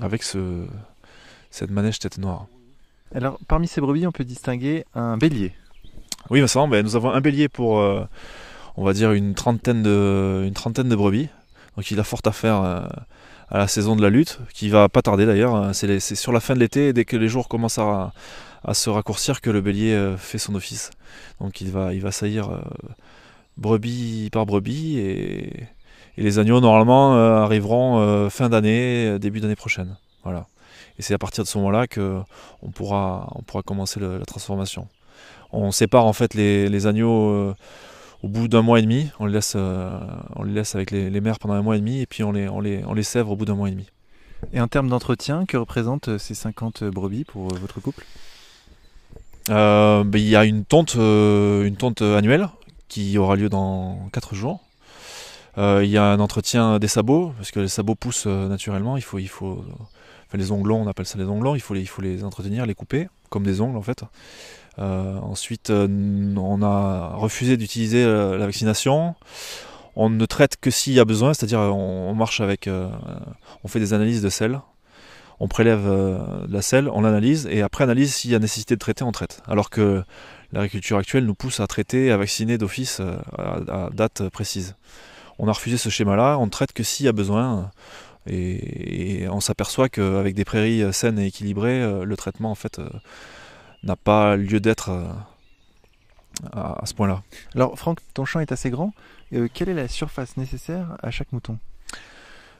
avec 0.00 0.22
ce, 0.22 0.66
cette 1.50 1.70
manège 1.70 1.98
tête 1.98 2.18
noire. 2.18 2.46
Alors, 3.14 3.38
parmi 3.46 3.68
ces 3.68 3.80
brebis, 3.80 4.06
on 4.06 4.12
peut 4.12 4.24
distinguer 4.24 4.84
un 4.94 5.18
bélier. 5.18 5.52
Oui, 6.30 6.40
Vincent, 6.40 6.66
ben, 6.66 6.84
nous 6.84 6.96
avons 6.96 7.10
un 7.10 7.20
bélier 7.20 7.48
pour, 7.48 7.78
euh, 7.78 8.04
on 8.76 8.84
va 8.84 8.92
dire, 8.92 9.12
une 9.12 9.34
trentaine 9.34 9.82
de, 9.82 10.44
une 10.46 10.54
trentaine 10.54 10.88
de 10.88 10.96
brebis. 10.96 11.28
Donc 11.76 11.90
il 11.90 12.00
a 12.00 12.04
fort 12.04 12.20
à 12.24 12.32
faire 12.32 12.62
euh, 12.62 12.82
à 13.52 13.58
la 13.58 13.68
saison 13.68 13.94
de 13.94 14.02
la 14.02 14.10
lutte, 14.10 14.40
qui 14.52 14.68
va 14.68 14.88
pas 14.88 15.02
tarder 15.02 15.26
d'ailleurs. 15.26 15.72
C'est 15.74 16.00
sur 16.00 16.32
la 16.32 16.40
fin 16.40 16.54
de 16.54 16.58
l'été, 16.58 16.92
dès 16.92 17.04
que 17.04 17.16
les 17.16 17.28
jours 17.28 17.48
commencent 17.48 17.78
à, 17.78 18.12
se 18.72 18.90
raccourcir, 18.90 19.40
que 19.40 19.50
le 19.50 19.60
bélier 19.60 19.92
euh, 19.92 20.16
fait 20.16 20.38
son 20.38 20.54
office. 20.54 20.90
Donc 21.40 21.60
il 21.60 21.70
va, 21.70 21.94
il 21.94 22.00
va 22.00 22.10
saillir 22.12 22.62
brebis 23.56 24.30
par 24.32 24.46
brebis 24.46 24.98
et, 24.98 25.66
les 26.18 26.38
agneaux 26.38 26.60
normalement 26.60 27.14
arriveront 27.42 28.28
fin 28.28 28.50
d'année, 28.50 29.18
début 29.18 29.40
d'année 29.40 29.56
prochaine. 29.56 29.96
Voilà. 30.24 30.46
Et 30.98 31.02
c'est 31.02 31.14
à 31.14 31.18
partir 31.18 31.42
de 31.44 31.48
ce 31.48 31.56
moment-là 31.58 31.86
qu'on 31.86 32.70
pourra, 32.74 33.32
on 33.34 33.42
pourra 33.42 33.62
commencer 33.62 33.98
la 33.98 34.24
transformation. 34.26 34.88
On 35.52 35.70
sépare 35.70 36.06
en 36.06 36.12
fait 36.12 36.34
les, 36.34 36.86
agneaux 36.86 37.30
euh, 37.30 37.54
au 38.22 38.28
bout 38.28 38.48
d'un 38.48 38.62
mois 38.62 38.78
et 38.78 38.82
demi. 38.82 39.10
On 39.18 39.26
les 39.26 39.32
laisse, 39.32 39.54
euh, 39.56 39.98
on 40.36 40.44
les 40.44 40.52
laisse 40.52 40.74
avec 40.74 40.90
les, 40.90 41.20
mères 41.20 41.38
pendant 41.38 41.54
un 41.54 41.62
mois 41.62 41.76
et 41.76 41.80
demi 41.80 42.00
et 42.00 42.06
puis 42.06 42.22
on 42.22 42.32
les, 42.32 42.48
on 42.48 42.60
les, 42.60 42.84
on 42.86 42.94
les 42.94 43.02
sèvre 43.02 43.30
au 43.30 43.36
bout 43.36 43.44
d'un 43.44 43.54
mois 43.54 43.68
et 43.68 43.72
demi. 43.72 43.86
Et 44.52 44.60
en 44.60 44.68
termes 44.68 44.88
d'entretien, 44.88 45.44
que 45.46 45.56
représentent 45.56 46.08
euh, 46.08 46.18
ces 46.18 46.34
50 46.34 46.84
brebis 46.84 47.24
pour 47.24 47.48
votre 47.48 47.80
couple? 47.80 48.04
Ben, 49.48 50.04
Il 50.14 50.28
y 50.28 50.36
a 50.36 50.44
une 50.44 50.64
tonte, 50.64 50.94
une 50.94 51.76
tonte 51.76 52.02
annuelle 52.02 52.48
qui 52.88 53.18
aura 53.18 53.36
lieu 53.36 53.48
dans 53.48 54.08
4 54.12 54.34
jours. 54.34 54.60
Il 55.56 55.86
y 55.86 55.98
a 55.98 56.04
un 56.04 56.20
entretien 56.20 56.78
des 56.78 56.88
sabots, 56.88 57.32
parce 57.36 57.50
que 57.50 57.60
les 57.60 57.68
sabots 57.68 57.94
poussent 57.94 58.26
naturellement. 58.26 58.96
Il 58.96 59.02
faut, 59.02 59.18
il 59.18 59.28
faut, 59.28 59.64
les 60.32 60.52
onglons, 60.52 60.82
on 60.82 60.86
appelle 60.86 61.06
ça 61.06 61.18
les 61.18 61.24
onglons. 61.24 61.54
Il 61.54 61.60
faut 61.60 61.74
il 61.74 61.88
faut 61.88 62.02
les 62.02 62.24
entretenir, 62.24 62.66
les 62.66 62.74
couper, 62.74 63.08
comme 63.30 63.44
des 63.44 63.60
ongles 63.60 63.76
en 63.76 63.82
fait. 63.82 64.04
Euh, 64.78 65.18
ensuite, 65.18 65.70
euh, 65.70 65.86
on 66.36 66.62
a 66.62 67.08
refusé 67.14 67.56
d'utiliser 67.56 68.04
euh, 68.04 68.38
la 68.38 68.46
vaccination. 68.46 69.14
On 69.96 70.08
ne 70.08 70.24
traite 70.24 70.56
que 70.60 70.70
s'il 70.70 70.94
y 70.94 71.00
a 71.00 71.04
besoin, 71.04 71.34
c'est-à-dire 71.34 71.60
on, 71.60 72.14
marche 72.14 72.40
avec, 72.40 72.66
on 73.62 73.68
fait 73.68 73.78
des 73.78 73.92
analyses 73.92 74.22
de 74.22 74.30
sel, 74.30 74.58
on 75.38 75.48
prélève 75.48 75.84
de 75.84 76.50
la 76.50 76.62
sel, 76.62 76.88
on 76.88 77.02
l'analyse 77.02 77.46
et 77.50 77.60
après 77.60 77.84
analyse 77.84 78.14
s'il 78.14 78.30
y 78.30 78.34
a 78.34 78.38
nécessité 78.38 78.74
de 78.74 78.78
traiter, 78.78 79.04
on 79.04 79.12
traite. 79.12 79.42
Alors 79.46 79.68
que 79.68 80.02
l'agriculture 80.52 80.96
actuelle 80.96 81.26
nous 81.26 81.34
pousse 81.34 81.60
à 81.60 81.66
traiter, 81.66 82.10
à 82.10 82.16
vacciner 82.16 82.56
d'office 82.56 83.02
à, 83.36 83.90
date 83.92 84.30
précise. 84.30 84.76
On 85.38 85.46
a 85.46 85.52
refusé 85.52 85.76
ce 85.76 85.90
schéma-là, 85.90 86.38
on 86.38 86.46
ne 86.46 86.50
traite 86.50 86.72
que 86.72 86.82
s'il 86.82 87.04
y 87.04 87.08
a 87.10 87.12
besoin. 87.12 87.70
Et, 88.26 89.24
et 89.24 89.28
on 89.28 89.40
s'aperçoit 89.40 89.90
qu'avec 89.90 90.34
des 90.34 90.46
prairies 90.46 90.90
saines 90.94 91.18
et 91.18 91.26
équilibrées, 91.26 92.02
le 92.02 92.16
traitement 92.16 92.50
en 92.50 92.54
fait 92.54 92.80
n'a 93.84 93.96
pas 93.96 94.36
lieu 94.36 94.60
d'être 94.60 94.90
euh, 94.90 95.08
à, 96.52 96.82
ce 96.84 96.94
point-là. 96.94 97.22
Alors 97.54 97.78
Franck, 97.78 97.98
ton 98.14 98.24
champ 98.24 98.40
est 98.40 98.52
assez 98.52 98.70
grand. 98.70 98.92
Euh, 99.32 99.48
quelle 99.52 99.68
est 99.68 99.74
la 99.74 99.88
surface 99.88 100.36
nécessaire 100.36 100.96
à 101.02 101.10
chaque 101.10 101.32
mouton? 101.32 101.58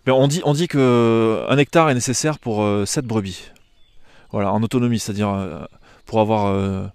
Ben, 0.04 0.12
on, 0.12 0.26
dit, 0.26 0.42
on 0.44 0.52
dit 0.52 0.64
hectare 0.64 1.90
est 1.90 1.94
nécessaire 1.94 2.38
pour 2.38 2.56
7 2.86 3.04
euh, 3.04 3.06
brebis. 3.06 3.50
Voilà, 4.32 4.52
en 4.52 4.62
autonomie, 4.62 4.98
c'est-à-dire 4.98 5.68
pour 6.06 6.20
avoir 6.20 6.90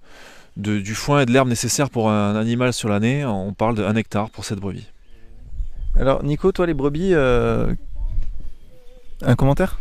du 0.56 0.96
foin 0.96 1.22
et 1.22 1.26
de 1.28 1.32
l'herbe 1.32 1.48
nécessaire 1.48 1.92
pour 1.92 2.10
un 2.10 2.36
animal 2.36 2.74
sur 2.74 2.90
l'année, 2.90 3.24
on 3.26 3.54
parle 3.54 3.76
d'un 3.76 3.96
hectare 3.96 4.32
pour 4.32 4.44
7 4.44 4.58
brebis. 4.60 4.88
Alors 5.96 6.24
Nico, 6.24 6.52
toi 6.52 6.66
les 6.66 6.74
brebis, 6.74 7.14
un 7.14 7.76
commentaire? 9.36 9.78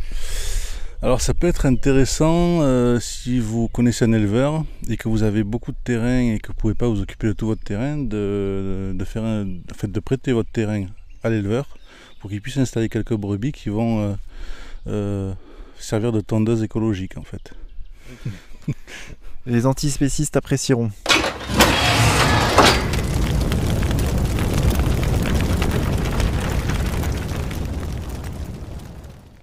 Alors 1.02 1.20
ça 1.20 1.34
peut 1.34 1.46
être 1.46 1.66
intéressant 1.66 2.62
euh, 2.62 2.98
si 3.00 3.38
vous 3.38 3.68
connaissez 3.68 4.04
un 4.04 4.12
éleveur 4.12 4.64
et 4.88 4.96
que 4.96 5.08
vous 5.08 5.22
avez 5.22 5.44
beaucoup 5.44 5.72
de 5.72 5.76
terrain 5.84 6.20
et 6.20 6.38
que 6.38 6.48
vous 6.48 6.54
ne 6.54 6.58
pouvez 6.58 6.74
pas 6.74 6.88
vous 6.88 7.00
occuper 7.00 7.26
de 7.26 7.32
tout 7.32 7.46
votre 7.46 7.62
terrain, 7.62 7.98
de, 7.98 8.96
faire 9.04 9.22
de 9.24 10.00
prêter 10.00 10.32
votre 10.32 10.50
terrain 10.50 10.86
à 11.22 11.28
l'éleveur 11.28 11.76
pour 12.20 12.30
qu'il 12.30 12.40
puisse 12.40 12.56
installer 12.56 12.88
quelques 12.88 13.14
brebis 13.14 13.52
qui 13.52 13.68
vont 13.68 14.00
euh, 14.00 14.14
euh, 14.86 15.34
servir 15.78 16.12
de 16.12 16.20
tondeuse 16.20 16.62
écologique 16.62 17.18
en 17.18 17.24
fait. 17.24 17.52
Les 19.46 19.66
antispécistes 19.66 20.36
apprécieront. 20.36 20.90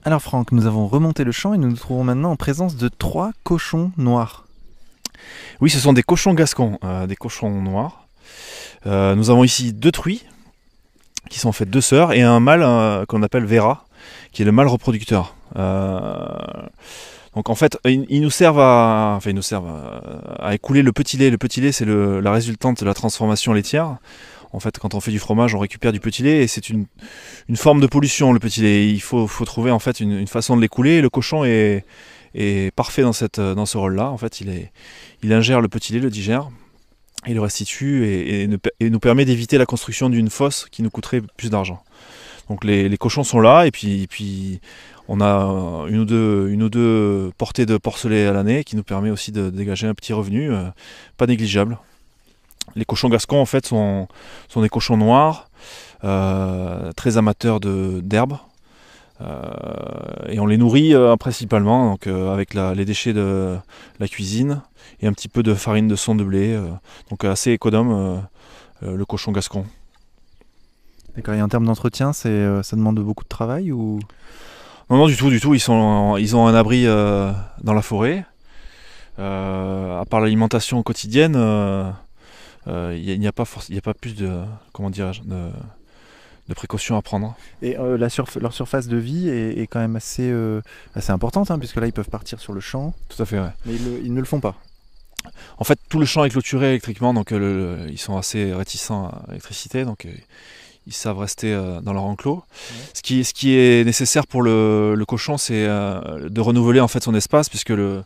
Alors 0.05 0.21
Franck, 0.21 0.51
nous 0.51 0.65
avons 0.65 0.85
remonté 0.87 1.23
le 1.23 1.31
champ 1.31 1.53
et 1.53 1.57
nous 1.57 1.69
nous 1.69 1.77
trouvons 1.77 2.03
maintenant 2.03 2.31
en 2.31 2.35
présence 2.35 2.75
de 2.75 2.89
trois 2.89 3.31
cochons 3.43 3.93
noirs. 3.95 4.45
Oui, 5.61 5.69
ce 5.69 5.79
sont 5.79 5.93
des 5.93 6.03
cochons 6.03 6.33
gascons, 6.33 6.77
euh, 6.83 7.07
des 7.07 7.15
cochons 7.15 7.61
noirs. 7.61 8.05
Euh, 8.85 9.15
nous 9.15 9.29
avons 9.29 9.45
ici 9.45 9.71
deux 9.71 9.93
truies, 9.93 10.25
qui 11.29 11.39
sont 11.39 11.47
en 11.47 11.53
fait 11.53 11.67
deux 11.67 11.79
sœurs, 11.79 12.11
et 12.11 12.21
un 12.21 12.41
mâle 12.41 12.63
euh, 12.63 13.05
qu'on 13.05 13.23
appelle 13.23 13.45
Vera, 13.45 13.85
qui 14.33 14.41
est 14.41 14.45
le 14.45 14.51
mâle 14.51 14.67
reproducteur. 14.67 15.35
donc 15.55 17.49
en 17.49 17.55
fait, 17.55 17.77
ils, 17.85 18.21
nous 18.21 18.29
servent 18.29 18.59
à, 18.59 19.13
enfin, 19.15 19.29
ils 19.29 19.35
nous 19.35 19.41
servent 19.41 19.71
à, 20.37 20.53
écouler 20.53 20.81
le 20.81 20.91
petit 20.91 21.15
lait. 21.15 21.29
Le 21.29 21.37
petit 21.37 21.61
lait, 21.61 21.71
c'est 21.71 21.85
la 21.85 22.31
résultante 22.33 22.81
de 22.81 22.85
la 22.85 22.93
transformation 22.93 23.53
laitière. 23.53 23.99
En 24.53 24.59
fait, 24.59 24.77
quand 24.77 24.93
on 24.93 24.99
fait 24.99 25.11
du 25.11 25.17
fromage, 25.17 25.55
on 25.55 25.59
récupère 25.59 25.91
du 25.91 25.99
petit 25.99 26.21
lait 26.21 26.43
et 26.43 26.47
c'est 26.47 26.69
une, 26.69 26.85
forme 27.55 27.81
de 27.81 27.87
pollution, 27.87 28.33
le 28.33 28.39
petit 28.39 28.61
lait. 28.61 28.87
Il 28.87 29.01
faut, 29.01 29.27
trouver 29.45 29.71
en 29.71 29.79
fait 29.79 29.99
une, 29.99 30.27
façon 30.27 30.55
de 30.55 30.61
l'écouler. 30.61 31.01
Le 31.01 31.09
cochon 31.09 31.43
est, 31.43 31.83
parfait 32.75 33.01
dans, 33.01 33.13
ce 33.13 33.77
rôle-là. 33.77 34.11
En 34.11 34.17
fait, 34.17 34.41
il, 34.41 35.33
ingère 35.33 35.59
le 35.59 35.67
petit 35.67 35.91
lait, 35.93 35.99
le 35.99 36.11
digère, 36.11 36.49
il 37.25 37.33
le 37.33 37.41
restitue 37.41 38.05
et, 38.05 38.47
nous 38.89 38.99
permet 38.99 39.25
d'éviter 39.25 39.57
la 39.57 39.65
construction 39.65 40.09
d'une 40.09 40.29
fosse 40.29 40.67
qui 40.71 40.83
nous 40.83 40.91
coûterait 40.91 41.21
plus 41.35 41.49
d'argent. 41.49 41.83
Donc 42.47 42.63
les, 42.63 42.95
cochons 42.97 43.23
sont 43.23 43.39
là 43.39 43.65
et 43.65 43.71
puis, 43.71 44.59
on 45.07 45.19
a 45.19 45.87
une 45.89 45.97
ou 45.97 46.05
deux, 46.05 46.49
une 46.49 46.61
ou 46.61 46.69
deux 46.69 47.31
portées 47.39 47.65
de 47.65 47.77
porcelet 47.77 48.27
à 48.27 48.33
l'année 48.33 48.63
qui 48.63 48.75
nous 48.75 48.83
permet 48.83 49.09
aussi 49.09 49.31
de 49.31 49.49
dégager 49.49 49.87
un 49.87 49.95
petit 49.95 50.13
revenu, 50.13 50.53
euh, 50.53 50.69
pas 51.17 51.25
négligeable. 51.25 51.79
Les 52.75 52.85
cochons 52.85 53.09
gascons, 53.09 53.39
en 53.39 53.45
fait, 53.45 53.65
sont, 53.65 54.07
sont 54.49 54.61
des 54.61 54.69
cochons 54.69 54.97
noirs, 54.97 55.49
euh, 56.03 56.91
très 56.93 57.17
amateurs 57.17 57.59
d'herbe. 57.59 58.37
Euh, 59.21 59.41
et 60.27 60.39
on 60.39 60.45
les 60.45 60.57
nourrit 60.57 60.93
euh, 60.93 61.15
principalement 61.15 61.91
donc, 61.91 62.07
avec 62.07 62.53
les 62.53 62.83
déchets 62.83 63.13
de 63.13 63.57
la 63.99 64.07
cuisine 64.07 64.61
et 65.01 65.07
un 65.07 65.13
petit 65.13 65.29
peu 65.29 65.43
de 65.43 65.53
farine 65.53 65.87
de 65.87 65.95
son 65.95 66.15
de 66.15 66.23
blé. 66.23 66.59
donc 67.09 67.23
assez 67.23 67.51
économe, 67.51 68.21
le 68.81 69.05
cochon 69.05 69.31
gascon. 69.31 69.65
D'accord, 71.15 71.35
et 71.35 71.41
en 71.41 71.47
termes 71.47 71.65
d'entretien, 71.65 72.11
ça 72.11 72.29
demande 72.29 72.99
beaucoup 72.99 73.23
de 73.23 73.29
travail 73.29 73.71
ou? 73.71 73.99
Non, 74.89 74.97
non, 74.97 75.07
du 75.07 75.15
tout, 75.15 75.29
du 75.29 75.39
tout. 75.39 75.53
Ils, 75.53 75.59
sont, 75.59 76.17
ils 76.17 76.35
ont 76.35 76.47
un 76.47 76.55
abri 76.55 76.85
dans 76.85 77.73
la 77.73 77.81
forêt. 77.81 78.25
à 79.17 80.03
part 80.09 80.19
l'alimentation 80.19 80.83
quotidienne, 80.83 81.37
il 82.65 82.71
euh, 82.71 83.17
n'y 83.17 83.27
a, 83.27 83.31
pas 83.31 83.43
a 83.43 83.81
pas 83.81 83.93
plus 83.93 84.15
de, 84.15 84.41
comment 84.71 84.89
de, 84.89 85.01
de 86.47 86.53
précautions 86.53 86.95
à 86.95 87.01
prendre. 87.01 87.35
Et 87.61 87.77
euh, 87.77 87.97
la 87.97 88.07
leur 88.39 88.53
surface 88.53 88.87
de 88.87 88.97
vie 88.97 89.29
est, 89.29 89.67
quand 89.67 89.79
même 89.79 89.95
assez, 89.95 90.29
euh, 90.29 90.61
assez 90.95 91.11
importante, 91.11 91.51
hein, 91.51 91.59
puisque 91.59 91.75
là, 91.75 91.87
ils 91.87 91.93
peuvent 91.93 92.09
partir 92.09 92.39
sur 92.39 92.53
le 92.53 92.61
champ. 92.61 92.93
Tout 93.09 93.21
à 93.21 93.25
fait, 93.25 93.39
ouais. 93.39 93.51
Mais 93.65 93.73
ils, 93.75 94.13
ne 94.13 94.19
le 94.19 94.25
font 94.25 94.39
pas. 94.39 94.55
En 95.57 95.63
fait, 95.63 95.79
tout 95.89 95.99
le 95.99 96.05
champ 96.05 96.23
est 96.23 96.29
clôturé 96.29 96.69
électriquement, 96.69 97.13
donc 97.13 97.31
ils 97.31 97.97
sont 97.97 98.17
assez 98.17 98.53
réticents 98.53 99.07
à 99.07 99.23
l'électricité, 99.27 99.85
donc 99.85 100.05
ils 100.85 100.93
savent 100.93 101.19
rester 101.19 101.53
dans 101.81 101.93
leur 101.93 102.03
enclos. 102.03 102.43
Ce, 102.93 103.01
qui, 103.01 103.23
ce 103.23 103.33
qui 103.33 103.55
est 103.55 103.85
nécessaire 103.85 104.27
pour 104.27 104.41
le, 104.41 104.95
le 104.95 105.05
cochon, 105.05 105.37
c'est 105.37 105.65
de 105.65 106.41
renouveler 106.41 106.81
en 106.81 106.89
fait 106.89 107.01
son 107.01 107.15
espace, 107.15 107.47
puisque 107.47 107.69
le, 107.69 108.03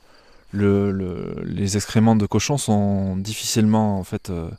les 0.54 1.76
excréments 1.76 2.16
de 2.16 2.26
cochons 2.26 2.58
sont 2.58 3.18
difficilement 3.18 4.00
en 4.00 4.04
fait 4.04 4.30
euh, 4.30 4.50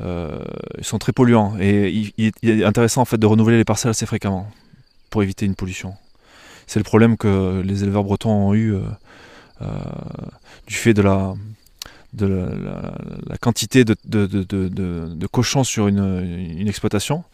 euh, 0.00 0.38
ils 0.78 0.84
sont 0.84 0.98
très 0.98 1.12
polluants 1.12 1.56
et 1.58 1.90
il, 2.16 2.32
est 2.42 2.64
intéressant 2.64 3.02
en 3.02 3.04
fait 3.04 3.18
de 3.18 3.26
renouveler 3.26 3.58
les 3.58 3.64
parcelles 3.64 3.90
assez 3.90 4.06
fréquemment 4.06 4.50
pour 5.10 5.22
éviter 5.22 5.46
une 5.46 5.56
pollution. 5.56 5.94
C'est 6.66 6.78
le 6.78 6.84
problème 6.84 7.16
que 7.16 7.60
les 7.64 7.82
éleveurs 7.82 8.04
bretons 8.04 8.30
ont 8.30 8.54
eu 8.54 8.74
euh, 8.74 9.66
du 10.66 10.74
fait 10.74 10.94
de 10.94 11.02
la 11.02 11.34
de 12.12 12.26
la, 13.26 13.38
quantité 13.38 13.84
de, 13.84 13.96
de, 14.04 15.26
cochons 15.26 15.64
sur 15.64 15.86
une, 15.86 16.66
exploitation. 16.66 17.24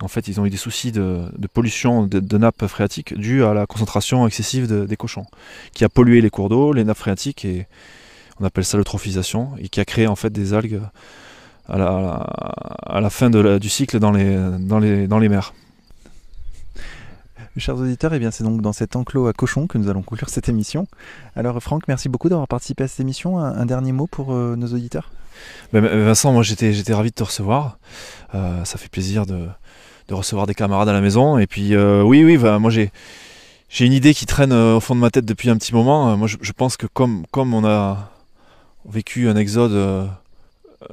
En 0.00 0.08
fait, 0.08 0.28
ils 0.28 0.40
ont 0.40 0.46
eu 0.46 0.50
des 0.50 0.56
soucis 0.56 0.92
de, 0.92 1.30
pollution 1.52 2.06
de, 2.06 2.38
nappes 2.38 2.66
phréatiques 2.66 3.14
dû 3.18 3.44
à 3.44 3.54
la 3.54 3.66
concentration 3.66 4.26
excessive 4.26 4.86
des 4.86 4.96
cochons, 4.96 5.26
qui 5.72 5.84
a 5.84 5.88
pollué 5.88 6.20
les 6.20 6.30
cours 6.30 6.48
d'eau, 6.48 6.72
les 6.72 6.84
nappes 6.84 6.98
phréatiques, 6.98 7.44
et 7.44 7.66
on 8.40 8.44
appelle 8.44 8.64
ça 8.64 8.78
l'eutrophisation, 8.78 9.52
et 9.58 9.68
qui 9.68 9.80
a 9.80 9.84
créé 9.84 10.06
en 10.06 10.16
fait 10.16 10.30
des 10.30 10.54
algues 10.54 10.80
à 11.68 11.78
la, 11.78 12.26
à 12.86 13.00
la 13.00 13.10
fin 13.10 13.30
du 13.30 13.68
cycle 13.68 13.98
dans 13.98 14.12
les, 14.12 14.36
dans 14.60 14.78
les, 14.78 15.06
dans 15.06 15.18
les 15.18 15.28
mers. 15.28 15.52
Chers 17.56 17.76
auditeurs, 17.76 18.14
eh 18.14 18.18
bien 18.18 18.30
c'est 18.30 18.44
donc 18.44 18.62
dans 18.62 18.72
cet 18.72 18.96
enclos 18.96 19.26
à 19.26 19.32
cochons 19.32 19.66
que 19.66 19.76
nous 19.78 19.88
allons 19.88 20.02
conclure 20.02 20.28
cette 20.30 20.48
émission. 20.48 20.86
Alors 21.36 21.62
Franck, 21.62 21.86
merci 21.86 22.08
beaucoup 22.08 22.28
d'avoir 22.28 22.48
participé 22.48 22.84
à 22.84 22.88
cette 22.88 23.00
émission. 23.00 23.38
Un, 23.38 23.66
dernier 23.66 23.92
mot 23.92 24.06
pour 24.06 24.32
euh, 24.32 24.56
nos 24.56 24.68
auditeurs? 24.68 25.10
Ben, 25.72 25.80
Vincent, 25.80 26.32
moi 26.32 26.42
j'étais, 26.42 26.72
j'étais 26.72 26.94
ravi 26.94 27.10
de 27.10 27.14
te 27.14 27.24
recevoir. 27.24 27.78
ça 28.32 28.78
fait 28.78 28.88
plaisir 28.88 29.26
de, 29.26 29.48
recevoir 30.10 30.46
des 30.46 30.54
camarades 30.54 30.88
à 30.88 30.92
la 30.92 31.00
maison. 31.00 31.38
Et 31.38 31.46
puis 31.46 31.76
oui, 31.76 32.24
oui, 32.24 32.38
moi 32.38 32.70
j'ai, 32.70 32.90
j'ai 33.68 33.86
une 33.86 33.92
idée 33.92 34.14
qui 34.14 34.26
traîne 34.26 34.52
au 34.52 34.80
fond 34.80 34.94
de 34.94 35.00
ma 35.00 35.10
tête 35.10 35.24
depuis 35.24 35.50
un 35.50 35.56
petit 35.56 35.74
moment. 35.74 36.16
Moi 36.16 36.28
je, 36.28 36.52
pense 36.52 36.76
que 36.76 36.86
comme, 36.86 37.24
comme 37.30 37.52
on 37.52 37.64
a 37.66 38.12
vécu 38.88 39.28
un 39.28 39.36
exode 39.36 39.72
euh, 39.72 40.06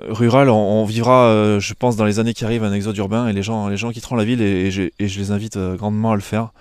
rural, 0.08 0.50
on, 0.50 0.86
vivra, 0.86 1.26
euh, 1.26 1.60
je 1.60 1.74
pense, 1.74 1.96
dans 1.96 2.06
les 2.06 2.20
années 2.20 2.34
qui 2.34 2.46
arrivent, 2.46 2.64
un 2.64 2.74
exode 2.74 2.98
urbain 2.98 3.28
et 3.28 3.34
les 3.34 3.44
gens, 3.44 3.68
les 3.68 3.78
gens 3.78 3.92
quitteront 3.92 4.16
la 4.16 4.24
ville 4.24 4.42
et, 4.42 4.72
je, 4.72 4.90
les 5.00 5.32
invite 5.32 5.58
euh, 5.58 5.76
grandement 5.76 6.12
à 6.12 6.16
le 6.16 6.22
faire, 6.22 6.52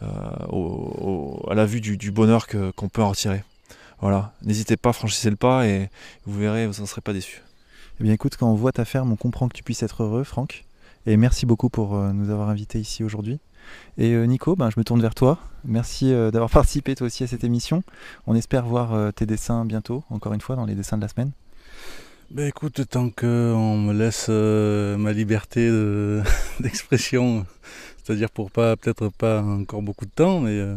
à 0.00 1.54
la 1.54 1.64
vue 1.64 1.80
du, 1.80 2.10
bonheur 2.10 2.46
qu'on 2.46 2.88
peut 2.88 3.02
en 3.02 3.10
retirer. 3.10 3.42
Voilà, 4.00 4.32
n'hésitez 4.42 4.76
pas, 4.76 4.92
franchissez 4.92 5.30
le 5.30 5.36
pas 5.36 5.66
et 5.66 5.88
vous 6.26 6.38
verrez, 6.38 6.66
vous 6.66 6.80
n'en 6.80 6.86
serez 6.86 7.00
pas 7.00 7.14
déçus. 7.14 7.42
Eh 8.00 8.04
bien 8.04 8.12
écoute, 8.12 8.36
quand 8.36 8.50
on 8.50 8.54
voit 8.54 8.72
ta 8.72 8.84
ferme, 8.84 9.12
on 9.12 9.16
comprend 9.16 9.48
que 9.48 9.54
tu 9.54 9.62
puisses 9.62 9.82
être 9.82 10.02
heureux, 10.02 10.24
Franck. 10.24 10.64
Et 11.06 11.16
merci 11.16 11.46
beaucoup 11.46 11.70
pour 11.70 11.96
nous 11.96 12.28
avoir 12.28 12.50
invités 12.50 12.78
ici 12.78 13.02
aujourd'hui. 13.02 13.38
Et 13.96 14.14
Nico, 14.26 14.56
ben, 14.56 14.68
je 14.68 14.78
me 14.78 14.84
tourne 14.84 15.00
vers 15.00 15.14
toi. 15.14 15.38
Merci 15.64 16.10
d'avoir 16.10 16.50
participé 16.50 16.94
toi 16.94 17.06
aussi 17.06 17.24
à 17.24 17.26
cette 17.26 17.44
émission. 17.44 17.82
On 18.26 18.34
espère 18.34 18.66
voir 18.66 19.12
tes 19.14 19.24
dessins 19.24 19.64
bientôt, 19.64 20.04
encore 20.10 20.34
une 20.34 20.40
fois, 20.42 20.56
dans 20.56 20.66
les 20.66 20.74
dessins 20.74 20.96
de 20.96 21.02
la 21.02 21.08
semaine. 21.08 21.30
Ben 22.34 22.48
écoute, 22.48 22.82
tant 22.90 23.10
qu'on 23.10 23.76
me 23.76 23.92
laisse 23.92 24.26
euh, 24.28 24.96
ma 24.96 25.12
liberté 25.12 25.70
d'expression, 26.60 27.46
c'est-à-dire 28.02 28.28
pour 28.28 28.50
pas 28.50 28.74
peut-être 28.74 29.08
pas 29.08 29.40
encore 29.40 29.82
beaucoup 29.82 30.04
de 30.04 30.10
temps, 30.10 30.40
mais 30.40 30.58
euh, 30.58 30.74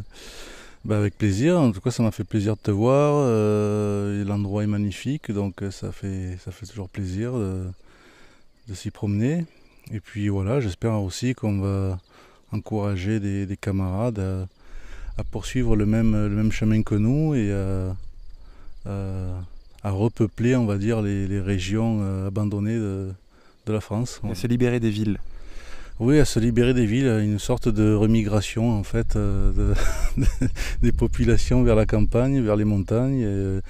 ben 0.86 0.98
avec 0.98 1.18
plaisir. 1.18 1.60
En 1.60 1.72
tout 1.72 1.82
cas, 1.82 1.90
ça 1.90 2.04
m'a 2.04 2.12
fait 2.12 2.24
plaisir 2.24 2.58
de 2.58 2.62
te 2.62 2.70
voir. 2.70 3.16
Euh, 3.16 4.24
l'endroit 4.24 4.66
est 4.66 4.68
magnifique, 4.68 5.32
donc 5.32 5.64
ça 5.72 5.92
fait 5.92 6.38
ça 6.46 6.52
fait 6.52 6.68
toujours 6.68 6.90
plaisir 6.90 7.34
de, 7.34 7.66
s'y 8.76 8.92
promener. 8.92 9.44
Et 9.92 10.00
puis 10.00 10.30
voilà, 10.30 10.60
j'espère 10.60 11.02
aussi 11.02 11.34
qu'on 11.34 11.58
va 11.58 11.98
encourager 12.52 13.20
des, 13.20 13.58
camarades 13.58 14.48
à, 15.18 15.24
poursuivre 15.24 15.76
le 15.76 15.88
même, 15.88 16.12
le 16.12 16.36
même 16.36 16.52
chemin 16.52 16.84
que 16.84 16.94
nous 16.94 17.34
et 17.34 17.52
repeupler, 19.84 20.56
on 20.56 20.66
va 20.66 20.78
dire, 20.78 21.02
les, 21.02 21.40
régions 21.40 22.00
euh, 22.02 22.28
abandonnées 22.28 22.78
de, 22.78 23.14
la 23.68 23.82
France. 23.82 24.22
À 24.30 24.36
se 24.36 24.48
libérer 24.48 24.80
des 24.80 24.90
villes. 24.90 25.20
Oui, 26.00 26.20
à 26.20 26.26
se 26.26 26.40
libérer 26.40 26.74
des 26.74 26.86
villes, 26.86 27.08
une 27.08 27.40
sorte 27.40 27.68
de 27.68 27.94
remigration 27.94 28.72
en 28.72 28.84
fait 28.84 29.16
euh, 29.16 29.74
des 30.82 30.92
populations 30.92 31.64
vers 31.64 31.76
la 31.76 31.86
campagne, 31.86 32.40
vers 32.42 32.56
les 32.56 32.66
montagnes. 32.66 33.62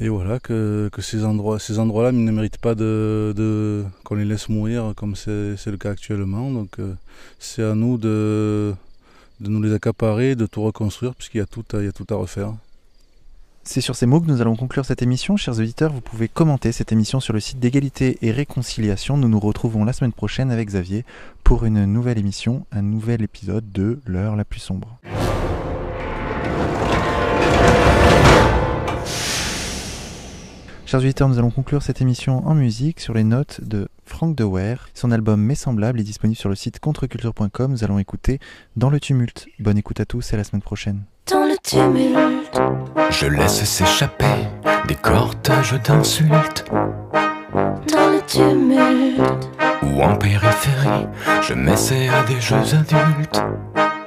Et, 0.00 0.08
voilà, 0.08 0.38
que, 0.38 0.88
ces 1.00 1.24
endroits 1.24 1.58
ces 1.58 1.80
endroits-là 1.80 2.12
ne 2.12 2.30
méritent 2.30 2.58
pas 2.58 2.76
de, 2.76 3.84
qu'on 4.04 4.14
les 4.14 4.24
laisse 4.24 4.48
mourir 4.48 4.92
comme 4.96 5.16
c'est, 5.16 5.56
le 5.66 5.76
cas 5.76 5.90
actuellement. 5.90 6.50
Donc 6.50 6.78
euh, 6.78 6.94
c'est 7.40 7.64
à 7.64 7.74
nous 7.74 7.98
de, 7.98 8.72
de 9.40 9.48
nous 9.50 9.60
les 9.60 9.74
accaparer, 9.74 10.36
de 10.36 10.46
tout 10.46 10.62
reconstruire, 10.62 11.14
puisqu'il 11.14 11.38
y 11.38 11.42
a 11.42 11.46
tout, 11.46 11.64
il 11.74 11.84
y 11.84 11.88
a 11.88 11.92
tout 11.92 12.06
à 12.10 12.14
refaire. 12.14 12.54
C'est 13.62 13.82
sur 13.82 13.94
ces 13.94 14.06
mots 14.06 14.20
que 14.20 14.26
nous 14.26 14.40
allons 14.40 14.56
conclure 14.56 14.86
cette 14.86 15.02
émission. 15.02 15.36
Chers 15.36 15.58
auditeurs, 15.58 15.92
vous 15.92 16.00
pouvez 16.00 16.28
commenter 16.28 16.72
cette 16.72 16.92
émission 16.92 17.20
sur 17.20 17.34
le 17.34 17.40
site 17.40 17.60
d'égalité 17.60 18.16
et 18.22 18.32
réconciliation. 18.32 19.18
Nous 19.18 19.28
nous 19.28 19.38
retrouvons 19.38 19.84
la 19.84 19.92
semaine 19.92 20.12
prochaine 20.12 20.50
avec 20.50 20.68
Xavier 20.68 21.04
pour 21.44 21.66
une 21.66 21.84
nouvelle 21.84 22.18
émission, 22.18 22.64
un 22.72 22.80
nouvel 22.80 23.22
épisode 23.22 23.70
de 23.70 24.00
L'heure 24.06 24.34
la 24.34 24.46
plus 24.46 24.60
sombre. 24.60 24.98
Chers 30.86 31.00
auditeurs, 31.00 31.28
nous 31.28 31.38
allons 31.38 31.50
conclure 31.50 31.82
cette 31.82 32.00
émission 32.00 32.44
en 32.48 32.54
musique 32.54 32.98
sur 32.98 33.12
les 33.14 33.24
notes 33.24 33.60
de 33.62 33.88
Frank 34.06 34.34
De 34.34 34.48
Son 34.94 35.12
album 35.12 35.40
Mes 35.40 35.54
semblables 35.54 36.00
est 36.00 36.04
disponible 36.04 36.38
sur 36.38 36.48
le 36.48 36.56
site 36.56 36.80
contreculture.com. 36.80 37.70
Nous 37.70 37.84
allons 37.84 37.98
écouter 37.98 38.40
Dans 38.76 38.90
le 38.90 38.98
tumulte. 38.98 39.46
Bonne 39.60 39.78
écoute 39.78 40.00
à 40.00 40.06
tous 40.06 40.32
et 40.32 40.34
à 40.34 40.38
la 40.38 40.44
semaine 40.44 40.62
prochaine. 40.62 41.04
Dans 41.30 41.44
le 41.44 41.56
tumulte, 41.62 42.60
je 43.10 43.26
laisse 43.26 43.62
s'échapper 43.62 44.48
des 44.88 44.96
cortèges 44.96 45.80
d'insultes. 45.84 46.64
Dans 46.72 48.10
le 48.10 48.20
tumulte, 48.26 49.48
ou 49.82 50.02
en 50.02 50.16
périphérie, 50.16 51.06
je 51.42 51.54
m'essaie 51.54 52.08
à 52.08 52.24
des 52.24 52.40
jeux 52.40 52.56
adultes. 52.56 53.44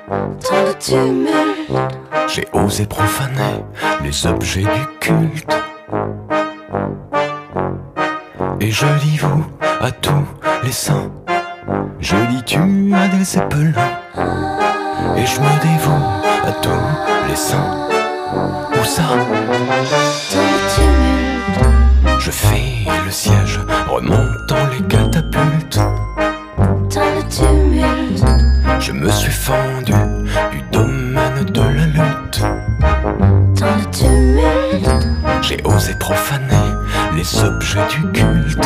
Dans 0.10 0.64
le 0.66 0.74
tumulte, 0.78 1.96
j'ai 2.28 2.46
osé 2.52 2.86
profaner 2.86 3.64
les 4.04 4.28
objets 4.28 4.64
du 4.64 5.00
culte. 5.00 5.56
Et 8.60 8.72
je 8.72 8.86
dis 9.02 9.18
vous 9.18 9.46
à 9.80 9.92
tous 9.92 10.28
les 10.64 10.74
saints. 10.74 11.12
Je 12.00 12.18
dis 12.32 12.44
tu 12.44 12.94
à 12.94 13.08
des 13.08 13.24
zeppelins. 13.24 13.72
Et 15.16 15.26
je 15.26 15.40
me 15.40 15.62
dévoue 15.62 16.23
adolescent. 16.44 17.88
Où 18.80 18.84
ça 18.84 19.04
Je 22.20 22.32
fais 22.32 22.86
le 23.06 23.12
siège, 23.12 23.60
remontant 23.90 24.68
les 24.72 24.86
catapultes. 24.88 25.80
Je 28.80 28.92
me 28.92 29.10
suis 29.10 29.32
fendu 29.32 29.94
du 30.52 30.62
domaine 30.72 31.46
de 31.46 31.62
la 31.62 31.86
lutte. 31.86 32.44
J'ai 35.42 35.62
osé 35.64 35.94
profaner 36.00 36.68
les 37.16 37.44
objets 37.44 37.88
du 37.90 38.12
culte. 38.12 38.66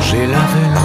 J'ai 0.00 0.26
lavé 0.26 0.75